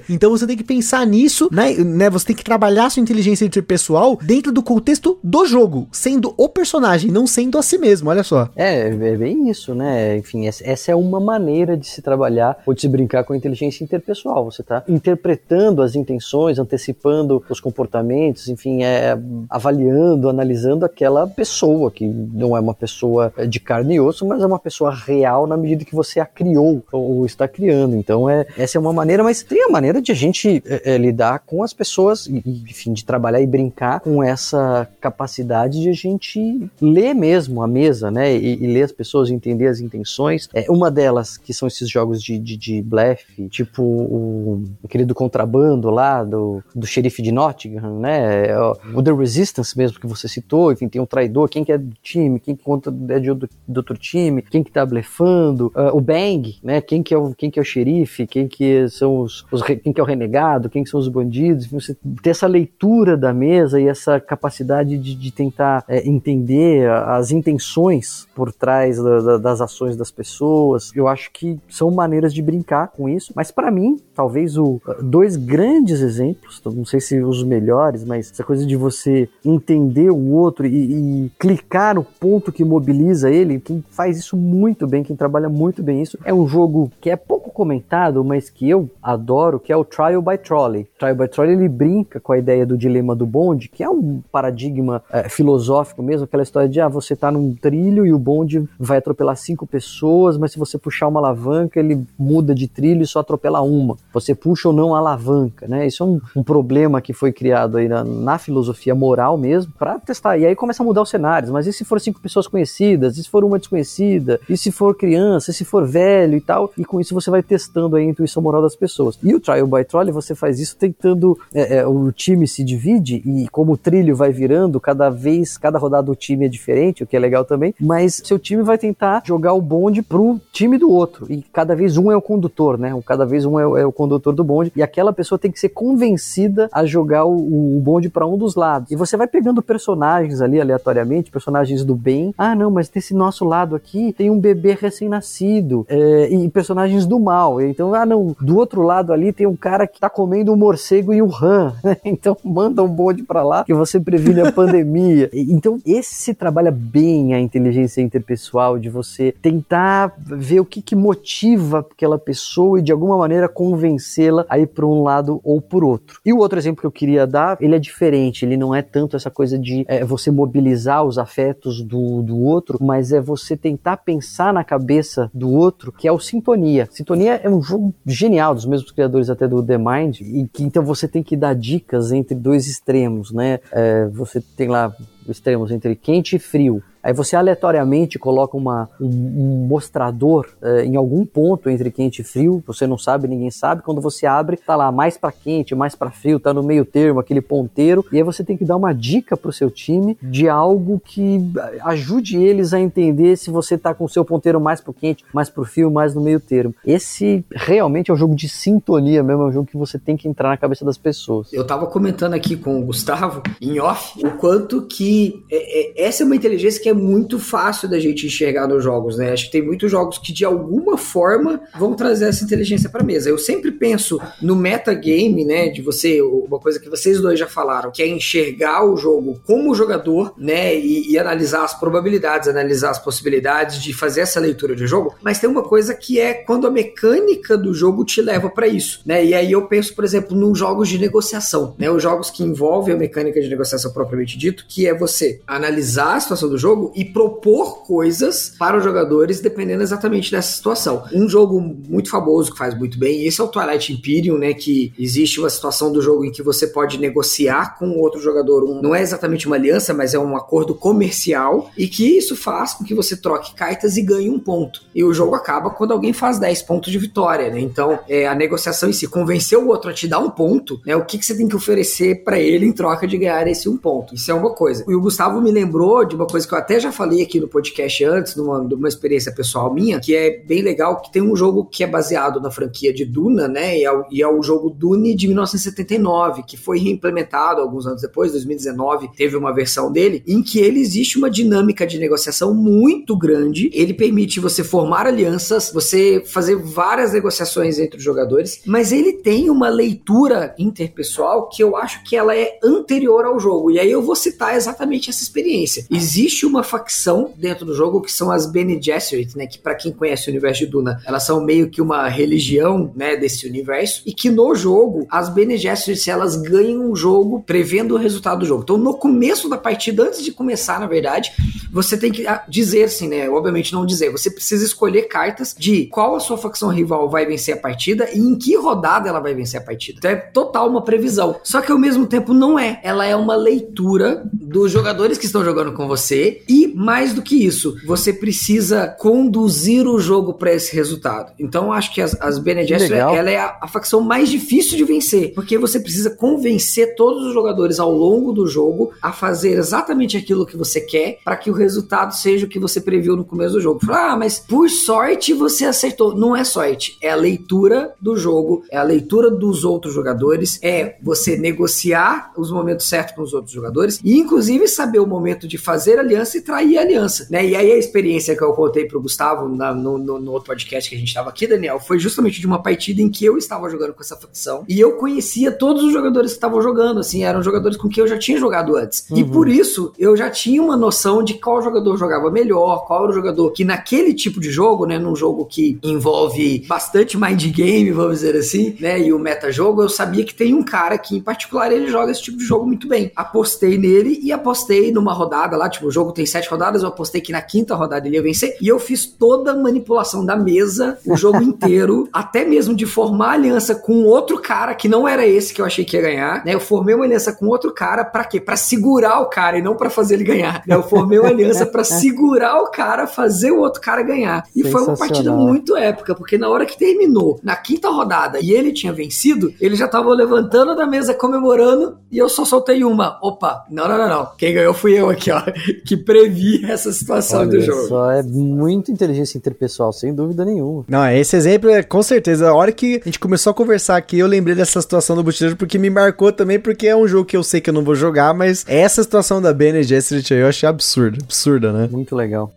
Então 0.08 0.30
você 0.30 0.46
tem 0.46 0.56
que 0.56 0.64
pensar 0.64 1.06
nisso, 1.06 1.48
né? 1.52 1.74
né? 1.74 2.10
Você 2.10 2.26
tem 2.26 2.36
que 2.36 2.44
trabalhar 2.44 2.90
sua 2.90 3.02
inteligência 3.02 3.44
interpessoal 3.44 4.18
dentro 4.22 4.52
do 4.52 4.62
contexto 4.62 5.18
do 5.22 5.46
jogo, 5.46 5.88
sendo 5.92 6.34
o 6.36 6.48
personagem, 6.48 7.10
não 7.10 7.26
sendo 7.26 7.58
a 7.58 7.62
si 7.62 7.78
mesmo, 7.78 8.10
olha 8.10 8.22
só. 8.22 8.48
É, 8.56 8.88
é 8.88 9.16
bem 9.16 9.48
isso, 9.50 9.74
né? 9.74 10.16
Enfim, 10.16 10.46
essa 10.46 10.92
é 10.92 10.94
uma 10.94 11.20
maneira 11.20 11.76
de 11.76 11.86
se 11.86 12.02
trabalhar 12.02 12.58
ou 12.66 12.74
de 12.74 12.80
se 12.80 12.88
brincar 12.88 13.24
com 13.24 13.32
a 13.32 13.36
inteligência 13.36 13.84
interpessoal. 13.84 14.44
Você 14.44 14.62
está 14.62 14.82
interpretando 14.88 15.82
as 15.82 15.94
intenções, 15.94 16.58
antecipando 16.58 17.42
os 17.48 17.60
comportamentos, 17.60 18.48
enfim, 18.48 18.82
é 18.82 19.18
avaliando, 19.48 20.28
analisando 20.28 20.84
aquela 20.84 21.26
pessoa, 21.26 21.90
que 21.90 22.06
não 22.06 22.56
é 22.56 22.60
uma 22.60 22.74
pessoa 22.74 23.32
de 23.48 23.60
carne 23.60 23.96
e 23.96 24.00
osso, 24.00 24.26
mas 24.26 24.42
é 24.42 24.46
uma 24.46 24.58
pessoa 24.58 24.94
real 24.94 25.46
na 25.46 25.56
medida 25.56 25.84
que 25.84 25.94
você 25.94 26.20
a 26.20 26.26
criou 26.26 26.82
ou 26.92 27.24
está 27.26 27.46
criando. 27.46 27.96
Então, 27.96 28.28
é, 28.28 28.46
essa 28.56 28.78
é 28.78 28.80
uma 28.80 28.92
maneira, 28.92 29.22
mas 29.22 29.41
tem 29.42 29.64
a 29.64 29.68
maneira 29.68 30.00
de 30.00 30.12
a 30.12 30.14
gente 30.14 30.62
é, 30.66 30.94
é, 30.94 30.98
lidar 30.98 31.40
com 31.40 31.62
as 31.62 31.72
pessoas, 31.72 32.26
e, 32.26 32.42
enfim, 32.68 32.92
de 32.92 33.04
trabalhar 33.04 33.40
e 33.40 33.46
brincar 33.46 34.00
com 34.00 34.22
essa 34.22 34.88
capacidade 35.00 35.80
de 35.80 35.88
a 35.88 35.92
gente 35.92 36.70
ler 36.80 37.14
mesmo 37.14 37.62
a 37.62 37.66
mesa, 37.66 38.10
né? 38.10 38.34
E, 38.34 38.62
e 38.62 38.66
ler 38.66 38.82
as 38.82 38.92
pessoas, 38.92 39.30
entender 39.30 39.66
as 39.66 39.80
intenções. 39.80 40.48
É, 40.54 40.70
uma 40.70 40.90
delas, 40.90 41.36
que 41.36 41.52
são 41.52 41.68
esses 41.68 41.88
jogos 41.88 42.22
de, 42.22 42.38
de, 42.38 42.56
de 42.56 42.82
blefe, 42.82 43.48
tipo 43.48 43.82
o, 43.82 44.64
aquele 44.84 45.04
do 45.04 45.14
contrabando 45.14 45.90
lá, 45.90 46.24
do, 46.24 46.62
do 46.74 46.86
xerife 46.86 47.22
de 47.22 47.32
Nottingham, 47.32 47.98
né? 48.00 48.48
É, 48.48 48.56
o 48.94 49.02
The 49.02 49.12
Resistance 49.12 49.76
mesmo 49.76 49.98
que 49.98 50.06
você 50.06 50.28
citou, 50.28 50.72
enfim, 50.72 50.88
tem 50.88 51.00
um 51.00 51.06
traidor, 51.06 51.48
quem 51.48 51.64
que 51.64 51.72
é 51.72 51.78
do 51.78 51.94
time, 52.02 52.40
quem 52.40 52.54
que 52.54 52.62
conta 52.62 52.94
é 53.08 53.18
de 53.18 53.30
outro, 53.30 53.48
do 53.66 53.78
outro 53.78 53.96
time, 53.96 54.42
quem 54.42 54.62
que 54.62 54.70
tá 54.70 54.84
blefando, 54.84 55.72
uh, 55.74 55.96
o 55.96 56.00
Bang, 56.00 56.56
né? 56.62 56.80
Quem 56.80 57.02
que 57.02 57.14
é 57.14 57.18
o, 57.18 57.34
quem 57.34 57.50
que 57.50 57.58
é 57.58 57.62
o 57.62 57.64
xerife, 57.64 58.26
quem 58.26 58.48
que 58.48 58.88
são 58.88 59.20
os, 59.20 59.31
os 59.50 59.62
quem 59.62 59.92
que 59.92 60.00
é 60.00 60.02
o 60.02 60.06
renegado, 60.06 60.68
quem 60.68 60.84
que 60.84 60.90
são 60.90 61.00
os 61.00 61.08
bandidos, 61.08 61.66
você 61.66 61.96
ter 62.22 62.30
essa 62.30 62.46
leitura 62.46 63.16
da 63.16 63.32
mesa 63.32 63.80
e 63.80 63.88
essa 63.88 64.20
capacidade 64.20 64.98
de, 64.98 65.14
de 65.14 65.30
tentar 65.30 65.84
é, 65.88 66.06
entender 66.08 66.90
as 66.90 67.30
intenções 67.30 68.26
por 68.34 68.52
trás 68.52 69.02
da, 69.02 69.20
da, 69.20 69.38
das 69.38 69.60
ações 69.60 69.96
das 69.96 70.10
pessoas, 70.10 70.90
eu 70.94 71.08
acho 71.08 71.30
que 71.32 71.58
são 71.68 71.90
maneiras 71.90 72.32
de 72.32 72.42
brincar 72.42 72.88
com 72.88 73.08
isso, 73.08 73.32
mas 73.34 73.50
para 73.50 73.70
mim, 73.70 73.98
talvez 74.14 74.56
o 74.56 74.80
dois 75.02 75.36
grandes 75.36 76.00
exemplos, 76.00 76.60
não 76.64 76.84
sei 76.84 77.00
se 77.00 77.20
os 77.20 77.42
melhores, 77.42 78.04
mas 78.04 78.30
essa 78.30 78.44
coisa 78.44 78.66
de 78.66 78.76
você 78.76 79.28
entender 79.44 80.10
o 80.10 80.32
outro 80.32 80.66
e, 80.66 81.26
e 81.26 81.30
clicar 81.38 81.94
no 81.94 82.04
ponto 82.04 82.52
que 82.52 82.64
mobiliza 82.64 83.30
ele, 83.30 83.60
quem 83.60 83.84
faz 83.90 84.18
isso 84.18 84.36
muito 84.36 84.86
bem, 84.86 85.02
quem 85.02 85.16
trabalha 85.16 85.48
muito 85.48 85.82
bem 85.82 86.02
isso, 86.02 86.18
é 86.24 86.32
um 86.32 86.46
jogo 86.46 86.90
que 87.00 87.10
é 87.10 87.16
pouco 87.16 87.50
comentado, 87.50 88.24
mas 88.24 88.50
que 88.50 88.68
eu 88.68 88.90
adoro, 89.02 89.21
que 89.60 89.72
é 89.72 89.76
o 89.76 89.84
Trial 89.84 90.22
by 90.22 90.38
Trolley. 90.38 90.86
Trial 90.98 91.14
by 91.14 91.28
Trolley 91.28 91.54
ele 91.54 91.68
brinca 91.68 92.20
com 92.20 92.32
a 92.32 92.38
ideia 92.38 92.66
do 92.66 92.76
dilema 92.76 93.14
do 93.14 93.26
bonde, 93.26 93.68
que 93.68 93.82
é 93.82 93.88
um 93.88 94.22
paradigma 94.30 95.02
é, 95.10 95.28
filosófico 95.28 96.02
mesmo, 96.02 96.24
aquela 96.24 96.42
história 96.42 96.68
de 96.68 96.80
ah, 96.80 96.88
você 96.88 97.14
tá 97.14 97.30
num 97.30 97.54
trilho 97.54 98.04
e 98.04 98.12
o 98.12 98.18
bonde 98.18 98.68
vai 98.78 98.98
atropelar 98.98 99.36
cinco 99.36 99.66
pessoas, 99.66 100.36
mas 100.36 100.52
se 100.52 100.58
você 100.58 100.78
puxar 100.78 101.08
uma 101.08 101.20
alavanca, 101.20 101.78
ele 101.78 102.04
muda 102.18 102.54
de 102.54 102.68
trilho 102.68 103.02
e 103.02 103.06
só 103.06 103.20
atropela 103.20 103.60
uma. 103.60 103.96
Você 104.12 104.34
puxa 104.34 104.68
ou 104.68 104.74
não 104.74 104.94
a 104.94 104.98
alavanca, 104.98 105.66
né? 105.66 105.86
Isso 105.86 106.02
é 106.02 106.06
um, 106.06 106.20
um 106.36 106.42
problema 106.42 107.00
que 107.00 107.12
foi 107.12 107.32
criado 107.32 107.76
aí 107.76 107.88
na, 107.88 108.04
na 108.04 108.38
filosofia 108.38 108.94
moral 108.94 109.36
mesmo, 109.38 109.72
para 109.78 109.98
testar. 109.98 110.38
E 110.38 110.46
aí 110.46 110.54
começa 110.54 110.82
a 110.82 110.86
mudar 110.86 111.02
os 111.02 111.10
cenários, 111.10 111.50
mas 111.50 111.66
e 111.66 111.72
se 111.72 111.84
for 111.84 112.00
cinco 112.00 112.20
pessoas 112.20 112.46
conhecidas? 112.46 113.16
E 113.16 113.22
se 113.22 113.28
for 113.28 113.44
uma 113.44 113.58
desconhecida? 113.58 114.40
E 114.48 114.56
se 114.56 114.70
for 114.70 114.96
criança? 114.96 115.50
E 115.50 115.54
se 115.54 115.64
for 115.64 115.86
velho 115.86 116.36
e 116.36 116.40
tal? 116.40 116.72
E 116.76 116.84
com 116.84 117.00
isso 117.00 117.14
você 117.14 117.30
vai 117.30 117.42
testando 117.42 117.96
a 117.96 118.02
intuição 118.02 118.42
moral 118.42 118.62
das 118.62 118.76
pessoas. 118.76 119.11
E 119.22 119.34
o 119.34 119.40
Trial 119.40 119.66
by 119.66 119.84
Trolley, 119.84 120.12
você 120.12 120.34
faz 120.34 120.60
isso 120.60 120.76
tentando. 120.76 121.38
É, 121.54 121.78
é, 121.78 121.86
o 121.86 122.12
time 122.12 122.46
se 122.46 122.62
divide 122.62 123.22
e 123.24 123.48
como 123.48 123.72
o 123.72 123.76
trilho 123.76 124.14
vai 124.14 124.30
virando, 124.30 124.80
cada 124.80 125.10
vez, 125.10 125.56
cada 125.56 125.78
rodada 125.78 126.04
do 126.04 126.14
time 126.14 126.46
é 126.46 126.48
diferente, 126.48 127.02
o 127.02 127.06
que 127.06 127.16
é 127.16 127.20
legal 127.20 127.44
também. 127.44 127.74
Mas 127.80 128.20
seu 128.24 128.38
time 128.38 128.62
vai 128.62 128.78
tentar 128.78 129.22
jogar 129.24 129.52
o 129.52 129.60
bonde 129.60 130.02
pro 130.02 130.40
time 130.52 130.78
do 130.78 130.90
outro. 130.90 131.26
E 131.30 131.42
cada 131.52 131.74
vez 131.74 131.96
um 131.96 132.10
é 132.10 132.16
o 132.16 132.22
condutor, 132.22 132.78
né? 132.78 132.92
Cada 133.06 133.24
vez 133.24 133.44
um 133.44 133.58
é, 133.58 133.82
é 133.82 133.86
o 133.86 133.92
condutor 133.92 134.34
do 134.34 134.44
bonde. 134.44 134.72
E 134.76 134.82
aquela 134.82 135.12
pessoa 135.12 135.38
tem 135.38 135.50
que 135.50 135.58
ser 135.58 135.70
convencida 135.70 136.68
a 136.72 136.84
jogar 136.84 137.24
o, 137.24 137.76
o 137.76 137.80
bonde 137.80 138.08
para 138.08 138.26
um 138.26 138.36
dos 138.36 138.54
lados. 138.54 138.90
E 138.90 138.96
você 138.96 139.16
vai 139.16 139.26
pegando 139.26 139.62
personagens 139.62 140.40
ali 140.40 140.60
aleatoriamente, 140.60 141.30
personagens 141.30 141.84
do 141.84 141.94
bem. 141.94 142.34
Ah, 142.36 142.54
não, 142.54 142.70
mas 142.70 142.88
desse 142.88 143.14
nosso 143.14 143.44
lado 143.44 143.74
aqui 143.74 144.12
tem 144.12 144.30
um 144.30 144.38
bebê 144.38 144.76
recém-nascido. 144.78 145.86
É, 145.88 146.28
e 146.30 146.48
personagens 146.48 147.06
do 147.06 147.18
mal. 147.18 147.60
Então, 147.60 147.94
ah, 147.94 148.06
não, 148.06 148.36
do 148.40 148.56
outro 148.56 148.82
lado 148.82 149.01
ali 149.10 149.22
ali 149.22 149.32
tem 149.32 149.46
um 149.46 149.56
cara 149.56 149.86
que 149.86 150.00
tá 150.00 150.10
comendo 150.10 150.52
um 150.52 150.56
morcego 150.56 151.12
em 151.12 151.22
Wuhan, 151.22 151.74
né? 151.82 151.96
Então 152.04 152.36
manda 152.44 152.82
um 152.82 152.88
bonde 152.88 153.22
para 153.22 153.42
lá 153.42 153.64
que 153.64 153.72
você 153.72 154.00
previne 154.00 154.40
a 154.40 154.52
pandemia. 154.52 155.30
Então 155.52 155.78
esse 155.84 156.14
se 156.14 156.34
trabalha 156.34 156.70
bem 156.70 157.34
a 157.34 157.40
inteligência 157.40 158.00
interpessoal 158.00 158.78
de 158.78 158.88
você 158.88 159.34
tentar 159.42 160.14
ver 160.18 160.60
o 160.60 160.64
que, 160.64 160.80
que 160.80 160.96
motiva 160.96 161.80
aquela 161.90 162.18
pessoa 162.18 162.78
e 162.78 162.82
de 162.82 162.90
alguma 162.90 163.16
maneira 163.16 163.48
convencê-la 163.48 164.46
a 164.48 164.58
ir 164.58 164.66
para 164.66 164.86
um 164.86 165.02
lado 165.02 165.40
ou 165.44 165.60
por 165.60 165.84
outro. 165.84 166.20
E 166.24 166.32
o 166.32 166.38
outro 166.38 166.58
exemplo 166.58 166.80
que 166.80 166.86
eu 166.86 166.92
queria 166.92 167.26
dar, 167.26 167.58
ele 167.60 167.76
é 167.76 167.78
diferente, 167.78 168.44
ele 168.44 168.56
não 168.56 168.74
é 168.74 168.82
tanto 168.82 169.16
essa 169.16 169.30
coisa 169.30 169.58
de 169.58 169.84
é, 169.86 170.04
você 170.04 170.30
mobilizar 170.30 171.04
os 171.04 171.18
afetos 171.18 171.82
do, 171.82 172.22
do 172.22 172.38
outro, 172.38 172.78
mas 172.80 173.12
é 173.12 173.20
você 173.20 173.56
tentar 173.56 173.98
pensar 173.98 174.52
na 174.52 174.64
cabeça 174.64 175.30
do 175.34 175.50
outro, 175.50 175.92
que 175.92 176.08
é 176.08 176.12
o 176.12 176.18
Sintonia. 176.18 176.88
Sintonia 176.90 177.40
é 177.42 177.48
um 177.48 177.62
jogo 177.62 177.92
genial, 178.06 178.54
dos 178.54 178.66
mesmos 178.66 178.91
criadores 178.92 179.28
até 179.30 179.48
do 179.48 179.62
The 179.62 179.78
Mind, 179.78 180.20
e 180.20 180.48
que 180.52 180.62
então 180.62 180.84
você 180.84 181.08
tem 181.08 181.22
que 181.22 181.36
dar 181.36 181.54
dicas 181.54 182.12
entre 182.12 182.34
dois 182.34 182.66
extremos, 182.66 183.32
né? 183.32 183.58
É, 183.72 184.06
você 184.06 184.40
tem 184.40 184.68
lá 184.68 184.94
extremos 185.28 185.70
entre 185.70 185.96
quente 185.96 186.36
e 186.36 186.38
frio. 186.38 186.82
Aí 187.02 187.12
você 187.12 187.34
aleatoriamente 187.34 188.18
coloca 188.18 188.56
uma, 188.56 188.88
um, 189.00 189.06
um 189.06 189.66
mostrador 189.66 190.48
uh, 190.62 190.80
em 190.80 190.96
algum 190.96 191.26
ponto 191.26 191.68
entre 191.68 191.90
quente 191.90 192.20
e 192.20 192.24
frio, 192.24 192.62
você 192.66 192.86
não 192.86 192.96
sabe, 192.96 193.26
ninguém 193.26 193.50
sabe. 193.50 193.82
Quando 193.82 194.00
você 194.00 194.26
abre, 194.26 194.56
tá 194.56 194.76
lá 194.76 194.92
mais 194.92 195.16
para 195.16 195.32
quente, 195.32 195.74
mais 195.74 195.94
para 195.94 196.10
frio, 196.10 196.38
tá 196.38 196.54
no 196.54 196.62
meio 196.62 196.84
termo, 196.84 197.18
aquele 197.18 197.40
ponteiro. 197.40 198.04
E 198.12 198.16
aí 198.16 198.22
você 198.22 198.44
tem 198.44 198.56
que 198.56 198.64
dar 198.64 198.76
uma 198.76 198.92
dica 198.92 199.36
pro 199.36 199.52
seu 199.52 199.70
time 199.70 200.16
de 200.22 200.48
algo 200.48 201.00
que 201.04 201.40
ajude 201.82 202.36
eles 202.36 202.72
a 202.72 202.80
entender 202.80 203.36
se 203.36 203.50
você 203.50 203.76
tá 203.76 203.92
com 203.92 204.04
o 204.04 204.08
seu 204.08 204.24
ponteiro 204.24 204.60
mais 204.60 204.80
pro 204.80 204.92
quente, 204.92 205.24
mais 205.32 205.50
pro 205.50 205.64
frio, 205.64 205.90
mais 205.90 206.14
no 206.14 206.20
meio 206.20 206.38
termo. 206.38 206.74
Esse 206.86 207.44
realmente 207.50 208.10
é 208.10 208.14
um 208.14 208.16
jogo 208.16 208.34
de 208.34 208.48
sintonia 208.48 209.22
mesmo, 209.22 209.42
é 209.42 209.46
um 209.46 209.52
jogo 209.52 209.66
que 209.66 209.76
você 209.76 209.98
tem 209.98 210.16
que 210.16 210.28
entrar 210.28 210.50
na 210.50 210.56
cabeça 210.56 210.84
das 210.84 210.96
pessoas. 210.96 211.52
Eu 211.52 211.66
tava 211.66 211.86
comentando 211.86 212.34
aqui 212.34 212.56
com 212.56 212.80
o 212.80 212.84
Gustavo, 212.84 213.42
em 213.60 213.80
off, 213.80 214.24
o 214.24 214.30
quanto 214.32 214.82
que 214.82 215.44
é, 215.50 216.02
é, 216.02 216.06
essa 216.06 216.22
é 216.22 216.26
uma 216.26 216.36
inteligência 216.36 216.80
que 216.80 216.88
é 216.88 216.91
muito 216.94 217.38
fácil 217.38 217.88
da 217.88 217.98
gente 217.98 218.26
enxergar 218.26 218.66
nos 218.66 218.82
jogos, 218.82 219.16
né? 219.16 219.32
Acho 219.32 219.46
que 219.46 219.52
tem 219.52 219.62
muitos 219.62 219.90
jogos 219.90 220.18
que 220.18 220.32
de 220.32 220.44
alguma 220.44 220.96
forma 220.96 221.60
vão 221.78 221.94
trazer 221.94 222.26
essa 222.26 222.44
inteligência 222.44 222.88
para 222.90 223.04
mesa. 223.04 223.28
Eu 223.28 223.38
sempre 223.38 223.70
penso 223.70 224.20
no 224.40 224.56
metagame, 224.56 225.44
né? 225.44 225.68
De 225.68 225.82
você, 225.82 226.20
uma 226.20 226.58
coisa 226.58 226.78
que 226.78 226.88
vocês 226.88 227.20
dois 227.20 227.38
já 227.38 227.46
falaram, 227.46 227.90
que 227.90 228.02
é 228.02 228.06
enxergar 228.06 228.84
o 228.84 228.96
jogo 228.96 229.40
como 229.46 229.74
jogador, 229.74 230.34
né? 230.36 230.76
E, 230.76 231.12
e 231.12 231.18
analisar 231.18 231.64
as 231.64 231.78
probabilidades, 231.78 232.48
analisar 232.48 232.90
as 232.90 232.98
possibilidades 232.98 233.82
de 233.82 233.92
fazer 233.92 234.22
essa 234.22 234.40
leitura 234.40 234.74
de 234.74 234.86
jogo. 234.86 235.14
Mas 235.22 235.38
tem 235.38 235.48
uma 235.48 235.62
coisa 235.62 235.94
que 235.94 236.20
é 236.20 236.34
quando 236.34 236.66
a 236.66 236.70
mecânica 236.70 237.56
do 237.56 237.74
jogo 237.74 238.04
te 238.04 238.20
leva 238.20 238.48
para 238.48 238.66
isso, 238.66 239.00
né? 239.04 239.24
E 239.24 239.34
aí 239.34 239.52
eu 239.52 239.66
penso, 239.66 239.94
por 239.94 240.04
exemplo, 240.04 240.36
nos 240.36 240.58
jogos 240.58 240.88
de 240.88 240.98
negociação, 240.98 241.74
né? 241.78 241.90
Os 241.90 242.02
jogos 242.02 242.30
que 242.30 242.42
envolvem 242.42 242.94
a 242.94 242.98
mecânica 242.98 243.40
de 243.40 243.48
negociação 243.48 243.92
propriamente 243.92 244.36
dito, 244.38 244.64
que 244.68 244.86
é 244.86 244.96
você 244.96 245.40
analisar 245.46 246.16
a 246.16 246.20
situação 246.20 246.48
do 246.48 246.58
jogo 246.58 246.81
e 246.94 247.04
propor 247.04 247.84
coisas 247.84 248.54
para 248.58 248.76
os 248.76 248.84
jogadores 248.84 249.40
dependendo 249.40 249.82
exatamente 249.82 250.30
dessa 250.30 250.52
situação. 250.52 251.04
Um 251.12 251.28
jogo 251.28 251.60
muito 251.60 252.10
famoso 252.10 252.52
que 252.52 252.58
faz 252.58 252.76
muito 252.76 252.98
bem, 252.98 253.26
esse 253.26 253.40
é 253.40 253.44
o 253.44 253.48
Twilight 253.48 253.92
Imperium, 253.92 254.38
né, 254.38 254.54
que 254.54 254.92
existe 254.98 255.38
uma 255.38 255.50
situação 255.50 255.92
do 255.92 256.00
jogo 256.00 256.24
em 256.24 256.32
que 256.32 256.42
você 256.42 256.66
pode 256.66 256.98
negociar 256.98 257.78
com 257.78 257.98
outro 257.98 258.20
jogador, 258.20 258.64
um, 258.64 258.80
não 258.80 258.94
é 258.94 259.02
exatamente 259.02 259.46
uma 259.46 259.56
aliança, 259.56 259.92
mas 259.92 260.14
é 260.14 260.18
um 260.18 260.36
acordo 260.36 260.74
comercial 260.74 261.70
e 261.76 261.86
que 261.86 262.16
isso 262.16 262.34
faz 262.36 262.74
com 262.74 262.84
que 262.84 262.94
você 262.94 263.16
troque 263.16 263.54
cartas 263.54 263.96
e 263.96 264.02
ganhe 264.02 264.30
um 264.30 264.38
ponto. 264.38 264.82
E 264.94 265.04
o 265.04 265.12
jogo 265.12 265.34
acaba 265.34 265.70
quando 265.70 265.92
alguém 265.92 266.12
faz 266.12 266.38
10 266.38 266.62
pontos 266.62 266.90
de 266.90 266.98
vitória, 266.98 267.50
né? 267.50 267.60
Então, 267.60 267.98
é, 268.08 268.26
a 268.26 268.34
negociação 268.34 268.88
em 268.88 268.92
si, 268.92 269.06
convencer 269.06 269.58
o 269.58 269.68
outro 269.68 269.90
a 269.90 269.94
te 269.94 270.08
dar 270.08 270.18
um 270.18 270.30
ponto, 270.30 270.80
né? 270.84 270.96
O 270.96 271.04
que, 271.04 271.18
que 271.18 271.24
você 271.24 271.36
tem 271.36 271.48
que 271.48 271.56
oferecer 271.56 272.24
para 272.24 272.38
ele 272.38 272.66
em 272.66 272.72
troca 272.72 273.06
de 273.06 273.16
ganhar 273.16 273.46
esse 273.46 273.68
um 273.68 273.76
ponto. 273.76 274.14
Isso 274.14 274.30
é 274.30 274.34
uma 274.34 274.50
coisa. 274.50 274.84
E 274.88 274.94
o 274.94 275.00
Gustavo 275.00 275.40
me 275.40 275.50
lembrou 275.50 276.04
de 276.04 276.14
uma 276.14 276.26
coisa 276.26 276.46
que 276.46 276.54
eu 276.54 276.58
até 276.58 276.71
já 276.80 276.92
falei 276.92 277.22
aqui 277.22 277.40
no 277.40 277.48
podcast 277.48 278.04
antes, 278.04 278.36
numa, 278.36 278.58
numa 278.58 278.88
experiência 278.88 279.32
pessoal 279.32 279.72
minha, 279.72 280.00
que 280.00 280.14
é 280.14 280.42
bem 280.44 280.62
legal, 280.62 281.00
que 281.00 281.12
tem 281.12 281.22
um 281.22 281.34
jogo 281.34 281.64
que 281.64 281.82
é 281.82 281.86
baseado 281.86 282.40
na 282.40 282.50
franquia 282.50 282.92
de 282.92 283.04
Duna, 283.04 283.48
né? 283.48 283.78
E 283.78 283.84
é, 283.84 283.92
o, 283.92 284.04
e 284.10 284.22
é 284.22 284.28
o 284.28 284.42
jogo 284.42 284.70
Dune 284.70 285.14
de 285.14 285.26
1979, 285.26 286.42
que 286.44 286.56
foi 286.56 286.78
reimplementado 286.78 287.60
alguns 287.60 287.86
anos 287.86 288.02
depois, 288.02 288.32
2019, 288.32 289.10
teve 289.16 289.36
uma 289.36 289.52
versão 289.52 289.90
dele, 289.90 290.22
em 290.26 290.42
que 290.42 290.58
ele 290.58 290.80
existe 290.80 291.18
uma 291.18 291.30
dinâmica 291.30 291.86
de 291.86 291.98
negociação 291.98 292.54
muito 292.54 293.16
grande. 293.16 293.70
Ele 293.72 293.94
permite 293.94 294.40
você 294.40 294.62
formar 294.62 295.06
alianças, 295.06 295.70
você 295.72 296.22
fazer 296.24 296.56
várias 296.56 297.12
negociações 297.12 297.78
entre 297.78 297.98
os 297.98 298.04
jogadores, 298.04 298.62
mas 298.66 298.92
ele 298.92 299.14
tem 299.14 299.50
uma 299.50 299.68
leitura 299.68 300.54
interpessoal 300.58 301.48
que 301.48 301.62
eu 301.62 301.76
acho 301.76 302.02
que 302.04 302.16
ela 302.16 302.36
é 302.36 302.58
anterior 302.62 303.24
ao 303.24 303.38
jogo. 303.38 303.70
E 303.70 303.78
aí 303.78 303.90
eu 303.90 304.02
vou 304.02 304.16
citar 304.16 304.56
exatamente 304.56 305.10
essa 305.10 305.22
experiência. 305.22 305.86
Existe 305.90 306.46
uma 306.46 306.61
facção 306.62 307.32
dentro 307.36 307.64
do 307.64 307.74
jogo 307.74 308.00
que 308.00 308.12
são 308.12 308.30
as 308.30 308.46
Bene 308.46 308.80
Gesserit, 308.80 309.36
né, 309.36 309.46
que 309.46 309.58
para 309.58 309.74
quem 309.74 309.92
conhece 309.92 310.28
o 310.28 310.30
universo 310.30 310.60
de 310.60 310.66
Duna, 310.66 311.00
elas 311.06 311.24
são 311.24 311.44
meio 311.44 311.68
que 311.68 311.80
uma 311.80 312.08
religião, 312.08 312.92
né, 312.94 313.16
desse 313.16 313.46
universo, 313.46 314.02
e 314.06 314.12
que 314.12 314.30
no 314.30 314.54
jogo 314.54 315.06
as 315.10 315.28
Bene 315.28 315.56
Gesserit 315.56 316.10
elas 316.10 316.36
ganham 316.36 316.90
o 316.90 316.96
jogo 316.96 317.42
prevendo 317.46 317.94
o 317.94 317.98
resultado 317.98 318.40
do 318.40 318.46
jogo. 318.46 318.62
Então 318.62 318.78
no 318.78 318.94
começo 318.94 319.48
da 319.48 319.58
partida, 319.58 320.04
antes 320.04 320.22
de 320.22 320.32
começar, 320.32 320.80
na 320.80 320.86
verdade, 320.86 321.32
você 321.72 321.96
tem 321.96 322.12
que 322.12 322.26
ah, 322.26 322.44
dizer 322.48 322.84
assim, 322.84 323.08
né, 323.08 323.28
obviamente 323.28 323.72
não 323.72 323.86
dizer, 323.86 324.10
você 324.10 324.30
precisa 324.30 324.64
escolher 324.64 325.02
cartas 325.02 325.54
de 325.58 325.86
qual 325.86 326.14
a 326.14 326.20
sua 326.20 326.36
facção 326.36 326.68
rival 326.68 327.08
vai 327.08 327.24
vencer 327.26 327.54
a 327.54 327.56
partida 327.56 328.08
e 328.12 328.18
em 328.18 328.36
que 328.36 328.56
rodada 328.56 329.08
ela 329.08 329.20
vai 329.20 329.34
vencer 329.34 329.60
a 329.60 329.64
partida. 329.64 329.98
Então 329.98 330.10
é 330.10 330.16
total 330.16 330.68
uma 330.68 330.82
previsão. 330.82 331.36
Só 331.42 331.60
que 331.60 331.72
ao 331.72 331.78
mesmo 331.78 332.06
tempo 332.06 332.32
não 332.32 332.58
é. 332.58 332.80
Ela 332.82 333.06
é 333.06 333.16
uma 333.16 333.36
leitura 333.36 334.22
dos 334.32 334.70
jogadores 334.70 335.18
que 335.18 335.26
estão 335.26 335.44
jogando 335.44 335.72
com 335.72 335.86
você 335.86 336.42
e 336.52 336.70
mais 336.74 337.14
do 337.14 337.22
que 337.22 337.46
isso, 337.46 337.78
você 337.86 338.12
precisa 338.12 338.86
conduzir 338.86 339.88
o 339.88 339.98
jogo 339.98 340.34
para 340.34 340.52
esse 340.52 340.76
resultado. 340.76 341.32
Então 341.38 341.72
acho 341.72 341.94
que 341.94 342.02
as, 342.02 342.14
as 342.20 342.38
Bene 342.38 342.66
Gesserit, 342.66 342.92
ela 342.92 343.30
é 343.30 343.38
a, 343.38 343.56
a, 343.62 343.66
facção 343.66 344.02
mais 344.02 344.28
difícil 344.28 344.76
de 344.76 344.84
vencer, 344.84 345.32
porque 345.34 345.56
você 345.56 345.80
precisa 345.80 346.10
convencer 346.10 346.94
todos 346.94 347.26
os 347.26 347.32
jogadores 347.32 347.80
ao 347.80 347.90
longo 347.90 348.34
do 348.34 348.46
jogo 348.46 348.92
a 349.00 349.12
fazer 349.12 349.52
exatamente 349.52 350.14
aquilo 350.18 350.44
que 350.44 350.54
você 350.54 350.78
quer 350.82 351.20
para 351.24 351.36
que 351.36 351.50
o 351.50 351.54
resultado 351.54 352.14
seja 352.14 352.44
o 352.44 352.48
que 352.48 352.58
você 352.58 352.82
previu 352.82 353.16
no 353.16 353.24
começo 353.24 353.54
do 353.54 353.60
jogo. 353.60 353.80
ah, 353.88 354.14
mas 354.14 354.38
por 354.38 354.68
sorte 354.68 355.32
você 355.32 355.64
acertou. 355.64 356.14
Não 356.14 356.36
é 356.36 356.44
sorte, 356.44 356.98
é 357.00 357.10
a 357.10 357.16
leitura 357.16 357.94
do 357.98 358.14
jogo, 358.14 358.62
é 358.70 358.76
a 358.76 358.82
leitura 358.82 359.30
dos 359.30 359.64
outros 359.64 359.94
jogadores, 359.94 360.58
é 360.62 360.96
você 361.02 361.38
negociar 361.38 362.30
os 362.36 362.50
momentos 362.50 362.86
certos 362.86 363.14
com 363.14 363.22
os 363.22 363.32
outros 363.32 363.54
jogadores 363.54 363.98
e 364.04 364.18
inclusive 364.18 364.68
saber 364.68 364.98
o 364.98 365.06
momento 365.06 365.48
de 365.48 365.56
fazer 365.56 365.98
aliança 365.98 366.31
e 366.38 366.40
trair 366.40 366.78
a 366.78 366.82
aliança, 366.82 367.26
né? 367.30 367.44
E 367.44 367.56
aí 367.56 367.72
a 367.72 367.78
experiência 367.78 368.36
que 368.36 368.42
eu 368.42 368.52
contei 368.52 368.86
pro 368.86 369.00
Gustavo 369.00 369.48
na, 369.48 369.74
no, 369.74 369.98
no, 369.98 370.20
no, 370.20 370.32
outro 370.32 370.48
podcast 370.48 370.88
que 370.88 370.96
a 370.96 370.98
gente 370.98 371.12
tava 371.12 371.30
aqui, 371.30 371.46
Daniel, 371.46 371.78
foi 371.80 371.98
justamente 371.98 372.40
de 372.40 372.46
uma 372.46 372.62
partida 372.62 373.00
em 373.00 373.08
que 373.08 373.24
eu 373.24 373.36
estava 373.36 373.68
jogando 373.68 373.92
com 373.94 374.02
essa 374.02 374.16
facção 374.16 374.64
e 374.68 374.78
eu 374.80 374.96
conhecia 374.96 375.50
todos 375.52 375.82
os 375.82 375.92
jogadores 375.92 376.32
que 376.32 376.36
estavam 376.36 376.60
jogando, 376.62 377.00
assim, 377.00 377.24
eram 377.24 377.42
jogadores 377.42 377.76
com 377.76 377.88
quem 377.88 378.02
eu 378.02 378.08
já 378.08 378.18
tinha 378.18 378.38
jogado 378.38 378.76
antes. 378.76 379.06
Uhum. 379.10 379.18
E 379.18 379.24
por 379.24 379.48
isso 379.48 379.92
eu 379.98 380.16
já 380.16 380.30
tinha 380.30 380.62
uma 380.62 380.76
noção 380.76 381.22
de 381.22 381.34
qual 381.34 381.62
jogador 381.62 381.96
jogava 381.96 382.30
melhor, 382.30 382.86
qual 382.86 383.04
era 383.04 383.12
o 383.12 383.14
jogador 383.14 383.50
que 383.52 383.64
naquele 383.64 384.14
tipo 384.14 384.40
de 384.40 384.50
jogo, 384.50 384.86
né, 384.86 384.98
num 384.98 385.16
jogo 385.16 385.44
que 385.44 385.78
envolve 385.82 386.64
bastante 386.66 387.18
mind 387.18 387.44
game, 387.52 387.90
vamos 387.90 388.20
dizer 388.20 388.36
assim, 388.36 388.76
né, 388.80 389.00
e 389.00 389.12
o 389.12 389.18
meta 389.18 389.50
jogo, 389.50 389.82
eu 389.82 389.88
sabia 389.88 390.24
que 390.24 390.34
tem 390.34 390.54
um 390.54 390.62
cara 390.62 390.98
que 390.98 391.16
em 391.16 391.20
particular 391.20 391.72
ele 391.72 391.88
joga 391.88 392.10
esse 392.10 392.22
tipo 392.22 392.38
de 392.38 392.44
jogo 392.44 392.66
muito 392.66 392.88
bem. 392.88 393.10
Apostei 393.14 393.78
nele 393.78 394.18
e 394.22 394.32
apostei 394.32 394.92
numa 394.92 395.12
rodada 395.12 395.56
lá, 395.56 395.68
tipo, 395.68 395.86
o 395.86 395.90
jogo 395.90 396.12
tem 396.12 396.21
sete 396.26 396.48
rodadas, 396.48 396.82
eu 396.82 396.88
apostei 396.88 397.20
que 397.20 397.32
na 397.32 397.42
quinta 397.42 397.74
rodada 397.74 398.06
ele 398.06 398.16
ia 398.16 398.22
vencer, 398.22 398.56
e 398.60 398.68
eu 398.68 398.78
fiz 398.78 399.06
toda 399.06 399.52
a 399.52 399.56
manipulação 399.56 400.24
da 400.24 400.36
mesa, 400.36 400.98
o 401.06 401.16
jogo 401.16 401.40
inteiro, 401.42 402.08
até 402.12 402.44
mesmo 402.44 402.74
de 402.74 402.86
formar 402.86 403.32
aliança 403.32 403.74
com 403.74 404.04
outro 404.04 404.40
cara 404.40 404.74
que 404.74 404.88
não 404.88 405.06
era 405.06 405.26
esse 405.26 405.54
que 405.54 405.60
eu 405.60 405.66
achei 405.66 405.84
que 405.84 405.96
ia 405.96 406.02
ganhar, 406.02 406.44
né? 406.44 406.54
Eu 406.54 406.60
formei 406.60 406.94
uma 406.94 407.04
aliança 407.04 407.32
com 407.32 407.46
outro 407.46 407.72
cara 407.72 408.04
para 408.04 408.24
quê? 408.24 408.40
Para 408.40 408.56
segurar 408.56 409.20
o 409.20 409.26
cara 409.26 409.58
e 409.58 409.62
não 409.62 409.76
para 409.76 409.90
fazer 409.90 410.14
ele 410.14 410.24
ganhar. 410.24 410.62
Né? 410.66 410.74
Eu 410.74 410.82
formei 410.82 411.18
uma 411.18 411.28
aliança 411.28 411.66
para 411.66 411.84
segurar 411.84 412.60
o 412.62 412.70
cara, 412.70 413.06
fazer 413.06 413.50
o 413.50 413.60
outro 413.60 413.80
cara 413.80 414.02
ganhar. 414.02 414.44
E 414.54 414.62
foi 414.64 414.82
uma 414.82 414.96
partida 414.96 415.32
muito 415.32 415.76
épica, 415.76 416.14
porque 416.14 416.38
na 416.38 416.48
hora 416.48 416.66
que 416.66 416.78
terminou, 416.78 417.40
na 417.42 417.56
quinta 417.56 417.90
rodada, 417.90 418.38
e 418.40 418.52
ele 418.52 418.72
tinha 418.72 418.92
vencido, 418.92 419.52
ele 419.60 419.76
já 419.76 419.88
tava 419.88 420.10
levantando 420.10 420.74
da 420.74 420.86
mesa 420.86 421.14
comemorando 421.14 421.98
e 422.10 422.18
eu 422.18 422.28
só 422.28 422.44
soltei 422.44 422.84
uma. 422.84 423.18
Opa, 423.22 423.64
não, 423.70 423.88
não, 423.88 423.98
não, 423.98 424.08
não. 424.08 424.30
Quem 424.36 424.54
ganhou 424.54 424.74
fui 424.74 424.98
eu 424.98 425.08
aqui, 425.08 425.30
ó, 425.30 425.42
que 425.86 425.96
previ 426.12 426.64
essa 426.64 426.92
situação 426.92 427.40
Olha 427.40 427.50
do 427.50 427.60
jogo. 427.60 427.88
Só 427.88 428.10
é 428.10 428.22
muito 428.22 428.90
inteligência 428.90 429.38
interpessoal, 429.38 429.92
sem 429.92 430.14
dúvida 430.14 430.44
nenhuma. 430.44 430.84
Não, 430.88 431.08
esse 431.10 431.36
exemplo 431.36 431.70
é 431.70 431.82
com 431.82 432.02
certeza. 432.02 432.48
A 432.48 432.54
hora 432.54 432.72
que 432.72 433.00
a 433.02 433.04
gente 433.04 433.18
começou 433.18 433.50
a 433.50 433.54
conversar 433.54 433.96
aqui, 433.96 434.18
eu 434.18 434.26
lembrei 434.26 434.54
dessa 434.54 434.80
situação 434.80 435.16
do 435.16 435.22
Butileiro 435.22 435.56
porque 435.56 435.78
me 435.78 435.90
marcou 435.90 436.32
também, 436.32 436.58
porque 436.58 436.86
é 436.86 436.96
um 436.96 437.06
jogo 437.06 437.24
que 437.24 437.36
eu 437.36 437.42
sei 437.42 437.60
que 437.60 437.70
eu 437.70 437.74
não 437.74 437.84
vou 437.84 437.94
jogar, 437.94 438.34
mas 438.34 438.64
essa 438.68 439.02
situação 439.02 439.40
da 439.40 439.52
Bene 439.52 439.82
Gesserit 439.82 440.32
aí 440.32 440.40
eu 440.40 440.48
achei 440.48 440.68
absurda. 440.68 441.18
Absurda, 441.22 441.72
né? 441.72 441.88
Muito 441.90 442.14
legal. 442.14 442.52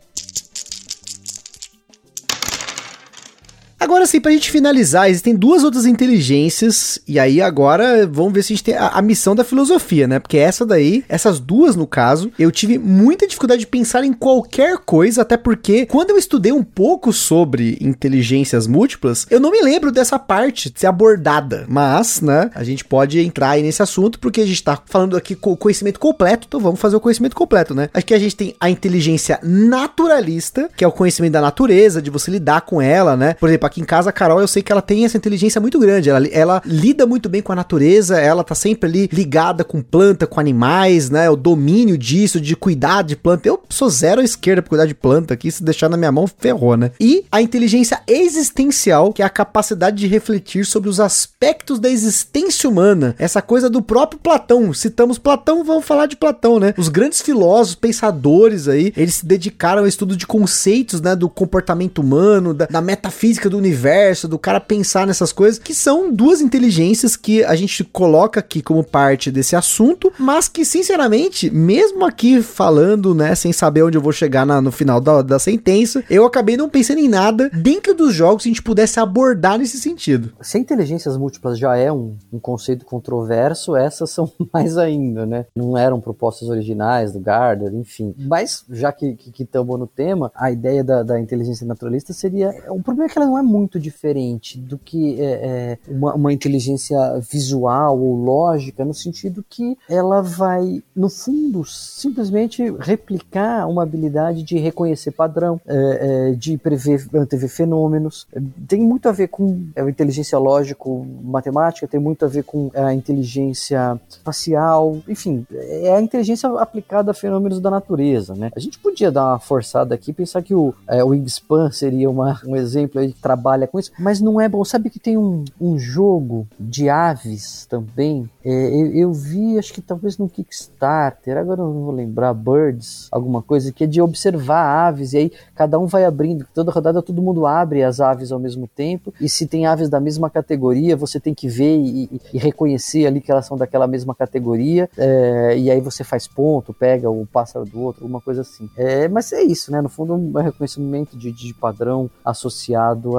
Agora 3.86 4.07
sim, 4.07 4.19
pra 4.19 4.31
gente 4.31 4.49
finalizar, 4.49 5.11
existem 5.11 5.36
duas 5.36 5.63
outras 5.63 5.86
inteligências, 5.86 6.97
e 7.07 7.19
aí 7.19 7.39
agora 7.39 8.07
vamos 8.07 8.33
ver 8.33 8.41
se 8.41 8.51
a 8.51 8.55
gente 8.55 8.63
tem 8.63 8.75
a, 8.75 8.88
a, 8.88 8.99
missão 8.99 9.36
da 9.36 9.43
filosofia, 9.43 10.07
né? 10.07 10.17
Porque 10.17 10.39
essa 10.39 10.65
daí, 10.65 11.05
essas 11.07 11.39
duas 11.39 11.75
no 11.75 11.86
caso, 11.86 12.31
eu 12.39 12.49
tive 12.51 12.79
muita 12.79 13.27
dificuldade 13.27 13.59
de 13.59 13.67
pensar 13.67 14.03
em 14.03 14.11
qualquer 14.11 14.79
coisa, 14.79 15.21
até 15.21 15.38
porque 15.38 15.86
quando 15.86 16.09
eu 16.09 16.17
estudei 16.17 16.51
um 16.51 16.63
pouco 16.63 17.13
sobre 17.13 17.77
inteligências 17.79 18.65
múltiplas, 18.65 19.27
eu 19.29 19.39
não 19.39 19.51
me 19.51 19.61
lembro 19.61 19.91
dessa 19.91 20.17
parte 20.17 20.73
ser 20.75 20.88
abordada. 20.88 21.65
Mas, 21.67 22.21
né, 22.21 22.49
a 22.55 22.63
gente 22.63 22.83
pode 22.83 23.19
entrar 23.19 23.51
aí 23.51 23.61
nesse 23.61 23.83
assunto, 23.83 24.17
porque 24.17 24.41
a 24.41 24.47
gente 24.47 24.63
tá 24.63 24.81
falando 24.83 25.15
aqui 25.15 25.36
com 25.36 25.55
conhecimento 25.55 25.99
completo, 25.99 26.47
então 26.47 26.59
vamos 26.59 26.79
fazer 26.79 26.95
o 26.95 26.99
conhecimento 26.99 27.36
completo, 27.36 27.75
né? 27.75 27.91
Aqui 27.93 28.15
a 28.15 28.19
gente 28.19 28.36
tem 28.36 28.55
a 28.59 28.67
inteligência 28.67 29.39
naturalista, 29.43 30.71
que 30.75 30.83
é 30.83 30.88
o 30.88 30.91
conhecimento 30.91 31.33
da 31.33 31.41
natureza, 31.41 32.01
de 32.01 32.09
você 32.09 32.31
lidar 32.31 32.61
com 32.61 32.81
ela, 32.81 33.15
né? 33.15 33.36
Por 33.36 33.47
exemplo, 33.47 33.74
aqui 33.76 33.82
em 33.82 33.86
casa, 33.86 34.09
a 34.09 34.13
Carol, 34.13 34.39
eu 34.39 34.47
sei 34.47 34.63
que 34.63 34.71
ela 34.71 34.82
tem 34.82 35.03
essa 35.03 35.17
inteligência 35.17 35.59
muito 35.59 35.78
grande, 35.78 36.09
ela, 36.09 36.26
ela 36.28 36.61
lida 36.65 37.05
muito 37.05 37.28
bem 37.28 37.41
com 37.41 37.51
a 37.51 37.55
natureza, 37.55 38.17
ela 38.17 38.43
tá 38.43 38.55
sempre 38.55 38.89
ali 38.89 39.09
ligada 39.11 39.63
com 39.63 39.82
planta, 39.82 40.26
com 40.26 40.39
animais, 40.39 41.09
né? 41.09 41.30
O 41.30 41.36
domínio 41.36 41.97
disso, 41.97 42.39
de 42.39 42.55
cuidar 42.55 43.01
de 43.01 43.15
planta. 43.15 43.47
Eu 43.47 43.61
sou 43.69 43.89
zero 43.89 44.21
à 44.21 44.23
esquerda 44.23 44.61
pra 44.61 44.69
cuidar 44.69 44.86
de 44.86 44.95
planta 44.95 45.34
aqui, 45.34 45.51
se 45.51 45.63
deixar 45.63 45.89
na 45.89 45.97
minha 45.97 46.11
mão, 46.11 46.26
ferrou, 46.28 46.78
né? 46.78 46.91
E 46.99 47.26
a 47.32 47.41
inteligência 47.41 48.01
existencial, 48.07 49.11
que 49.11 49.21
é 49.21 49.26
a 49.26 49.30
capacidade 49.30 49.97
de 49.97 50.07
refletir 50.07 50.65
sobre 50.65 50.89
os 50.89 50.99
aspectos 50.99 51.80
da 51.80 51.89
existência 51.89 52.69
humana. 52.69 53.15
Essa 53.19 53.41
coisa 53.41 53.69
do 53.69 53.82
próprio 53.82 54.19
Platão. 54.19 54.73
Citamos 54.73 55.17
Platão, 55.17 55.63
vamos 55.63 55.86
falar 55.86 56.05
de 56.05 56.15
Platão, 56.15 56.59
né? 56.59 56.73
Os 56.78 56.88
grandes 56.88 57.21
filósofos, 57.21 57.76
pensadores 57.76 58.67
aí, 58.67 58.93
eles 58.95 59.15
se 59.15 59.26
dedicaram 59.26 59.82
ao 59.82 59.88
estudo 59.88 60.15
de 60.15 60.26
conceitos, 60.26 61.01
né? 61.01 61.15
Do 61.15 61.28
comportamento 61.28 61.99
humano, 61.99 62.53
da, 62.53 62.65
da 62.65 62.82
metafísica 62.82 63.49
do 63.49 63.54
universo, 63.57 64.27
do 64.27 64.37
cara 64.37 64.59
pensar 64.59 65.07
nessas 65.07 65.31
coisas, 65.31 65.59
que 65.59 65.73
são 65.73 66.11
duas 66.11 66.41
inteligências 66.41 67.15
que 67.15 67.43
a 67.43 67.55
gente 67.55 67.83
coloca 67.83 68.39
aqui 68.39 68.61
como 68.61 68.83
parte 68.83 69.31
desse 69.31 69.55
assunto, 69.55 70.11
mas 70.19 70.47
que, 70.47 70.65
sinceramente, 70.65 71.49
mesmo 71.49 72.05
aqui 72.05 72.41
falando, 72.41 73.13
né, 73.15 73.35
sem 73.35 73.53
saber 73.53 73.83
onde 73.83 73.97
eu 73.97 74.01
vou 74.01 74.11
chegar 74.11 74.45
na, 74.45 74.61
no 74.61 74.71
final 74.71 74.99
da, 74.99 75.21
da 75.21 75.39
sentença, 75.39 76.03
eu 76.09 76.25
acabei 76.25 76.57
não 76.57 76.69
pensando 76.69 76.99
em 76.99 77.07
nada 77.07 77.49
dentro 77.53 77.93
dos 77.93 78.13
jogos 78.13 78.43
que 78.43 78.49
a 78.49 78.51
gente 78.51 78.63
pudesse 78.63 78.99
abordar 78.99 79.57
nesse 79.57 79.79
sentido. 79.79 80.33
Se 80.41 80.57
inteligências 80.57 81.17
múltiplas 81.17 81.57
já 81.57 81.75
é 81.77 81.91
um, 81.91 82.17
um 82.33 82.39
conceito 82.39 82.85
controverso, 82.85 83.75
essas 83.75 84.09
são 84.09 84.31
mais 84.51 84.77
ainda, 84.77 85.25
né? 85.25 85.45
Não 85.55 85.77
eram 85.77 86.01
propostas 86.01 86.49
originais 86.49 87.11
do 87.11 87.19
Gardner, 87.19 87.73
enfim. 87.73 88.13
Mas, 88.17 88.65
já 88.69 88.91
que 88.91 89.17
estamos 89.39 89.79
no 89.79 89.87
tema, 89.87 90.32
a 90.36 90.51
ideia 90.51 90.83
da, 90.83 91.03
da, 91.03 91.19
inteligência 91.19 91.65
naturalista 91.65 92.13
seria. 92.13 92.49
O 92.69 92.82
problema 92.82 93.09
é 93.09 93.09
que 93.13 93.17
ela 93.17 93.27
não 93.27 93.37
é 93.37 93.41
muito 93.46 93.80
diferente 93.80 94.58
do 94.58 94.78
que 94.78 95.22
é, 95.22 95.26
é 95.26 95.78
uma, 95.88 96.13
uma 96.16 96.34
inteligência 96.34 96.97
visual 97.32 98.00
ou 98.00 98.16
lógica, 98.16 98.84
no 98.84 98.93
sentido 98.93 99.46
que 99.47 99.78
ela 99.89 100.22
vai, 100.22 100.84
no 100.96 101.09
fundo, 101.09 101.63
simplesmente 101.66 102.63
replicar 102.80 103.67
uma 103.67 103.84
habilidade 103.84 104.43
de 104.43 104.58
reconhecer 104.58 105.12
padrão, 105.12 105.59
é, 105.66 106.32
é, 106.32 106.36
de 106.36 106.58
prever, 106.58 107.08
antever 107.13 107.50
fenômenos. 107.50 108.28
Tem 108.67 108.82
muito 108.82 109.08
a 109.08 109.12
ver 109.12 109.28
com 109.28 109.66
a 109.76 109.89
inteligência 109.89 110.38
lógico-matemática, 110.38 111.88
tem 111.88 112.00
muito 112.00 112.26
a 112.26 112.28
ver 112.28 112.43
com 112.43 112.72
a 112.74 112.93
inteligência 112.93 114.00
espacial, 114.09 114.97
enfim, 115.08 115.46
é 115.51 115.96
a 115.96 116.01
inteligência 116.01 116.50
aplicada 116.59 117.12
a 117.12 117.13
fenômenos 117.13 117.59
da 117.59 117.70
natureza, 117.70 118.36
né? 118.36 118.51
A 118.55 118.59
gente 118.59 118.80
podia 118.80 119.12
dar 119.12 119.26
uma 119.26 119.39
forçada 119.39 119.93
aqui 119.93 120.13
pensar 120.13 120.42
que 120.42 120.54
o, 120.54 120.74
é, 120.88 121.04
o 121.04 121.09
Wingspan 121.09 121.72
seria 121.72 122.09
uma, 122.09 122.39
um 122.46 122.55
exemplo 122.55 123.00
aí 123.00 123.13
que 123.13 123.20
trabalha 123.36 123.67
com 123.67 123.78
isso, 123.78 123.91
mas 123.99 124.21
não 124.21 124.39
é 124.39 124.47
bom. 124.47 124.63
Sabe 124.63 124.89
que 124.89 124.99
tem 124.99 125.17
um, 125.17 125.43
um 125.59 125.78
jogo 125.78 126.47
de 126.57 126.89
aves 126.89 127.66
também? 127.66 128.29
É, 128.43 128.49
eu, 128.49 128.87
eu, 128.93 129.13
vi, 129.13 129.59
acho 129.59 129.74
que 129.74 129.82
talvez 129.82 130.17
no 130.17 130.29
Kickstarter, 130.29 131.37
agora 131.37 131.62
eu 131.62 131.67
não 131.67 131.83
vou 131.83 131.93
lembrar, 131.93 132.33
Birds, 132.33 133.09
alguma 133.12 133.41
coisa, 133.41 133.71
que 133.71 133.83
é 133.83 133.87
de 133.87 134.01
observar 134.01 134.87
aves, 134.87 135.13
e 135.13 135.17
aí 135.17 135.32
cada 135.53 135.78
um 135.78 135.86
vai 135.86 136.05
abrindo, 136.05 136.45
toda 136.53 136.71
rodada 136.71 137.01
todo 137.01 137.21
mundo 137.21 137.45
abre 137.45 137.83
as 137.83 137.99
aves 137.99 138.32
ao 138.32 138.39
mesmo 138.39 138.67
tempo, 138.67 139.13
e 139.20 139.28
se 139.28 139.45
tem 139.45 139.66
aves 139.66 139.89
da 139.89 139.99
mesma 139.99 140.29
categoria, 140.29 140.95
você 140.95 141.20
tem 141.20 141.33
que 141.33 141.47
ver 141.47 141.78
e, 141.78 142.21
e 142.33 142.37
reconhecer 142.37 143.05
ali 143.05 143.20
que 143.20 143.32
elas 143.32 143.45
são 143.45 143.57
daquela 143.57 143.87
mesma 143.87 144.16
categoria, 144.16 144.89
é, 144.97 145.57
e 145.57 145.70
aí 145.70 145.82
você 145.82 146.03
faz 146.03 146.28
ponto, 146.28 146.74
pega 146.74 147.09
o 147.09 147.25
pássaro 147.25 147.66
do 147.66 147.82
outro, 147.82 148.03
alguma 148.03 148.21
coisa 148.21 148.41
assim. 148.41 148.70
É, 148.78 149.07
mas 149.07 149.33
é 149.33 149.41
isso, 149.41 149.71
né? 149.71 149.82
No 149.82 149.89
fundo, 149.89 150.13
um 150.13 150.32
reconhecimento 150.33 151.17
de, 151.17 151.32
de 151.32 151.53
padrão 151.53 152.09
associado 152.24 153.17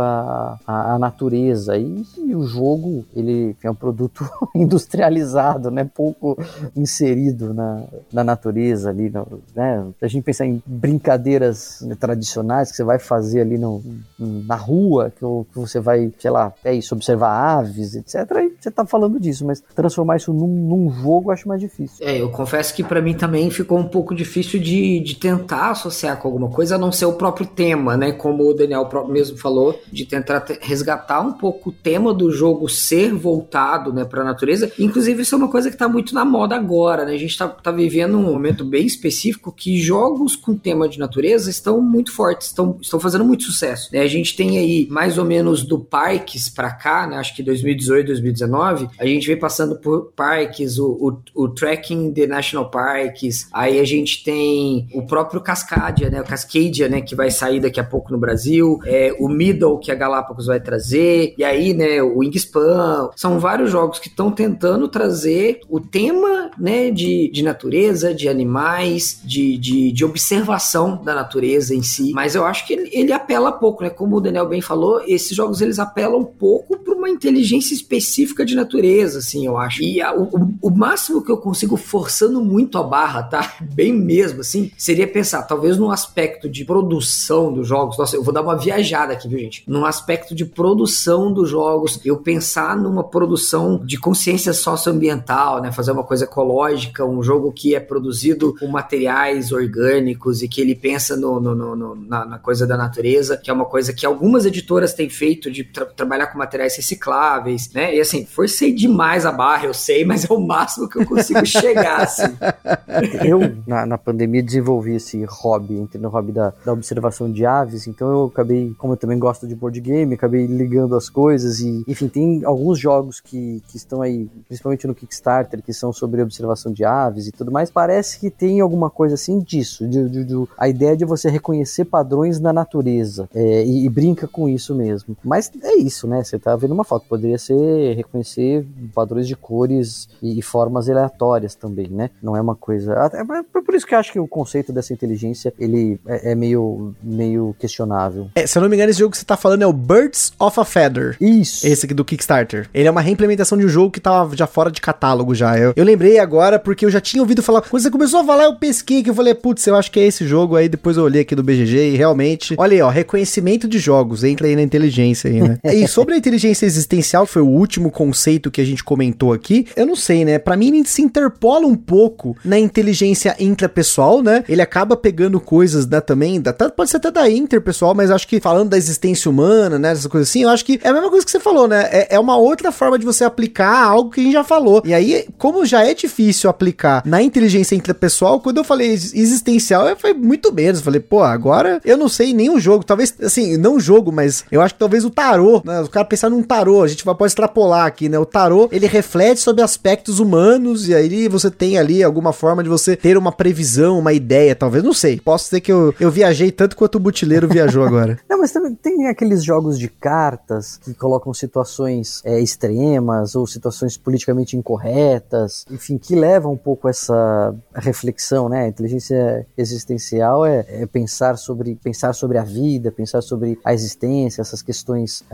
à, 0.67 0.97
natureza. 0.99 1.77
E, 1.77 2.05
e, 2.19 2.35
o 2.35 2.45
jogo, 2.45 3.05
ele 3.15 3.57
é 3.63 3.71
um 3.71 3.75
produto 3.75 4.29
industrializado, 4.55 5.71
né? 5.71 5.89
Pouco 5.95 6.39
inserido 6.75 7.53
na, 7.53 7.85
na 8.13 8.25
natureza 8.25 8.91
ali, 8.91 9.11
no, 9.11 9.41
né? 9.55 9.85
A 10.01 10.07
gente 10.07 10.25
pensar 10.25 10.47
em 10.47 10.63
brincadeiras 10.67 11.85
tradicionais 11.99 12.71
que 12.71 12.77
você 12.77 12.85
vai 12.85 12.99
fazer 12.99 13.41
ali 13.41 13.59
no, 13.59 13.83
na 14.19 14.57
rua, 14.57 15.11
que, 15.11 15.25
que 15.53 15.59
você 15.59 15.81
vai, 15.81 16.13
sei 16.19 16.31
lá, 16.31 16.53
é 16.65 16.75
isso, 16.75 16.95
observar 16.95 17.59
aves, 17.59 17.95
etc. 17.95 18.15
E 18.39 18.57
você 18.61 18.71
tá 18.71 18.85
falando 18.85 19.19
disso, 19.21 19.45
mas 19.45 19.63
transformar 19.75 20.17
isso 20.17 20.33
num, 20.33 20.47
num 20.47 20.91
jogo 20.91 21.31
eu 21.31 21.33
acho 21.33 21.49
mais 21.49 21.61
difícil. 21.61 22.07
É, 22.07 22.21
eu 22.21 22.31
confesso 22.31 22.75
que 22.75 22.83
para 22.83 23.01
mim 23.01 23.15
também 23.15 23.51
ficou 23.51 23.79
um 23.79 23.89
pouco 23.89 24.15
difícil 24.15 24.61
de, 24.61 25.01
de 25.01 25.17
tentar 25.17 25.71
associar 25.71 26.19
com 26.19 26.29
alguma 26.29 26.49
coisa, 26.49 26.77
a 26.77 26.79
não 26.79 26.93
ser 26.93 27.07
o 27.07 27.15
próprio 27.15 27.47
tema, 27.47 27.97
né? 27.97 28.13
Como 28.13 28.49
o 28.49 28.55
Daniel 28.55 28.89
mesmo 29.09 29.37
falou, 29.39 29.79
de 29.97 30.05
tentar 30.05 30.45
resgatar 30.61 31.21
um 31.21 31.33
pouco 31.33 31.71
o 31.71 31.73
tema 31.73 32.13
do 32.13 32.31
jogo 32.31 32.69
ser 32.69 33.15
voltado, 33.15 33.93
né, 33.93 34.05
para 34.05 34.21
a 34.21 34.25
natureza. 34.25 34.71
Inclusive, 34.79 35.23
isso 35.23 35.35
é 35.35 35.39
uma 35.39 35.51
coisa 35.51 35.71
que 35.71 35.77
tá 35.77 35.89
muito 35.89 36.15
na 36.15 36.25
moda 36.25 36.55
agora, 36.55 37.05
né? 37.05 37.15
A 37.15 37.19
gente 37.19 37.37
tá, 37.37 37.49
tá 37.49 37.71
vivendo 37.71 38.19
um 38.19 38.23
momento 38.23 38.65
bem 38.65 38.85
específico 38.87 39.51
que 39.51 39.79
jogos 39.79 40.37
com 40.37 40.57
tema 40.57 40.89
de 40.89 40.99
natureza 40.99 41.51
estão 41.51 41.81
muito 41.81 42.13
fortes, 42.13 42.49
estão, 42.49 42.79
estão 42.81 43.01
fazendo 43.01 43.25
muito 43.25 43.45
sucesso. 43.45 43.89
Né? 43.93 44.01
A 44.01 44.07
gente 44.07 44.37
tem 44.37 44.59
aí 44.59 44.87
mais 44.91 45.17
ou 45.17 45.25
menos 45.25 45.63
do 45.63 45.79
Parques 45.79 46.49
para 46.49 46.71
cá, 46.71 47.07
né? 47.07 47.17
Acho 47.17 47.35
que 47.35 47.43
2018, 47.43 48.07
2019, 48.09 48.89
a 48.99 49.07
gente 49.07 49.27
vem 49.27 49.39
passando 49.39 49.77
por 49.77 50.13
parques, 50.15 50.79
o, 50.79 51.21
o, 51.35 51.45
o 51.45 51.49
Trekking 51.49 52.13
the 52.13 52.27
National 52.27 52.71
Parks, 52.71 53.49
aí 53.53 53.81
a 53.81 53.85
gente 53.85 54.23
tem 54.23 54.89
o 54.93 55.07
próprio 55.07 55.41
Cascadia, 55.41 56.11
né? 56.11 56.21
O 56.21 56.25
Cascadia, 56.25 56.89
né? 56.89 57.01
Que 57.01 57.15
vai 57.15 57.31
sair 57.31 57.61
daqui 57.61 57.81
a 57.81 57.85
pouco 57.85 58.13
no 58.13 58.19
Brasil, 58.19 58.79
é, 58.85 59.15
o 59.19 59.29
Middle 59.29 59.79
que 59.87 59.93
a 59.93 59.95
Galápagos 59.95 60.47
vai 60.47 60.61
trazer, 60.61 61.35
e 61.39 61.45
aí, 61.45 61.73
né? 61.73 62.03
O 62.03 62.19
Wingspan, 62.19 63.11
são 63.17 63.39
vários 63.39 63.71
jogos 63.71 63.99
que 63.99 64.09
estão 64.09 64.31
tentando 64.31 64.89
trazer 64.89 65.61
o 65.69 65.81
tema, 65.81 66.51
né? 66.59 66.91
De, 66.91 67.31
de 67.33 67.43
natureza, 67.43 68.13
de 68.13 68.29
animais, 68.29 69.21
de, 69.25 69.57
de, 69.57 69.93
de 69.93 70.05
observação 70.05 71.01
da 71.03 71.15
natureza 71.15 71.75
em 71.75 71.83
si, 71.83 72.13
mas 72.13 72.35
eu 72.35 72.45
acho 72.45 72.67
que 72.67 72.73
ele, 72.73 72.91
ele 72.93 73.13
apela 73.13 73.53
pouco, 73.53 73.83
né? 73.83 73.91
Como 73.91 74.17
o 74.17 74.21
Daniel 74.21 74.49
bem 74.49 74.61
falou, 74.61 75.01
esses 75.07 75.35
jogos 75.37 75.61
eles 75.61 75.79
apelam 75.79 76.21
um 76.21 76.25
pouco 76.25 76.77
para 76.79 76.95
uma 76.95 77.09
inteligência 77.09 77.75
específica 77.75 78.45
de 78.45 78.55
natureza, 78.55 79.21
assim, 79.21 79.47
eu 79.47 79.57
acho. 79.57 79.83
E 79.83 80.01
a, 80.01 80.15
o, 80.15 80.55
o 80.61 80.71
máximo 80.71 81.23
que 81.23 81.31
eu 81.31 81.37
consigo 81.37 81.77
forçando 81.77 82.41
muito 82.41 82.77
a 82.79 82.83
barra, 82.83 83.23
tá? 83.23 83.57
Bem 83.75 83.93
mesmo, 83.93 84.41
assim, 84.41 84.73
seria 84.77 85.07
pensar, 85.07 85.43
talvez 85.43 85.79
no 85.79 85.91
aspecto 85.91 86.49
de 86.49 86.65
produção 86.65 87.53
dos 87.53 87.69
jogos. 87.69 87.97
Nossa, 87.97 88.17
eu 88.17 88.23
vou 88.23 88.35
dar 88.35 88.43
uma 88.43 88.57
viajada 88.57 89.13
aqui, 89.13 89.29
viu, 89.29 89.39
gente? 89.39 89.63
Num 89.77 89.85
aspecto 89.85 90.35
de 90.35 90.47
produção 90.47 91.31
dos 91.31 91.51
jogos, 91.51 92.01
eu 92.03 92.17
pensar 92.17 92.75
numa 92.75 93.05
produção 93.05 93.79
de 93.85 93.99
consciência 93.99 94.55
socioambiental, 94.55 95.61
né? 95.61 95.71
Fazer 95.71 95.93
uma 95.93 96.03
coisa 96.03 96.25
ecológica, 96.25 97.05
um 97.05 97.23
jogo 97.23 97.53
que 97.53 97.75
é 97.75 97.81
produzido 97.81 98.57
com 98.59 98.67
materiais 98.69 99.53
orgânicos 99.53 100.43
e 100.43 100.49
que 100.49 100.63
ele 100.63 100.75
pensa 100.75 101.15
no, 101.15 101.39
no, 101.39 101.55
no, 101.55 101.77
no 101.77 101.95
na, 101.95 102.25
na, 102.25 102.39
coisa 102.39 102.67
da 102.67 102.75
natureza, 102.75 103.37
que 103.37 103.51
é 103.51 103.53
uma 103.53 103.67
coisa 103.67 103.93
que 103.93 104.07
algumas 104.07 104.47
editoras 104.47 104.95
têm 104.95 105.11
feito 105.11 105.51
de 105.51 105.63
tra 105.63 105.85
trabalhar 105.85 106.29
com 106.29 106.39
materiais 106.39 106.75
recicláveis, 106.75 107.71
né? 107.75 107.95
E 107.95 108.01
assim, 108.01 108.25
forcei 108.25 108.73
demais 108.73 109.27
a 109.27 109.33
barra, 109.33 109.67
eu 109.67 109.75
sei, 109.75 110.07
mas 110.07 110.25
é 110.25 110.33
o 110.33 110.41
máximo 110.41 110.89
que 110.89 110.99
eu 110.99 111.05
consigo 111.05 111.45
chegar, 111.45 112.01
assim. 112.01 112.35
Eu, 113.27 113.41
na, 113.67 113.85
na 113.85 113.99
pandemia, 113.99 114.43
desenvolvi 114.43 114.95
esse 114.95 115.23
hobby, 115.25 115.75
entre 115.75 116.01
no 116.01 116.09
hobby 116.09 116.33
da, 116.33 116.53
da 116.65 116.73
observação 116.73 117.31
de 117.31 117.45
aves, 117.45 117.87
então 117.87 118.09
eu 118.09 118.25
acabei, 118.27 118.75
como 118.79 118.95
eu 118.95 118.97
também 118.97 119.19
gosto 119.19 119.47
de 119.47 119.55
board 119.67 119.81
game, 119.81 120.15
acabei 120.15 120.47
ligando 120.47 120.95
as 120.95 121.09
coisas 121.09 121.61
e, 121.61 121.85
enfim, 121.87 122.09
tem 122.09 122.45
alguns 122.45 122.79
jogos 122.79 123.21
que, 123.21 123.63
que 123.69 123.77
estão 123.77 124.01
aí, 124.01 124.29
principalmente 124.47 124.87
no 124.87 124.95
Kickstarter, 124.95 125.63
que 125.63 125.73
são 125.73 125.93
sobre 125.93 126.23
observação 126.23 126.73
de 126.73 126.85
aves 126.85 127.27
e 127.27 127.33
tudo 127.33 127.51
mais, 127.51 127.71
parece 127.71 128.19
que 128.19 128.31
tem 128.31 128.61
alguma 128.61 128.89
coisa 128.89 129.15
assim 129.15 129.41
disso, 129.41 129.87
de, 129.89 130.09
de, 130.09 130.25
de 130.25 130.35
a 130.57 130.69
ideia 130.69 130.97
de 130.97 131.05
você 131.05 131.29
reconhecer 131.29 131.85
padrões 131.85 132.39
na 132.39 132.53
natureza 132.53 133.29
é, 133.35 133.65
e, 133.65 133.85
e, 133.85 133.89
brinca 133.89 134.29
com 134.29 134.49
isso 134.49 134.75
mesmo. 134.75 135.17
Mas 135.25 135.51
é 135.63 135.75
isso, 135.75 136.07
né? 136.07 136.23
Você 136.23 136.39
tá 136.39 136.55
vendo 136.55 136.73
uma 136.73 136.85
foto, 136.85 137.07
poderia 137.09 137.39
ser 137.39 137.95
reconhecer 137.95 138.67
padrões 138.95 139.27
de 139.27 139.35
cores 139.35 140.09
e, 140.23 140.39
e 140.39 140.43
formas 140.43 140.89
aleatórias 140.89 141.55
também, 141.55 141.89
né? 141.89 142.11
Não 142.23 142.37
é 142.37 142.41
uma 142.41 142.55
coisa. 142.55 143.11
É, 143.13 143.21
é 143.21 143.63
por 143.63 143.75
isso 143.75 143.87
que 143.87 143.95
eu 143.95 143.99
acho 143.99 144.13
que 144.13 144.21
o 144.21 144.29
conceito 144.29 144.73
dessa 144.73 144.93
inteligência 144.93 145.53
ele 145.59 145.99
é, 146.07 146.33
é 146.33 146.35
meio, 146.35 146.95
meio 147.03 147.55
questionável. 147.59 148.29
É, 148.35 148.47
se 148.47 148.57
eu 148.57 148.63
não 148.63 148.69
me 148.69 148.77
engano, 148.77 148.91
esse 148.91 149.01
jogo 149.01 149.11
que 149.11 149.19
você 149.19 149.25
tá 149.25 149.37
falando 149.37 149.56
falando 149.57 149.63
é 149.63 149.67
o 149.67 149.73
Birds 149.73 150.33
of 150.39 150.61
a 150.61 150.65
Feather. 150.65 151.17
Isso. 151.21 151.67
Esse 151.67 151.87
aqui 151.87 151.95
do 151.95 152.05
Kickstarter. 152.05 152.69
Ele 152.75 152.87
é 152.87 152.91
uma 152.91 153.01
reimplementação 153.01 153.57
de 153.57 153.65
um 153.65 153.69
jogo 153.69 153.91
que 153.91 154.01
tava 154.01 154.37
já 154.37 154.47
fora 154.47 154.71
de 154.71 154.81
catálogo 154.81 155.35
já. 155.35 155.59
Eu, 155.59 155.73
eu 155.75 155.85
lembrei 155.85 156.19
agora 156.19 156.59
porque 156.59 156.85
eu 156.85 156.91
já 156.91 157.01
tinha 157.01 157.23
ouvido 157.23 157.43
falar. 157.43 157.63
Quando 157.63 157.83
você 157.83 157.91
começou 157.91 158.21
a 158.21 158.25
falar, 158.25 158.45
eu 158.45 158.57
pesquei 158.57 159.03
que 159.03 159.11
eu 159.11 159.15
falei, 159.15 159.35
putz, 159.35 159.67
eu 159.67 159.75
acho 159.75 159.91
que 159.91 159.99
é 159.99 160.07
esse 160.07 160.27
jogo. 160.27 160.57
Aí 160.57 160.69
depois 160.69 160.97
eu 160.97 161.05
olhei 161.05 161.23
aqui 161.23 161.35
do 161.35 161.43
BGG 161.43 161.95
e 161.95 161.97
realmente. 161.97 162.55
Olha 162.59 162.75
aí, 162.75 162.83
ó, 162.83 162.89
reconhecimento 162.89 163.67
de 163.67 163.79
jogos. 163.79 164.23
Entra 164.23 164.47
aí 164.47 164.55
na 164.55 164.63
inteligência 164.63 165.31
aí, 165.31 165.41
né? 165.41 165.59
e 165.73 165.89
sobre 165.89 166.15
a 166.15 166.19
inteligência 166.19 166.67
existencial, 166.67 167.27
foi 167.27 167.43
o 167.43 167.49
último 167.49 167.91
conceito 167.91 168.51
que 168.51 168.61
a 168.61 168.65
gente 168.65 168.85
comentou 168.85 169.33
aqui, 169.33 169.67
eu 169.77 169.87
não 169.87 169.97
sei, 169.97 170.25
né? 170.25 170.39
Pra 170.39 170.57
mim 170.57 170.69
ele 170.69 170.87
se 170.87 171.03
interpola 171.03 171.67
um 171.67 171.77
pouco 171.77 172.37
na 172.45 172.59
inteligência 172.59 173.35
intrapessoal, 173.39 174.23
né? 174.23 174.45
Ele 174.49 174.63
acaba 174.63 174.97
pegando 174.97 175.41
coisas, 175.41 175.87
né, 175.87 176.01
também, 176.01 176.41
da, 176.41 176.53
pode 176.53 176.91
ser 176.91 176.99
até 176.99 177.11
da 177.11 177.31
interpessoal, 177.31 177.95
mas 177.95 178.11
acho 178.11 178.27
que 178.27 178.41
falando 178.41 178.71
da 178.71 178.77
existência 178.77 179.31
humana, 179.31 179.36
né, 179.79 179.93
essas 179.93 180.07
coisas 180.07 180.29
assim, 180.29 180.43
eu 180.43 180.49
acho 180.49 180.65
que 180.65 180.81
é 180.83 180.89
a 180.89 180.93
mesma 180.93 181.11
coisa 181.11 181.25
que 181.25 181.31
você 181.31 181.41
falou, 181.41 181.69
né? 181.69 181.89
É, 181.91 182.15
é 182.17 182.21
uma 182.21 182.37
outra 182.37 182.73
forma 182.73 182.99
de 182.99 183.05
você 183.05 183.25
aplicar 183.25 183.85
algo 183.85 184.11
que 184.11 184.21
a 184.21 184.25
gente 184.25 184.33
já 184.33 184.45
falou. 184.45 184.83
E 184.85 184.95
aí, 184.95 185.27
como 185.39 185.65
já 185.67 185.85
é 185.85 185.95
difícil 185.95 186.49
aplicar 186.49 187.03
na 187.05 187.23
inteligência 187.23 187.75
intrapessoal, 187.75 188.41
quando 188.41 188.59
eu 188.59 188.65
falei 188.65 188.91
existencial, 188.91 189.97
falei 189.97 190.17
muito 190.17 190.53
menos. 190.53 190.79
Eu 190.79 190.85
falei, 190.85 191.01
pô, 191.01 191.23
agora 191.23 191.81
eu 191.85 191.97
não 191.97 192.09
sei 192.09 192.33
nem 192.33 192.51
o 192.51 192.61
jogo. 192.61 192.85
Talvez, 192.85 193.15
assim, 193.23 193.57
não 193.57 193.81
jogo, 193.81 194.13
mas 194.13 194.45
eu 194.51 194.61
acho 194.61 194.75
que 194.75 194.81
talvez 194.81 195.05
o 195.05 195.11
tarô, 195.11 195.63
né? 195.65 195.81
O 195.81 195.89
cara 195.89 196.05
pensar 196.05 196.31
num 196.31 196.43
tarô, 196.43 196.83
a 196.83 196.89
gente 196.89 197.05
pode 197.05 197.25
extrapolar 197.25 197.87
aqui, 197.87 198.09
né? 198.09 198.19
O 198.19 198.27
tarô, 198.27 198.69
ele 198.71 198.87
reflete 198.87 199.41
sobre 199.41 199.63
aspectos 199.63 200.21
humanos 200.21 200.89
e 200.89 200.95
aí 200.95 201.29
você 201.29 201.51
tem 201.51 201.79
ali 201.79 202.03
alguma 202.03 202.33
forma 202.33 202.63
de 202.63 202.69
você 202.69 202.97
ter 202.97 203.17
uma 203.17 203.33
previsão, 203.33 203.99
uma 203.99 204.13
ideia, 204.13 204.55
talvez, 204.55 204.83
não 204.85 204.93
sei. 204.93 205.21
Posso 205.21 205.49
ser 205.49 205.61
que 205.61 205.73
eu, 205.73 205.95
eu 205.99 206.11
viajei 206.11 206.51
tanto 206.51 206.77
quanto 206.77 206.97
o 206.97 207.01
butileiro 207.01 207.49
viajou 207.49 207.85
agora. 207.85 208.19
não, 208.29 208.39
mas 208.39 208.53
também 208.53 208.75
tem 208.75 209.07
aqueles 209.27 209.45
jogos 209.45 209.79
de 209.79 209.89
cartas 209.89 210.79
que 210.79 210.95
colocam 210.95 211.35
situações 211.35 212.23
é, 212.25 212.41
extremas 212.41 213.35
ou 213.35 213.47
situações 213.47 213.97
politicamente 213.97 214.57
incorretas, 214.57 215.67
enfim, 215.71 215.99
que 215.99 216.15
levam 216.15 216.53
um 216.53 216.57
pouco 216.57 216.89
essa 216.89 217.55
reflexão, 217.75 218.49
né? 218.49 218.65
A 218.65 218.69
inteligência 218.69 219.47
existencial 219.59 220.47
é, 220.47 220.65
é 220.69 220.87
pensar 220.87 221.37
sobre 221.37 221.75
pensar 221.83 222.13
sobre 222.13 222.39
a 222.39 222.45
vida, 222.45 222.93
pensar 222.93 223.21
sobre 223.21 223.59
a 223.65 223.75
existência, 223.75 224.41
essas 224.41 224.63
questões 224.63 225.25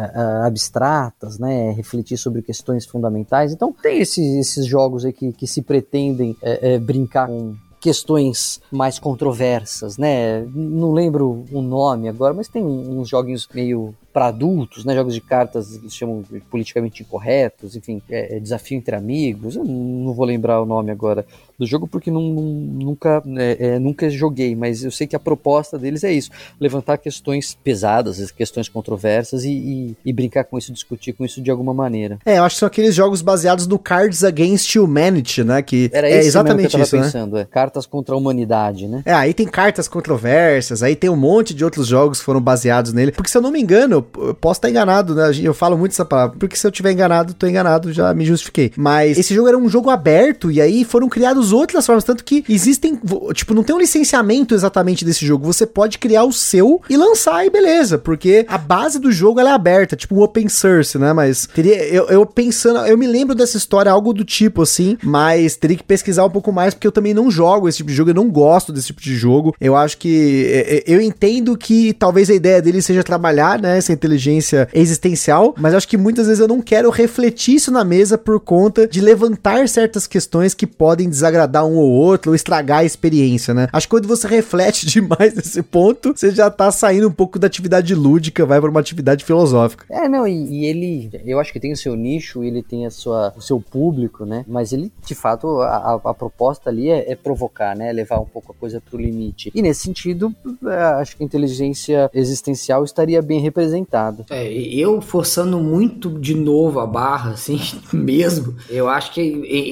abstratas, 0.44 1.39
né? 1.39 1.70
Refletir 1.73 2.16
sobre 2.16 2.43
questões 2.43 2.86
fundamentais. 2.86 3.52
Então 3.52 3.73
tem 3.73 4.01
esses, 4.01 4.35
esses 4.36 4.66
jogos 4.66 5.05
aí 5.05 5.12
que, 5.12 5.32
que 5.32 5.47
se 5.47 5.62
pretendem 5.62 6.36
é, 6.43 6.74
é, 6.74 6.78
brincar 6.78 7.28
com 7.28 7.55
questões 7.82 8.60
mais 8.70 9.00
controversas, 9.00 9.98
né? 9.98 10.42
Não 10.54 10.92
lembro 10.92 11.44
o 11.50 11.60
nome 11.60 12.09
agora, 12.09 12.32
mas 12.32 12.46
tem 12.46 12.62
uns 12.64 13.09
joguinhos 13.09 13.48
meio 13.52 13.92
para 14.12 14.26
adultos, 14.26 14.84
né? 14.84 14.94
Jogos 14.94 15.14
de 15.14 15.20
cartas 15.20 15.74
eles 15.74 15.94
chamam 15.94 16.22
politicamente 16.51 17.02
incorretos, 17.02 17.74
enfim, 17.74 18.02
é, 18.10 18.36
é 18.36 18.40
desafio 18.40 18.76
entre 18.76 18.94
amigos. 18.94 19.56
Eu 19.56 19.64
não 19.64 20.12
vou 20.12 20.26
lembrar 20.26 20.60
o 20.60 20.66
nome 20.66 20.90
agora 20.90 21.24
do 21.59 21.66
jogo 21.66 21.86
porque 21.86 22.10
não, 22.10 22.20
não, 22.20 22.43
nunca, 22.43 23.22
é, 23.36 23.66
é, 23.66 23.78
nunca 23.78 24.10
joguei, 24.10 24.55
mas 24.55 24.82
eu 24.82 24.90
sei 24.90 25.06
que 25.06 25.14
a 25.14 25.20
proposta 25.20 25.78
deles 25.78 26.05
é 26.05 26.12
isso: 26.12 26.30
levantar 26.60 26.98
questões 26.98 27.56
pesadas, 27.62 28.30
questões 28.30 28.68
controversas 28.68 29.44
e, 29.44 29.52
e, 29.52 29.97
e, 30.05 30.12
brincar 30.12 30.44
com 30.44 30.59
isso, 30.59 30.72
discutir 30.72 31.12
com 31.12 31.24
isso 31.24 31.40
de 31.40 31.51
alguma 31.51 31.72
maneira. 31.72 32.18
É, 32.26 32.39
eu 32.39 32.44
acho 32.44 32.56
que 32.56 32.60
são 32.60 32.66
aqueles 32.66 32.94
jogos 32.94 33.22
baseados 33.22 33.66
no 33.66 33.78
Cards 33.78 34.24
Against 34.24 34.76
Humanity, 34.76 35.44
né? 35.44 35.62
Que 35.62 35.89
Era 35.93 36.09
é 36.09 36.18
exatamente 36.18 36.70
que 36.70 36.76
eu 36.76 36.82
isso, 36.82 36.97
né? 36.97 37.02
pensando, 37.02 37.36
né? 37.36 37.47
Cartas 37.51 37.86
contra 37.86 38.14
a 38.14 38.18
humanidade, 38.18 38.89
né? 38.89 39.02
É, 39.06 39.12
aí 39.14 39.32
tem 39.32 39.47
cartas 39.47 39.89
controversas, 39.89 40.82
aí 40.82 40.97
tem 40.97 41.09
um 41.09 41.16
monte 41.16 41.55
de 41.55 41.64
outros 41.64 41.86
jogos 41.86 42.18
que 42.18 42.24
foram 42.24 42.40
baseados 42.40 42.93
nele. 42.93 43.12
Porque 43.12 43.30
se 43.30 43.36
eu 43.36 43.43
não 43.43 43.51
me 43.51 43.60
engano, 43.60 44.01
eu, 44.16 44.34
posso 44.34 44.58
estar 44.58 44.70
enganado, 44.70 45.14
né? 45.14 45.30
Eu 45.42 45.54
falo 45.54 45.76
muito 45.76 45.92
essa 45.92 46.04
palavra. 46.04 46.36
Porque 46.38 46.56
se 46.56 46.66
eu 46.66 46.70
tiver 46.70 46.92
enganado, 46.92 47.34
tô 47.34 47.46
enganado, 47.46 47.92
já 47.92 48.12
me 48.14 48.24
justifiquei. 48.24 48.72
Mas 48.76 49.18
esse 49.18 49.34
jogo 49.34 49.48
era 49.48 49.58
um 49.58 49.68
jogo 49.68 49.90
aberto 49.90 50.50
e 50.50 50.60
aí 50.60 50.84
foram 50.84 51.08
criados 51.08 51.52
outras 51.52 51.86
formas. 51.86 52.04
Tanto 52.04 52.24
que 52.24 52.44
existem. 52.48 53.00
Tipo, 53.34 53.54
não 53.54 53.62
tem 53.62 53.74
um 53.74 53.78
licenciamento 53.78 54.54
exatamente 54.54 55.04
desse 55.04 55.24
jogo. 55.26 55.44
Você 55.46 55.66
pode 55.66 55.98
criar 55.98 56.24
o 56.24 56.32
seu 56.32 56.80
e 56.88 56.96
lançar 56.96 57.46
e 57.46 57.50
beleza. 57.50 57.98
Porque 57.98 58.44
a 58.48 58.58
base 58.58 58.98
do 58.98 59.12
jogo 59.12 59.40
ela 59.40 59.50
é 59.50 59.52
aberta, 59.52 59.96
tipo 59.96 60.14
um 60.14 60.22
open 60.22 60.48
source, 60.48 60.98
né? 60.98 61.12
Mas 61.12 61.46
teria. 61.46 61.84
Eu, 61.84 62.08
eu 62.08 62.26
pensando. 62.26 62.80
Eu 62.86 62.98
me 62.98 63.06
lembro 63.06 63.34
dessa 63.34 63.56
história, 63.56 63.90
algo 63.90 64.12
do 64.12 64.24
tipo 64.24 64.62
assim. 64.62 64.96
Mas 65.02 65.56
teria 65.56 65.76
que 65.76 65.84
pesquisar 65.84 66.24
um 66.24 66.30
pouco 66.30 66.52
mais, 66.52 66.74
porque 66.74 66.86
eu 66.86 66.92
também 66.92 67.14
não 67.14 67.30
jogo 67.30 67.68
esse 67.68 67.78
tipo 67.78 67.90
de 67.90 67.96
jogo. 67.96 68.10
Eu 68.10 68.14
não 68.14 68.30
gosto 68.30 68.72
desse 68.72 68.88
tipo 68.88 69.00
de 69.00 69.14
jogo. 69.14 69.54
Eu 69.60 69.76
acho 69.76 69.98
que. 69.98 70.46
É, 70.52 70.76
é, 70.76 70.84
eu 70.86 71.00
entendo 71.00 71.56
que 71.56 71.92
talvez 71.92 72.30
a 72.30 72.34
ideia 72.34 72.60
dele 72.60 72.82
seja 72.82 73.02
trabalhar, 73.02 73.60
né? 73.60 73.78
Essa 73.78 73.91
inteligência 73.93 74.69
existencial, 74.73 75.55
mas 75.59 75.74
acho 75.74 75.89
que 75.89 75.97
muitas 75.97 76.27
vezes 76.27 76.40
eu 76.40 76.48
não 76.48 76.60
quero 76.60 76.90
refletir 76.90 77.56
isso 77.56 77.70
na 77.70 77.85
mesa 77.85 78.16
por 78.16 78.40
conta 78.40 78.86
de 78.86 79.01
levantar 79.01 79.69
certas 79.69 80.06
questões 80.06 80.55
que 80.55 80.66
podem 80.66 81.09
desagradar 81.09 81.66
um 81.66 81.77
ou 81.77 81.90
outro 81.90 82.31
ou 82.31 82.35
estragar 82.35 82.78
a 82.78 82.85
experiência, 82.85 83.55
né? 83.55 83.69
Acho 83.73 83.86
que 83.86 83.90
quando 83.90 84.09
você 84.09 84.27
reflete 84.28 84.86
demais 84.86 85.35
nesse 85.35 85.62
ponto, 85.62 86.12
você 86.14 86.31
já 86.31 86.51
tá 86.51 86.70
saindo 86.70 87.09
um 87.09 87.12
pouco 87.12 87.39
da 87.39 87.47
atividade 87.47 87.94
lúdica, 87.94 88.47
vai 88.47 88.60
para 88.60 88.70
uma 88.70 88.81
atividade 88.81 89.24
filosófica. 89.24 89.85
É, 89.90 90.09
não, 90.09 90.27
e, 90.27 90.60
e, 90.60 90.64
ele, 90.66 91.10
eu 91.24 91.39
acho 91.39 91.52
que 91.52 91.60
tem 91.60 91.73
o 91.73 91.77
seu 91.77 91.94
nicho, 91.94 92.43
ele 92.43 92.62
tem 92.62 92.86
a 92.86 92.90
sua, 92.90 93.32
o 93.36 93.40
seu 93.40 93.60
público, 93.60 94.24
né? 94.24 94.44
Mas 94.47 94.73
ele, 94.73 94.93
de 95.05 95.14
fato, 95.14 95.60
a, 95.60 96.01
a 96.05 96.14
proposta 96.14 96.70
ali 96.70 96.90
é, 96.90 97.12
é, 97.12 97.16
provocar, 97.16 97.77
né? 97.77 97.93
Levar 97.93 98.20
um 98.20 98.27
pouco 98.27 98.52
a 98.52 98.55
coisa 98.55 98.81
pro 98.81 99.01
limite. 99.01 99.51
E 99.55 99.62
nesse 99.62 99.82
sentido, 99.82 100.35
é, 100.66 100.82
acho 101.01 101.16
que 101.16 101.23
a 101.23 101.27
inteligência 101.27 102.10
existencial 102.14 102.85
estaria 102.85 103.20
bem 103.23 103.40
representada. 103.40 103.81
É, 104.30 104.50
eu 104.52 105.00
forçando 105.00 105.59
muito 105.59 106.18
de 106.18 106.34
novo 106.34 106.80
a 106.80 106.86
barra, 106.86 107.32
assim, 107.32 107.60
mesmo, 107.92 108.54
eu 108.68 108.88
acho 108.88 109.12
que 109.12 109.22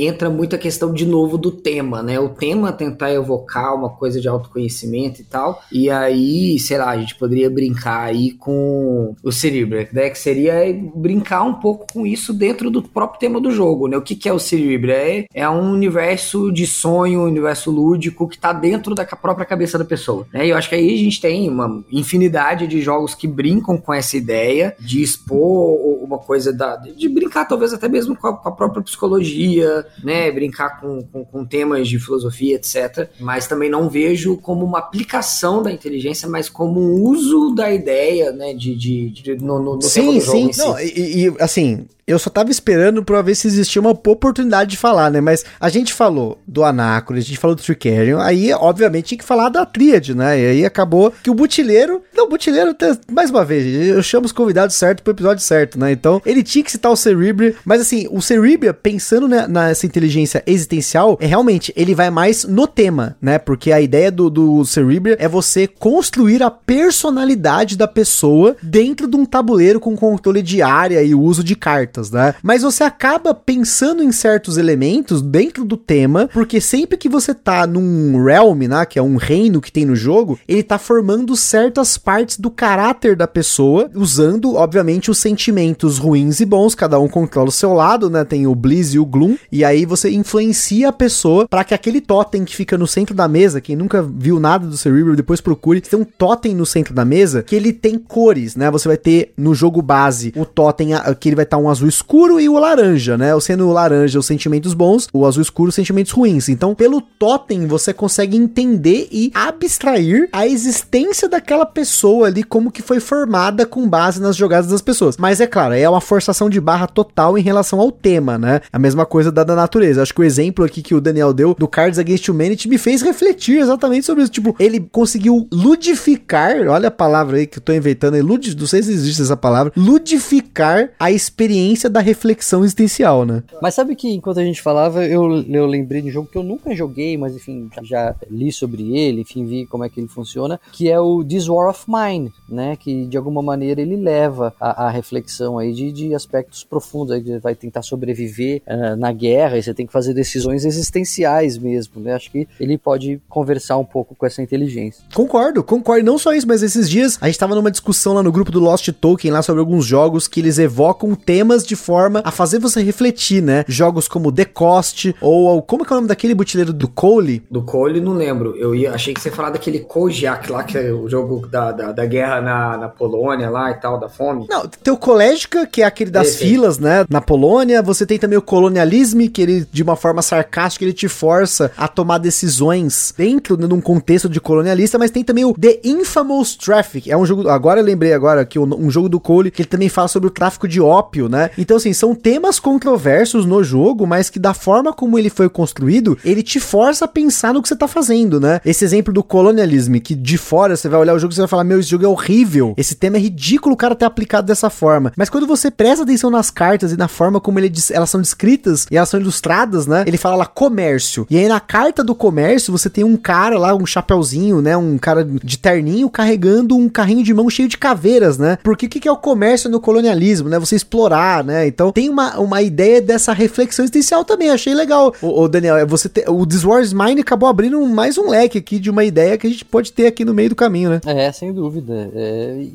entra 0.04 0.30
muito 0.30 0.54
a 0.54 0.58
questão 0.58 0.92
de 0.92 1.06
novo 1.06 1.36
do 1.36 1.50
tema, 1.50 2.02
né? 2.02 2.18
O 2.18 2.30
tema 2.30 2.72
tentar 2.72 3.12
evocar 3.12 3.74
uma 3.74 3.90
coisa 3.90 4.20
de 4.20 4.28
autoconhecimento 4.28 5.20
e 5.20 5.24
tal. 5.24 5.62
E 5.72 5.90
aí, 5.90 6.58
sei 6.58 6.78
lá, 6.78 6.90
a 6.90 6.98
gente 6.98 7.14
poderia 7.16 7.50
brincar 7.50 8.04
aí 8.04 8.32
com 8.32 9.14
o 9.22 9.32
Cerebra, 9.32 9.88
né? 9.92 10.10
Que 10.10 10.18
seria 10.18 10.54
brincar 10.94 11.42
um 11.42 11.54
pouco 11.54 11.86
com 11.92 12.06
isso 12.06 12.32
dentro 12.32 12.70
do 12.70 12.82
próprio 12.82 13.20
tema 13.20 13.40
do 13.40 13.50
jogo, 13.50 13.88
né? 13.88 13.96
O 13.96 14.02
que, 14.02 14.14
que 14.14 14.28
é 14.28 14.32
o 14.32 14.38
Cerebra? 14.38 14.92
É, 14.92 15.26
é 15.32 15.48
um 15.48 15.72
universo 15.72 16.52
de 16.52 16.66
sonho, 16.66 17.20
um 17.20 17.24
universo 17.24 17.70
lúdico 17.70 18.28
que 18.28 18.38
tá 18.38 18.52
dentro 18.52 18.94
da 18.94 19.04
própria 19.04 19.46
cabeça 19.46 19.78
da 19.78 19.84
pessoa, 19.84 20.26
né? 20.32 20.46
E 20.46 20.50
eu 20.50 20.56
acho 20.56 20.68
que 20.68 20.74
aí 20.74 20.94
a 20.94 20.98
gente 20.98 21.20
tem 21.20 21.48
uma 21.48 21.84
infinidade 21.90 22.66
de 22.66 22.80
jogos 22.80 23.14
que 23.14 23.26
brincam 23.26 23.76
com 23.76 23.92
essa 23.92 23.99
ideia 24.16 24.74
de 24.78 25.02
expor 25.02 25.78
uma 26.02 26.18
coisa 26.18 26.52
da, 26.52 26.76
de 26.76 27.08
brincar 27.08 27.44
talvez 27.44 27.72
até 27.72 27.88
mesmo 27.88 28.16
com 28.16 28.26
a, 28.26 28.36
com 28.36 28.48
a 28.48 28.52
própria 28.52 28.82
psicologia, 28.82 29.86
né? 30.02 30.30
Brincar 30.30 30.80
com, 30.80 31.02
com, 31.02 31.24
com, 31.24 31.44
temas 31.44 31.88
de 31.88 31.98
filosofia, 31.98 32.56
etc. 32.56 33.08
Mas 33.18 33.46
também 33.46 33.70
não 33.70 33.88
vejo 33.88 34.36
como 34.36 34.64
uma 34.64 34.78
aplicação 34.78 35.62
da 35.62 35.72
inteligência, 35.72 36.28
mas 36.28 36.48
como 36.48 36.80
um 36.80 37.02
uso 37.02 37.54
da 37.54 37.72
ideia, 37.72 38.32
né? 38.32 38.54
De, 38.54 38.74
de, 38.74 39.10
de 39.10 39.36
no, 39.36 39.58
no, 39.58 39.74
no 39.76 39.82
sim, 39.82 40.20
sim. 40.20 40.50
Não, 40.56 40.76
si. 40.76 40.92
e, 40.96 41.26
e 41.26 41.34
assim, 41.38 41.86
eu 42.10 42.18
só 42.18 42.28
tava 42.28 42.50
esperando 42.50 43.04
pra 43.04 43.22
ver 43.22 43.36
se 43.36 43.46
existia 43.46 43.80
uma 43.80 43.90
oportunidade 43.90 44.70
de 44.70 44.76
falar, 44.76 45.10
né? 45.10 45.20
Mas 45.20 45.44
a 45.60 45.68
gente 45.68 45.94
falou 45.94 46.38
do 46.46 46.64
Anacron, 46.64 47.16
a 47.16 47.20
gente 47.20 47.38
falou 47.38 47.54
do 47.54 47.62
Tricarion, 47.62 48.18
aí, 48.18 48.52
obviamente, 48.52 49.06
tinha 49.06 49.18
que 49.18 49.24
falar 49.24 49.48
da 49.48 49.64
Tríade, 49.64 50.14
né? 50.14 50.38
E 50.38 50.46
aí 50.46 50.64
acabou 50.64 51.12
que 51.22 51.30
o 51.30 51.34
Butileiro. 51.34 52.02
Não, 52.12 52.24
o 52.24 52.28
Butileiro, 52.28 52.74
mais 53.10 53.30
uma 53.30 53.44
vez, 53.44 53.64
eu 53.90 54.02
chamo 54.02 54.26
os 54.26 54.32
convidados 54.32 54.76
certo 54.76 55.02
pro 55.02 55.12
episódio 55.12 55.42
certo, 55.42 55.78
né? 55.78 55.92
Então, 55.92 56.20
ele 56.24 56.42
tinha 56.42 56.64
que 56.64 56.72
citar 56.72 56.90
o 56.90 56.96
Cerebria, 56.96 57.54
mas 57.64 57.80
assim, 57.80 58.06
o 58.10 58.20
Cerebria, 58.20 58.72
pensando 58.72 59.28
né, 59.28 59.46
nessa 59.48 59.86
inteligência 59.86 60.42
existencial, 60.46 61.18
é 61.20 61.26
realmente, 61.26 61.72
ele 61.76 61.94
vai 61.94 62.10
mais 62.10 62.44
no 62.44 62.66
tema, 62.66 63.16
né? 63.20 63.38
Porque 63.38 63.72
a 63.72 63.80
ideia 63.80 64.10
do, 64.10 64.30
do 64.30 64.64
Cerebria 64.64 65.16
é 65.18 65.28
você 65.28 65.66
construir 65.66 66.42
a 66.42 66.50
personalidade 66.50 67.76
da 67.76 67.88
pessoa 67.88 68.56
dentro 68.62 69.06
de 69.06 69.16
um 69.16 69.24
tabuleiro 69.24 69.80
com 69.80 69.96
controle 69.96 70.42
de 70.42 70.62
área 70.62 71.02
e 71.02 71.14
uso 71.14 71.42
de 71.42 71.54
cartas 71.54 71.80
né? 72.10 72.34
Mas 72.42 72.62
você 72.62 72.84
acaba 72.84 73.34
pensando 73.34 74.02
em 74.02 74.12
certos 74.12 74.56
elementos 74.56 75.22
dentro 75.22 75.64
do 75.64 75.76
tema, 75.76 76.28
porque 76.32 76.60
sempre 76.60 76.96
que 76.96 77.08
você 77.08 77.34
tá 77.34 77.66
num 77.66 78.22
realm, 78.24 78.62
né, 78.68 78.84
que 78.84 78.98
é 78.98 79.02
um 79.02 79.16
reino 79.16 79.60
que 79.60 79.72
tem 79.72 79.84
no 79.84 79.96
jogo, 79.96 80.38
ele 80.46 80.62
tá 80.62 80.78
formando 80.78 81.34
certas 81.36 81.98
partes 81.98 82.38
do 82.38 82.50
caráter 82.50 83.16
da 83.16 83.26
pessoa, 83.26 83.79
usando, 83.94 84.56
obviamente, 84.56 85.10
os 85.10 85.18
sentimentos 85.18 85.98
ruins 85.98 86.40
e 86.40 86.44
bons, 86.44 86.74
cada 86.74 86.98
um 86.98 87.08
controla 87.08 87.48
o 87.48 87.52
seu 87.52 87.72
lado, 87.72 88.10
né? 88.10 88.24
Tem 88.24 88.46
o 88.46 88.54
Blizz 88.54 88.94
e 88.94 88.98
o 88.98 89.04
Gloom, 89.04 89.36
e 89.52 89.64
aí 89.64 89.84
você 89.84 90.10
influencia 90.10 90.88
a 90.88 90.92
pessoa 90.92 91.46
para 91.46 91.64
que 91.64 91.74
aquele 91.74 92.00
totem 92.00 92.44
que 92.44 92.56
fica 92.56 92.76
no 92.76 92.86
centro 92.86 93.14
da 93.14 93.28
mesa, 93.28 93.60
quem 93.60 93.76
nunca 93.76 94.02
viu 94.02 94.40
nada 94.40 94.66
do 94.66 94.76
Cerebral, 94.76 95.14
depois 95.14 95.40
procure, 95.40 95.80
tem 95.80 95.98
um 95.98 96.04
totem 96.04 96.54
no 96.54 96.66
centro 96.66 96.94
da 96.94 97.04
mesa 97.04 97.42
que 97.42 97.54
ele 97.54 97.72
tem 97.72 97.98
cores, 97.98 98.56
né? 98.56 98.70
Você 98.70 98.88
vai 98.88 98.96
ter 98.96 99.32
no 99.36 99.54
jogo 99.54 99.82
base 99.82 100.32
o 100.36 100.44
totem 100.44 100.90
que 101.18 101.28
ele 101.28 101.36
vai 101.36 101.44
estar 101.44 101.56
tá 101.56 101.62
um 101.62 101.68
azul 101.68 101.88
escuro 101.88 102.40
e 102.40 102.48
o 102.48 102.58
laranja, 102.58 103.16
né? 103.16 103.38
Sendo 103.40 103.68
o 103.68 103.72
laranja 103.72 104.18
os 104.18 104.26
sentimentos 104.26 104.74
bons, 104.74 105.08
o 105.12 105.26
azul 105.26 105.42
escuro 105.42 105.68
os 105.68 105.74
sentimentos 105.74 106.12
ruins. 106.12 106.48
Então, 106.48 106.74
pelo 106.74 107.00
totem, 107.00 107.66
você 107.66 107.92
consegue 107.92 108.36
entender 108.36 109.08
e 109.10 109.30
abstrair 109.34 110.28
a 110.32 110.46
existência 110.46 111.28
daquela 111.28 111.66
pessoa 111.66 111.90
pessoa 111.90 112.26
ali, 112.28 112.42
como 112.42 112.70
que 112.70 112.82
foi 112.82 113.00
formada 113.00 113.66
com 113.70 113.88
base 113.88 114.20
nas 114.20 114.36
jogadas 114.36 114.70
das 114.70 114.82
pessoas. 114.82 115.16
Mas 115.16 115.40
é 115.40 115.46
claro, 115.46 115.74
é 115.74 115.88
uma 115.88 116.00
forçação 116.00 116.50
de 116.50 116.60
barra 116.60 116.86
total 116.86 117.38
em 117.38 117.42
relação 117.42 117.80
ao 117.80 117.90
tema, 117.90 118.36
né? 118.36 118.60
A 118.72 118.78
mesma 118.78 119.06
coisa 119.06 119.32
da, 119.32 119.44
da 119.44 119.54
natureza. 119.54 120.02
Acho 120.02 120.12
que 120.12 120.20
o 120.20 120.24
exemplo 120.24 120.64
aqui 120.64 120.82
que 120.82 120.94
o 120.94 121.00
Daniel 121.00 121.32
deu 121.32 121.54
do 121.54 121.68
Cards 121.68 121.98
Against 121.98 122.28
Humanity 122.28 122.68
me 122.68 122.76
fez 122.76 123.00
refletir 123.00 123.58
exatamente 123.58 124.04
sobre 124.04 124.24
isso. 124.24 124.32
Tipo, 124.32 124.54
ele 124.58 124.80
conseguiu 124.80 125.46
ludificar, 125.52 126.68
olha 126.68 126.88
a 126.88 126.90
palavra 126.90 127.38
aí 127.38 127.46
que 127.46 127.58
eu 127.58 127.62
tô 127.62 127.72
inventando 127.72 128.14
aí, 128.14 128.22
lud, 128.22 128.56
não 128.56 128.66
sei 128.66 128.82
se 128.82 128.92
existe 128.92 129.22
essa 129.22 129.36
palavra, 129.36 129.72
ludificar 129.76 130.90
a 130.98 131.10
experiência 131.10 131.88
da 131.88 132.00
reflexão 132.00 132.64
existencial, 132.64 133.24
né? 133.24 133.42
Mas 133.62 133.74
sabe 133.74 133.94
que 133.94 134.08
enquanto 134.10 134.40
a 134.40 134.44
gente 134.44 134.60
falava, 134.60 135.04
eu, 135.06 135.42
eu 135.48 135.66
lembrei 135.66 136.02
de 136.02 136.08
um 136.08 136.12
jogo 136.12 136.28
que 136.30 136.36
eu 136.36 136.42
nunca 136.42 136.74
joguei, 136.74 137.16
mas 137.16 137.34
enfim, 137.34 137.68
já, 137.74 137.82
já 137.82 138.14
li 138.30 138.50
sobre 138.52 138.96
ele, 138.96 139.22
enfim, 139.22 139.44
vi 139.44 139.66
como 139.66 139.84
é 139.84 139.88
que 139.88 140.00
ele 140.00 140.08
funciona, 140.08 140.60
que 140.72 140.88
é 140.88 140.98
o 140.98 141.24
This 141.24 141.48
War 141.48 141.68
of 141.68 141.84
Mine, 141.88 142.32
né? 142.48 142.76
Que 142.76 143.06
de 143.06 143.16
alguma 143.16 143.42
maneira 143.50 143.80
ele 143.80 143.96
leva 143.96 144.54
a, 144.60 144.86
a 144.86 144.90
reflexão 144.90 145.58
aí 145.58 145.72
de, 145.72 145.92
de 145.92 146.14
aspectos 146.14 146.64
profundos, 146.64 147.12
aí 147.12 147.38
vai 147.38 147.54
tentar 147.54 147.82
sobreviver 147.82 148.62
uh, 148.66 148.96
na 148.96 149.12
guerra 149.12 149.58
e 149.58 149.62
você 149.62 149.74
tem 149.74 149.86
que 149.86 149.92
fazer 149.92 150.14
decisões 150.14 150.64
existenciais 150.64 151.58
mesmo, 151.58 152.00
né? 152.00 152.14
Acho 152.14 152.30
que 152.30 152.46
ele 152.58 152.78
pode 152.78 153.20
conversar 153.28 153.76
um 153.78 153.84
pouco 153.84 154.14
com 154.14 154.26
essa 154.26 154.42
inteligência. 154.42 155.04
Concordo, 155.14 155.62
concordo. 155.62 156.04
Não 156.04 156.18
só 156.18 156.32
isso, 156.32 156.46
mas 156.46 156.62
esses 156.62 156.88
dias 156.88 157.18
a 157.20 157.26
gente 157.26 157.38
tava 157.38 157.54
numa 157.54 157.70
discussão 157.70 158.14
lá 158.14 158.22
no 158.22 158.32
grupo 158.32 158.50
do 158.50 158.60
Lost 158.60 158.88
Token 158.92 159.30
lá 159.30 159.42
sobre 159.42 159.60
alguns 159.60 159.84
jogos 159.84 160.28
que 160.28 160.40
eles 160.40 160.58
evocam 160.58 161.14
temas 161.14 161.66
de 161.66 161.76
forma 161.76 162.22
a 162.24 162.30
fazer 162.30 162.58
você 162.58 162.82
refletir, 162.82 163.42
né? 163.42 163.64
Jogos 163.66 164.06
como 164.06 164.32
The 164.32 164.44
Cost 164.44 165.14
ou 165.20 165.62
como 165.62 165.84
é, 165.84 165.86
é 165.88 165.92
o 165.92 165.94
nome 165.96 166.08
daquele 166.08 166.34
butileiro 166.34 166.72
do 166.72 166.88
Cole? 166.88 167.42
Do 167.50 167.62
Cole 167.62 168.00
não 168.00 168.12
lembro. 168.12 168.56
Eu 168.56 168.74
ia, 168.74 168.92
achei 168.92 169.12
que 169.12 169.20
você 169.20 169.28
ia 169.28 169.34
falar 169.34 169.50
daquele 169.50 169.80
Kojak 169.80 170.50
lá, 170.50 170.62
que 170.64 170.78
é 170.78 170.92
o 170.92 171.08
jogo 171.08 171.46
da, 171.46 171.72
da, 171.72 171.92
da 171.92 172.06
guerra 172.06 172.40
na, 172.40 172.76
na 172.76 172.88
Polônia 172.88 173.39
lá 173.48 173.70
e 173.70 173.74
tal, 173.74 173.98
da 173.98 174.08
fome. 174.08 174.46
Não, 174.48 174.66
tem 174.66 174.92
o 174.92 174.96
Koleżka, 174.96 175.66
que 175.66 175.82
é 175.82 175.84
aquele 175.84 176.10
das 176.10 176.36
filas, 176.36 176.78
né, 176.78 177.04
na 177.08 177.20
Polônia. 177.20 177.82
Você 177.82 178.04
tem 178.04 178.18
também 178.18 178.38
o 178.38 178.42
Colonialismo, 178.42 179.20
que 179.28 179.42
ele, 179.42 179.66
de 179.70 179.82
uma 179.82 179.96
forma 179.96 180.22
sarcástica, 180.22 180.84
ele 180.84 180.92
te 180.92 181.08
força 181.08 181.70
a 181.76 181.88
tomar 181.88 182.18
decisões 182.18 183.12
dentro 183.16 183.56
de 183.56 183.74
um 183.74 183.80
contexto 183.80 184.28
de 184.28 184.40
colonialista, 184.40 184.98
mas 184.98 185.10
tem 185.10 185.22
também 185.22 185.44
o 185.44 185.52
The 185.52 185.80
Infamous 185.84 186.56
Traffic. 186.56 187.10
É 187.10 187.16
um 187.16 187.26
jogo, 187.26 187.48
agora 187.48 187.80
eu 187.80 187.84
lembrei 187.84 188.12
agora 188.12 188.44
que 188.44 188.58
um 188.58 188.90
jogo 188.90 189.08
do 189.08 189.20
Cole, 189.20 189.50
que 189.50 189.62
ele 189.62 189.68
também 189.68 189.88
fala 189.88 190.08
sobre 190.08 190.28
o 190.28 190.30
tráfico 190.30 190.66
de 190.66 190.80
ópio, 190.80 191.28
né? 191.28 191.50
Então, 191.58 191.76
assim, 191.76 191.92
são 191.92 192.14
temas 192.14 192.58
controversos 192.58 193.44
no 193.44 193.62
jogo, 193.62 194.06
mas 194.06 194.30
que 194.30 194.38
da 194.38 194.54
forma 194.54 194.92
como 194.92 195.18
ele 195.18 195.30
foi 195.30 195.48
construído, 195.48 196.16
ele 196.24 196.42
te 196.42 196.58
força 196.58 197.04
a 197.04 197.08
pensar 197.08 197.52
no 197.52 197.62
que 197.62 197.68
você 197.68 197.76
tá 197.76 197.88
fazendo, 197.88 198.40
né? 198.40 198.60
Esse 198.64 198.84
exemplo 198.84 199.12
do 199.12 199.22
colonialismo, 199.22 200.00
que 200.00 200.14
de 200.14 200.38
fora 200.38 200.76
você 200.76 200.88
vai 200.88 201.00
olhar 201.00 201.14
o 201.14 201.18
jogo 201.18 201.32
e 201.32 201.34
você 201.34 201.42
vai 201.42 201.48
falar, 201.48 201.64
meu, 201.64 201.80
esse 201.80 201.90
jogo 201.90 202.04
é 202.04 202.08
horrível, 202.08 202.74
esse 202.76 202.94
tema 202.94 203.16
é 203.16 203.20
ridículo 203.20 203.29
o 203.70 203.76
cara 203.76 203.94
ter 203.94 204.04
aplicado 204.04 204.46
dessa 204.46 204.70
forma. 204.70 205.12
Mas 205.16 205.28
quando 205.28 205.46
você 205.46 205.70
presta 205.70 206.04
atenção 206.04 206.30
nas 206.30 206.50
cartas 206.50 206.92
e 206.92 206.96
na 206.96 207.08
forma 207.08 207.40
como 207.40 207.58
ele, 207.58 207.72
elas 207.90 208.10
são 208.10 208.20
descritas 208.20 208.86
e 208.90 208.96
elas 208.96 209.08
são 209.08 209.20
ilustradas, 209.20 209.86
né? 209.86 210.04
Ele 210.06 210.16
fala 210.16 210.36
lá 210.36 210.46
comércio. 210.46 211.26
E 211.30 211.38
aí 211.38 211.48
na 211.48 211.60
carta 211.60 212.02
do 212.02 212.14
comércio 212.14 212.72
você 212.72 212.90
tem 212.90 213.04
um 213.04 213.16
cara 213.16 213.58
lá, 213.58 213.74
um 213.74 213.86
chapeuzinho, 213.86 214.60
né? 214.60 214.76
Um 214.76 214.98
cara 214.98 215.24
de 215.24 215.58
terninho 215.58 216.08
carregando 216.10 216.76
um 216.76 216.88
carrinho 216.88 217.22
de 217.22 217.34
mão 217.34 217.48
cheio 217.48 217.68
de 217.68 217.78
caveiras, 217.78 218.38
né? 218.38 218.58
Porque 218.62 218.86
o 218.86 218.88
que, 218.88 219.08
é 219.08 219.12
o 219.12 219.16
comércio 219.16 219.70
no 219.70 219.80
colonialismo, 219.80 220.48
né? 220.48 220.58
Você 220.58 220.76
explorar, 220.76 221.44
né? 221.44 221.66
Então 221.66 221.92
tem 221.92 222.08
uma, 222.08 222.38
uma 222.38 222.62
ideia 222.62 223.00
dessa 223.00 223.32
reflexão 223.32 223.84
existencial 223.84 224.24
também. 224.24 224.50
Achei 224.50 224.74
legal. 224.74 225.14
O, 225.20 225.48
Daniel, 225.48 225.76
é 225.76 225.86
você 225.86 226.08
ter, 226.08 226.28
o 226.28 226.46
This 226.46 226.64
Wars 226.64 226.92
Mine 226.92 227.20
acabou 227.20 227.48
abrindo 227.48 227.80
mais 227.86 228.18
um 228.18 228.28
leque 228.28 228.58
aqui 228.58 228.78
de 228.78 228.90
uma 228.90 229.04
ideia 229.04 229.38
que 229.38 229.46
a 229.46 229.50
gente 229.50 229.64
pode 229.64 229.92
ter 229.92 230.06
aqui 230.06 230.24
no 230.24 230.34
meio 230.34 230.50
do 230.50 230.56
caminho, 230.56 230.90
né? 230.90 231.00
É, 231.06 231.32
sem 231.32 231.52
dúvida. 231.52 232.10
É, 232.14 232.66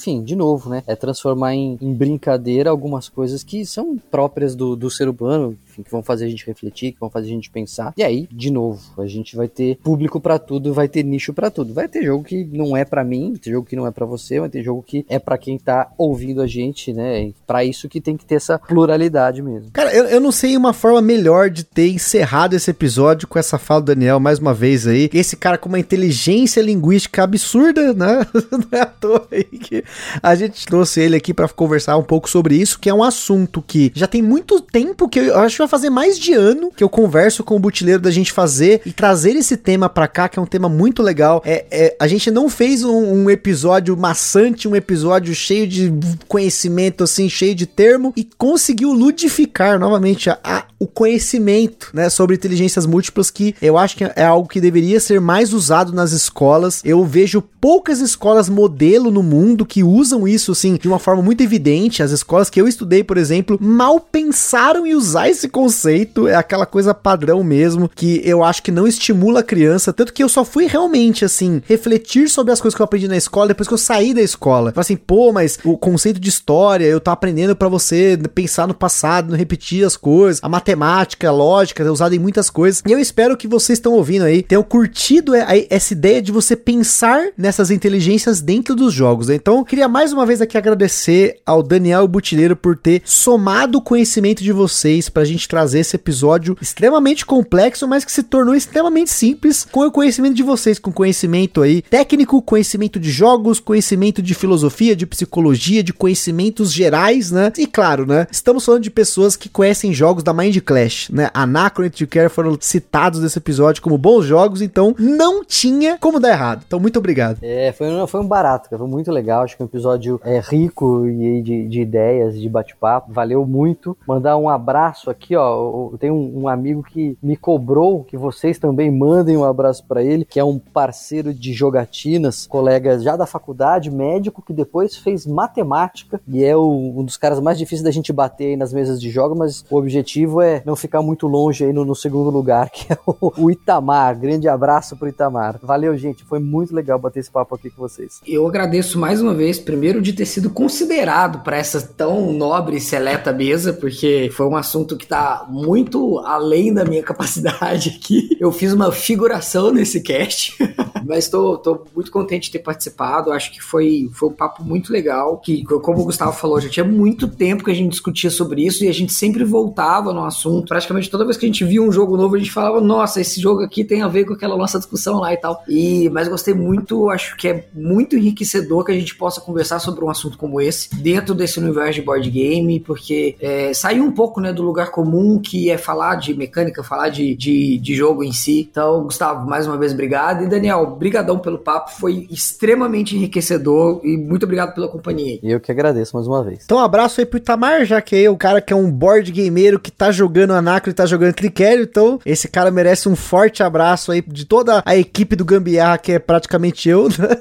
enfim, 0.00 0.22
de 0.22 0.34
novo, 0.34 0.70
né? 0.70 0.82
É 0.86 0.96
transformar 0.96 1.54
em, 1.54 1.78
em, 1.80 1.92
brincadeira 1.92 2.70
algumas 2.70 3.08
coisas 3.08 3.44
que 3.44 3.66
são 3.66 3.98
próprias 4.10 4.56
do, 4.56 4.74
do 4.74 4.90
ser 4.90 5.08
humano, 5.08 5.56
enfim, 5.80 5.82
que 5.82 5.90
vão 5.90 6.02
fazer 6.02 6.26
a 6.26 6.28
gente 6.28 6.46
refletir, 6.46 6.92
que 6.92 7.00
vão 7.00 7.10
fazer 7.10 7.26
a 7.26 7.30
gente 7.30 7.50
pensar. 7.50 7.92
E 7.96 8.02
aí, 8.02 8.28
de 8.30 8.50
novo, 8.50 8.80
a 8.98 9.06
gente 9.06 9.36
vai 9.36 9.48
ter 9.48 9.76
público 9.82 10.20
para 10.20 10.38
tudo, 10.38 10.72
vai 10.72 10.88
ter 10.88 11.02
nicho 11.02 11.32
para 11.32 11.50
tudo. 11.50 11.74
Vai 11.74 11.88
ter 11.88 12.04
jogo 12.04 12.24
que 12.24 12.44
não 12.44 12.76
é 12.76 12.84
para 12.84 13.04
mim, 13.04 13.30
vai 13.32 13.38
ter 13.38 13.50
jogo 13.50 13.66
que 13.66 13.76
não 13.76 13.86
é 13.86 13.90
para 13.90 14.06
você, 14.06 14.40
vai 14.40 14.48
ter 14.48 14.62
jogo 14.62 14.82
que 14.82 15.04
é 15.08 15.18
para 15.18 15.38
quem 15.38 15.58
tá 15.58 15.90
ouvindo 15.96 16.42
a 16.42 16.46
gente, 16.46 16.92
né? 16.92 17.32
Para 17.46 17.64
isso 17.64 17.88
que 17.88 18.00
tem 18.00 18.16
que 18.16 18.24
ter 18.24 18.36
essa 18.36 18.58
pluralidade 18.58 19.42
mesmo. 19.42 19.70
Cara, 19.72 19.94
eu, 19.94 20.04
eu 20.04 20.20
não 20.20 20.32
sei 20.32 20.56
uma 20.56 20.72
forma 20.72 21.00
melhor 21.00 21.50
de 21.50 21.64
ter 21.64 21.90
encerrado 21.90 22.54
esse 22.54 22.70
episódio 22.70 23.26
com 23.26 23.38
essa 23.38 23.58
fala 23.58 23.80
do 23.80 23.86
Daniel 23.86 24.20
mais 24.20 24.38
uma 24.38 24.54
vez 24.54 24.86
aí. 24.86 25.10
Esse 25.12 25.36
cara 25.36 25.58
com 25.58 25.68
uma 25.68 25.78
inteligência 25.78 26.60
linguística 26.60 27.22
absurda, 27.22 27.92
né? 27.94 28.26
não 28.50 28.78
é 28.78 28.80
à 28.80 28.86
toa 28.86 29.26
aí 29.30 29.44
que 29.44 29.84
a 30.22 30.34
gente 30.34 30.66
trouxe 30.66 31.00
ele 31.00 31.16
aqui 31.16 31.32
para 31.32 31.48
conversar 31.48 31.96
um 31.96 32.02
pouco 32.02 32.28
sobre 32.28 32.56
isso, 32.56 32.78
que 32.78 32.88
é 32.88 32.94
um 32.94 33.02
assunto 33.02 33.62
que 33.62 33.92
já 33.94 34.06
tem 34.06 34.22
muito 34.22 34.60
tempo 34.60 35.08
que 35.08 35.18
eu 35.18 35.38
acho 35.38 35.62
fazer 35.70 35.88
mais 35.88 36.18
de 36.18 36.32
ano 36.32 36.70
que 36.74 36.82
eu 36.82 36.88
converso 36.88 37.44
com 37.44 37.56
o 37.56 37.58
Butileiro 37.58 38.02
da 38.02 38.10
gente 38.10 38.32
fazer 38.32 38.82
e 38.84 38.92
trazer 38.92 39.36
esse 39.36 39.56
tema 39.56 39.88
para 39.88 40.08
cá, 40.08 40.28
que 40.28 40.38
é 40.38 40.42
um 40.42 40.46
tema 40.46 40.68
muito 40.68 41.02
legal. 41.02 41.40
É, 41.46 41.64
é 41.70 41.96
a 41.98 42.06
gente 42.08 42.30
não 42.30 42.48
fez 42.48 42.82
um, 42.82 43.22
um, 43.22 43.30
episódio 43.30 43.96
maçante, 43.96 44.66
um 44.66 44.74
episódio 44.74 45.34
cheio 45.34 45.66
de 45.66 45.92
conhecimento, 46.26 47.04
assim, 47.04 47.28
cheio 47.28 47.54
de 47.54 47.66
termo, 47.66 48.12
e 48.16 48.28
conseguiu 48.36 48.92
ludificar 48.92 49.78
novamente 49.78 50.28
a, 50.28 50.38
a, 50.42 50.64
o 50.78 50.86
conhecimento, 50.86 51.90
né, 51.92 52.10
sobre 52.10 52.34
inteligências 52.34 52.86
múltiplas, 52.86 53.30
que 53.30 53.54
eu 53.62 53.78
acho 53.78 53.96
que 53.96 54.04
é 54.04 54.24
algo 54.24 54.48
que 54.48 54.60
deveria 54.60 54.98
ser 54.98 55.20
mais 55.20 55.52
usado 55.52 55.92
nas 55.92 56.12
escolas. 56.12 56.80
Eu 56.84 57.04
vejo 57.04 57.42
poucas 57.60 58.00
escolas 58.00 58.48
modelo 58.48 59.10
no 59.10 59.22
mundo 59.22 59.66
que 59.66 59.84
usam 59.84 60.26
isso, 60.26 60.52
assim, 60.52 60.76
de 60.76 60.88
uma 60.88 60.98
forma 60.98 61.22
muito 61.22 61.42
evidente. 61.42 62.02
As 62.02 62.10
escolas 62.10 62.48
que 62.48 62.60
eu 62.60 62.66
estudei, 62.66 63.04
por 63.04 63.18
exemplo, 63.18 63.58
mal 63.60 64.00
pensaram 64.00 64.86
em 64.86 64.94
usar 64.94 65.28
esse 65.28 65.48
conceito. 65.50 66.28
É 66.28 66.34
aquela 66.34 66.66
coisa 66.66 66.94
padrão 66.94 67.42
mesmo, 67.42 67.88
que 67.88 68.20
eu 68.24 68.42
acho 68.42 68.62
que 68.62 68.70
não 68.70 68.86
estimula 68.86 69.40
a 69.40 69.42
criança. 69.42 69.92
Tanto 69.92 70.12
que 70.12 70.22
eu 70.22 70.28
só 70.28 70.44
fui 70.44 70.66
realmente, 70.66 71.24
assim, 71.24 71.62
refletir 71.66 72.28
sobre 72.28 72.52
as 72.52 72.60
coisas 72.60 72.74
que 72.74 72.82
eu 72.82 72.84
aprendi 72.84 73.08
na 73.08 73.16
escola 73.16 73.48
depois 73.48 73.68
que 73.68 73.74
eu 73.74 73.78
saí 73.78 74.14
da 74.14 74.22
escola. 74.22 74.72
Falei 74.72 74.80
assim, 74.80 74.96
pô, 74.96 75.32
mas 75.32 75.58
o 75.64 75.76
conceito 75.76 76.20
de 76.20 76.28
história, 76.28 76.84
eu 76.84 77.00
tô 77.00 77.10
aprendendo 77.10 77.56
para 77.56 77.68
você 77.68 78.18
pensar 78.34 78.66
no 78.66 78.74
passado, 78.74 79.30
não 79.30 79.36
repetir 79.36 79.84
as 79.84 79.96
coisas. 79.96 80.40
A 80.42 80.48
matemática, 80.48 81.28
a 81.28 81.32
lógica, 81.32 81.82
é 81.82 81.90
usada 81.90 82.14
em 82.14 82.18
muitas 82.18 82.48
coisas. 82.48 82.82
E 82.86 82.92
eu 82.92 82.98
espero 82.98 83.36
que 83.36 83.48
vocês 83.48 83.78
estão 83.78 83.92
ouvindo 83.92 84.24
aí, 84.24 84.42
tenham 84.42 84.62
curtido 84.62 85.32
essa 85.34 85.92
ideia 85.92 86.22
de 86.22 86.32
você 86.32 86.54
pensar 86.54 87.28
nessas 87.36 87.70
inteligências 87.70 88.40
dentro 88.40 88.74
dos 88.74 88.92
jogos. 88.92 89.28
Né? 89.28 89.34
Então, 89.34 89.64
queria 89.64 89.88
mais 89.88 90.12
uma 90.12 90.26
vez 90.26 90.40
aqui 90.40 90.56
agradecer 90.56 91.40
ao 91.44 91.62
Daniel 91.62 92.06
Butileiro 92.06 92.54
por 92.56 92.76
ter 92.76 93.02
somado 93.04 93.78
o 93.78 93.82
conhecimento 93.82 94.42
de 94.42 94.52
vocês 94.52 95.08
pra 95.08 95.24
gente 95.24 95.39
trazer 95.48 95.80
esse 95.80 95.96
episódio 95.96 96.56
extremamente 96.60 97.24
complexo, 97.24 97.86
mas 97.86 98.04
que 98.04 98.12
se 98.12 98.22
tornou 98.22 98.54
extremamente 98.54 99.10
simples 99.10 99.66
com 99.70 99.86
o 99.86 99.90
conhecimento 99.90 100.34
de 100.34 100.42
vocês, 100.42 100.78
com 100.78 100.92
conhecimento 100.92 101.62
aí 101.62 101.82
técnico, 101.82 102.42
conhecimento 102.42 102.98
de 102.98 103.10
jogos, 103.10 103.60
conhecimento 103.60 104.22
de 104.22 104.34
filosofia, 104.34 104.96
de 104.96 105.06
psicologia, 105.06 105.82
de 105.82 105.92
conhecimentos 105.92 106.72
gerais, 106.72 107.30
né? 107.30 107.52
E 107.58 107.66
claro, 107.66 108.06
né? 108.06 108.26
Estamos 108.30 108.64
falando 108.64 108.82
de 108.82 108.90
pessoas 108.90 109.36
que 109.36 109.48
conhecem 109.48 109.92
jogos 109.92 110.22
da 110.22 110.32
Mind 110.32 110.58
Clash, 110.58 111.10
né? 111.10 111.30
Anacron 111.34 111.84
e 111.84 112.06
Care 112.06 112.28
foram 112.28 112.56
citados 112.60 113.20
nesse 113.20 113.38
episódio 113.38 113.82
como 113.82 113.98
bons 113.98 114.24
jogos, 114.24 114.62
então 114.62 114.94
não 114.98 115.44
tinha 115.44 115.98
como 115.98 116.20
dar 116.20 116.30
errado. 116.30 116.62
Então, 116.66 116.80
muito 116.80 116.98
obrigado. 116.98 117.38
É, 117.42 117.72
foi, 117.72 117.88
foi 118.06 118.20
um 118.20 118.26
barato, 118.26 118.68
foi 118.68 118.86
muito 118.86 119.10
legal. 119.10 119.42
Acho 119.42 119.56
que 119.56 119.62
um 119.62 119.66
episódio 119.66 120.20
é, 120.24 120.40
rico 120.40 121.06
e 121.06 121.42
de, 121.42 121.68
de 121.68 121.80
ideias, 121.80 122.38
de 122.38 122.48
bate-papo. 122.48 123.12
Valeu 123.12 123.44
muito. 123.46 123.96
Mandar 124.06 124.36
um 124.36 124.48
abraço 124.48 125.10
aqui, 125.10 125.29
ó. 125.36 125.90
Tem 125.98 126.10
um, 126.10 126.42
um, 126.42 126.48
amigo 126.48 126.82
que 126.82 127.16
me 127.22 127.36
cobrou 127.36 128.04
que 128.04 128.16
vocês 128.16 128.58
também 128.58 128.90
mandem 128.90 129.36
um 129.36 129.44
abraço 129.44 129.84
para 129.86 130.02
ele, 130.02 130.24
que 130.24 130.38
é 130.38 130.44
um 130.44 130.58
parceiro 130.58 131.32
de 131.32 131.52
jogatinas, 131.52 132.46
colega 132.46 132.98
já 132.98 133.16
da 133.16 133.26
faculdade, 133.26 133.90
médico, 133.90 134.42
que 134.42 134.52
depois 134.52 134.96
fez 134.96 135.26
matemática 135.26 136.20
e 136.26 136.44
é 136.44 136.56
o, 136.56 136.94
um 136.96 137.04
dos 137.04 137.16
caras 137.16 137.40
mais 137.40 137.58
difíceis 137.58 137.82
da 137.82 137.90
gente 137.90 138.12
bater 138.12 138.48
aí 138.48 138.56
nas 138.56 138.72
mesas 138.72 139.00
de 139.00 139.10
jogos, 139.10 139.38
mas 139.38 139.64
o 139.70 139.76
objetivo 139.76 140.40
é 140.40 140.62
não 140.64 140.76
ficar 140.76 141.02
muito 141.02 141.26
longe 141.26 141.64
aí 141.64 141.72
no, 141.72 141.84
no 141.84 141.94
segundo 141.94 142.30
lugar, 142.30 142.70
que 142.70 142.92
é 142.92 142.98
o, 143.06 143.32
o 143.36 143.50
Itamar. 143.50 144.18
Grande 144.18 144.48
abraço 144.48 144.96
pro 144.96 145.08
Itamar. 145.08 145.58
Valeu, 145.62 145.96
gente. 145.96 146.24
Foi 146.24 146.38
muito 146.38 146.74
legal 146.74 146.98
bater 146.98 147.20
esse 147.20 147.30
papo 147.30 147.54
aqui 147.54 147.70
com 147.70 147.80
vocês. 147.82 148.20
Eu 148.26 148.46
agradeço 148.46 148.98
mais 148.98 149.20
uma 149.20 149.34
vez, 149.34 149.58
primeiro, 149.58 150.00
de 150.00 150.12
ter 150.12 150.26
sido 150.26 150.50
considerado 150.50 151.42
para 151.42 151.56
essa 151.56 151.80
tão 151.80 152.32
nobre 152.32 152.76
e 152.76 152.80
seleta 152.80 153.32
mesa, 153.32 153.72
porque 153.72 154.30
foi 154.32 154.46
um 154.46 154.56
assunto 154.56 154.96
que 154.96 155.06
tá 155.06 155.19
muito 155.48 156.18
além 156.20 156.72
da 156.72 156.84
minha 156.84 157.02
capacidade 157.02 157.90
aqui. 157.96 158.36
Eu 158.38 158.52
fiz 158.52 158.72
uma 158.72 158.92
figuração 158.92 159.72
nesse 159.72 160.00
cast. 160.00 160.56
Mas 161.06 161.28
tô 161.28 161.84
muito 161.94 162.10
contente 162.10 162.44
de 162.44 162.52
ter 162.52 162.58
participado. 162.60 163.32
Acho 163.32 163.52
que 163.52 163.60
foi, 163.60 164.08
foi 164.12 164.28
um 164.28 164.32
papo 164.32 164.62
muito 164.62 164.92
legal. 164.92 165.38
Que, 165.38 165.64
como 165.64 166.00
o 166.00 166.04
Gustavo 166.04 166.32
falou, 166.32 166.60
já 166.60 166.68
tinha 166.68 166.84
muito 166.84 167.26
tempo 167.26 167.64
que 167.64 167.70
a 167.70 167.74
gente 167.74 167.90
discutia 167.90 168.30
sobre 168.30 168.64
isso 168.64 168.84
e 168.84 168.88
a 168.88 168.94
gente 168.94 169.12
sempre 169.12 169.44
voltava 169.44 170.12
no 170.12 170.24
assunto. 170.24 170.68
Praticamente 170.68 171.10
toda 171.10 171.24
vez 171.24 171.36
que 171.36 171.46
a 171.46 171.48
gente 171.48 171.64
via 171.64 171.82
um 171.82 171.90
jogo 171.90 172.16
novo, 172.16 172.36
a 172.36 172.38
gente 172.38 172.52
falava, 172.52 172.80
nossa, 172.80 173.20
esse 173.20 173.40
jogo 173.40 173.62
aqui 173.62 173.84
tem 173.84 174.02
a 174.02 174.08
ver 174.08 174.24
com 174.24 174.34
aquela 174.34 174.56
nossa 174.56 174.78
discussão 174.78 175.18
lá 175.18 175.32
e 175.32 175.36
tal. 175.36 175.62
E, 175.68 176.08
mas 176.10 176.28
gostei 176.28 176.54
muito, 176.54 177.10
acho 177.10 177.36
que 177.36 177.48
é 177.48 177.68
muito 177.74 178.16
enriquecedor 178.16 178.84
que 178.84 178.92
a 178.92 178.98
gente 178.98 179.14
possa 179.14 179.40
conversar 179.40 179.78
sobre 179.78 180.04
um 180.04 180.10
assunto 180.10 180.38
como 180.38 180.60
esse, 180.60 180.94
dentro 180.96 181.34
desse 181.34 181.58
universo 181.58 181.94
de 181.94 182.02
board 182.02 182.30
game, 182.30 182.80
porque 182.80 183.36
é, 183.40 183.72
saiu 183.74 184.04
um 184.04 184.12
pouco 184.12 184.40
né, 184.40 184.52
do 184.52 184.62
lugar 184.62 184.90
comum 184.90 185.09
que 185.42 185.70
é 185.70 185.78
falar 185.78 186.16
de 186.16 186.34
mecânica, 186.34 186.82
falar 186.82 187.08
de, 187.08 187.34
de, 187.34 187.78
de 187.78 187.94
jogo 187.94 188.22
em 188.22 188.32
si. 188.32 188.68
Então, 188.70 189.04
Gustavo, 189.04 189.48
mais 189.48 189.66
uma 189.66 189.76
vez, 189.76 189.92
obrigado. 189.92 190.44
E 190.44 190.46
Daniel, 190.46 190.86
brigadão 190.86 191.38
pelo 191.38 191.58
papo, 191.58 191.92
foi 191.92 192.26
extremamente 192.30 193.16
enriquecedor 193.16 194.00
e 194.04 194.16
muito 194.16 194.44
obrigado 194.44 194.74
pela 194.74 194.88
companhia. 194.88 195.38
Eu 195.42 195.60
que 195.60 195.72
agradeço 195.72 196.16
mais 196.16 196.26
uma 196.26 196.42
vez. 196.44 196.60
Então, 196.64 196.78
um 196.78 196.80
abraço 196.80 197.20
aí 197.20 197.26
pro 197.26 197.38
Itamar, 197.38 197.84
já 197.84 198.00
que 198.00 198.24
é 198.24 198.30
o 198.30 198.36
cara 198.36 198.60
que 198.60 198.72
é 198.72 198.76
um 198.76 198.90
board 198.90 199.30
gameiro 199.32 199.78
que 199.78 199.90
tá 199.90 200.10
jogando 200.10 200.52
Anacro 200.52 200.90
e 200.90 200.94
tá 200.94 201.06
jogando 201.06 201.34
Cliquério. 201.34 201.84
Então, 201.84 202.18
esse 202.24 202.48
cara 202.48 202.70
merece 202.70 203.08
um 203.08 203.16
forte 203.16 203.62
abraço 203.62 204.12
aí 204.12 204.22
de 204.26 204.44
toda 204.44 204.82
a 204.84 204.96
equipe 204.96 205.36
do 205.36 205.44
Gambiarra, 205.44 205.98
que 205.98 206.12
é 206.12 206.18
praticamente 206.18 206.88
eu, 206.88 207.08
né? 207.18 207.40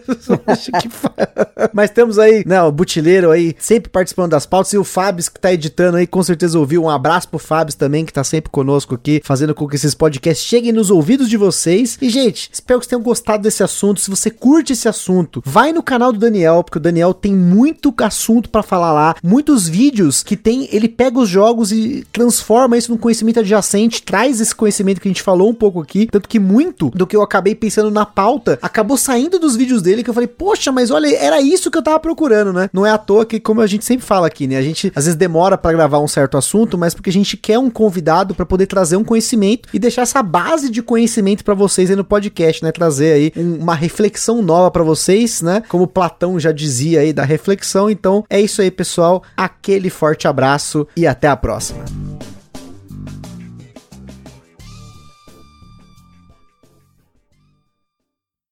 Mas 1.74 1.92
temos 1.92 2.18
aí, 2.18 2.44
né, 2.46 2.62
o 2.62 2.72
Butileiro 2.72 3.32
aí, 3.32 3.56
sempre 3.60 3.90
participando 3.90 4.32
das 4.32 4.46
pautas, 4.46 4.74
e 4.74 4.78
o 4.78 4.84
Fábio 4.84 5.20
que 5.20 5.40
tá 5.40 5.52
editando 5.52 5.98
aí, 5.98 6.08
com 6.08 6.24
certeza 6.24 6.58
ouviu. 6.58 6.84
Um 6.84 6.90
abraço 6.90 7.28
pro 7.28 7.40
Fábio 7.40 7.59
também, 7.76 8.06
que 8.06 8.14
tá 8.14 8.24
sempre 8.24 8.50
conosco 8.50 8.96
aqui, 8.96 9.22
fazendo 9.24 9.54
com 9.54 9.68
que 9.68 9.76
esses 9.76 9.94
podcasts 9.94 10.46
cheguem 10.46 10.72
nos 10.72 10.90
ouvidos 10.90 11.30
de 11.30 11.38
vocês. 11.38 11.98
E, 12.02 12.10
gente, 12.10 12.50
espero 12.52 12.80
que 12.80 12.86
vocês 12.86 12.90
tenham 12.90 13.04
gostado 13.04 13.44
desse 13.44 13.64
assunto. 13.64 14.00
Se 14.00 14.10
você 14.10 14.30
curte 14.30 14.74
esse 14.74 14.88
assunto, 14.88 15.42
vai 15.46 15.72
no 15.72 15.84
canal 15.84 16.12
do 16.12 16.20
Daniel, 16.20 16.64
porque 16.64 16.78
o 16.78 16.82
Daniel 16.82 17.14
tem 17.14 17.34
muito 17.34 17.94
assunto 18.00 18.50
para 18.50 18.64
falar 18.64 18.94
lá, 18.94 19.16
muitos 19.24 19.68
vídeos 19.68 20.24
que 20.24 20.38
tem, 20.38 20.68
ele 20.72 20.88
pega 20.88 21.20
os 21.20 21.30
jogos 21.30 21.72
e 21.72 22.06
transforma 22.12 22.78
isso 22.78 22.92
num 22.92 22.98
conhecimento 22.98 23.40
adjacente, 23.40 24.02
traz 24.02 24.40
esse 24.40 24.56
conhecimento 24.56 25.02
que 25.02 25.08
a 25.08 25.12
gente 25.12 25.22
falou 25.22 25.50
um 25.50 25.54
pouco 25.54 25.82
aqui, 25.82 26.08
tanto 26.08 26.28
que 26.28 26.40
muito 26.40 26.90
do 26.90 27.06
que 27.06 27.16
eu 27.16 27.22
acabei 27.22 27.56
pensando 27.56 27.92
na 27.92 28.06
pauta 28.06 28.58
acabou 28.62 28.98
saindo 28.98 29.40
dos 29.40 29.56
vídeos 29.56 29.82
dele 29.82 30.04
que 30.04 30.10
eu 30.10 30.14
falei, 30.14 30.28
poxa, 30.28 30.72
mas 30.72 30.92
olha, 30.92 31.08
era 31.16 31.42
isso 31.42 31.70
que 31.70 31.78
eu 31.78 31.82
tava 31.82 32.00
procurando, 32.00 32.54
né? 32.54 32.70
Não 32.72 32.86
é 32.86 32.92
à 32.92 32.98
toa 32.98 33.26
que, 33.26 33.40
como 33.40 33.62
a 33.62 33.68
gente 33.68 33.86
sempre 33.86 34.06
fala 34.06 34.28
aqui, 34.28 34.48
né? 34.48 34.58
A 34.58 34.62
gente 34.62 34.92
às 34.96 35.06
vezes 35.06 35.18
demora 35.18 35.58
para 35.58 35.72
gravar 35.72 36.00
um 36.00 36.08
certo 36.08 36.38
assunto, 36.38 36.78
mas 36.78 36.94
porque 36.94 37.10
a 37.10 37.14
gente 37.14 37.38
quer 37.50 37.58
um 37.58 37.68
convidado 37.68 38.36
para 38.36 38.46
poder 38.46 38.68
trazer 38.68 38.96
um 38.96 39.04
conhecimento 39.04 39.70
e 39.74 39.80
deixar 39.80 40.04
essa 40.04 40.22
base 40.22 40.70
de 40.70 40.84
conhecimento 40.84 41.44
para 41.44 41.56
vocês 41.56 41.90
aí 41.90 41.96
no 41.96 42.04
podcast, 42.04 42.64
né? 42.64 42.72
Trazer 42.72 43.12
aí 43.12 43.34
um, 43.36 43.56
uma 43.56 43.74
reflexão 43.74 44.44
nova 44.44 44.70
para 44.70 44.84
vocês, 44.84 45.42
né? 45.42 45.64
Como 45.68 45.88
Platão 45.88 46.40
já 46.40 46.52
dizia 46.52 47.00
aí 47.00 47.12
da 47.12 47.24
reflexão. 47.24 47.90
Então 47.90 48.24
é 48.30 48.40
isso 48.40 48.62
aí, 48.62 48.70
pessoal. 48.70 49.24
Aquele 49.36 49.90
forte 49.90 50.28
abraço 50.28 50.88
e 50.96 51.08
até 51.08 51.28
a 51.28 51.36
próxima. 51.36 51.84